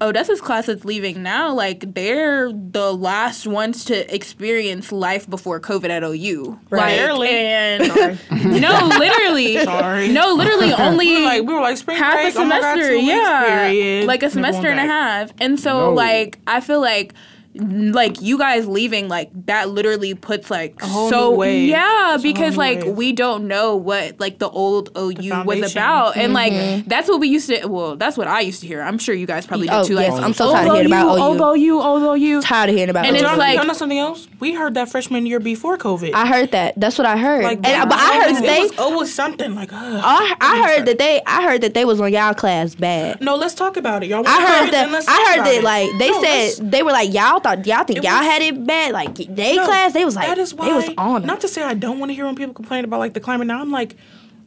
Odessa's 0.02 0.40
class 0.41 0.68
that's 0.68 0.86
leaving 0.86 1.24
now, 1.24 1.52
like 1.54 1.94
they're 1.95 2.52
the 2.54 2.94
last 2.94 3.48
ones 3.48 3.86
to 3.86 4.14
experience 4.14 4.91
life 4.91 5.28
before 5.28 5.60
COVID 5.60 5.90
at 5.90 6.04
OU. 6.04 6.60
Right. 6.70 6.80
Like, 6.80 6.98
Barely. 6.98 7.30
and 7.30 8.20
no, 8.62 8.88
literally, 8.99 9.58
Sorry. 9.64 10.10
no, 10.10 10.34
literally 10.36 10.74
only 10.74 11.08
We 11.08 11.16
were 11.22 11.26
like 11.26 11.44
we 11.44 11.54
were 11.54 11.62
like 11.62 11.78
spring 11.78 11.98
half 11.98 12.14
break. 12.16 12.36
a 12.36 12.38
oh 12.40 12.49
God, 12.49 12.62
semester, 12.62 12.95
yeah, 12.95 14.04
like 14.06 14.22
a 14.22 14.30
semester 14.30 14.68
and 14.68 14.80
a 14.80 14.84
half. 14.86 15.32
And 15.40 15.60
so, 15.60 15.78
No. 15.90 15.94
like, 15.94 16.40
I 16.45 16.60
feel 16.62 16.82
like. 16.82 17.14
Like 17.59 18.21
you 18.21 18.38
guys 18.38 18.67
leaving, 18.67 19.07
like 19.07 19.29
that 19.47 19.69
literally 19.69 20.13
puts 20.13 20.49
like 20.51 20.81
whole 20.81 21.09
so 21.09 21.31
new 21.31 21.38
wave. 21.38 21.69
yeah 21.69 22.15
It's 22.15 22.23
a 22.23 22.27
whole 22.27 22.34
because 22.34 22.53
new 22.53 22.57
like 22.59 22.79
wave. 22.84 22.95
we 22.95 23.11
don't 23.13 23.47
know 23.47 23.75
what 23.75 24.19
like 24.19 24.39
the 24.39 24.49
old 24.49 24.89
OU 24.97 25.11
was 25.13 25.29
foundation. 25.29 25.77
about 25.77 26.17
and 26.17 26.34
like 26.34 26.85
that's 26.85 27.07
what 27.09 27.19
we 27.19 27.27
used 27.29 27.49
to 27.49 27.65
well 27.67 27.95
that's 27.95 28.17
what 28.17 28.27
I 28.27 28.41
used 28.41 28.61
to 28.61 28.67
hear 28.67 28.81
I'm 28.81 28.97
sure 28.97 29.15
you 29.15 29.25
guys 29.27 29.45
probably 29.47 29.69
Oh, 29.69 29.81
did 29.81 29.88
too 29.88 29.95
like 29.95 30.07
yes, 30.11 30.19
I'm 30.21 30.34
so 30.34 30.51
tired 30.51 30.67
of 30.67 30.73
hearing 30.75 30.88
about 30.88 31.17
old 31.19 31.38
OU. 31.57 31.63
OU 31.71 31.81
old 31.81 32.21
OU 32.21 32.41
Tired 32.41 32.69
of 32.69 32.75
hearing 32.75 32.89
about 32.89 33.05
And 33.05 33.15
it. 33.15 33.19
it's 33.21 33.29
Y'all, 33.29 33.38
like- 33.38 33.55
y'all 33.57 33.65
know 33.65 33.73
something 33.73 33.97
else? 33.97 34.27
We 34.39 34.53
heard 34.53 34.75
that 34.75 34.89
freshman 34.89 35.25
year 35.25 35.39
before 35.39 35.77
COVID. 35.77 36.13
I 36.13 36.27
heard 36.27 36.51
that. 36.51 36.79
That's 36.79 36.97
what 36.97 37.07
I 37.07 37.17
heard. 37.17 37.43
like, 37.43 37.59
and, 37.65 37.89
but 37.89 37.97
I 37.97 38.19
heard 38.21 38.29
it 38.31 38.34
that 38.35 38.41
they. 38.43 38.61
was, 38.61 38.71
oh, 38.77 38.93
it 38.93 38.97
was 38.97 39.13
something 39.13 39.55
like. 39.55 39.73
Uh, 39.73 39.77
I, 40.03 40.35
I 40.39 40.67
heard 40.67 40.85
that 40.85 40.99
they. 40.99 41.21
I 41.25 41.43
heard 41.43 41.61
that 41.61 41.73
they 41.73 41.85
was 41.85 41.99
on 41.99 42.13
y'all 42.13 42.34
class 42.35 42.75
bad. 42.75 43.19
No, 43.21 43.35
let's 43.35 43.53
talk 43.55 43.77
about 43.77 44.03
it, 44.03 44.07
y'all. 44.09 44.23
I 44.27 44.61
heard 44.63 44.71
that. 44.73 45.05
I 45.07 45.35
heard 45.35 45.45
that. 45.45 45.63
Like 45.63 45.89
they 45.97 46.11
said, 46.21 46.71
they 46.71 46.84
were 46.84 46.91
like 46.91 47.11
y'all 47.13 47.39
thought 47.56 47.65
y'all 47.65 47.84
think 47.84 48.03
y'all 48.03 48.24
had 48.24 48.41
it 48.41 48.65
bad. 48.65 48.94
Like 48.94 49.15
they 49.15 49.56
No, 49.56 49.65
class, 49.65 49.94
they 49.94 50.06
was 50.06 50.15
like 50.15 50.28
that 50.28 50.38
is 50.38 50.53
why, 50.53 50.65
they 50.68 50.74
was 50.74 50.90
on. 50.98 51.26
Not 51.26 51.41
to 51.41 51.48
say 51.48 51.64
I 51.64 51.74
don't 51.74 51.99
want 51.99 52.10
to 52.10 52.15
hear 52.15 52.26
when 52.26 52.36
people 52.36 52.53
complain 52.53 52.86
about 52.86 52.99
like 52.99 53.14
the 53.14 53.19
climate. 53.19 53.48
Now 53.48 53.61
I'm 53.61 53.72
like, 53.72 53.95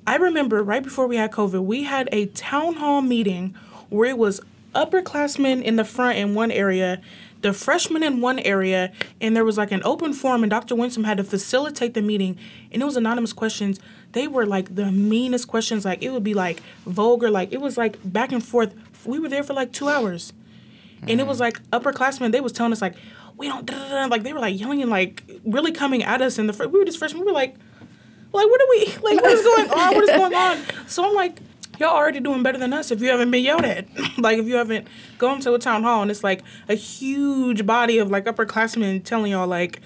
I 0.06 0.16
remember 0.16 0.62
right 0.62 0.82
before 0.82 1.06
we 1.06 1.16
had 1.16 1.31
COVID, 1.31 1.64
we 1.64 1.85
had 1.85 2.09
a 2.12 2.27
town 2.27 2.74
hall 2.74 3.02
meeting 3.02 3.55
where 3.89 4.09
it 4.09 4.18
was 4.18 4.40
upperclassmen 4.74 5.62
in 5.62 5.77
the 5.77 5.85
front 5.85 6.18
in 6.18 6.35
one 6.35 6.51
area, 6.51 7.01
the 7.43 7.52
freshmen 7.52 8.02
in 8.02 8.20
one 8.20 8.39
area, 8.39 8.93
and 9.20 9.35
there 9.35 9.44
was 9.44 9.59
like 9.59 9.72
an 9.72 9.82
open 9.85 10.12
forum, 10.12 10.43
and 10.43 10.51
Dr. 10.51 10.74
Winsome 10.74 11.05
had 11.05 11.16
to 11.16 11.24
facilitate 11.24 11.94
the 11.94 12.02
meeting, 12.02 12.39
and 12.70 12.82
it 12.82 12.85
was 12.85 12.97
anonymous 12.97 13.32
questions. 13.32 13.81
They 14.12 14.28
were 14.28 14.47
like 14.47 14.74
the 14.74 14.90
meanest 14.93 15.48
questions. 15.48 15.85
Like 15.85 16.02
it 16.02 16.10
would 16.10 16.24
be 16.24 16.35
like 16.35 16.62
vulgar. 16.85 17.31
Like 17.31 17.52
it 17.52 17.60
was 17.60 17.77
like 17.77 17.98
back 18.05 18.32
and 18.32 18.44
forth. 18.44 18.74
We 19.05 19.18
were 19.18 19.28
there 19.28 19.43
for 19.43 19.55
like 19.55 19.72
two 19.72 19.89
hours 19.89 20.32
and 21.09 21.20
it 21.20 21.27
was 21.27 21.40
like 21.40 21.62
upperclassmen. 21.70 22.32
They 22.32 22.40
was 22.40 22.52
telling 22.52 22.72
us 22.72 22.82
like, 22.82 22.94
we 23.36 23.48
don't 23.48 23.64
da, 23.66 23.74
da, 23.74 23.89
da, 23.89 24.06
like 24.06 24.22
they 24.22 24.32
were 24.32 24.40
like 24.40 24.59
yelling 24.59 24.82
and 24.82 24.90
like 24.90 25.24
really 25.44 25.72
coming 25.72 26.02
at 26.02 26.20
us. 26.20 26.39
And 26.39 26.48
the 26.48 26.52
fr- 26.52 26.66
we 26.66 26.78
were 26.78 26.85
just 26.85 26.98
freshmen. 26.98 27.20
We 27.20 27.27
were 27.27 27.32
like, 27.32 27.56
like 28.32 28.47
what 28.47 28.60
are 28.60 28.68
we 28.70 28.86
like? 29.02 29.22
What 29.22 29.32
is 29.32 29.43
going 29.43 29.70
on? 29.70 29.94
What 29.94 30.05
is 30.05 30.10
going 30.10 30.35
on? 30.35 30.59
So 30.86 31.05
I'm 31.06 31.14
like, 31.14 31.40
y'all 31.78 31.97
already 31.97 32.20
doing 32.20 32.43
better 32.43 32.59
than 32.59 32.72
us 32.72 32.90
if 32.90 33.01
you 33.01 33.09
haven't 33.09 33.31
been 33.31 33.43
yelled 33.43 33.64
at. 33.64 33.86
like 34.18 34.39
if 34.39 34.47
you 34.47 34.56
haven't 34.56 34.86
gone 35.18 35.40
to 35.40 35.55
a 35.55 35.59
town 35.59 35.82
hall 35.82 36.02
and 36.02 36.10
it's 36.10 36.22
like 36.22 36.43
a 36.68 36.74
huge 36.74 37.66
body 37.66 37.98
of 37.98 38.10
like 38.10 38.27
upperclassmen 38.27 39.02
telling 39.05 39.32
y'all 39.32 39.47
like 39.48 39.81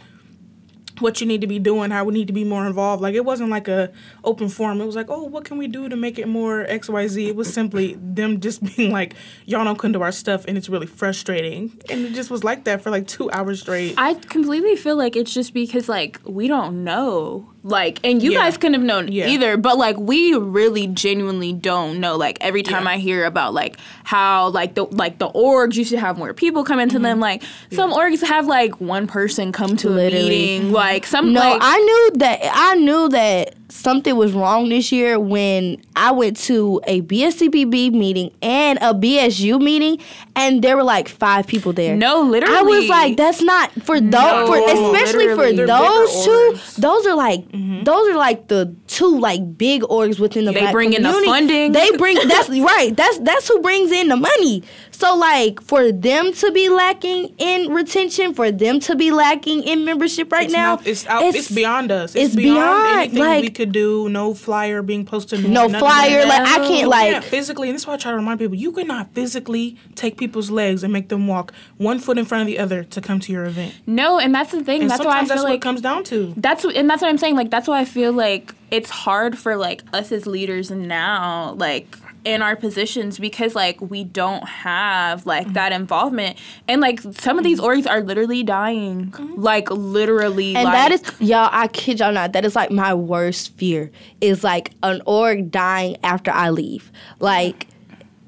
what 1.00 1.20
you 1.20 1.26
need 1.26 1.40
to 1.40 1.46
be 1.46 1.58
doing, 1.58 1.90
how 1.90 2.04
we 2.04 2.14
need 2.14 2.26
to 2.26 2.32
be 2.32 2.44
more 2.44 2.66
involved. 2.66 3.02
Like 3.02 3.14
it 3.14 3.24
wasn't 3.24 3.50
like 3.50 3.68
a 3.68 3.90
open 4.22 4.48
forum. 4.48 4.80
It 4.80 4.86
was 4.86 4.96
like, 4.96 5.10
oh, 5.10 5.24
what 5.24 5.44
can 5.44 5.58
we 5.58 5.66
do 5.66 5.88
to 5.88 5.96
make 5.96 6.18
it 6.18 6.28
more 6.28 6.62
X 6.68 6.88
Y 6.88 7.06
Z? 7.08 7.28
It 7.28 7.36
was 7.36 7.52
simply 7.52 7.96
them 8.00 8.40
just 8.40 8.62
being 8.76 8.92
like, 8.92 9.14
y'all 9.46 9.64
don't 9.64 9.78
come 9.78 9.92
to 9.92 10.02
our 10.02 10.12
stuff, 10.12 10.44
and 10.46 10.56
it's 10.56 10.68
really 10.68 10.86
frustrating. 10.86 11.78
And 11.90 12.04
it 12.06 12.14
just 12.14 12.30
was 12.30 12.44
like 12.44 12.64
that 12.64 12.82
for 12.82 12.90
like 12.90 13.06
two 13.06 13.30
hours 13.30 13.62
straight. 13.62 13.94
I 13.96 14.14
completely 14.14 14.76
feel 14.76 14.96
like 14.96 15.16
it's 15.16 15.32
just 15.34 15.54
because 15.54 15.88
like 15.88 16.20
we 16.24 16.48
don't 16.48 16.84
know. 16.84 17.53
Like 17.66 17.98
and 18.04 18.22
you 18.22 18.32
Yeah. 18.32 18.40
guys 18.40 18.58
couldn't 18.58 18.74
have 18.74 18.82
known 18.82 19.08
Yeah. 19.10 19.26
either, 19.28 19.56
but 19.56 19.78
like 19.78 19.98
we 19.98 20.34
really 20.34 20.86
genuinely 20.86 21.54
don't 21.54 21.98
know. 21.98 22.14
Like 22.16 22.36
every 22.42 22.62
time 22.62 22.84
Yeah. 22.84 22.90
I 22.90 22.96
hear 22.98 23.24
about 23.24 23.54
like 23.54 23.78
how 24.04 24.48
like 24.50 24.74
the 24.74 24.84
like 24.84 25.18
the 25.18 25.30
orgs 25.30 25.74
used 25.76 25.90
to 25.90 25.98
have 25.98 26.18
more 26.18 26.34
people 26.34 26.62
come 26.62 26.78
into 26.78 26.96
Mm-hmm. 26.96 27.02
them, 27.04 27.20
like 27.20 27.42
some 27.72 27.90
orgs 27.90 28.22
have 28.22 28.46
like 28.46 28.80
one 28.82 29.06
person 29.06 29.50
come 29.50 29.76
to 29.78 29.88
Literally. 29.88 30.26
a 30.26 30.28
meeting. 30.28 30.72
Like 30.72 31.06
some 31.06 31.32
No, 31.32 31.40
like 31.40 31.58
I 31.62 31.78
knew 31.78 32.10
that. 32.18 32.40
I 32.52 32.74
knew 32.74 33.08
that 33.08 33.54
something 33.74 34.16
was 34.16 34.32
wrong 34.32 34.68
this 34.68 34.92
year 34.92 35.18
when 35.18 35.82
I 35.96 36.12
went 36.12 36.36
to 36.48 36.80
a 36.86 37.02
BSCPB 37.02 37.92
meeting 37.92 38.30
and 38.40 38.78
a 38.78 38.94
BSU 38.94 39.60
meeting, 39.60 39.98
and 40.36 40.62
there 40.62 40.76
were 40.76 40.84
like 40.84 41.08
five 41.08 41.46
people 41.46 41.72
there. 41.72 41.96
No, 41.96 42.22
literally. 42.22 42.56
I 42.56 42.62
was 42.62 42.88
like, 42.88 43.16
that's 43.16 43.42
not 43.42 43.72
for 43.82 44.00
those. 44.00 44.12
No, 44.12 44.46
for, 44.46 44.58
especially 44.58 45.28
for. 45.28 45.52
They're 45.52 45.66
those 45.66 46.24
two. 46.24 46.58
Those 46.78 47.06
are 47.06 47.16
like 47.16 47.40
mm-hmm. 47.48 47.82
those 47.82 48.08
are 48.08 48.16
like 48.16 48.48
the 48.48 48.74
two 48.86 49.18
like 49.18 49.58
big 49.58 49.82
orgs 49.82 50.20
within 50.20 50.44
the 50.44 50.52
They 50.52 50.60
black 50.60 50.72
bring 50.72 50.92
in 50.92 51.02
the 51.02 51.08
community. 51.08 51.30
funding. 51.30 51.72
They 51.72 51.90
bring 51.96 52.16
that's 52.28 52.48
right. 52.48 52.96
That's 52.96 53.18
that's 53.18 53.48
who 53.48 53.60
brings 53.60 53.90
in 53.90 54.08
the 54.08 54.16
money. 54.16 54.62
So 54.94 55.16
like 55.16 55.60
for 55.60 55.90
them 55.90 56.32
to 56.34 56.52
be 56.52 56.68
lacking 56.68 57.34
in 57.38 57.72
retention, 57.74 58.32
for 58.32 58.52
them 58.52 58.78
to 58.80 58.94
be 58.94 59.10
lacking 59.10 59.64
in 59.64 59.84
membership 59.84 60.30
right 60.30 60.44
It's 60.44 60.52
now, 60.52 60.76
not- 60.76 60.86
it's 60.86 61.04
out. 61.06 61.34
It's, 61.34 61.50
beyond 61.50 61.90
us. 61.90 62.14
It's, 62.14 62.26
it's 62.26 62.36
beyond, 62.36 62.56
beyond, 62.56 63.00
anything 63.00 63.18
like- 63.18 63.42
we 63.42 63.50
could 63.50 63.72
do. 63.72 64.08
No 64.08 64.34
flyer 64.34 64.82
being 64.82 65.04
posted. 65.04 65.42
no 65.42 65.48
none 65.48 65.64
of 65.66 65.72
that. 65.72 65.80
flyer. 65.80 66.24
Like 66.26 66.40
I 66.42 66.58
can't 66.58 66.80
You 66.82 66.88
like 66.88 67.12
can't 67.12 67.24
physically, 67.24 67.68
and 67.68 67.74
this 67.74 67.82
is 67.82 67.86
why 67.88 67.94
I 67.94 67.96
try 67.96 68.12
to 68.12 68.16
remind 68.16 68.38
people: 68.38 68.54
you 68.54 68.70
cannot 68.70 69.12
physically 69.14 69.76
take 69.96 70.16
people's 70.16 70.50
legs 70.50 70.84
and 70.84 70.92
make 70.92 71.08
them 71.08 71.26
walk 71.26 71.52
one 71.76 71.98
foot 71.98 72.16
in 72.16 72.24
front 72.24 72.42
of 72.42 72.46
the 72.46 72.58
other 72.60 72.84
to 72.84 73.00
come 73.00 73.18
to 73.20 73.32
your 73.32 73.44
event. 73.46 73.74
No, 73.86 74.20
and 74.20 74.32
that's 74.32 74.52
the 74.52 74.62
thing. 74.62 74.82
And 74.82 74.90
that's 74.90 75.04
why 75.04 75.10
I 75.10 75.24
sometimes 75.24 75.28
feel 75.28 75.36
that's 75.36 75.42
what 75.44 75.50
like 75.50 75.58
it 75.58 75.62
comes 75.62 75.80
down 75.80 76.04
to. 76.04 76.34
that's 76.36 76.64
and 76.64 76.88
that's 76.88 77.02
what 77.02 77.08
I'm 77.08 77.18
saying. 77.18 77.34
Like 77.34 77.50
that's 77.50 77.66
why 77.66 77.80
I 77.80 77.84
feel 77.84 78.12
like 78.12 78.54
it's 78.70 78.90
hard 78.90 79.36
for 79.36 79.56
like 79.56 79.82
us 79.92 80.12
as 80.12 80.26
leaders 80.26 80.70
now, 80.70 81.54
like 81.58 81.96
in 82.24 82.42
our 82.42 82.56
positions, 82.56 83.18
because 83.18 83.54
like 83.54 83.80
we 83.80 84.04
don't 84.04 84.46
have 84.48 85.26
like 85.26 85.52
that 85.52 85.72
involvement, 85.72 86.38
and 86.66 86.80
like 86.80 87.00
some 87.00 87.38
of 87.38 87.44
these 87.44 87.60
mm-hmm. 87.60 87.80
orgs 87.80 87.90
are 87.90 88.00
literally 88.00 88.42
dying, 88.42 89.10
mm-hmm. 89.10 89.40
like 89.40 89.70
literally. 89.70 90.56
And 90.56 90.64
like, 90.64 90.74
that 90.74 90.92
is 90.92 91.02
y'all, 91.20 91.48
I 91.52 91.68
kid 91.68 92.00
y'all 92.00 92.12
not, 92.12 92.32
that 92.32 92.44
is 92.44 92.56
like 92.56 92.70
my 92.70 92.94
worst 92.94 93.56
fear. 93.56 93.90
Is 94.20 94.42
like 94.42 94.72
an 94.82 95.02
org 95.04 95.50
dying 95.50 95.98
after 96.02 96.30
I 96.30 96.50
leave. 96.50 96.90
Like 97.20 97.66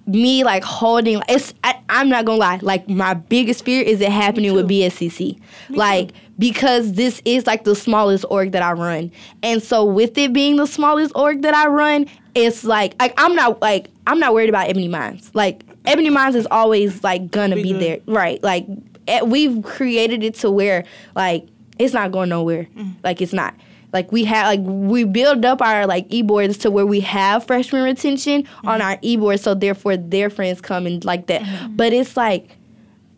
me 0.06 0.44
like 0.44 0.62
holding 0.62 1.22
it's 1.28 1.54
I, 1.64 1.75
I'm 1.88 2.08
not 2.08 2.24
gonna 2.24 2.38
lie, 2.38 2.58
like 2.62 2.88
my 2.88 3.14
biggest 3.14 3.64
fear 3.64 3.82
is 3.82 4.00
it 4.00 4.10
happening 4.10 4.54
with 4.54 4.68
BSCC. 4.68 5.38
Like 5.70 6.10
because 6.38 6.92
this 6.92 7.22
is 7.24 7.46
like 7.46 7.64
the 7.64 7.74
smallest 7.74 8.24
org 8.28 8.52
that 8.52 8.62
I 8.62 8.72
run. 8.72 9.10
And 9.42 9.62
so 9.62 9.84
with 9.84 10.16
it 10.18 10.32
being 10.32 10.56
the 10.56 10.66
smallest 10.66 11.12
org 11.14 11.42
that 11.42 11.54
I 11.54 11.66
run, 11.68 12.06
it's 12.34 12.64
like 12.64 12.94
like 13.00 13.14
I'm 13.16 13.34
not 13.34 13.60
like 13.62 13.88
I'm 14.06 14.18
not 14.18 14.34
worried 14.34 14.48
about 14.48 14.68
Ebony 14.68 14.88
Minds. 14.88 15.30
Like 15.34 15.62
Ebony 15.86 16.10
Minds 16.10 16.36
is 16.36 16.46
always 16.50 17.02
like 17.04 17.30
gonna 17.30 17.56
Be 17.56 17.62
be 17.62 17.72
good. 17.72 17.80
there. 17.80 17.98
Right. 18.06 18.42
Like 18.42 18.66
eh, 19.08 19.22
we've 19.22 19.62
created 19.62 20.22
it 20.22 20.34
to 20.36 20.50
where 20.50 20.84
like 21.14 21.46
it's 21.78 21.94
not 21.94 22.10
going 22.12 22.28
nowhere. 22.28 22.66
Like 23.04 23.20
it's 23.20 23.32
not. 23.32 23.54
Like 23.96 24.12
we 24.12 24.24
have 24.24 24.46
like 24.46 24.60
we 24.62 25.04
build 25.04 25.46
up 25.46 25.62
our 25.62 25.86
like 25.86 26.04
e 26.10 26.20
boards 26.20 26.58
to 26.58 26.70
where 26.70 26.84
we 26.84 27.00
have 27.00 27.46
freshman 27.46 27.82
retention 27.82 28.46
on 28.62 28.80
mm-hmm. 28.80 28.88
our 28.88 28.98
e 29.00 29.16
boards, 29.16 29.40
so 29.42 29.54
therefore 29.54 29.96
their 29.96 30.28
friends 30.28 30.60
come 30.60 30.86
and 30.86 31.02
like 31.02 31.28
that. 31.28 31.40
Mm-hmm. 31.40 31.76
But 31.76 31.94
it's 31.94 32.14
like 32.14 32.58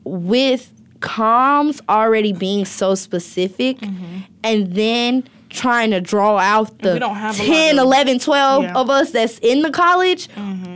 with 0.05 0.73
comms 1.01 1.81
already 1.89 2.33
being 2.33 2.65
so 2.65 2.95
specific 2.95 3.79
mm-hmm. 3.79 4.19
and 4.45 4.73
then 4.75 5.25
trying 5.51 5.91
to 5.91 6.01
draw 6.01 6.39
out 6.39 6.79
the 6.79 7.01
don't 7.01 7.17
have 7.17 7.35
a 7.41 7.43
lot 7.43 7.49
10 7.49 7.79
of- 7.79 7.85
11 7.85 8.19
12 8.21 8.63
Yeah. 8.63 8.75
of 8.75 8.91
us 8.91 9.11
that's 9.11 9.39
in 9.39 9.63
the 9.63 9.71
college 9.71 10.29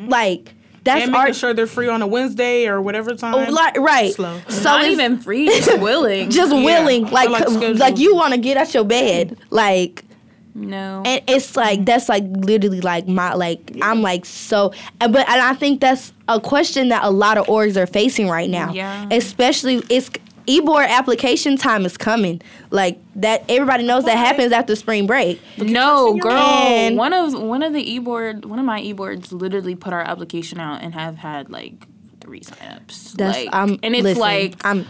like 0.08 0.54
that's 0.84 1.04
and 1.04 1.14
our 1.14 1.24
making 1.24 1.34
sure 1.34 1.54
they're 1.54 1.66
free 1.66 1.88
on 1.88 2.02
a 2.02 2.06
Wednesday 2.06 2.66
or 2.66 2.80
whatever 2.82 3.12
oh, 3.12 3.16
time. 3.16 3.34
Oh, 3.34 3.50
like, 3.52 3.76
right. 3.78 4.12
Slow. 4.12 4.40
So 4.48 4.62
not 4.64 4.84
even 4.86 5.18
free, 5.18 5.46
just 5.46 5.78
willing. 5.80 6.30
just 6.30 6.52
Yeah. 6.54 6.64
willing, 6.64 7.04
like 7.10 7.28
like, 7.30 7.46
um, 7.46 7.74
like, 7.76 7.98
you 7.98 8.14
want 8.14 8.34
to 8.34 8.40
get 8.40 8.56
out 8.56 8.72
your 8.74 8.84
bed, 8.84 9.38
like, 9.50 10.04
no. 10.54 11.02
and 11.06 11.22
it's 11.28 11.56
like 11.56 11.84
that's 11.84 12.08
like 12.08 12.24
literally 12.26 12.80
like 12.80 13.08
my 13.08 13.32
like 13.34 13.72
I'm 13.80 14.02
like 14.02 14.24
so, 14.24 14.72
and- 15.00 15.12
but 15.12 15.28
and 15.28 15.40
I 15.40 15.54
think 15.54 15.80
that's 15.80 16.12
a 16.28 16.40
question 16.40 16.88
that 16.88 17.04
a 17.04 17.10
lot 17.10 17.38
of 17.38 17.46
orgs 17.46 17.76
are 17.76 17.86
facing 17.86 18.28
right 18.28 18.50
now. 18.50 18.72
Yeah. 18.72 19.06
especially 19.10 19.82
it's 19.88 20.10
e-board 20.46 20.86
application 20.88 21.56
time 21.56 21.84
is 21.86 21.96
coming. 21.96 22.40
Like 22.70 22.98
that, 23.16 23.44
everybody 23.48 23.84
knows 23.84 24.04
that 24.04 24.16
happens 24.16 24.52
after 24.52 24.74
spring 24.76 25.06
break. 25.06 25.40
No, 25.58 26.14
girl. 26.16 26.32
man. 26.32 26.96
One 26.96 27.12
of 27.12 27.34
one 27.34 27.62
of 27.62 27.72
the 27.72 27.82
e 27.82 27.98
board, 27.98 28.44
one 28.44 28.58
of 28.58 28.64
my 28.64 28.80
e 28.80 28.92
boards, 28.92 29.32
literally 29.32 29.74
put 29.74 29.92
our 29.92 30.02
application 30.02 30.58
out 30.60 30.82
and 30.82 30.94
have 30.94 31.16
had 31.18 31.50
like 31.50 31.86
three 32.20 32.40
signups. 32.40 33.12
That's 33.12 33.38
like, 33.38 33.48
I'm 33.52 33.78
and 33.82 33.94
it's 33.94 34.02
listen, 34.04 34.20
like 34.20 34.54
I'm 34.64 34.86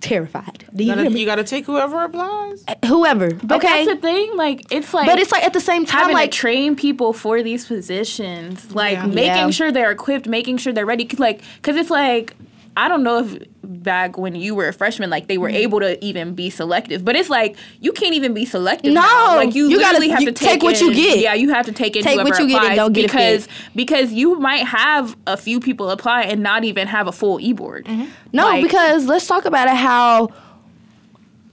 terrified. 0.00 0.66
Do 0.74 0.84
You 0.84 0.90
you 0.90 0.96
gotta, 0.96 1.18
you 1.20 1.26
gotta 1.26 1.44
take 1.44 1.64
whoever 1.64 2.04
applies. 2.04 2.62
Uh, 2.68 2.74
whoever, 2.86 3.32
But 3.34 3.56
okay. 3.64 3.84
that's 3.86 3.96
the 3.96 4.06
thing. 4.06 4.36
Like 4.36 4.70
it's 4.70 4.92
like 4.92 5.06
but 5.06 5.18
it's 5.18 5.32
like 5.32 5.44
at 5.44 5.52
the 5.54 5.60
same 5.60 5.86
time, 5.86 6.12
like 6.12 6.30
to 6.30 6.36
train 6.36 6.76
people 6.76 7.12
for 7.12 7.42
these 7.42 7.66
positions, 7.66 8.74
like 8.74 8.94
Yeah. 8.94 9.06
making 9.06 9.24
Yeah. 9.26 9.50
sure 9.50 9.72
they're 9.72 9.90
equipped, 9.90 10.26
making 10.28 10.58
sure 10.58 10.72
they're 10.72 10.84
ready. 10.86 11.04
'Cause, 11.06 11.18
Like, 11.20 11.40
cause 11.62 11.76
it's 11.76 11.90
like 11.90 12.34
I 12.76 12.88
don't 12.88 13.02
know 13.04 13.18
if 13.24 13.38
back 13.62 14.18
when 14.18 14.34
you 14.34 14.54
were 14.54 14.66
a 14.66 14.72
freshman, 14.72 15.08
like 15.10 15.28
they 15.28 15.38
were 15.38 15.48
Mm-hmm. 15.48 15.56
able 15.56 15.80
to 15.80 16.04
even 16.04 16.34
be 16.34 16.50
selective. 16.50 17.04
But 17.04 17.14
it's 17.14 17.30
like 17.30 17.56
you 17.80 17.92
can't 17.92 18.14
even 18.14 18.34
be 18.34 18.44
selective. 18.44 18.92
No, 18.92 19.00
now. 19.00 19.36
like 19.36 19.54
you, 19.54 19.68
you 19.68 19.78
gotta- 19.78 19.98
literally 19.98 20.08
have 20.08 20.20
you 20.22 20.26
to 20.26 20.32
take, 20.32 20.48
take 20.54 20.62
what 20.64 20.80
you 20.80 20.92
get. 20.92 21.18
Yeah, 21.18 21.34
you 21.34 21.50
have 21.50 21.66
to 21.66 21.72
take 21.72 21.94
in 21.94 22.02
Take 22.02 22.16
what 22.16 22.26
whoever 22.26 22.42
you 22.42 22.48
get 22.48 22.56
and 22.56 22.64
applies 22.64 22.76
don't 22.76 22.92
get 22.92 23.02
because 23.02 23.48
because 23.76 24.12
you 24.12 24.38
might 24.40 24.66
have 24.66 25.16
a 25.26 25.36
few 25.36 25.60
people 25.60 25.90
apply 25.90 26.22
and 26.22 26.42
not 26.42 26.64
even 26.64 26.88
have 26.88 27.06
a 27.06 27.12
full 27.12 27.38
e 27.40 27.52
board. 27.52 27.86
No, 28.32 28.44
Like- 28.46 28.64
because 28.64 29.06
let's 29.06 29.26
talk 29.26 29.44
about 29.44 29.68
it 29.68 29.74
how 29.76 30.30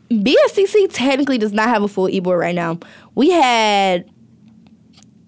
BSCC 0.10 0.88
technically 0.92 1.38
does 1.38 1.54
not 1.54 1.70
have 1.70 1.84
a 1.84 1.88
full 1.88 2.10
e-board 2.10 2.40
right 2.40 2.56
now. 2.56 2.78
We 3.16 3.30
had 3.30 4.10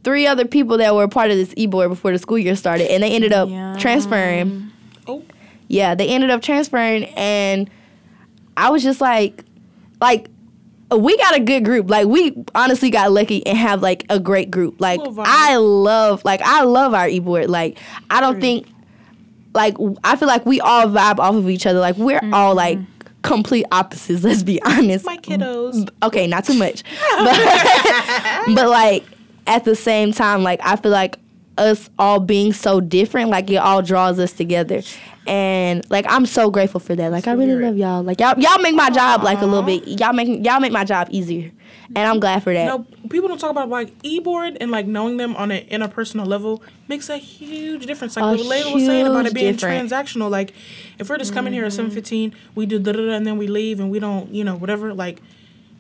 three 0.04 0.28
other 0.28 0.46
people 0.46 0.78
that 0.80 0.94
were 0.94 1.08
part 1.08 1.32
of 1.32 1.38
this 1.38 1.54
e-board 1.56 1.90
before 1.90 2.12
the 2.12 2.20
school 2.20 2.38
year 2.38 2.56
started, 2.58 2.92
and 2.92 3.02
they 3.02 3.12
ended 3.14 3.32
up 3.32 3.50
Yeah. 3.50 3.78
transferring. 3.80 4.70
Oh. 5.08 5.22
Yeah, 5.68 5.96
they 5.96 6.08
ended 6.10 6.30
up 6.30 6.42
transferring, 6.42 7.06
and 7.16 7.70
I 8.58 8.70
was 8.70 8.84
just 8.84 9.02
like, 9.02 9.44
like, 10.02 10.30
we 10.92 11.18
got 11.18 11.36
a 11.36 11.40
good 11.40 11.66
group. 11.66 11.90
Like, 11.90 12.08
we 12.08 12.36
honestly 12.54 12.90
got 12.90 13.12
lucky 13.12 13.46
and 13.48 13.58
have 13.58 13.82
like 13.82 14.06
a 14.10 14.20
great 14.20 14.52
group. 14.52 14.80
Like, 14.80 15.00
I 15.20 15.56
love, 15.56 16.24
like, 16.24 16.42
I 16.44 16.64
love 16.64 16.94
our 16.94 17.08
e-board. 17.08 17.50
Like, 17.50 17.80
I 18.10 18.22
don't 18.22 18.40
think 18.40 18.68
like 19.54 19.76
I 20.04 20.16
feel 20.16 20.28
like 20.28 20.46
we 20.46 20.60
all 20.60 20.88
vibe 20.88 21.20
off 21.20 21.36
of 21.36 21.50
each 21.50 21.66
other. 21.66 21.80
Like 21.80 21.98
we're 21.98 22.20
all 22.32 22.56
mm-hmm. 22.56 22.58
like 22.58 22.80
complete 23.22 23.66
opposites. 23.72 24.24
Let's 24.24 24.44
be 24.44 24.62
honest. 24.66 25.06
My 25.06 25.18
kiddos. 25.18 25.90
Okay, 26.02 26.28
not 26.28 26.46
too 26.46 26.58
much, 26.58 26.84
but, 27.18 28.46
but 28.56 28.70
like 28.70 29.04
at 29.48 29.64
the 29.66 29.76
same 29.76 30.12
time, 30.12 30.44
like 30.44 30.60
I 30.64 30.76
feel 30.76 30.92
like 30.92 31.18
us 31.58 31.90
all 32.00 32.20
being 32.20 32.54
so 32.54 32.82
different, 32.82 33.30
like 33.30 33.50
it 33.50 33.58
all 33.58 33.82
draws 33.82 34.20
us 34.20 34.34
together. 34.34 34.82
And 35.26 35.90
like 35.90 36.06
I'm 36.10 36.26
so 36.26 36.52
grateful 36.52 36.80
for 36.80 36.96
that. 36.96 37.12
Like 37.12 37.28
I 37.28 37.34
really 37.34 37.56
love 37.56 37.78
y'all. 37.78 38.04
Like 38.04 38.20
y'all 38.20 38.38
y'all 38.38 38.60
make 38.62 38.76
my 38.76 38.90
job 38.90 39.24
like 39.24 39.40
a 39.40 39.46
little 39.46 39.64
bit. 39.64 39.88
Y'all 39.88 40.14
make 40.14 40.46
y'all 40.46 40.60
make 40.60 40.74
my 40.74 40.84
job 40.84 41.08
easier, 41.12 41.50
and 41.96 42.00
I'm 42.00 42.20
glad 42.20 42.44
for 42.44 42.54
that. 42.54 42.66
No, 42.66 42.86
people 43.10 43.30
don't 43.30 43.38
talk 43.38 43.52
about 43.52 43.70
like 43.70 43.94
e-board 44.04 44.58
and 44.60 44.70
like 44.70 44.86
knowing 44.86 45.16
them 45.16 45.34
on 45.38 45.52
an 45.52 45.66
interpersonal 45.68 46.28
level 46.28 46.62
makes 46.90 47.08
a 47.08 47.16
huge 47.18 47.86
difference. 47.86 48.18
Like 48.18 48.26
A 48.26 48.44
what 48.44 48.52
Layla 48.54 48.74
was 48.74 48.86
saying 48.86 49.08
about 49.08 49.26
it 49.26 49.34
being 49.34 49.54
difference. 49.54 49.94
transactional. 49.94 50.30
Like 50.30 50.54
if 51.00 51.10
we're 51.10 51.18
just 51.18 51.34
coming 51.34 51.54
here 51.54 51.64
at 51.64 51.72
mm-hmm. 51.72 51.78
seven 51.78 51.92
fifteen, 51.92 52.36
we 52.54 52.66
do 52.66 52.78
da 52.78 52.92
da 52.92 53.06
da, 53.06 53.14
and 53.14 53.26
then 53.26 53.38
we 53.38 53.48
leave, 53.48 53.80
and 53.80 53.90
we 53.90 54.00
don't, 54.00 54.30
you 54.34 54.44
know, 54.44 54.56
whatever. 54.56 54.94
Like, 54.94 55.22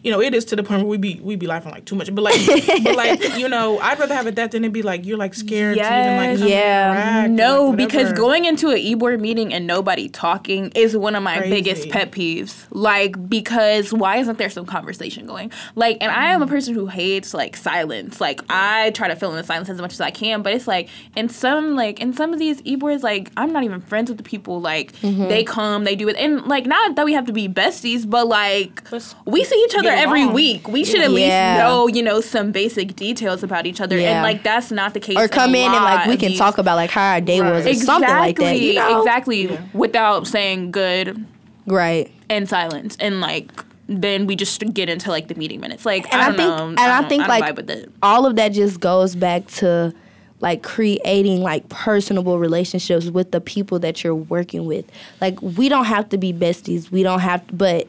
you 0.04 0.12
know, 0.12 0.22
it 0.22 0.34
is 0.36 0.44
to 0.46 0.56
the 0.56 0.64
point 0.64 0.82
where 0.82 0.90
we 0.90 0.98
be 0.98 1.20
we 1.24 1.36
be 1.36 1.48
laughing 1.48 1.72
like 1.72 1.86
too 1.86 1.96
much. 1.96 2.14
But 2.14 2.22
like, 2.24 2.36
but 2.84 2.96
like, 2.96 3.38
you 3.38 3.48
know, 3.48 3.80
I'd 3.80 3.98
rather 4.00 4.14
have 4.14 4.28
it 4.28 4.36
that 4.36 4.52
than 4.52 4.66
it 4.66 4.74
be 4.74 4.82
like 4.82 5.06
you're 5.06 5.18
like 5.18 5.34
scared 5.34 5.78
to 5.78 5.84
even 6.00 6.16
like 6.18 6.50
Yeah. 6.50 7.28
No, 7.30 7.68
like, 7.68 7.78
because 7.78 8.12
going 8.14 8.46
into 8.46 8.70
an 8.70 8.78
e-board 8.78 9.22
meeting 9.22 9.54
and 9.54 9.66
nobody 9.66 10.10
talking 10.10 10.72
is 10.76 10.96
one 10.98 11.16
of 11.16 11.24
my 11.24 11.38
Crazy. 11.38 11.50
biggest 11.56 11.90
pet 11.90 12.12
peeves. 12.12 12.66
Like 12.72 13.30
because 13.30 13.94
why 13.94 14.18
isn't 14.18 14.38
there 14.38 14.50
some 14.50 14.66
conversation 14.66 15.26
going? 15.26 15.52
Like 15.76 15.98
and 16.02 16.12
I 16.12 16.32
am 16.34 16.42
Mm. 16.42 16.46
a 16.46 16.48
person 16.48 16.74
who 16.74 16.88
hates 16.88 17.34
like 17.34 17.56
silence. 17.56 18.20
Like 18.20 18.42
I 18.50 18.90
try 18.92 19.08
to 19.08 19.16
fill 19.16 19.30
in 19.32 19.38
the 19.38 19.44
silence 19.44 19.70
as 19.70 19.80
much 19.80 19.94
as 19.94 20.02
I 20.02 20.12
can, 20.12 20.42
but 20.42 20.54
it's 20.54 20.68
like 20.68 20.90
in 21.16 21.30
some 21.30 21.76
like 21.76 22.00
in 22.02 22.12
some 22.14 22.34
of 22.34 22.40
these 22.40 22.62
e-boards 22.66 23.04
like 23.04 23.32
I'm 23.38 23.54
not 23.54 23.64
even 23.64 23.80
friends 23.82 24.10
with 24.10 24.18
the 24.18 24.24
people 24.24 24.60
like 24.62 24.92
Mm-hmm. 25.04 25.28
they 25.30 25.44
come, 25.44 25.84
they 25.86 25.96
do 25.96 26.08
it 26.10 26.16
and 26.18 26.46
like 26.48 26.66
not 26.66 26.96
that 26.96 27.06
we 27.06 27.14
have 27.14 27.26
to 27.28 27.34
be 27.34 27.48
besties, 27.48 28.10
but 28.10 28.28
like 28.28 28.92
Let's 28.92 29.16
we 29.26 29.44
see 29.44 29.56
each 29.66 29.76
other 29.76 29.93
every 29.98 30.24
along. 30.24 30.34
week. 30.34 30.68
We 30.68 30.84
should 30.84 31.02
at 31.02 31.10
Yeah. 31.12 31.16
least 31.16 31.64
know, 31.64 31.88
you 31.88 32.04
know, 32.04 32.22
some 32.22 32.52
basic 32.52 32.96
details 32.96 33.44
about 33.44 33.66
each 33.66 33.82
other. 33.82 33.98
Yeah. 33.98 34.16
And 34.16 34.24
like 34.24 34.44
that's 34.44 34.72
not 34.72 34.94
the 34.94 35.00
case. 35.00 35.18
or 35.18 35.28
come 35.28 35.56
in 35.56 35.72
and 35.72 35.84
like 35.84 36.08
we 36.08 36.18
can 36.18 36.30
these- 36.30 36.38
talk 36.40 36.58
about 36.58 36.76
like 36.76 36.90
how 36.92 37.14
our 37.14 37.22
day 37.22 37.42
was 37.42 37.66
or 37.66 37.70
Right. 37.70 37.78
something 37.78 38.10
like 38.10 38.38
that. 38.38 38.60
You 38.60 38.74
know? 38.76 39.00
Exactly. 39.02 39.58
Without 39.74 40.28
saying 40.28 40.72
good 40.72 41.26
Right. 41.66 42.12
And 42.30 42.48
silence. 42.50 42.98
And 43.00 43.22
like 43.22 43.52
then 43.88 44.28
we 44.28 44.36
just 44.36 44.60
get 44.74 44.90
into 44.90 45.10
like 45.10 45.28
the 45.28 45.36
meeting 45.36 45.60
minutes. 45.60 45.86
Like 45.86 46.06
And 46.14 46.22
I 46.22 46.26
I 46.26 46.28
don't 46.30 46.38
think- 46.38 46.50
know. 46.58 46.66
and 46.70 46.80
I 46.80 47.00
don't- 47.02 47.10
think, 47.10 47.22
don't 47.24 47.30
like, 47.30 47.56
vibe 47.56 47.88
all 48.02 48.26
of 48.26 48.36
that 48.38 48.50
just 48.54 48.80
goes 48.80 49.14
back 49.16 49.46
to 49.58 49.94
like 50.40 50.62
creating 50.62 51.42
like 51.42 51.68
personable 51.70 52.38
relationships 52.38 53.06
with 53.10 53.32
the 53.32 53.40
people 53.40 53.80
that 53.80 54.04
you're 54.04 54.14
working 54.16 54.66
with. 54.66 54.84
Like 55.22 55.42
we 55.42 55.70
don't 55.70 55.86
have 55.86 56.10
to 56.10 56.18
be 56.18 56.34
besties. 56.34 56.92
We 56.92 57.02
don't 57.04 57.20
have 57.22 57.46
to, 57.48 57.54
but 57.56 57.88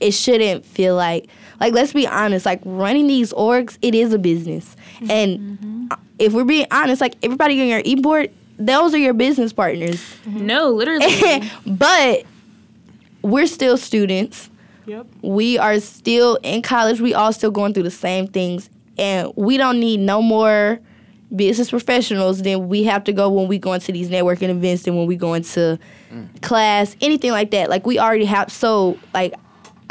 it 0.00 0.12
shouldn't 0.12 0.64
feel 0.64 0.96
like 0.96 1.28
like 1.60 1.74
let's 1.74 1.92
be 1.92 2.06
honest, 2.06 2.46
like 2.46 2.60
running 2.64 3.06
these 3.06 3.32
orgs, 3.32 3.78
it 3.82 3.94
is 3.94 4.12
a 4.12 4.18
business. 4.18 4.76
Mm-hmm. 4.96 5.10
And 5.10 5.38
mm-hmm. 5.38 5.86
if 6.18 6.32
we're 6.32 6.44
being 6.44 6.66
honest, 6.70 7.00
like 7.00 7.14
everybody 7.22 7.60
on 7.60 7.68
your 7.68 7.82
e-board, 7.84 8.30
those 8.58 8.94
are 8.94 8.98
your 8.98 9.14
business 9.14 9.52
partners. 9.52 9.96
Mm-hmm. 10.24 10.46
No, 10.46 10.70
literally. 10.70 11.50
but 11.66 12.24
we're 13.22 13.46
still 13.46 13.76
students 13.76 14.48
Yep. 14.86 15.06
we 15.22 15.56
are 15.56 15.78
still 15.78 16.36
in 16.42 16.62
college. 16.62 17.00
We 17.00 17.14
all 17.14 17.32
still 17.32 17.52
going 17.52 17.74
through 17.74 17.84
the 17.84 17.92
same 17.92 18.26
things, 18.26 18.70
and 18.98 19.32
we 19.36 19.56
don't 19.56 19.78
need 19.78 20.00
no 20.00 20.20
more 20.20 20.80
business 21.34 21.70
professionals, 21.70 22.42
then 22.42 22.68
we 22.68 22.84
have 22.84 23.04
to 23.04 23.12
go 23.12 23.30
when 23.30 23.46
we 23.48 23.58
go 23.58 23.72
into 23.72 23.92
these 23.92 24.10
networking 24.10 24.48
events 24.48 24.86
and 24.86 24.96
when 24.96 25.06
we 25.06 25.16
go 25.16 25.34
into 25.34 25.78
mm. 26.12 26.42
class, 26.42 26.96
anything 27.00 27.30
like 27.30 27.50
that. 27.52 27.70
Like 27.70 27.86
we 27.86 27.98
already 27.98 28.24
have 28.24 28.50
so 28.50 28.98
like 29.14 29.34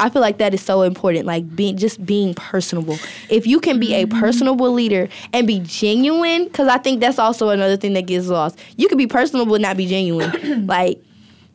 I 0.00 0.08
feel 0.10 0.22
like 0.22 0.38
that 0.38 0.54
is 0.54 0.62
so 0.62 0.82
important. 0.82 1.26
Like 1.26 1.54
being 1.54 1.76
just 1.76 2.04
being 2.04 2.34
personable. 2.34 2.98
If 3.28 3.46
you 3.46 3.60
can 3.60 3.78
be 3.78 3.94
a 3.94 4.06
mm-hmm. 4.06 4.18
personable 4.18 4.72
leader 4.72 5.08
and 5.32 5.46
be 5.46 5.60
genuine, 5.60 6.44
because 6.44 6.68
I 6.68 6.78
think 6.78 7.00
that's 7.00 7.18
also 7.18 7.50
another 7.50 7.76
thing 7.76 7.92
that 7.94 8.06
gets 8.06 8.28
lost. 8.28 8.58
You 8.76 8.88
can 8.88 8.98
be 8.98 9.06
personable 9.06 9.54
and 9.54 9.62
not 9.62 9.76
be 9.76 9.86
genuine. 9.86 10.66
like 10.66 11.02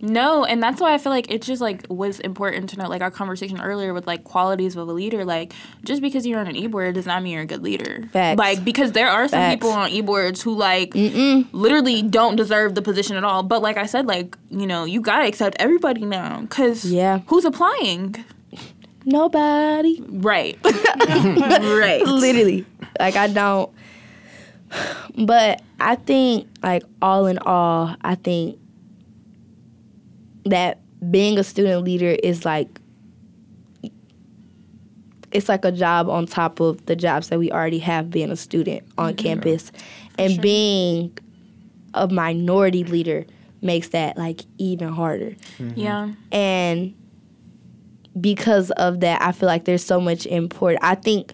No, 0.01 0.45
and 0.45 0.61
that's 0.61 0.79
why 0.81 0.93
I 0.93 0.97
feel 0.97 1.11
like 1.11 1.31
it's 1.31 1.47
just 1.47 1.61
like 1.61 1.85
was 1.89 2.19
important 2.19 2.69
to 2.71 2.77
know 2.77 2.87
like 2.87 3.01
our 3.01 3.09
conversation 3.09 3.59
earlier 3.61 3.93
with 3.93 4.05
like 4.05 4.23
qualities 4.23 4.75
of 4.75 4.87
a 4.87 4.91
leader. 4.91 5.25
Like 5.25 5.53
just 5.83 6.01
because 6.01 6.27
you're 6.27 6.39
on 6.39 6.47
an 6.47 6.55
e-board 6.55 6.95
does 6.95 7.05
not 7.05 7.23
mean 7.23 7.33
you're 7.33 7.43
a 7.43 7.47
good 7.47 7.63
leader. 7.63 8.07
Facts. 8.11 8.37
Like 8.37 8.63
because 8.63 8.91
there 8.91 9.07
are 9.07 9.27
some 9.27 9.39
Facts. 9.39 9.55
people 9.55 9.71
on 9.71 9.89
e-boards 9.89 10.41
who 10.41 10.53
like 10.53 10.93
literally 10.93 12.01
don't 12.03 12.35
deserve 12.35 12.75
the 12.75 12.81
position 12.81 13.15
at 13.15 13.23
all. 13.23 13.41
But 13.41 13.61
like 13.61 13.77
I 13.77 13.85
said, 13.85 14.05
like 14.05 14.37
you 14.51 14.67
know 14.67 14.83
you 14.85 15.01
gotta 15.01 15.25
accept 15.27 15.55
everybody 15.59 16.05
now 16.05 16.41
because 16.41 16.85
Yeah. 16.85 17.21
who's 17.27 17.45
applying? 17.45 18.23
Nobody. 19.05 20.01
Right, 20.07 20.57
right. 20.63 22.01
literally. 22.05 22.65
Like 22.99 23.15
i 23.15 23.27
don't. 23.27 23.71
But 25.17 25.61
i 25.79 25.95
think 25.95 26.47
like 26.63 26.83
all 27.01 27.27
in 27.27 27.37
all 27.39 27.95
i 28.01 28.15
think 28.15 28.57
that 30.45 30.79
being 31.11 31.37
a 31.37 31.43
student 31.43 31.83
leader 31.83 32.15
is 32.23 32.45
like 32.45 32.79
it's 35.35 35.49
like 35.49 35.65
a 35.65 35.71
job 35.71 36.09
on 36.09 36.25
top 36.25 36.61
of 36.61 36.85
the 36.85 36.95
jobs 36.95 37.27
that 37.27 37.37
we 37.37 37.51
already 37.51 37.79
have 37.79 38.09
being 38.09 38.31
a 38.31 38.37
student 38.37 38.83
on 38.97 39.13
mm-hmm. 39.13 39.23
campus. 39.23 39.71
And 40.17 40.41
being 40.41 41.17
a 41.93 42.07
minority 42.07 42.85
leader 42.85 43.25
makes 43.61 43.89
that 43.89 44.17
like 44.17 44.43
even 44.57 44.87
harder. 44.89 45.35
Yeah. 45.75 46.05
Mm-hmm. 46.05 46.13
and 46.31 46.95
because 48.19 48.71
of 48.71 49.01
that 49.01 49.21
i 49.21 49.31
feel 49.31 49.47
like 49.47 49.65
there's 49.65 49.83
so 49.83 49.99
much 49.99 50.25
import. 50.25 50.77
i 50.81 50.95
think 50.95 51.33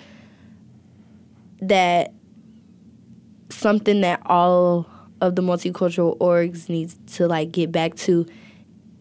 that 1.61 2.13
something 3.49 4.01
that 4.01 4.21
all 4.25 4.87
of 5.19 5.35
the 5.35 5.41
multicultural 5.41 6.17
orgs 6.17 6.67
needs 6.67 6.97
to 7.05 7.27
like 7.27 7.51
get 7.51 7.71
back 7.71 7.95
to 7.95 8.25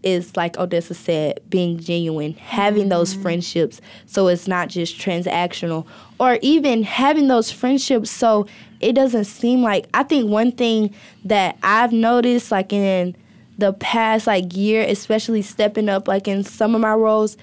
is 0.02 0.36
like 0.36 0.57
odessa 0.59 0.94
said 0.94 1.40
being 1.48 1.78
genuine 1.78 2.32
having 2.35 2.89
those 2.89 3.12
mm-hmm. 3.12 3.23
friendships 3.23 3.81
so 4.07 4.28
it's 4.28 4.48
not 4.48 4.69
just 4.69 4.98
transactional 4.98 5.86
or 6.19 6.39
even 6.43 6.82
having 6.82 7.28
those 7.28 7.51
friendships 7.51 8.11
so 8.11 8.47
it 8.81 8.94
doesn't 8.94 9.24
seem 9.24 9.62
like 9.62 9.86
i 9.93 10.02
think 10.02 10.28
one 10.28 10.52
thing 10.52 10.94
that 11.24 11.57
i've 11.62 11.93
noticed 11.93 12.51
like 12.51 12.73
in 12.73 13.15
the 13.59 13.73
past 13.74 14.27
like 14.27 14.57
year 14.57 14.82
especially 14.89 15.43
stepping 15.43 15.89
up 15.89 16.09
like 16.09 16.27
in 16.27 16.43
some 16.43 16.74
of 16.74 16.81
my 16.81 16.94
roles 16.94 17.36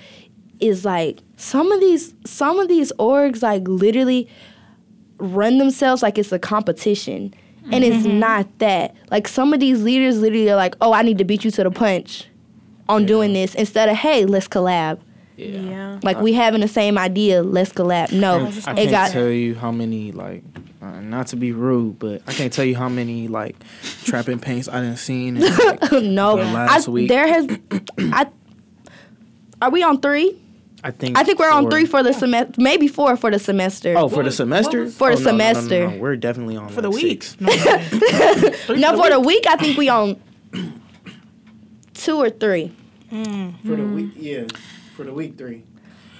is 0.60 0.86
like 0.86 1.20
some 1.36 1.72
of 1.72 1.80
these 1.80 2.14
some 2.26 2.60
of 2.60 2.68
these 2.68 2.92
orgs 2.94 3.42
like 3.44 3.68
literally 3.68 4.28
run 5.20 5.58
themselves 5.58 6.04
like 6.04 6.18
it's 6.18 6.32
a 6.32 6.40
competition. 6.40 7.34
And 7.70 7.84
it's 7.84 8.06
not 8.06 8.48
that. 8.60 8.96
Like 9.12 9.28
some 9.28 9.54
of 9.54 9.60
these 9.60 9.84
leaders 9.84 10.20
literally 10.22 10.50
are 10.50 10.56
like 10.56 10.76
oh 10.80 10.94
i 10.94 11.02
need 11.02 11.18
to 11.18 11.26
beat 11.26 11.44
you 11.44 11.52
to 11.52 11.64
the 11.64 11.72
punch 11.72 12.26
on 12.88 13.06
doing 13.06 13.34
this 13.34 13.56
instead 13.56 13.90
of 13.90 13.98
hey 13.98 14.26
let's 14.26 14.48
collab. 14.48 15.00
Yeah. 15.36 16.00
like 16.02 16.18
we 16.20 16.34
having 16.34 16.62
the 16.62 16.68
same 16.68 16.98
idea 16.98 17.44
let's 17.44 17.72
collab. 17.74 18.12
No 18.12 18.46
I 18.46 18.48
it 18.48 18.64
can't 18.64 18.92
got 18.92 19.12
tell 19.12 19.28
you 19.30 19.54
how 19.54 19.72
many 19.72 20.12
like, 20.12 20.44
uh, 20.82 21.02
not 21.02 21.28
to 21.28 21.36
be 21.36 21.52
rude, 21.52 22.00
but 22.00 22.22
I 22.26 22.34
can't 22.34 22.52
tell 22.54 22.66
you 22.66 22.76
how 22.76 22.90
many 22.90 23.28
like 23.28 23.56
trapping 24.04 24.40
paints 24.40 24.68
I 24.70 24.80
done 24.82 24.96
seen. 24.96 25.38
And, 25.38 25.58
like, 25.58 25.92
no. 25.92 26.38
the 26.38 26.44
I, 26.44 26.54
last 26.54 26.88
week. 26.88 27.10
there 27.10 27.28
has 27.28 27.48
i 28.00 28.28
are 29.62 29.70
we 29.72 29.84
on 29.84 30.00
three 30.00 30.40
I 30.84 30.92
think 30.92 31.18
i 31.18 31.24
think 31.24 31.40
we're 31.40 31.50
on 31.52 31.70
three 31.72 31.86
for 31.86 32.04
the 32.04 32.14
semester 32.14 32.54
maybe 32.62 32.88
four 32.88 33.18
for 33.18 33.32
the 33.32 33.40
semester 33.40 33.96
Oh, 33.98 34.08
for 34.10 34.24
the 34.24 34.32
semester? 34.32 34.88
For 34.90 35.16
the 35.16 35.16
Oh, 35.16 35.24
no, 35.24 35.32
no, 35.32 35.32
no, 35.32 35.38
no, 35.38 35.54
semester. 35.54 35.88
no, 35.90 35.98
We're 35.98 36.16
definitely 36.16 36.56
on 36.58 36.70
for 36.70 36.82
the 36.82 36.90
like, 36.92 37.02
week. 37.04 37.24
six. 37.24 37.42
No, 37.42 37.50
Three 38.68 38.80
no 38.80 38.96
for 38.96 39.10
the 39.10 39.20
week 39.20 39.46
i 39.48 39.56
think 39.56 39.78
we 39.78 39.90
on 39.90 40.22
two 41.94 42.18
or 42.18 42.30
three 42.30 42.72
For 43.10 43.76
the 43.76 43.84
week, 43.84 44.12
yeah. 44.16 44.44
For 44.96 45.04
the 45.04 45.14
week 45.14 45.38
three. 45.38 45.64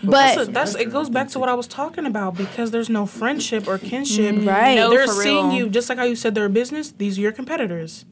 but 0.04 0.36
So 0.36 0.46
that's 0.46 0.76
it 0.76 0.92
goes 0.92 1.10
back 1.10 1.28
to 1.30 1.40
what 1.40 1.50
I 1.50 1.54
was 1.54 1.68
talking 1.68 2.06
about 2.06 2.36
because 2.38 2.72
there's 2.72 2.90
no 2.90 3.06
friendship 3.06 3.68
or 3.68 3.78
kinship. 3.78 4.36
Mm, 4.36 4.48
Right. 4.48 4.76
No, 4.76 4.90
they're 4.90 5.08
seeing 5.08 5.48
real. 5.50 5.58
you 5.58 5.70
just 5.70 5.90
like 5.90 5.98
how 5.98 6.04
you 6.06 6.16
said 6.16 6.34
they're 6.36 6.46
a 6.46 6.50
business. 6.50 6.92
These 6.92 7.18
are 7.18 7.22
your 7.22 7.32
competitors. 7.32 8.06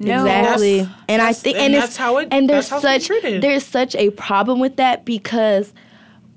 No. 0.00 0.24
Exactly. 0.26 0.78
That's- 0.80 0.96
and 1.08 1.22
I 1.22 1.32
think 1.32 1.56
and 1.56 1.66
and, 1.66 1.74
that's 1.82 1.96
how 1.96 2.18
it- 2.18 2.28
and 2.30 2.48
there's 2.50 2.68
that's 2.68 2.82
how 2.84 2.98
such 2.98 3.08
there's 3.22 3.64
such 3.64 3.94
a 3.96 4.10
problem 4.10 4.58
with 4.60 4.76
that 4.76 5.04
because 5.04 5.72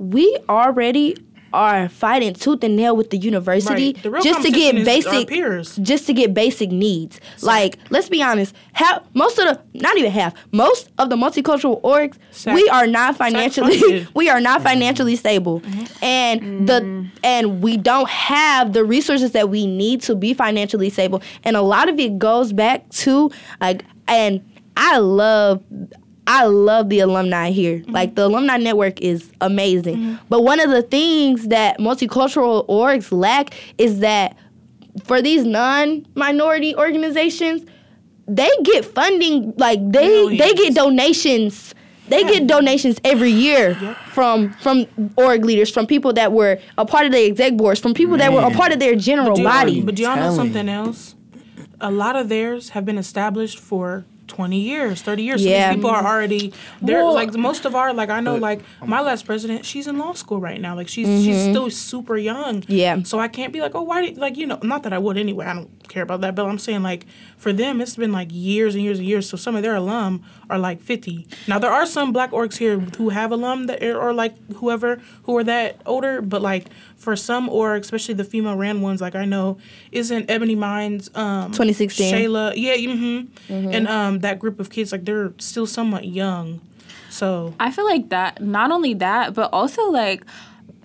we 0.02 0.36
already 0.50 1.16
are 1.54 1.90
fighting 1.90 2.34
tooth 2.34 2.64
and 2.64 2.76
nail 2.76 2.96
with 2.96 3.10
the 3.10 3.18
university 3.18 3.94
Right. 3.94 4.04
The 4.04 4.22
just 4.22 4.42
to 4.44 4.52
get 4.52 4.74
competition 4.74 4.78
is 4.78 5.06
our 5.06 5.14
basic 5.14 5.28
peers. 5.28 5.76
just 5.76 6.08
to 6.08 6.14
get 6.14 6.34
basic 6.34 6.72
needs. 6.72 7.20
Like, 7.42 7.78
let's 7.90 8.10
be 8.10 8.24
honest, 8.24 8.56
half 8.74 9.04
most 9.14 9.38
of 9.38 9.46
the 9.46 9.62
not 9.74 9.98
even 9.98 10.12
half, 10.12 10.34
most 10.52 10.90
of 10.98 11.10
the 11.10 11.16
multicultural 11.16 11.82
orgs, 11.82 12.18
Sac- 12.32 12.56
we 12.56 12.68
are 12.70 12.88
not 12.88 13.18
financially 13.18 14.08
we 14.16 14.30
are 14.30 14.40
not 14.40 14.60
mm-hmm. 14.60 14.68
financially 14.68 15.16
stable. 15.16 15.60
Mm-hmm. 15.60 16.04
And 16.04 16.70
the 16.70 16.82
mm-hmm. 16.82 17.10
and 17.24 17.62
we 17.62 17.78
don't 17.78 18.10
have 18.10 18.74
the 18.74 18.84
resources 18.84 19.34
that 19.34 19.50
we 19.50 19.68
need 19.68 20.02
to 20.04 20.16
be 20.16 20.34
financially 20.34 20.90
stable. 20.90 21.22
And 21.44 21.56
a 21.56 21.62
lot 21.62 21.90
of 21.90 22.00
it 22.00 22.18
goes 22.18 22.54
back 22.54 22.90
to 22.90 23.30
like 23.60 23.84
and 24.08 24.42
I 24.78 24.98
love 25.00 25.62
I 26.28 26.46
love 26.46 26.90
the 26.90 27.00
alumni 27.00 27.50
here. 27.52 27.80
Mm-hmm. 27.80 27.92
Like 27.92 28.16
the 28.16 28.26
alumni 28.26 28.58
network 28.58 29.02
is 29.02 29.32
amazing. 29.42 29.98
Mm-hmm. 29.98 30.16
But 30.30 30.44
one 30.44 30.60
of 30.60 30.70
the 30.70 30.82
things 30.84 31.48
that 31.48 31.80
multicultural 31.80 32.68
orgs 32.68 33.12
lack 33.12 33.54
is 33.78 34.00
that 34.00 34.38
for 35.04 35.22
these 35.22 35.44
non-minority 35.46 36.76
organizations, 36.76 37.66
they 38.28 38.50
get 38.64 38.86
funding 38.86 39.54
like 39.58 39.80
they 39.92 40.38
they 40.38 40.54
get 40.54 40.76
donations. 40.76 41.74
They 42.08 42.24
get 42.26 42.46
donations 42.46 43.00
every 43.06 43.32
year 43.32 43.76
from 44.12 44.52
from 44.54 44.86
org 45.18 45.46
leaders, 45.46 45.72
from 45.72 45.88
people 45.88 46.12
that 46.14 46.34
were 46.34 46.60
a 46.78 46.86
part 46.86 47.06
of 47.06 47.14
the 47.14 47.26
exec 47.26 47.56
boards, 47.56 47.80
from 47.80 47.94
people 47.94 48.18
that 48.18 48.34
were 48.34 48.42
a 48.42 48.52
part 48.52 48.74
of 48.74 48.80
their 48.80 48.96
general 48.96 49.36
Do 49.36 49.42
you- 49.42 49.48
body. 49.48 49.82
But 49.82 49.96
do 49.96 50.04
y'all 50.04 50.18
know 50.18 50.36
something 50.36 50.68
else? 50.68 51.16
A 51.80 51.90
lot 51.90 52.16
of 52.16 52.30
theirs 52.30 52.70
have 52.70 52.86
been 52.86 52.98
established 52.98 53.60
for 53.60 54.06
20 54.32 54.58
years, 54.60 55.02
30 55.02 55.24
years. 55.24 55.44
So 55.44 55.50
Yeah. 55.50 55.68
these 55.70 55.76
people 55.78 55.92
are 55.92 56.06
already 56.06 56.54
they're 56.82 57.04
Well- 57.04 57.14
like 57.14 57.34
most 57.36 57.66
of 57.66 57.76
our 57.76 57.94
like 57.94 58.10
I 58.10 58.20
know 58.22 58.36
like 58.38 58.62
my 58.96 59.02
last 59.02 59.26
president, 59.26 59.66
she's 59.66 59.88
in 59.88 59.98
law 59.98 60.14
school 60.14 60.40
right 60.40 60.60
now. 60.60 60.74
Like 60.76 60.88
she's 60.88 61.08
she's 61.24 61.42
still 61.52 61.70
super 61.70 62.18
young. 62.18 62.62
Mm-hmm. 62.62 62.72
Yeah. 62.84 63.04
So 63.04 63.20
I 63.20 63.28
can't 63.28 63.52
be 63.54 63.60
like, 63.62 63.76
"Oh, 63.76 63.84
why 63.84 64.02
did 64.02 64.18
like, 64.18 64.38
you 64.38 64.48
know, 64.48 64.60
not 64.64 64.84
that 64.84 64.94
I 64.94 64.98
would 64.98 65.18
anyway. 65.18 65.46
I 65.46 65.54
don't 65.54 65.70
care 65.90 66.04
about 66.04 66.22
that, 66.22 66.34
but 66.36 66.46
I'm 66.46 66.58
saying 66.68 66.82
like 66.84 67.06
for 67.38 67.52
them 67.54 67.82
it's 67.82 67.96
been 67.98 68.14
like 68.14 68.30
years 68.32 68.74
and 68.76 68.84
years 68.84 69.00
and 69.00 69.08
years. 69.08 69.28
So 69.30 69.36
some 69.38 69.56
of 69.58 69.62
their 69.64 69.76
alum 69.76 70.24
are 70.50 70.58
like 70.58 70.82
50. 70.82 71.28
Now 71.48 71.60
there 71.60 71.72
are 71.72 71.86
some 71.86 72.12
black 72.14 72.32
orgs 72.32 72.58
here 72.58 72.80
who 72.98 73.10
have 73.10 73.32
alum 73.32 73.68
that 73.68 73.84
are, 73.84 74.00
or 74.00 74.14
like 74.14 74.34
whoever 74.60 75.02
who 75.24 75.38
are 75.38 75.44
that 75.44 75.82
older, 75.86 76.22
but 76.22 76.42
like 76.42 76.66
for 77.02 77.16
some 77.16 77.50
orgs, 77.50 77.82
especially 77.82 78.14
the 78.14 78.24
female 78.24 78.56
ran 78.56 78.82
ones, 78.82 79.02
like 79.02 79.16
I 79.16 79.26
know 79.26 79.58
isn't 79.92 80.30
Ebony 80.30 80.56
Minds 80.56 81.10
um 81.16 81.52
2016. 81.52 82.14
Shayla, 82.14 82.54
yeah, 82.56 82.76
mm-hmm. 82.76 83.74
and 83.74 83.88
um 83.88 84.20
that 84.20 84.38
group 84.40 84.60
of 84.60 84.70
kids 84.70 84.92
like 84.92 85.06
they're 85.06 85.34
still 85.40 85.66
somewhat 85.66 86.06
young, 86.06 86.62
so 87.10 87.54
I 87.60 87.72
feel 87.72 87.86
like 87.86 88.10
that 88.10 88.42
not 88.42 88.72
only 88.72 88.94
that, 88.96 89.34
but 89.34 89.50
also 89.52 89.90
like 89.90 90.24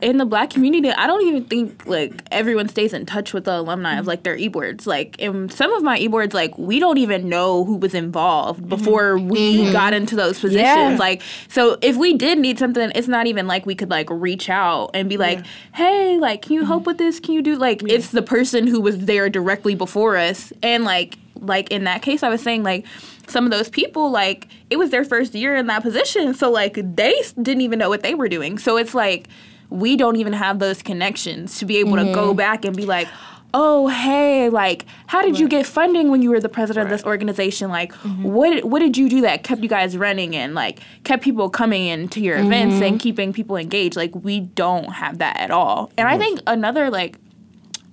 in 0.02 0.18
the 0.18 0.26
black 0.26 0.50
community, 0.50 0.90
I 0.90 1.06
don't 1.06 1.26
even 1.26 1.44
think 1.44 1.86
like 1.86 2.22
everyone 2.30 2.68
stays 2.68 2.92
in 2.92 3.06
touch 3.06 3.32
with 3.32 3.44
the 3.44 3.58
alumni 3.58 3.98
of 3.98 4.06
like 4.06 4.24
their 4.24 4.36
e-boards. 4.36 4.86
Like 4.86 5.18
in 5.18 5.48
some 5.48 5.72
of 5.72 5.82
my 5.82 5.98
e-boards, 5.98 6.34
like 6.34 6.56
we 6.58 6.78
don't 6.78 6.98
even 6.98 7.30
know 7.30 7.64
who 7.64 7.76
was 7.76 7.94
involved 7.94 8.60
mm-hmm. 8.60 8.68
before 8.68 9.16
we 9.16 9.58
mm-hmm. 9.58 9.72
got 9.72 9.94
into 9.94 10.14
those 10.14 10.38
positions. 10.38 10.60
Yeah. 10.60 10.96
Like 10.98 11.22
so 11.48 11.78
if 11.80 11.96
we 11.96 12.12
did 12.12 12.38
need 12.38 12.58
something, 12.58 12.92
it's 12.94 13.08
not 13.08 13.26
even 13.26 13.46
like 13.46 13.64
we 13.64 13.74
could 13.74 13.88
like 13.88 14.10
reach 14.10 14.50
out 14.50 14.90
and 14.92 15.08
be 15.08 15.16
like, 15.16 15.44
Hey, 15.74 16.18
like 16.18 16.42
can 16.42 16.52
you 16.52 16.64
help 16.66 16.82
mm-hmm. 16.82 16.88
with 16.88 16.98
this? 16.98 17.18
Can 17.18 17.34
you 17.34 17.40
do 17.40 17.56
like 17.56 17.82
it's 17.84 18.10
the 18.10 18.22
person 18.22 18.66
who 18.66 18.82
was 18.82 19.06
there 19.06 19.30
directly 19.30 19.74
before 19.74 20.18
us. 20.18 20.52
And 20.62 20.84
like 20.84 21.16
like 21.40 21.70
in 21.70 21.84
that 21.84 22.02
case 22.02 22.22
I 22.22 22.28
was 22.28 22.42
saying 22.42 22.62
like 22.62 22.84
some 23.28 23.44
of 23.44 23.50
those 23.50 23.70
people 23.70 24.10
like 24.10 24.48
it 24.68 24.76
was 24.76 24.90
their 24.90 25.04
first 25.04 25.34
year 25.34 25.56
in 25.56 25.66
that 25.66 25.82
position 25.82 26.32
so 26.32 26.50
like 26.50 26.74
they 26.74 27.14
didn't 27.42 27.60
even 27.60 27.78
know 27.78 27.88
what 27.88 28.02
they 28.02 28.14
were 28.14 28.28
doing 28.28 28.56
so 28.56 28.76
it's 28.76 28.94
like 28.94 29.28
we 29.76 29.96
don't 29.96 30.16
even 30.16 30.32
have 30.32 30.58
those 30.58 30.82
connections 30.82 31.58
to 31.58 31.64
be 31.64 31.76
able 31.78 31.96
to 31.96 32.04
go 32.12 32.28
mm-hmm. 32.28 32.36
back 32.36 32.64
and 32.64 32.76
be 32.76 32.86
like 32.86 33.08
oh 33.54 33.88
hey 33.88 34.48
like 34.48 34.84
how 35.06 35.22
did 35.22 35.38
you 35.38 35.48
get 35.48 35.64
funding 35.64 36.10
when 36.10 36.20
you 36.20 36.30
were 36.30 36.40
the 36.40 36.48
president 36.48 36.84
of 36.84 36.90
this 36.90 37.04
organization? 37.04 37.70
Like 37.70 37.92
mm-hmm. 37.94 38.24
what 38.24 38.64
what 38.64 38.80
did 38.80 38.96
you 38.96 39.08
do 39.08 39.22
that 39.22 39.44
kept 39.44 39.62
you 39.62 39.68
guys 39.68 39.96
running 39.96 40.36
and 40.36 40.54
like 40.54 40.80
kept 41.04 41.22
people 41.22 41.48
coming 41.48 41.86
into 41.86 42.20
your 42.20 42.36
events 42.36 42.76
and 42.76 42.82
mm-hmm. 42.82 42.96
keeping 42.96 43.32
people 43.32 43.56
engaged? 43.56 43.96
Like 43.96 44.14
we 44.14 44.40
don't 44.40 44.92
have 44.92 45.18
that 45.18 45.38
at 45.38 45.50
all. 45.50 45.90
And 45.96 46.08
i 46.08 46.18
think 46.18 46.40
another 46.46 46.90
like 46.90 47.18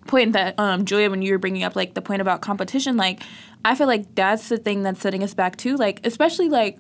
point 0.08 0.34
that 0.34 0.54
um, 0.60 0.86
Julia, 0.86 1.10
when 1.10 1.22
you 1.22 1.32
were 1.32 1.40
bringing 1.40 1.64
up 1.64 1.76
like 1.76 1.94
the 1.94 2.02
point 2.02 2.22
about 2.22 2.42
competition, 2.42 2.98
like 2.98 3.22
I 3.66 3.76
feel 3.76 3.88
like 3.88 4.14
that's 4.16 4.50
the 4.50 4.58
thing 4.58 4.84
that's 4.84 5.02
setting 5.02 5.24
us 5.24 5.34
back 5.34 5.56
too. 5.56 5.76
Like 5.76 6.06
especially 6.06 6.50
like 6.50 6.78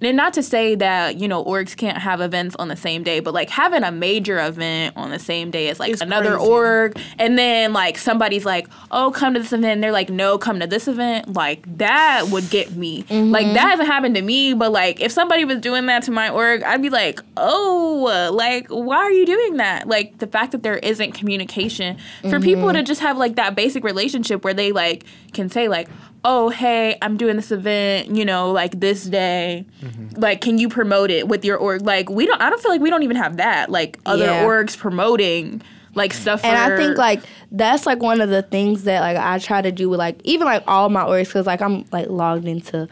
and 0.00 0.16
not 0.16 0.32
to 0.34 0.42
say 0.42 0.74
that 0.74 1.18
you 1.18 1.28
know 1.28 1.44
orgs 1.44 1.76
can't 1.76 1.98
have 1.98 2.20
events 2.20 2.56
on 2.56 2.68
the 2.68 2.76
same 2.76 3.02
day 3.02 3.20
but 3.20 3.34
like 3.34 3.50
having 3.50 3.84
a 3.84 3.92
major 3.92 4.40
event 4.40 4.96
on 4.96 5.10
the 5.10 5.18
same 5.18 5.50
day 5.50 5.68
as 5.68 5.78
like 5.78 5.92
It's 5.92 6.00
another 6.00 6.36
crazy. 6.36 6.50
org. 6.50 7.00
And 7.18 7.38
then 7.38 7.72
like 7.72 7.98
somebody's 7.98 8.44
like 8.44 8.68
oh 8.90 9.10
come 9.10 9.34
to 9.34 9.40
this 9.40 9.52
event. 9.52 9.72
And 9.72 9.82
they're 9.82 9.92
like 9.92 10.10
no 10.10 10.38
come 10.38 10.60
to 10.60 10.66
this 10.66 10.88
event. 10.88 11.34
Like 11.34 11.64
that 11.78 12.28
would 12.30 12.48
get 12.50 12.72
me. 12.76 13.02
Mm-hmm. 13.04 13.30
Like 13.30 13.46
that 13.54 13.70
hasn't 13.70 13.88
happened 13.88 14.14
to 14.16 14.22
me 14.22 14.54
but 14.54 14.72
like 14.72 15.00
if 15.00 15.12
somebody 15.12 15.44
was 15.44 15.58
doing 15.58 15.86
that 15.86 16.02
to 16.04 16.10
my 16.10 16.28
org 16.28 16.62
i'd 16.62 16.82
be 16.82 16.90
like 16.90 17.20
oh 17.36 18.30
like 18.32 18.68
why 18.68 18.96
are 18.96 19.12
you 19.12 19.26
doing 19.26 19.56
that? 19.58 19.88
Like 19.88 20.18
the 20.18 20.26
fact 20.26 20.52
that 20.52 20.62
there 20.62 20.78
isn't 20.78 21.12
communication. 21.12 21.98
For 22.22 22.40
people 22.40 22.64
mm-hmm. 22.64 22.76
to 22.76 22.82
just 22.82 23.00
have 23.00 23.16
like 23.16 23.36
that 23.36 23.54
basic 23.54 23.84
relationship 23.84 24.44
where 24.44 24.54
they 24.54 24.72
like 24.72 25.04
can 25.32 25.48
say 25.48 25.68
like 25.68 25.88
oh 26.24 26.50
hey 26.50 26.98
i'm 27.00 27.16
doing 27.16 27.36
this 27.36 27.50
event 27.50 28.14
you 28.14 28.24
know 28.24 28.50
like 28.52 28.78
this 28.78 29.04
day. 29.04 29.64
Mm-hmm. 29.82 30.20
Like 30.20 30.40
can 30.40 30.58
you 30.58 30.68
promote 30.68 31.10
it 31.10 31.28
with 31.28 31.44
your 31.44 31.56
org? 31.56 31.82
Like 31.82 32.10
we 32.10 32.26
don't 32.26 32.40
i 32.42 32.50
don't 32.50 32.60
feel 32.60 32.70
like 32.70 32.80
we 32.82 32.90
don't 32.90 33.02
even 33.02 33.16
have 33.16 33.38
that 33.38 33.70
like 33.70 33.98
other 34.06 34.24
Yeah. 34.26 34.44
orgs 34.44 34.76
promoting 34.76 35.62
like 35.94 36.12
stuff 36.12 36.44
and 36.44 36.56
I 36.56 36.76
think 36.76 36.96
like 36.98 37.20
that's 37.50 37.84
like 37.84 38.00
one 38.00 38.20
of 38.20 38.28
the 38.28 38.42
things 38.42 38.84
that 38.84 39.00
like 39.00 39.16
I 39.16 39.38
try 39.40 39.60
to 39.60 39.72
do 39.72 39.88
with 39.88 39.98
like 39.98 40.20
even 40.24 40.44
like 40.46 40.62
all 40.68 40.88
my 40.88 41.02
orgs 41.02 41.26
because 41.26 41.46
like 41.46 41.60
I'm 41.60 41.84
like 41.90 42.08
logged 42.08 42.46
into 42.46 42.86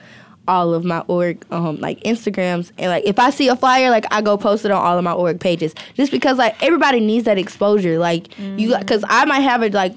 all 0.49 0.75
of 0.75 0.85
my 0.85 1.01
org 1.07 1.45
um 1.53 1.79
like 1.79 2.01
Instagrams. 2.01 2.73
And 2.79 2.91
like 2.91 3.05
if 3.07 3.19
I 3.19 3.31
see 3.31 3.49
a 3.49 3.55
flyer 3.57 3.91
like 3.91 4.07
I 4.11 4.23
go 4.23 4.37
post 4.37 4.65
it 4.65 4.71
on 4.71 4.83
all 4.85 4.99
of 4.99 5.05
my 5.05 5.13
org 5.13 5.39
pages. 5.39 5.75
Just 5.95 6.11
because 6.11 6.39
like 6.39 6.61
everybody 6.63 7.01
needs 7.01 7.27
that 7.27 7.39
exposure. 7.39 7.99
Like 7.99 8.37
you 8.39 8.77
because 8.77 9.05
I 9.09 9.25
might 9.27 9.41
have 9.41 9.63
it 9.63 9.75
like 9.75 9.95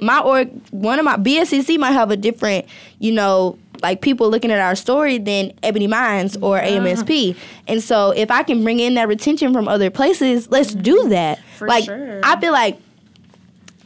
my 0.00 0.20
org 0.20 0.50
one 0.70 0.98
of 0.98 1.04
my 1.04 1.16
BSCC 1.16 1.78
might 1.78 1.92
have 1.92 2.10
a 2.10 2.16
different 2.16 2.66
you 2.98 3.10
know 3.12 3.58
like 3.82 4.00
people 4.00 4.30
looking 4.30 4.50
at 4.50 4.60
our 4.60 4.76
story 4.76 5.18
than 5.18 5.52
Ebony 5.62 5.86
Minds 5.86 6.36
or 6.38 6.58
AMSP 6.58 7.36
and 7.68 7.82
so 7.82 8.12
if 8.12 8.30
I 8.30 8.42
can 8.42 8.62
bring 8.62 8.80
in 8.80 8.94
that 8.94 9.08
retention 9.08 9.52
from 9.52 9.68
other 9.68 9.90
places 9.90 10.50
let's 10.50 10.74
do 10.74 11.08
that. 11.08 11.38
For 11.58 11.66
like 11.66 11.84
sure. 11.84 12.20
I 12.22 12.40
feel 12.40 12.52
like 12.52 12.78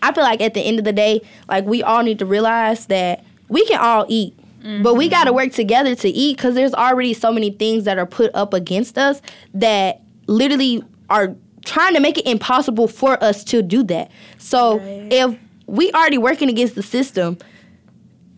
I 0.03 0.13
feel 0.13 0.25
like 0.25 0.41
at 0.41 0.55
the 0.55 0.61
end 0.61 0.79
of 0.79 0.85
the 0.85 0.93
day, 0.93 1.21
like 1.49 1.65
we 1.65 1.83
all 1.83 2.03
need 2.03 2.19
to 2.21 2.27
realize 2.27 2.87
that 2.87 3.25
we 3.49 3.65
can 3.67 3.81
all 3.81 4.07
eat. 4.09 4.38
But 4.83 4.95
we 4.95 5.09
got 5.09 5.25
to 5.25 5.33
work 5.33 5.53
together 5.53 5.95
to 5.97 6.09
eat 6.09 6.37
because 6.37 6.55
there's 6.55 6.75
already 6.75 7.15
so 7.15 7.33
many 7.33 7.51
things 7.51 7.85
that 7.85 7.99
are 7.99 8.07
put 8.07 8.31
up 8.35 8.53
against 8.53 8.99
us 8.99 9.23
that 9.55 10.03
literally 10.27 10.83
are 11.09 11.35
trying 11.65 11.95
to 11.95 12.01
make 12.01 12.19
it 12.19 12.27
impossible 12.27 12.89
for 12.89 13.23
us 13.23 13.45
to 13.45 13.63
do 13.63 13.83
that. 13.85 14.11
So 14.39 14.81
if 14.83 15.39
we 15.67 15.91
already 15.93 16.19
working 16.19 16.49
against 16.49 16.75
the 16.75 16.83
system, 16.83 17.39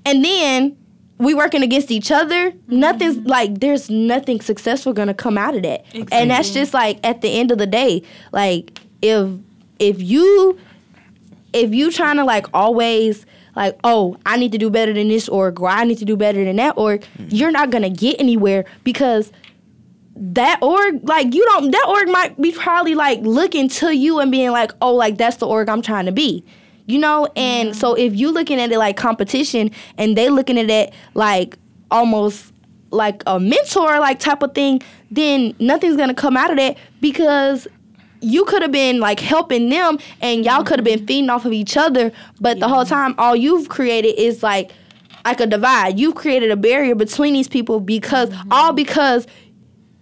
and 0.05 0.25
then 0.25 0.77
we 1.19 1.35
working 1.35 1.63
against 1.63 1.91
each 1.91 2.11
other, 2.11 2.53
nothing's 2.67 3.17
mm-hmm. 3.17 3.29
like 3.29 3.61
there's 3.61 3.91
nothing 3.91 4.41
successful 4.41 4.93
gonna 4.93 5.15
come 5.15 5.37
out 5.37 5.55
of 5.55 5.63
that. 5.63 5.85
And 6.13 6.31
that's 6.31 6.51
just 6.51 6.73
like 6.73 6.99
at 7.05 7.21
the 7.21 7.29
end 7.29 7.51
of 7.51 7.59
the 7.59 7.67
day, 7.67 8.03
like 8.33 8.79
if 9.03 9.31
if 9.79 10.01
you 10.01 10.59
if 11.53 11.75
you 11.75 11.91
trying 11.91 12.17
to 12.17 12.25
like 12.25 12.47
always 12.55 13.27
like 13.61 13.79
oh 13.85 14.17
i 14.27 14.37
need 14.37 14.53
to 14.53 14.59
do 14.59 14.71
better 14.71 14.93
than 14.93 15.09
this 15.09 15.29
org 15.29 15.61
or 15.61 15.69
i 15.69 15.85
need 15.85 15.99
to 15.99 16.05
do 16.05 16.17
better 16.17 16.45
than 16.45 16.57
that 16.57 16.77
org. 16.77 17.05
Mm. 17.19 17.29
You're 17.31 17.51
not 17.53 17.71
gonna 17.71 17.91
get 17.91 18.19
anywhere 18.19 18.65
because 18.83 19.31
that 20.17 20.59
org 20.63 21.09
like 21.09 21.33
you 21.35 21.45
don't 21.47 21.71
that 21.71 21.87
org 21.89 22.09
might 22.09 22.41
be 22.41 22.53
probably 22.53 22.95
like 22.95 23.21
looking 23.21 23.69
to 23.69 23.97
you 23.97 24.19
and 24.19 24.31
being 24.31 24.51
like 24.51 24.73
oh 24.81 24.95
like 24.95 25.17
that's 25.17 25.37
the 25.37 25.47
org 25.47 25.69
i'm 25.69 25.83
trying 25.83 26.07
to 26.07 26.13
be 26.13 26.45
you 26.91 26.99
know? 26.99 27.29
And 27.37 27.75
so 27.75 27.95
if 27.95 28.15
you're 28.15 28.33
looking 28.33 28.61
at 28.61 28.73
it 28.73 28.79
like 28.79 28.97
competition 28.97 29.71
and 29.97 30.19
they 30.19 30.29
looking 30.29 30.59
at 30.59 30.69
it 30.69 30.93
like 31.15 31.57
almost 31.91 32.53
like 32.91 33.23
a 33.27 33.39
mentor 33.39 34.01
like 34.01 34.19
type 34.19 34.43
of 34.43 34.53
thing 34.53 34.83
then 35.13 35.55
nothing's 35.61 35.97
gonna 35.97 36.15
come 36.15 36.37
out 36.37 36.51
of 36.51 36.57
that 36.57 36.77
because 37.01 37.69
you 38.23 38.45
could 38.45 38.63
have 38.63 38.73
been 38.73 39.01
like 39.01 39.21
helping 39.21 39.69
them 39.69 39.99
and 40.21 40.45
y'all 40.45 40.63
could 40.63 40.79
have 40.79 40.85
been 40.85 41.07
feeding 41.07 41.31
off 41.31 41.45
of 41.45 41.53
each 41.53 41.77
other 41.77 42.13
but 42.41 42.61
the 42.61 42.69
whole 42.69 42.85
time 42.85 43.15
all 43.19 43.35
you've 43.35 43.69
created 43.69 44.19
is 44.19 44.43
like 44.43 44.73
like 45.25 45.41
a 45.41 45.47
divide. 45.47 45.99
You've 45.99 46.15
created 46.15 46.51
a 46.51 46.57
barrier 46.57 46.95
between 46.95 47.35
these 47.35 47.49
people 47.49 47.81
because 47.81 48.31
mm-hmm. 48.31 48.53
all 48.53 48.73
because 48.73 49.27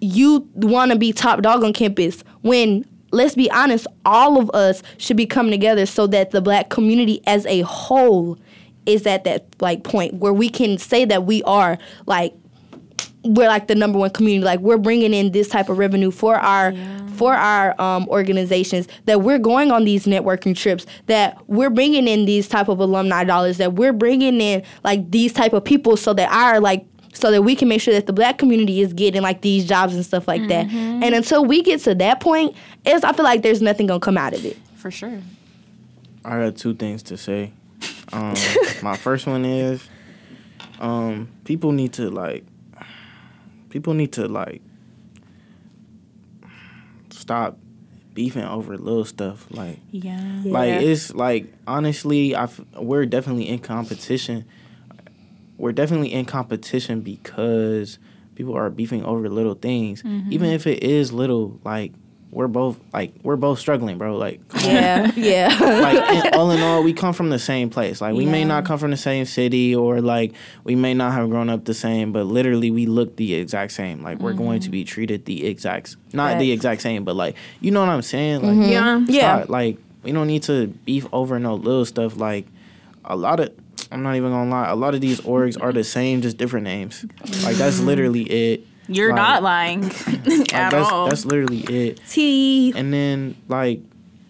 you 0.00 0.48
want 0.54 0.92
to 0.92 0.98
be 0.98 1.12
top 1.12 1.42
dog 1.42 1.64
on 1.64 1.72
campus 1.72 2.22
when 2.42 2.84
let's 3.10 3.34
be 3.34 3.50
honest 3.50 3.86
all 4.04 4.38
of 4.38 4.48
us 4.50 4.82
should 4.98 5.16
be 5.16 5.26
coming 5.26 5.50
together 5.50 5.86
so 5.86 6.06
that 6.06 6.30
the 6.30 6.40
black 6.40 6.68
community 6.68 7.20
as 7.26 7.44
a 7.46 7.62
whole 7.62 8.38
is 8.86 9.06
at 9.06 9.24
that 9.24 9.44
like 9.60 9.82
point 9.82 10.14
where 10.14 10.32
we 10.32 10.48
can 10.48 10.78
say 10.78 11.04
that 11.04 11.24
we 11.24 11.42
are 11.42 11.78
like 12.06 12.32
we're 13.24 13.48
like 13.48 13.66
the 13.66 13.74
number 13.74 13.98
one 13.98 14.10
community. 14.10 14.44
Like 14.44 14.60
we're 14.60 14.78
bringing 14.78 15.12
in 15.12 15.32
this 15.32 15.48
type 15.48 15.68
of 15.68 15.78
revenue 15.78 16.10
for 16.10 16.36
our 16.36 16.72
for 17.16 17.34
our 17.34 17.78
um, 17.80 18.08
organizations 18.08 18.86
that 19.06 19.22
we're 19.22 19.40
going 19.40 19.72
on 19.72 19.84
these 19.84 20.06
networking 20.06 20.56
trips 20.56 20.86
that 21.06 21.36
we're 21.48 21.70
bringing 21.70 22.06
in 22.06 22.26
these 22.26 22.46
type 22.46 22.68
of 22.68 22.78
alumni 22.78 23.24
dollars 23.24 23.58
that 23.58 23.72
we're 23.72 23.92
bringing 23.92 24.40
in 24.40 24.62
like 24.84 25.10
these 25.10 25.32
type 25.32 25.52
of 25.52 25.64
people 25.64 25.96
so 25.96 26.14
that 26.14 26.30
our 26.30 26.60
like 26.60 26.86
so 27.12 27.32
that 27.32 27.42
we 27.42 27.56
can 27.56 27.66
make 27.68 27.80
sure 27.80 27.92
that 27.92 28.06
the 28.06 28.12
black 28.12 28.38
community 28.38 28.80
is 28.80 28.92
getting 28.92 29.22
like 29.22 29.40
these 29.40 29.66
jobs 29.66 29.96
and 29.96 30.04
stuff 30.04 30.28
like 30.28 30.46
that. 30.48 30.66
And 30.70 31.14
until 31.14 31.44
we 31.44 31.62
get 31.62 31.80
to 31.80 31.94
that 31.96 32.20
point 32.20 32.54
is 32.84 33.02
i 33.02 33.12
feel 33.12 33.24
like 33.24 33.42
there's 33.42 33.60
nothing 33.60 33.88
gonna 33.88 33.98
come 33.98 34.16
out 34.16 34.34
of 34.34 34.44
it. 34.44 34.56
For 34.76 34.90
sure. 34.92 35.20
I 36.24 36.38
got 36.38 36.56
two 36.56 36.74
things 36.74 37.02
to 37.04 37.16
say. 37.16 37.52
Um, 38.10 38.34
my 38.82 38.96
first 38.96 39.26
one 39.26 39.44
is, 39.44 39.86
um, 40.80 41.28
people 41.44 41.72
need 41.72 41.92
to 41.94 42.08
like, 42.08 42.42
people 43.70 43.94
need 43.94 44.12
to 44.12 44.26
like, 44.28 44.62
stop 47.10 47.58
beefing 48.14 48.44
over 48.44 48.76
little 48.76 49.04
stuff. 49.04 49.46
Like, 49.50 49.78
yeah 49.90 50.42
like 50.44 50.70
Yeah. 50.70 50.80
it's 50.80 51.14
like 51.14 51.52
honestly, 51.66 52.34
I 52.34 52.44
f- 52.44 52.60
we're 52.76 53.06
definitely 53.06 53.48
in 53.48 53.58
competition. 53.60 54.44
We're 55.56 55.72
definitely 55.72 56.12
in 56.12 56.24
competition 56.24 57.00
because 57.00 57.98
people 58.34 58.56
are 58.56 58.70
beefing 58.70 59.04
over 59.04 59.28
little 59.28 59.54
things, 59.54 60.02
mm-hmm. 60.02 60.32
even 60.32 60.50
if 60.50 60.66
it 60.66 60.82
is 60.82 61.12
little. 61.12 61.60
Like, 61.64 61.92
we're 62.30 62.48
both 62.48 62.78
like 62.92 63.14
we're 63.22 63.36
both 63.36 63.58
struggling, 63.58 63.96
bro. 63.96 64.16
Like, 64.16 64.46
come 64.48 64.60
on 64.62 64.66
yeah 64.68 65.12
yeah 65.16 65.58
like 65.60 66.26
in, 66.26 66.34
all 66.34 66.50
in 66.50 66.60
all, 66.60 66.82
we 66.82 66.92
come 66.92 67.12
from 67.12 67.30
the 67.30 67.38
same 67.38 67.70
place. 67.70 68.00
Like 68.00 68.14
we 68.14 68.26
may 68.26 68.44
not 68.44 68.64
come 68.64 68.78
from 68.78 68.90
the 68.90 68.96
same 68.96 69.24
city, 69.24 69.74
or 69.74 70.00
like 70.00 70.34
we 70.64 70.74
may 70.74 70.94
not 70.94 71.12
have 71.12 71.30
grown 71.30 71.48
up 71.48 71.64
the 71.64 71.74
same, 71.74 72.12
but 72.12 72.24
literally 72.24 72.70
we 72.70 72.86
look 72.86 73.16
the 73.16 73.34
exact 73.34 73.72
same. 73.72 74.02
Like 74.02 74.18
we're 74.18 74.34
going 74.34 74.60
to 74.60 74.66
mm-hmm. 74.66 74.72
be 74.72 74.84
treated 74.84 75.24
the 75.24 75.46
exact, 75.46 75.96
not 76.12 76.38
the 76.38 76.52
exact 76.52 76.82
same, 76.82 77.04
but 77.04 77.16
like 77.16 77.36
you 77.60 77.70
know 77.70 77.80
what 77.80 77.88
I'm 77.88 78.02
saying? 78.02 78.42
Like 78.42 78.52
mm-hmm. 78.52 78.70
yeah 78.70 79.04
Yeah. 79.06 79.38
stop- 79.38 79.48
like 79.48 79.78
we 80.02 80.12
don't 80.12 80.26
need 80.26 80.42
to 80.44 80.68
beef 80.68 81.06
over 81.12 81.38
no 81.38 81.54
little 81.54 81.84
stuff. 81.84 82.16
Like 82.16 82.46
a 83.04 83.16
lot 83.16 83.40
of, 83.40 83.52
I'm 83.90 84.02
not 84.02 84.16
even 84.16 84.30
gonna 84.30 84.50
lie, 84.50 84.68
a 84.68 84.76
lot 84.76 84.94
of 84.94 85.00
these 85.00 85.20
orgs 85.22 85.60
are 85.60 85.72
the 85.72 85.84
same, 85.84 86.20
just 86.20 86.36
different 86.36 86.64
names. 86.64 87.04
Like 87.42 87.56
that's 87.56 87.80
literally 87.80 88.22
it. 88.22 88.66
You're 88.88 89.10
Like- 89.10 89.16
not 89.16 89.42
lying 89.42 89.82
Like, 90.26 90.52
at 90.54 90.70
that's 90.70 90.90
all 90.90 91.08
that's 91.08 91.24
literally 91.24 91.60
it. 91.60 92.00
T. 92.08 92.72
And 92.74 92.92
then 92.92 93.36
like, 93.48 93.80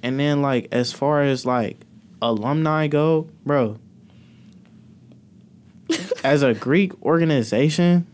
and 0.03 0.19
then 0.19 0.43
like 0.43 0.69
as 0.73 0.93
far 0.93 1.23
as 1.23 1.47
like 1.47 1.77
alumni 2.21 2.87
go, 2.89 3.29
bro. 3.47 3.79
as 6.25 6.43
a 6.43 6.55
Greek 6.55 7.01
organization, 7.03 8.07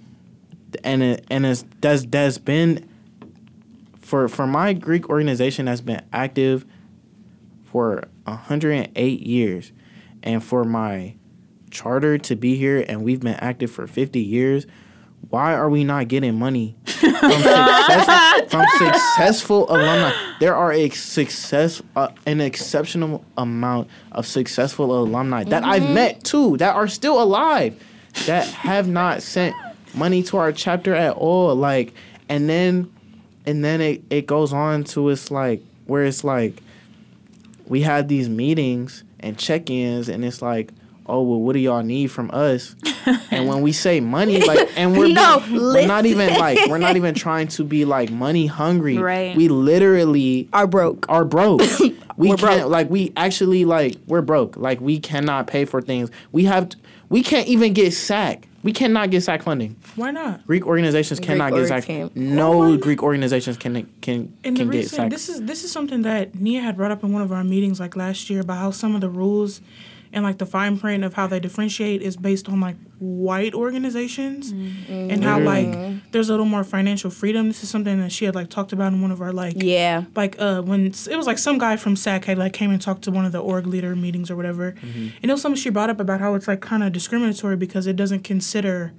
and 0.84 1.02
it, 1.02 1.24
and 1.30 1.44
it's 1.46 1.64
that's 1.80 2.04
that's 2.06 2.38
been 2.38 2.88
for 4.00 4.28
for 4.28 4.46
my 4.46 4.72
Greek 4.72 5.08
organization 5.08 5.66
that's 5.66 5.80
been 5.80 6.02
active 6.12 6.64
for 7.64 8.04
108 8.24 9.20
years, 9.20 9.72
and 10.22 10.42
for 10.42 10.64
my 10.64 11.14
charter 11.70 12.16
to 12.16 12.36
be 12.36 12.54
here 12.54 12.84
and 12.88 13.02
we've 13.02 13.18
been 13.18 13.34
active 13.34 13.68
for 13.68 13.88
50 13.88 14.20
years. 14.20 14.64
Why 15.30 15.54
are 15.54 15.68
we 15.70 15.84
not 15.84 16.08
getting 16.08 16.38
money 16.38 16.76
from, 16.84 17.12
success, 17.14 18.50
from 18.50 18.66
successful 18.78 19.70
alumni? 19.70 20.12
There 20.40 20.54
are 20.54 20.72
a 20.72 20.90
success, 20.90 21.82
uh, 21.96 22.08
an 22.26 22.40
exceptional 22.40 23.24
amount 23.36 23.88
of 24.12 24.26
successful 24.26 24.98
alumni 24.98 25.44
that 25.44 25.64
I've 25.64 25.88
met 25.90 26.24
too, 26.24 26.56
that 26.58 26.74
are 26.74 26.88
still 26.88 27.22
alive, 27.22 27.80
that 28.26 28.46
have 28.48 28.88
not 28.88 29.22
sent 29.22 29.54
money 29.94 30.22
to 30.24 30.36
our 30.36 30.52
chapter 30.52 30.94
at 30.94 31.16
all. 31.16 31.54
Like, 31.54 31.94
and 32.28 32.48
then, 32.48 32.92
and 33.46 33.64
then 33.64 33.80
it, 33.80 34.02
it 34.10 34.26
goes 34.26 34.52
on 34.52 34.84
to 34.84 35.10
it's 35.10 35.30
like 35.30 35.62
where 35.86 36.04
it's 36.04 36.24
like 36.24 36.62
we 37.66 37.80
had 37.80 38.08
these 38.08 38.28
meetings 38.28 39.04
and 39.20 39.38
check-ins, 39.38 40.08
and 40.08 40.24
it's 40.24 40.42
like, 40.42 40.70
oh 41.06 41.22
well, 41.22 41.40
what 41.40 41.52
do 41.54 41.58
y'all 41.58 41.82
need 41.82 42.08
from 42.08 42.30
us? 42.32 42.74
and 43.30 43.46
when 43.48 43.60
we 43.62 43.72
say 43.72 44.00
money, 44.00 44.40
like, 44.46 44.68
and 44.76 44.96
we're 44.96 45.08
No, 45.08 45.40
being- 45.40 45.60
we're 45.60 45.86
not 45.86 46.06
even 46.06 46.34
like 46.38 46.58
we're 46.68 46.78
not 46.78 46.96
even 46.96 47.14
trying 47.26 47.48
to 47.48 47.64
be 47.64 47.84
like 47.84 48.10
money 48.10 48.46
hungry. 48.46 48.96
Right. 48.98 49.36
We 49.36 49.48
literally 49.48 50.48
Are 50.52 50.66
broke. 50.66 51.06
are 51.08 51.24
broke. 51.24 51.60
we 52.16 52.28
We're 52.30 52.36
can't 52.36 52.60
broke. 52.60 52.70
like 52.70 52.90
we 52.90 53.12
actually 53.16 53.64
like 53.64 53.96
we're 54.06 54.22
broke. 54.22 54.56
Like 54.56 54.80
we 54.80 54.98
cannot 55.00 55.46
pay 55.46 55.64
for 55.64 55.82
things. 55.82 56.10
We 56.32 56.44
have 56.44 56.70
t- 56.70 56.78
we 57.10 57.22
can't 57.22 57.46
even 57.48 57.72
get 57.74 57.92
SAC. 57.92 58.48
We 58.62 58.72
cannot 58.72 59.10
get 59.10 59.22
SAC 59.22 59.42
funding. 59.42 59.76
Why 59.94 60.10
not? 60.10 60.46
Greek 60.46 60.66
organizations 60.66 61.20
Greek 61.20 61.26
cannot 61.28 61.52
get 61.52 61.64
orgs 61.64 61.68
SAC. 61.68 61.84
can't. 61.84 62.16
No 62.16 62.78
Greek 62.78 63.02
organizations 63.02 63.58
can 63.58 63.74
can 64.00 64.32
And 64.42 64.56
the 64.56 64.60
can 64.62 64.70
get 64.70 64.76
reason 64.78 64.96
SAC. 64.96 65.10
this 65.10 65.28
is 65.28 65.42
this 65.42 65.64
is 65.64 65.70
something 65.72 66.00
that 66.02 66.34
Nia 66.34 66.62
had 66.62 66.76
brought 66.76 66.90
up 66.90 67.04
in 67.04 67.12
one 67.12 67.20
of 67.20 67.30
our 67.30 67.44
meetings 67.44 67.78
like 67.78 67.94
last 67.94 68.30
year 68.30 68.40
about 68.40 68.56
how 68.56 68.70
some 68.70 68.94
of 68.94 69.02
the 69.02 69.10
rules 69.10 69.60
and 70.14 70.24
like 70.24 70.38
the 70.38 70.46
fine 70.46 70.78
print 70.78 71.04
of 71.04 71.14
how 71.14 71.26
they 71.26 71.40
differentiate 71.40 72.00
is 72.00 72.16
based 72.16 72.48
on 72.48 72.60
like 72.60 72.76
white 72.98 73.52
organizations 73.54 74.52
mm-hmm. 74.52 75.10
and 75.10 75.22
how 75.24 75.38
like 75.40 75.66
mm-hmm. 75.66 75.98
there's 76.12 76.28
a 76.28 76.32
little 76.32 76.46
more 76.46 76.64
financial 76.64 77.10
freedom. 77.10 77.48
This 77.48 77.62
is 77.62 77.68
something 77.68 78.00
that 78.00 78.12
she 78.12 78.24
had 78.24 78.34
like 78.34 78.48
talked 78.48 78.72
about 78.72 78.92
in 78.92 79.02
one 79.02 79.10
of 79.10 79.20
our 79.20 79.32
like 79.32 79.56
Yeah. 79.56 80.04
like 80.14 80.36
uh 80.38 80.62
when 80.62 80.86
it 80.86 81.16
was 81.16 81.26
like 81.26 81.38
some 81.38 81.58
guy 81.58 81.76
from 81.76 81.96
SAC 81.96 82.24
had 82.26 82.38
like 82.38 82.52
came 82.52 82.70
and 82.70 82.80
talked 82.80 83.02
to 83.02 83.10
one 83.10 83.24
of 83.26 83.32
the 83.32 83.40
org 83.40 83.66
leader 83.66 83.94
meetings 83.96 84.30
or 84.30 84.36
whatever, 84.36 84.72
mm-hmm. 84.72 85.08
and 85.20 85.30
it 85.30 85.32
was 85.32 85.42
something 85.42 85.60
she 85.60 85.70
brought 85.70 85.90
up 85.90 86.00
about 86.00 86.20
how 86.20 86.34
it's 86.34 86.48
like 86.48 86.60
kind 86.60 86.82
of 86.82 86.92
discriminatory 86.92 87.56
because 87.56 87.86
it 87.86 87.96
doesn't 87.96 88.22
consider 88.24 88.92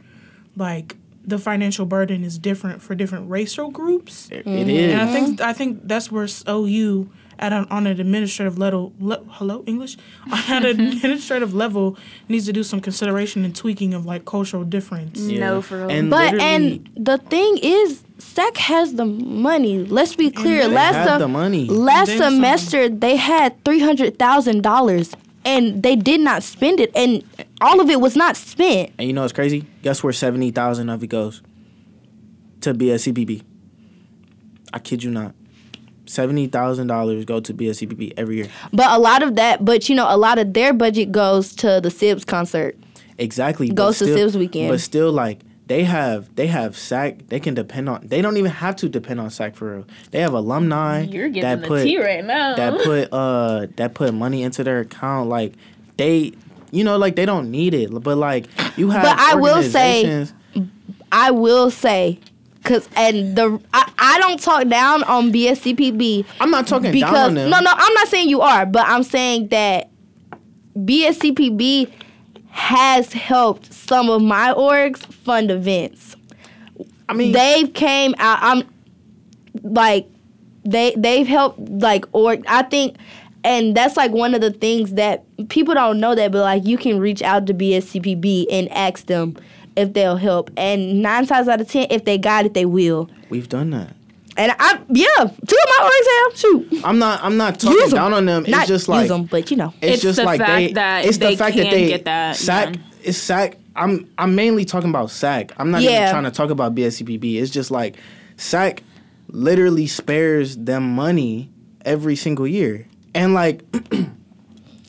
like 0.55 0.95
the 1.27 1.39
financial 1.39 1.85
burden 1.85 2.23
is 2.23 2.37
different 2.37 2.81
for 2.81 2.93
different 2.93 3.29
racial 3.29 3.71
groups. 3.71 4.29
It- 4.31 4.45
it 4.45 4.67
is. 4.69 4.93
And 4.93 5.01
I 5.01 5.11
think 5.13 5.41
I 5.41 5.53
think 5.53 5.87
that's 5.87 6.11
where 6.11 6.25
s- 6.25 6.43
OU 6.47 7.09
at 7.39 7.53
an, 7.53 7.65
on 7.69 7.87
an 7.87 7.99
administrative 7.99 8.57
level, 8.57 8.93
le, 8.99 9.19
hello 9.29 9.63
English, 9.65 9.97
on 10.49 10.65
an 10.65 10.79
administrative 10.91 11.53
level 11.53 11.97
needs 12.29 12.45
to 12.45 12.53
do 12.53 12.63
some 12.63 12.79
consideration 12.81 13.43
and 13.45 13.55
tweaking 13.55 13.93
of 13.93 14.05
like 14.05 14.25
cultural 14.25 14.63
difference. 14.63 15.19
No, 15.19 15.61
for 15.61 15.79
real. 15.79 15.89
And 15.91 16.09
But 16.09 16.39
and 16.39 16.89
the 16.95 17.17
thing 17.17 17.57
is, 17.61 18.03
SEC 18.17 18.57
has 18.57 18.93
the 18.95 19.05
money. 19.05 19.83
Let's 19.85 20.15
be 20.15 20.31
clear. 20.31 20.67
they 20.67 20.73
Last 20.73 20.95
have 20.95 21.07
sem- 21.07 21.19
the 21.19 21.27
money. 21.27 21.65
last 21.65 22.07
Then 22.07 22.17
some. 22.19 22.33
semester 22.35 22.89
they 22.89 23.15
had 23.17 23.63
three 23.65 23.79
hundred 23.81 24.17
thousand 24.17 24.61
dollars, 24.63 25.13
and 25.43 25.83
they 25.83 25.95
did 25.95 26.21
not 26.21 26.41
spend 26.43 26.79
it, 26.79 26.91
and 26.95 27.23
all 27.61 27.79
of 27.81 27.89
it 27.89 27.99
was 27.99 28.15
not 28.15 28.37
spent. 28.37 28.91
And 28.97 29.07
you 29.07 29.13
know 29.13 29.21
what's 29.21 29.33
crazy? 29.33 29.65
Guess 29.81 30.01
where 30.03 30.13
seventy 30.13 30.51
thousand 30.51 30.89
of 30.89 31.03
it 31.03 31.07
goes? 31.07 31.41
To 32.61 32.73
BSCPB. 32.73 33.43
I 34.73 34.79
kid 34.79 35.03
you 35.03 35.11
not. 35.11 35.35
Seventy 36.07 36.47
thousand 36.47 36.87
dollars 36.87 37.25
go 37.25 37.39
to 37.39 37.53
BSCPB 37.53 38.13
every 38.17 38.37
year. 38.37 38.47
But 38.73 38.91
a 38.91 38.99
lot 38.99 39.23
of 39.23 39.35
that, 39.35 39.65
but 39.65 39.89
you 39.89 39.95
know, 39.95 40.05
a 40.09 40.17
lot 40.17 40.37
of 40.37 40.53
their 40.53 40.73
budget 40.73 41.11
goes 41.11 41.53
to 41.57 41.79
the 41.81 41.89
Sibs 41.89 42.25
concert. 42.25 42.77
Exactly. 43.17 43.67
but 43.69 43.75
Goes 43.75 43.99
to 43.99 44.05
still- 44.05 44.17
Sibs 44.29 44.35
weekend. 44.37 44.69
But 44.69 44.81
still, 44.81 45.11
like 45.11 45.39
they 45.67 45.83
have, 45.83 46.33
they 46.35 46.47
have 46.47 46.77
SAC. 46.77 47.27
They 47.29 47.39
can 47.39 47.53
depend 47.55 47.89
on. 47.89 48.01
They 48.05 48.21
don't 48.21 48.37
even 48.37 48.51
have 48.51 48.75
to 48.77 48.89
depend 48.89 49.19
on 49.19 49.29
SAC 49.31 49.55
for 49.55 49.77
real. 49.77 49.85
They 50.11 50.19
have 50.19 50.33
alumni 50.33 51.01
You're 51.03 51.29
getting 51.29 51.41
that 51.41 51.61
the 51.61 51.67
put 51.67 51.83
tea 51.83 51.97
right 51.99 52.23
now. 52.23 52.55
that 52.55 52.83
put 52.83 53.11
uh 53.11 53.67
that 53.77 53.93
put 53.95 54.13
money 54.13 54.43
into 54.43 54.63
their 54.63 54.81
account. 54.81 55.29
Like 55.29 55.53
they, 55.97 56.33
you 56.71 56.83
know, 56.83 56.97
like 56.97 57.15
they 57.15 57.25
don't 57.25 57.49
need 57.49 57.73
it. 57.73 57.89
But 58.03 58.17
like 58.17 58.45
you 58.77 58.89
have. 58.91 59.03
But 59.03 59.17
I 59.17 59.35
will 59.35 59.63
say- 59.63 60.27
I 61.11 61.31
will 61.31 61.71
say, 61.71 62.19
cause 62.65 62.89
and 62.95 63.35
the 63.35 63.61
I, 63.73 63.91
I 63.97 64.19
don't 64.19 64.39
talk 64.39 64.67
down 64.67 65.03
on 65.03 65.31
BSCPB 65.31 66.25
I'm 66.39 66.51
not 66.51 66.67
talking 66.67 66.91
down 66.91 66.93
because 66.93 67.27
on 67.29 67.33
them. 67.35 67.49
no 67.49 67.59
no 67.59 67.71
I'm 67.73 67.93
not 67.93 68.07
saying 68.09 68.29
you 68.29 68.41
are, 68.41 68.65
but 68.65 68.85
I'm 68.87 69.03
saying 69.03 69.49
that 69.49 69.89
BSCPB 70.77 71.91
has 72.49 73.13
helped 73.13 73.73
some 73.73 74.09
of 74.09 74.21
my 74.21 74.53
orgs 74.53 74.99
fund 74.99 75.51
events. 75.51 76.15
I 77.07 77.13
mean, 77.13 77.31
they've 77.31 77.71
came 77.73 78.15
out. 78.17 78.39
I'm 78.41 78.63
like 79.63 80.07
they 80.63 80.93
they've 80.97 81.27
helped 81.27 81.59
like 81.59 82.05
org. 82.11 82.43
I 82.47 82.63
think. 82.63 82.97
And 83.43 83.77
that's 83.77 83.95
like 83.95 84.09
one 84.09 84.33
of 84.33 84.41
the 84.41 84.49
things 84.49 84.93
that 84.93 85.23
people 85.49 85.75
don't 85.75 85.99
know 85.99 86.15
that, 86.15 86.31
but 86.31 86.39
like 86.39 86.65
you 86.65 86.79
can 86.79 86.99
reach 86.99 87.21
out 87.21 87.45
to 87.45 87.53
BSCPB 87.53 88.47
and 88.49 88.71
ask 88.71 89.05
them 89.05 89.37
if 89.75 89.93
they'll 89.93 90.17
help. 90.17 90.49
And 90.57 91.01
nine 91.01 91.25
times 91.25 91.47
out 91.47 91.61
of 91.61 91.67
ten, 91.69 91.87
if 91.89 92.05
they 92.05 92.17
got 92.17 92.45
it, 92.45 92.53
they 92.53 92.65
will. 92.65 93.09
we've 93.29 93.49
done 93.49 93.69
that. 93.71 93.95
And 94.37 94.51
I, 94.59 94.81
yeah, 94.89 95.07
two 95.17 95.23
of 95.27 95.39
my 95.47 95.89
orgs 95.89 96.31
have. 96.31 96.37
Shoot, 96.39 96.83
I'm 96.85 96.99
not. 96.99 97.23
I'm 97.23 97.37
not 97.37 97.57
talking 97.59 97.77
use 97.79 97.91
them. 97.91 97.97
down 97.97 98.13
on 98.13 98.25
them. 98.25 98.41
It's 98.43 98.51
Not 98.51 98.67
just 98.67 98.83
use 98.83 98.89
like 98.89 99.07
them, 99.07 99.23
but 99.25 99.49
you 99.49 99.55
know. 99.57 99.73
it's, 99.81 99.93
It's 99.95 100.03
just 100.03 100.17
the 100.19 100.25
like 100.25 100.39
fact 100.41 100.49
they. 100.51 100.73
that 100.73 101.05
it's 101.05 101.17
the 101.17 101.25
they 101.27 101.35
fact 101.37 101.55
that 101.55 101.63
can 101.63 101.71
they 101.71 101.87
get 101.87 102.03
that, 102.05 102.35
SAC. 102.35 102.75
yeah. 102.75 102.81
It's 103.03 103.17
SAC. 103.17 103.57
I'm. 103.77 104.09
I'm 104.17 104.35
mainly 104.35 104.65
talking 104.65 104.89
about 104.89 105.09
SAC. 105.11 105.53
I'm 105.57 105.71
not 105.71 105.81
even 105.81 106.09
trying 106.09 106.23
to 106.25 106.31
talk 106.31 106.49
about 106.49 106.75
BSCPB. 106.75 107.41
It's 107.41 107.49
just 107.51 107.71
like 107.71 107.95
SAC 108.35 108.83
literally 109.29 109.87
spares 109.87 110.57
them 110.57 110.95
money 110.95 111.49
every 111.85 112.17
single 112.17 112.45
year, 112.47 112.87
and 113.13 113.33
like, 113.33 113.63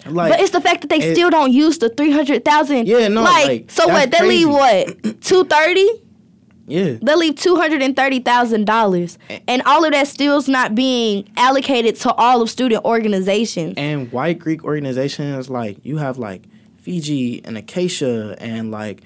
like. 0.08 0.32
But 0.32 0.40
it's 0.40 0.50
the 0.50 0.60
fact 0.60 0.82
that 0.82 0.88
they 0.90 0.98
it- 1.00 1.14
still 1.14 1.30
don't 1.30 1.52
use 1.52 1.78
the 1.78 1.88
three 1.88 2.10
hundred 2.10 2.44
thousand. 2.44 2.86
Yeah, 2.88 3.08
no, 3.08 3.22
Like, 3.22 3.46
like, 3.46 3.70
so 3.70 3.86
what? 3.88 4.10
They 4.10 4.22
leave 4.26 4.48
what 4.48 5.20
two 5.20 5.44
thirty? 5.44 5.88
yeah. 6.68 6.96
They 7.00 7.14
leave 7.14 7.36
two 7.36 7.56
hundred 7.56 7.82
and 7.82 7.94
thirty 7.94 8.18
thousand 8.20 8.64
dollars, 8.66 9.18
and 9.46 9.62
all 9.62 9.84
of 9.84 9.92
that 9.92 10.08
still's 10.08 10.48
not 10.48 10.74
being 10.74 11.28
allocated 11.36 11.96
to 11.96 12.12
all 12.14 12.42
of 12.42 12.50
student 12.50 12.84
organizations. 12.84 13.74
And 13.76 14.10
white 14.12 14.38
Greek 14.38 14.64
organizations 14.64 15.48
like 15.48 15.78
you 15.84 15.98
have 15.98 16.18
like 16.18 16.42
Fiji 16.78 17.40
and 17.44 17.56
Acacia 17.56 18.36
and 18.40 18.70
like 18.70 19.00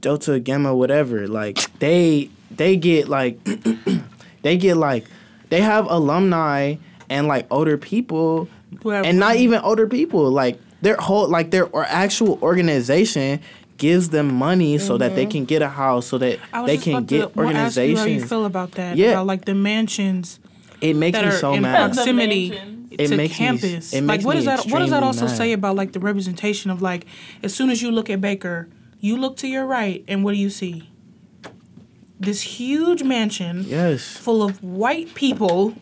Delta 0.00 0.40
Gamma 0.40 0.74
whatever. 0.74 1.26
Like 1.28 1.58
they 1.78 2.30
they 2.50 2.76
get 2.76 3.08
like 3.08 3.38
they 4.42 4.56
get 4.56 4.76
like 4.76 5.04
they 5.48 5.60
have 5.62 5.86
alumni 5.90 6.76
and 7.08 7.26
like 7.26 7.46
older 7.50 7.76
people 7.76 8.48
Who 8.82 8.90
have 8.90 9.04
and 9.04 9.18
not 9.18 9.36
even 9.36 9.60
older 9.60 9.86
people 9.86 10.30
like 10.30 10.60
their 10.82 10.96
whole 10.96 11.28
like 11.28 11.50
their 11.50 11.66
or 11.66 11.84
actual 11.84 12.38
organization 12.42 13.40
gives 13.78 14.10
them 14.10 14.34
money 14.34 14.78
so 14.78 14.98
that 14.98 15.14
they 15.14 15.22
mm-hmm. 15.22 15.30
can 15.30 15.44
get 15.46 15.62
a 15.62 15.68
house 15.68 16.06
so 16.06 16.18
that 16.18 16.38
they 16.66 16.76
can 16.76 17.04
get 17.04 17.32
to 17.32 17.40
well, 17.40 17.48
ask 17.48 17.76
you 17.76 17.82
how 17.82 17.86
you 17.86 17.96
organizations. 17.96 18.28
feel 18.28 18.44
about 18.44 18.72
that. 18.72 18.96
Yeah. 18.96 19.12
About 19.12 19.26
like 19.26 19.44
the 19.46 19.54
mansions 19.54 20.38
It 20.80 20.94
makes 20.96 21.16
that 21.16 21.24
me 21.24 21.32
are 21.32 21.36
so 21.36 21.54
in 21.54 21.62
mad. 21.62 21.94
proximity 21.94 22.52
It 22.90 23.08
to 23.08 23.16
makes 23.16 23.32
me- 23.32 23.46
campus. 23.46 23.92
it 23.94 24.04
like 24.04 24.22
what 24.22 24.34
does 24.36 24.44
that 24.44 24.66
what 24.66 24.80
does 24.80 24.90
that 24.90 25.02
also 25.02 25.26
mad. 25.26 25.36
say 25.36 25.52
about 25.52 25.76
like 25.76 25.92
the 25.92 26.00
representation 26.00 26.70
of 26.70 26.82
like 26.82 27.06
as 27.42 27.54
soon 27.54 27.70
as 27.70 27.80
you 27.82 27.90
look 27.90 28.10
at 28.10 28.20
Baker, 28.20 28.68
you 29.00 29.16
look 29.16 29.36
to 29.38 29.48
your 29.48 29.64
right 29.66 30.04
and 30.06 30.22
what 30.24 30.32
do 30.32 30.38
you 30.38 30.50
see? 30.50 30.90
This 32.18 32.42
huge 32.42 33.02
mansion 33.02 33.64
Yes. 33.66 34.16
full 34.18 34.42
of 34.42 34.62
white 34.62 35.14
people. 35.14 35.74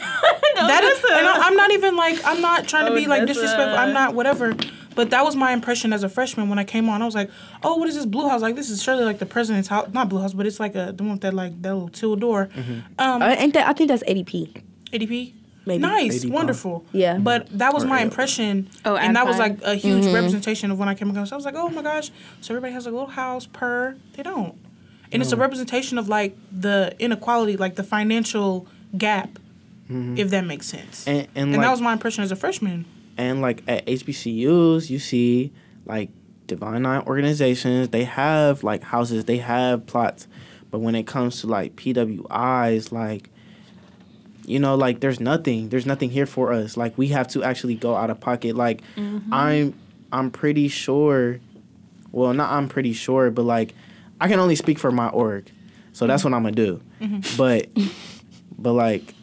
that 0.54 0.84
is, 0.84 0.98
and 1.12 1.26
I, 1.26 1.46
I'm 1.46 1.56
not 1.56 1.70
even 1.72 1.96
like 1.96 2.18
I'm 2.24 2.40
not 2.40 2.66
trying 2.68 2.86
to 2.86 2.94
be 2.94 3.06
like 3.06 3.26
disrespectful. 3.26 3.78
I'm 3.78 3.92
not 3.92 4.14
whatever. 4.14 4.54
But 4.96 5.10
that 5.10 5.24
was 5.24 5.36
my 5.36 5.52
impression 5.52 5.92
as 5.92 6.02
a 6.02 6.08
freshman 6.08 6.48
when 6.48 6.58
I 6.58 6.64
came 6.64 6.88
on. 6.88 7.00
I 7.00 7.04
was 7.04 7.14
like, 7.14 7.30
"Oh, 7.62 7.76
what 7.76 7.88
is 7.88 7.94
this 7.94 8.06
blue 8.06 8.28
house? 8.28 8.42
Like 8.42 8.56
this 8.56 8.70
is 8.70 8.82
surely 8.82 9.04
like 9.04 9.18
the 9.20 9.26
president's 9.26 9.68
house, 9.68 9.88
not 9.92 10.08
blue 10.08 10.20
house, 10.20 10.32
but 10.32 10.46
it's 10.46 10.58
like 10.58 10.74
a 10.74 10.92
the 10.92 11.02
one 11.04 11.12
with 11.12 11.20
that 11.20 11.32
like 11.32 11.62
that 11.62 11.72
little 11.74 11.88
two 11.88 12.16
door, 12.16 12.48
um, 12.98 13.22
Uh, 13.22 13.34
ain't 13.38 13.54
that? 13.54 13.68
I 13.68 13.72
think 13.72 13.88
that's 13.88 14.02
ADP. 14.02 14.62
ADP. 14.92 15.34
Maybe. 15.66 15.78
Nice, 15.82 16.24
ADP. 16.24 16.30
wonderful. 16.32 16.84
Yeah. 16.92 17.18
But 17.18 17.46
that 17.58 17.72
was 17.72 17.84
Or 17.84 17.88
my 17.88 17.98
L. 18.00 18.04
impression. 18.04 18.68
Oh, 18.84 18.96
and 18.96 19.14
that 19.14 19.26
was 19.26 19.38
like 19.38 19.62
a 19.62 19.74
huge 19.76 20.04
Mm-hmm. 20.04 20.14
representation 20.14 20.70
of 20.72 20.78
when 20.78 20.88
I 20.88 20.94
came 20.94 21.08
across. 21.10 21.30
I 21.32 21.36
was 21.36 21.44
like, 21.44 21.54
oh 21.54 21.68
my 21.68 21.82
gosh. 21.82 22.10
So 22.40 22.52
everybody 22.54 22.72
has 22.72 22.86
a 22.86 22.90
little 22.90 23.06
house 23.06 23.46
per. 23.46 23.96
They 24.14 24.22
don't. 24.24 24.56
And 25.12 25.22
it's 25.22 25.32
a 25.32 25.36
representation 25.36 25.98
of 25.98 26.08
like 26.08 26.36
the 26.50 26.94
inequality, 26.98 27.56
like 27.56 27.76
the 27.76 27.82
financial 27.84 28.66
gap, 28.98 29.38
Mm-hmm. 29.90 30.18
if 30.18 30.30
that 30.30 30.44
makes 30.44 30.66
sense. 30.66 31.06
And 31.06 31.26
and, 31.34 31.36
And 31.36 31.52
like, 31.52 31.62
that 31.62 31.70
was 31.70 31.80
my 31.80 31.92
impression 31.92 32.22
as 32.22 32.30
a 32.30 32.36
freshman. 32.36 32.84
And 33.18 33.40
like 33.40 33.62
at 33.66 33.86
HBCUs, 33.86 34.88
you 34.88 34.98
see 34.98 35.52
like 35.84 36.10
Divine 36.46 36.82
Nine 36.82 37.02
organizations, 37.06 37.88
they 37.88 38.04
have 38.04 38.62
like 38.62 38.82
houses, 38.84 39.24
they 39.24 39.38
have 39.38 39.86
plots. 39.86 40.28
But 40.70 40.78
when 40.78 40.94
it 40.94 41.06
comes 41.06 41.40
to 41.40 41.48
like 41.48 41.74
PWIs, 41.74 42.92
like, 42.92 43.30
you 44.46 44.60
know, 44.60 44.76
like 44.76 45.00
there's 45.00 45.18
nothing. 45.18 45.70
There's 45.70 45.86
nothing 45.86 46.10
here 46.10 46.26
for 46.26 46.52
us. 46.52 46.76
Like 46.76 46.96
we 46.96 47.08
have 47.08 47.26
to 47.28 47.42
actually 47.42 47.74
go 47.74 47.96
out 47.96 48.10
of 48.10 48.20
pocket. 48.20 48.54
Like 48.54 48.82
mm-hmm. 48.94 49.32
I'm 49.34 49.74
I'm 50.12 50.30
pretty 50.30 50.68
sure 50.68 51.40
well 52.12 52.32
not 52.32 52.52
I'm 52.52 52.68
pretty 52.68 52.92
sure, 52.92 53.30
but 53.30 53.42
like 53.42 53.74
I 54.20 54.28
can 54.28 54.38
only 54.38 54.54
speak 54.56 54.78
for 54.78 54.92
my 54.92 55.08
org. 55.08 55.50
So 55.92 56.06
that's 56.06 56.22
mm-hmm. 56.22 56.30
what 56.30 56.36
I'm 56.36 56.42
gonna 56.44 56.54
do. 56.54 56.80
But 57.36 57.68
but 58.56 58.72
like 58.72 59.14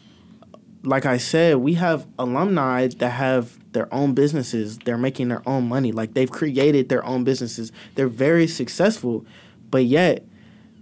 like 0.88 1.05
I 1.05 1.18
said, 1.18 1.57
we 1.57 1.73
have 1.76 2.07
alumni 2.18 2.88
that 2.88 3.09
have 3.09 3.57
their 3.73 3.93
own 3.93 4.14
businesses. 4.14 4.77
They're 4.80 4.97
making 4.97 5.27
their 5.27 5.47
own 5.47 5.68
money. 5.68 5.91
Like 5.91 6.14
they've 6.14 6.31
created 6.31 6.89
their 6.89 7.05
own 7.05 7.23
businesses. 7.23 7.72
They're 7.95 8.07
very 8.07 8.47
successful, 8.47 9.26
but 9.69 9.85
yet 9.85 10.23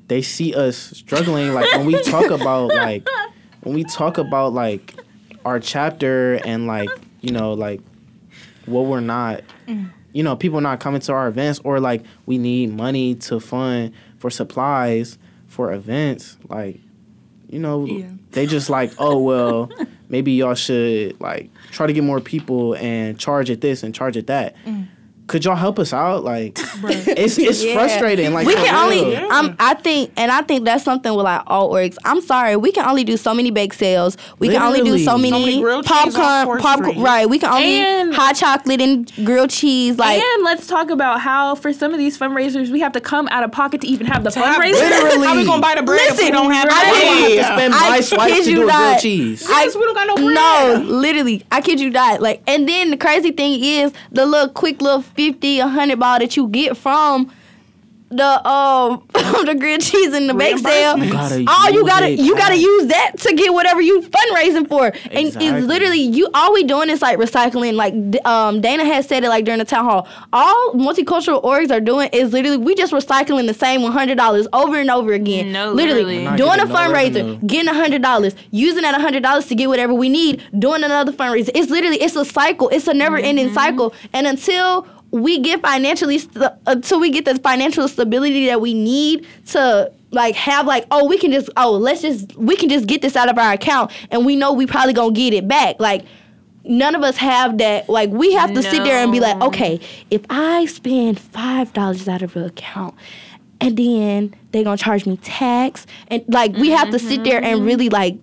they 0.07 0.21
see 0.21 0.53
us 0.53 0.77
struggling. 0.77 1.53
Like 1.53 1.71
when 1.73 1.85
we 1.85 2.01
talk 2.03 2.29
about 2.29 2.67
like 2.67 3.07
when 3.61 3.73
we 3.75 3.83
talk 3.83 4.17
about 4.17 4.53
like 4.53 4.95
our 5.43 5.59
chapter 5.59 6.35
and 6.45 6.67
like 6.67 6.89
you 7.21 7.31
know 7.31 7.53
like 7.53 7.81
what 8.65 8.85
we're 8.85 8.99
not. 9.01 9.41
you 9.67 10.23
know 10.23 10.35
people 10.35 10.61
not 10.61 10.79
coming 10.79 11.01
to 11.01 11.11
our 11.11 11.27
events 11.27 11.59
or 11.65 11.79
like 11.79 12.03
we 12.25 12.37
need 12.37 12.71
money 12.71 13.15
to 13.15 13.39
fund 13.39 13.91
for 14.17 14.29
supplies 14.29 15.17
for 15.47 15.73
events 15.73 16.37
like 16.47 16.79
you 17.49 17.59
know 17.59 17.85
Yeah. 17.85 18.07
they 18.31 18.45
just 18.45 18.69
like 18.69 18.93
oh 18.97 19.19
well 19.19 19.69
maybe 20.09 20.31
y'all 20.31 20.53
should 20.53 21.19
like 21.19 21.49
try 21.71 21.87
to 21.87 21.93
get 21.93 22.03
more 22.03 22.19
people 22.19 22.75
and 22.75 23.19
charge 23.19 23.49
at 23.49 23.61
this 23.61 23.83
and 23.83 23.93
charge 23.93 24.17
at 24.17 24.27
that 24.27 24.55
mm. 24.65 24.87
Could 25.27 25.43
y'all 25.43 25.55
help 25.55 25.79
us 25.79 25.91
out 25.93 26.23
like 26.23 26.57
it's 26.83 27.37
it's 27.39 27.63
Yeah. 27.63 27.73
frustrating 27.73 28.33
like 28.33 28.45
we 28.45 28.53
for 28.55 28.63
can 28.63 28.75
only 28.75 29.17
real. 29.17 29.31
um, 29.31 29.55
i 29.59 29.73
think 29.73 30.11
and 30.17 30.31
i 30.31 30.41
think 30.43 30.65
that's 30.65 30.83
something 30.83 31.13
with 31.15 31.23
like 31.23 31.41
all 31.47 31.71
orgs 31.73 31.97
i'm 32.05 32.21
sorry 32.21 32.55
we 32.55 32.71
can 32.71 32.85
only 32.87 33.03
do 33.03 33.17
so 33.17 33.33
many 33.33 33.49
bake 33.49 33.73
sales 33.73 34.17
we 34.39 34.49
can 34.49 34.61
only 34.61 34.79
do 34.79 34.91
Literally. 34.91 35.03
so 35.03 35.11
So 35.11 35.17
many, 35.17 35.31
many 35.45 35.61
grilled 35.61 35.85
cheese 35.85 35.91
on 35.93 36.11
popcorn 36.11 36.45
Fourth 36.45 36.61
popcorn 36.61 36.89
Street. 36.91 37.03
right 37.03 37.29
we 37.29 37.39
can 37.39 37.49
only 37.51 37.79
And- 37.79 38.13
hot 38.13 38.35
chocolate 38.35 38.81
and 38.81 39.11
grilled 39.25 39.49
cheese 39.49 39.97
like 39.97 40.21
and 40.21 40.43
let's 40.43 40.67
talk 40.67 40.89
about 40.91 41.21
how 41.21 41.55
for 41.55 41.73
some 41.73 41.91
of 41.93 41.97
these 41.97 42.17
fundraisers 42.17 42.69
we 42.69 42.79
have 42.81 42.91
to 42.93 43.01
come 43.01 43.27
out 43.31 43.43
of 43.43 43.51
pocket 43.51 43.81
to 43.81 43.87
even 43.87 44.05
have 44.07 44.23
the 44.23 44.29
fundraiser. 44.29 44.73
Literally. 44.73 45.25
How 45.25 45.33
are 45.33 45.37
we 45.37 45.45
gonna 45.45 45.61
buy 45.61 45.75
the 45.75 45.83
bread 45.83 46.01
if 46.11 46.17
we 46.17 46.29
don't 46.31 46.51
have 46.51 46.67
I 46.69 46.69
the 46.69 46.91
Why 46.91 46.91
do 46.91 46.99
kid 46.99 47.05
I 47.05 47.15
bread? 47.15 47.37
have 47.37 47.47
to 47.47 47.55
spend 47.55 47.73
I 47.73 47.89
my 47.89 47.99
swipes 48.01 48.33
kid 48.33 48.43
to 48.43 48.49
you 48.49 48.55
do 48.57 48.61
a 48.61 48.65
grilled 48.65 48.79
not. 48.81 48.99
cheese 49.01 49.45
Yes, 49.49 49.75
we 49.75 49.81
don't 49.81 49.95
got 49.95 50.07
no 50.07 50.15
bread. 50.15 50.35
No, 50.35 50.83
literally, 50.95 51.43
I 51.51 51.61
kid 51.61 51.79
you 51.79 51.89
not. 51.89 52.21
Like, 52.21 52.41
and 52.47 52.67
then 52.69 52.91
the 52.91 52.97
crazy 52.97 53.31
thing 53.31 53.63
is 53.63 53.91
the 54.11 54.25
little 54.25 54.49
quick 54.49 54.81
little 54.81 55.01
fifty, 55.15 55.59
a 55.59 55.67
hundred 55.67 55.99
ball 55.99 56.19
that 56.19 56.35
you 56.37 56.47
get 56.47 56.77
from 56.77 57.31
the 58.09 58.47
um 58.47 59.03
the 59.13 59.55
grilled 59.59 59.81
cheese 59.81 60.13
and 60.13 60.29
the 60.29 60.33
bake 60.35 60.59
sale. 60.59 60.95
You 60.97 61.11
gotta 61.11 61.43
All 61.47 61.71
you 61.71 61.85
gotta 61.85 62.07
it 62.09 62.19
you 62.19 62.35
gotta 62.37 62.55
use 62.55 62.87
that 62.87 63.13
to 63.21 63.33
get 63.33 63.51
whatever 63.51 63.81
you 63.81 64.01
fundraising 64.03 64.67
for, 64.69 64.85
and 64.85 64.95
Exactly. 65.27 65.47
it's 65.47 65.65
literally 65.65 65.99
you. 66.01 66.29
All 66.35 66.53
we 66.53 66.63
doing 66.63 66.91
is 66.91 67.01
like 67.01 67.17
recycling. 67.17 67.73
Like 67.73 67.93
um 68.25 68.61
Dana 68.61 68.85
has 68.85 69.07
said 69.07 69.23
it 69.23 69.29
like 69.29 69.43
during 69.43 69.57
the 69.57 69.65
town 69.65 69.85
hall. 69.85 70.07
All 70.31 70.73
multicultural 70.73 71.43
orgs 71.43 71.71
are 71.71 71.81
doing 71.81 72.09
is 72.13 72.31
literally 72.31 72.57
we 72.57 72.75
just 72.75 72.93
recycling 72.93 73.47
the 73.47 73.55
same 73.55 73.81
one 73.81 73.91
hundred 73.91 74.17
dollars 74.17 74.47
over 74.53 74.77
and 74.77 74.91
over 74.91 75.11
again. 75.13 75.51
No, 75.51 75.73
literally 75.73 76.03
literally. 76.03 76.37
Doing 76.37 76.59
a 76.59 76.65
no 76.65 76.73
fundraiser, 76.75 77.15
revenue. 77.15 77.39
getting 77.47 77.69
a 77.69 77.73
hundred 77.73 78.03
dollars, 78.03 78.35
using 78.51 78.83
that 78.83 78.93
hundred 79.01 79.23
dollars 79.23 79.47
to 79.47 79.55
get 79.55 79.67
whatever 79.67 79.95
we 79.95 80.09
need, 80.09 80.43
doing 80.59 80.83
another 80.83 81.11
fundraiser. 81.11 81.49
It's 81.55 81.71
literally 81.71 81.97
it's 81.97 82.15
a 82.15 82.23
cycle. 82.23 82.69
It's 82.69 82.87
a 82.87 82.93
never 82.93 83.17
ending 83.17 83.51
cycle. 83.51 83.95
And 84.13 84.27
until 84.27 84.87
we 85.15 85.39
get 85.39 85.61
financially 85.61 86.19
st- 86.19 86.37
uh, 86.37 86.51
until 86.67 86.99
we 86.99 87.09
get 87.09 87.25
the 87.25 87.35
financial 87.39 87.87
stability 87.87 88.47
that 88.47 88.59
we 88.59 88.73
need 88.73 89.25
to 89.47 89.91
like 90.11 90.35
have 90.35 90.65
like 90.65 90.85
oh 90.91 91.05
we 91.05 91.17
can 91.17 91.31
just 91.31 91.49
oh 91.57 91.71
let's 91.71 92.01
just 92.01 92.35
we 92.35 92.55
can 92.55 92.69
just 92.69 92.85
get 92.87 93.01
this 93.01 93.15
out 93.15 93.29
of 93.29 93.37
our 93.37 93.53
account 93.53 93.91
and 94.11 94.25
we 94.25 94.35
know 94.35 94.51
we 94.51 94.65
probably 94.65 94.93
gonna 94.93 95.13
get 95.13 95.33
it 95.33 95.47
back. 95.47 95.79
Like 95.79 96.05
none 96.65 96.95
of 96.95 97.03
us 97.03 97.17
have 97.17 97.57
that. 97.59 97.87
Like 97.87 98.09
we 98.09 98.33
have 98.33 98.53
to 98.53 98.61
sit 98.61 98.83
there 98.83 99.01
and 99.01 99.11
be 99.11 99.19
like 99.19 99.41
okay 99.41 99.79
if 100.11 100.21
i 100.29 100.65
spend 100.65 101.19
five 101.19 101.71
dollars 101.73 102.07
out 102.07 102.21
of 102.21 102.33
the 102.33 102.45
account 102.45 102.93
and 103.61 103.77
then 103.77 104.35
they 104.51 104.63
gonna 104.63 104.77
charge 104.77 105.05
me 105.05 105.17
tax 105.17 105.85
and 106.09 106.23
like 106.27 106.53
we 106.53 106.69
have 106.71 106.89
to 106.91 106.99
sit 106.99 107.23
there 107.23 107.41
and 107.41 107.59
mm-hmm. 107.59 107.67
really 107.67 107.89
like 107.89 108.17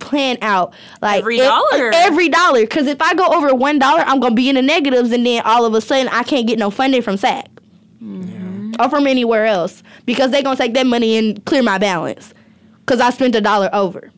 plan 0.00 0.38
out 0.42 0.74
like 1.00 1.20
Every 1.20 1.38
e- 1.38 1.42
uh, 1.42 1.48
dollar. 1.48 1.90
every 1.94 2.28
dollar. 2.28 2.60
Because 2.60 2.86
if 2.86 3.00
i 3.00 3.14
go 3.14 3.26
over 3.26 3.54
one 3.54 3.78
dollar 3.78 4.00
i'm 4.00 4.20
gonna 4.20 4.34
be 4.34 4.48
in 4.48 4.56
the 4.56 4.62
negatives 4.62 5.12
and 5.12 5.24
then 5.24 5.42
all 5.44 5.64
of 5.64 5.74
a 5.74 5.80
sudden 5.80 6.08
i 6.08 6.22
can't 6.22 6.46
get 6.46 6.58
no 6.58 6.70
funding 6.70 7.02
from 7.02 7.16
sac 7.16 7.48
mm-hmm. 8.02 8.72
or 8.80 8.88
from 8.88 9.06
anywhere 9.06 9.46
else 9.46 9.82
because 10.06 10.30
they're 10.30 10.42
gonna 10.42 10.56
take 10.56 10.74
that 10.74 10.86
money 10.86 11.16
and 11.16 11.44
clear 11.44 11.62
my 11.62 11.78
balance 11.78 12.34
because 12.80 13.00
i 13.00 13.10
spent 13.10 13.34
a 13.34 13.40
dollar 13.40 13.70
over. 13.72 14.10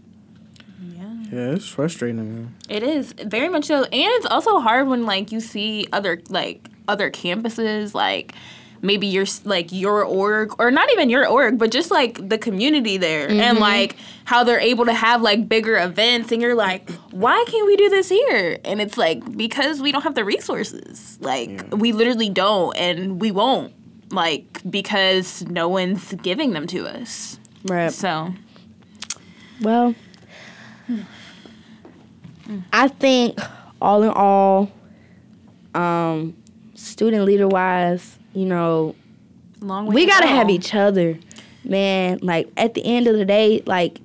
Yeah 1.31 1.53
it's 1.53 1.69
frustrating 1.69 2.17
man. 2.17 2.55
It 2.69 2.83
is 2.83 3.13
very 3.13 3.49
much 3.49 3.65
so, 3.65 3.85
and 3.85 3.89
it's 3.93 4.27
also 4.27 4.61
hard 4.61 4.87
when 4.89 5.07
like 5.07 5.33
you 5.33 5.41
see 5.41 5.87
other 5.93 6.23
like 6.29 6.69
other 6.89 7.11
campuses 7.11 7.95
like 7.95 8.35
maybe 8.83 9.07
your 9.07 9.25
like 9.45 9.73
your 9.73 10.05
org 10.05 10.53
or 10.59 10.71
not 10.71 10.91
even 10.93 11.09
your 11.09 11.27
org, 11.27 11.57
but 11.57 11.71
just 11.71 11.91
like 11.91 12.29
the 12.29 12.37
community 12.37 12.97
there 12.97 13.31
and 13.31 13.59
like 13.59 13.97
how 14.25 14.45
they're 14.45 14.61
able 14.61 14.85
to 14.85 14.93
have 14.93 15.23
like 15.23 15.49
bigger 15.49 15.79
events, 15.79 16.33
and 16.33 16.43
you're 16.43 16.55
like, 16.55 16.91
why 17.11 17.43
can't 17.49 17.67
we 17.67 17.77
do 17.77 17.89
this 17.89 18.09
here? 18.09 18.59
And 18.65 18.81
it's 18.81 18.99
like 18.99 19.37
because 19.37 19.81
we 19.81 19.93
don't 19.93 20.03
have 20.03 20.15
the 20.15 20.25
resources, 20.25 21.19
like 21.21 21.65
we 21.73 21.93
literally 21.93 22.29
don't, 22.29 22.77
and 22.77 23.21
we 23.21 23.31
won't, 23.31 23.73
like 24.11 24.61
because 24.69 25.43
no 25.47 25.69
one's 25.69 26.13
giving 26.15 26.53
them 26.53 26.67
to 26.69 26.87
us. 26.87 27.39
right. 27.65 27.93
So. 27.93 28.35
Well, 29.61 29.95
I 32.73 32.89
think 32.89 33.39
all 33.81 34.03
in 34.03 34.11
all, 34.11 34.73
um, 35.75 36.37
student 36.75 37.25
leader 37.25 37.47
wise, 37.47 38.19
you 38.35 38.47
know, 38.47 38.95
long 39.61 39.87
way 39.87 39.95
we 39.95 40.05
to 40.07 40.11
gotta 40.11 40.27
go. 40.27 40.35
have 40.35 40.51
each 40.51 40.75
other, 40.75 41.19
man. 41.65 42.19
Like 42.23 42.51
at 42.57 42.75
the 42.75 42.85
end 42.85 43.07
of 43.07 43.17
the 43.17 43.25
day, 43.25 43.63
like 43.67 44.01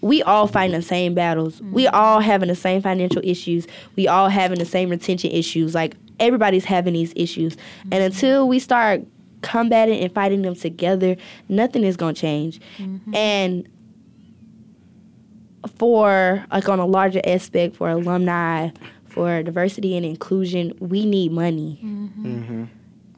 we 0.00 0.22
all 0.22 0.46
fighting 0.46 0.76
the 0.76 0.82
same 0.82 1.14
battles. 1.14 1.60
We 1.60 1.84
mm-hmm. 1.84 1.94
all 1.94 2.20
having 2.20 2.48
the 2.48 2.54
same 2.54 2.82
financial 2.82 3.22
issues. 3.24 3.66
We 3.96 4.08
all 4.08 4.28
having 4.28 4.58
the 4.58 4.64
same 4.64 4.90
retention 4.90 5.30
issues. 5.30 5.74
Like 5.74 5.96
everybody's 6.20 6.64
having 6.64 6.94
these 6.94 7.12
issues, 7.16 7.56
mm-hmm. 7.56 7.92
and 7.92 8.04
until 8.04 8.48
we 8.48 8.58
start 8.58 9.02
combating 9.42 10.00
and 10.00 10.12
fighting 10.12 10.42
them 10.42 10.54
together, 10.54 11.16
nothing 11.48 11.84
is 11.84 11.96
gonna 11.96 12.14
change. 12.14 12.60
Mm-hmm. 12.78 13.14
And 13.14 13.68
for 15.76 16.44
like 16.50 16.68
on 16.68 16.78
a 16.78 16.86
larger 16.86 17.20
aspect 17.24 17.76
for 17.76 17.90
alumni 17.90 18.70
for 19.06 19.42
diversity 19.42 19.96
and 19.96 20.06
inclusion 20.06 20.72
we 20.80 21.04
need 21.04 21.32
money 21.32 21.78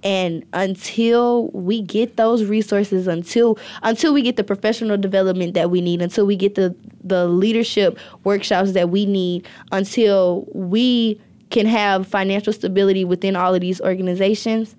and 0.02 0.44
until 0.54 1.48
we 1.48 1.82
get 1.82 2.16
those 2.16 2.44
resources 2.44 3.06
until 3.06 3.58
until 3.82 4.12
we 4.14 4.22
get 4.22 4.36
the 4.36 4.44
professional 4.44 4.96
development 4.96 5.54
that 5.54 5.70
we 5.70 5.80
need 5.80 6.00
until 6.00 6.24
we 6.26 6.36
get 6.36 6.54
the 6.54 6.74
the 7.04 7.26
leadership 7.26 7.98
workshops 8.24 8.72
that 8.72 8.88
we 8.90 9.04
need 9.06 9.46
until 9.72 10.46
we 10.54 11.20
can 11.50 11.66
have 11.66 12.06
financial 12.06 12.52
stability 12.52 13.04
within 13.04 13.36
all 13.36 13.54
of 13.54 13.60
these 13.60 13.80
organizations 13.82 14.74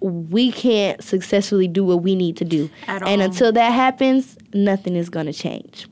we 0.00 0.50
can't 0.52 1.02
successfully 1.02 1.68
do 1.68 1.84
what 1.84 2.02
we 2.02 2.14
need 2.14 2.36
to 2.36 2.44
do 2.44 2.70
At 2.86 3.02
and 3.02 3.20
all. 3.20 3.26
until 3.28 3.52
that 3.52 3.70
happens 3.70 4.38
nothing 4.54 4.96
is 4.96 5.08
going 5.10 5.26
to 5.26 5.32
change 5.32 5.88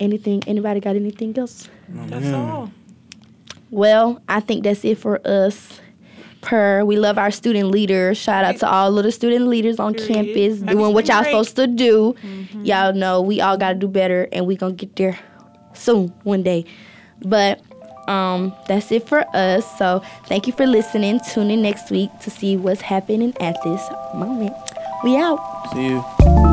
anything 0.00 0.42
anybody 0.46 0.80
got 0.80 0.96
anything 0.96 1.36
else 1.38 1.68
That's 1.88 2.32
all. 2.32 2.72
well, 3.70 4.22
I 4.28 4.40
think 4.40 4.64
that's 4.64 4.84
it 4.84 4.96
for 4.98 5.20
us. 5.26 5.80
Per, 6.40 6.84
we 6.84 6.96
love 6.96 7.18
our 7.18 7.30
student 7.30 7.70
leaders. 7.70 8.18
Shout 8.18 8.44
out 8.44 8.56
to 8.58 8.68
all 8.70 8.96
of 8.98 9.04
the 9.04 9.12
student 9.12 9.48
leaders 9.48 9.78
on 9.78 9.94
Period. 9.94 10.14
campus 10.14 10.60
Happy 10.60 10.72
doing 10.72 10.94
what 10.94 11.06
y'all 11.06 11.18
break. 11.22 11.30
supposed 11.30 11.56
to 11.56 11.66
do. 11.66 12.14
Y'all 12.62 12.92
know 12.92 13.20
we 13.20 13.40
all 13.40 13.56
got 13.56 13.70
to 13.70 13.78
do 13.78 13.88
better, 13.88 14.28
and 14.32 14.46
we 14.46 14.56
gonna 14.56 14.74
get 14.74 14.96
there 14.96 15.18
soon, 15.74 16.08
one 16.22 16.42
day. 16.42 16.64
But 17.22 17.60
um, 18.08 18.54
that's 18.66 18.90
it 18.90 19.06
for 19.06 19.24
us. 19.36 19.78
So 19.78 20.02
thank 20.26 20.46
you 20.46 20.52
for 20.52 20.66
listening. 20.66 21.20
Tune 21.32 21.50
in 21.50 21.62
next 21.62 21.90
week 21.90 22.10
to 22.22 22.30
see 22.30 22.56
what's 22.56 22.80
happening 22.80 23.34
at 23.40 23.56
this 23.62 23.88
moment. 24.14 24.54
We 25.04 25.16
out. 25.16 25.38
see 25.72 25.88
you 25.88 26.49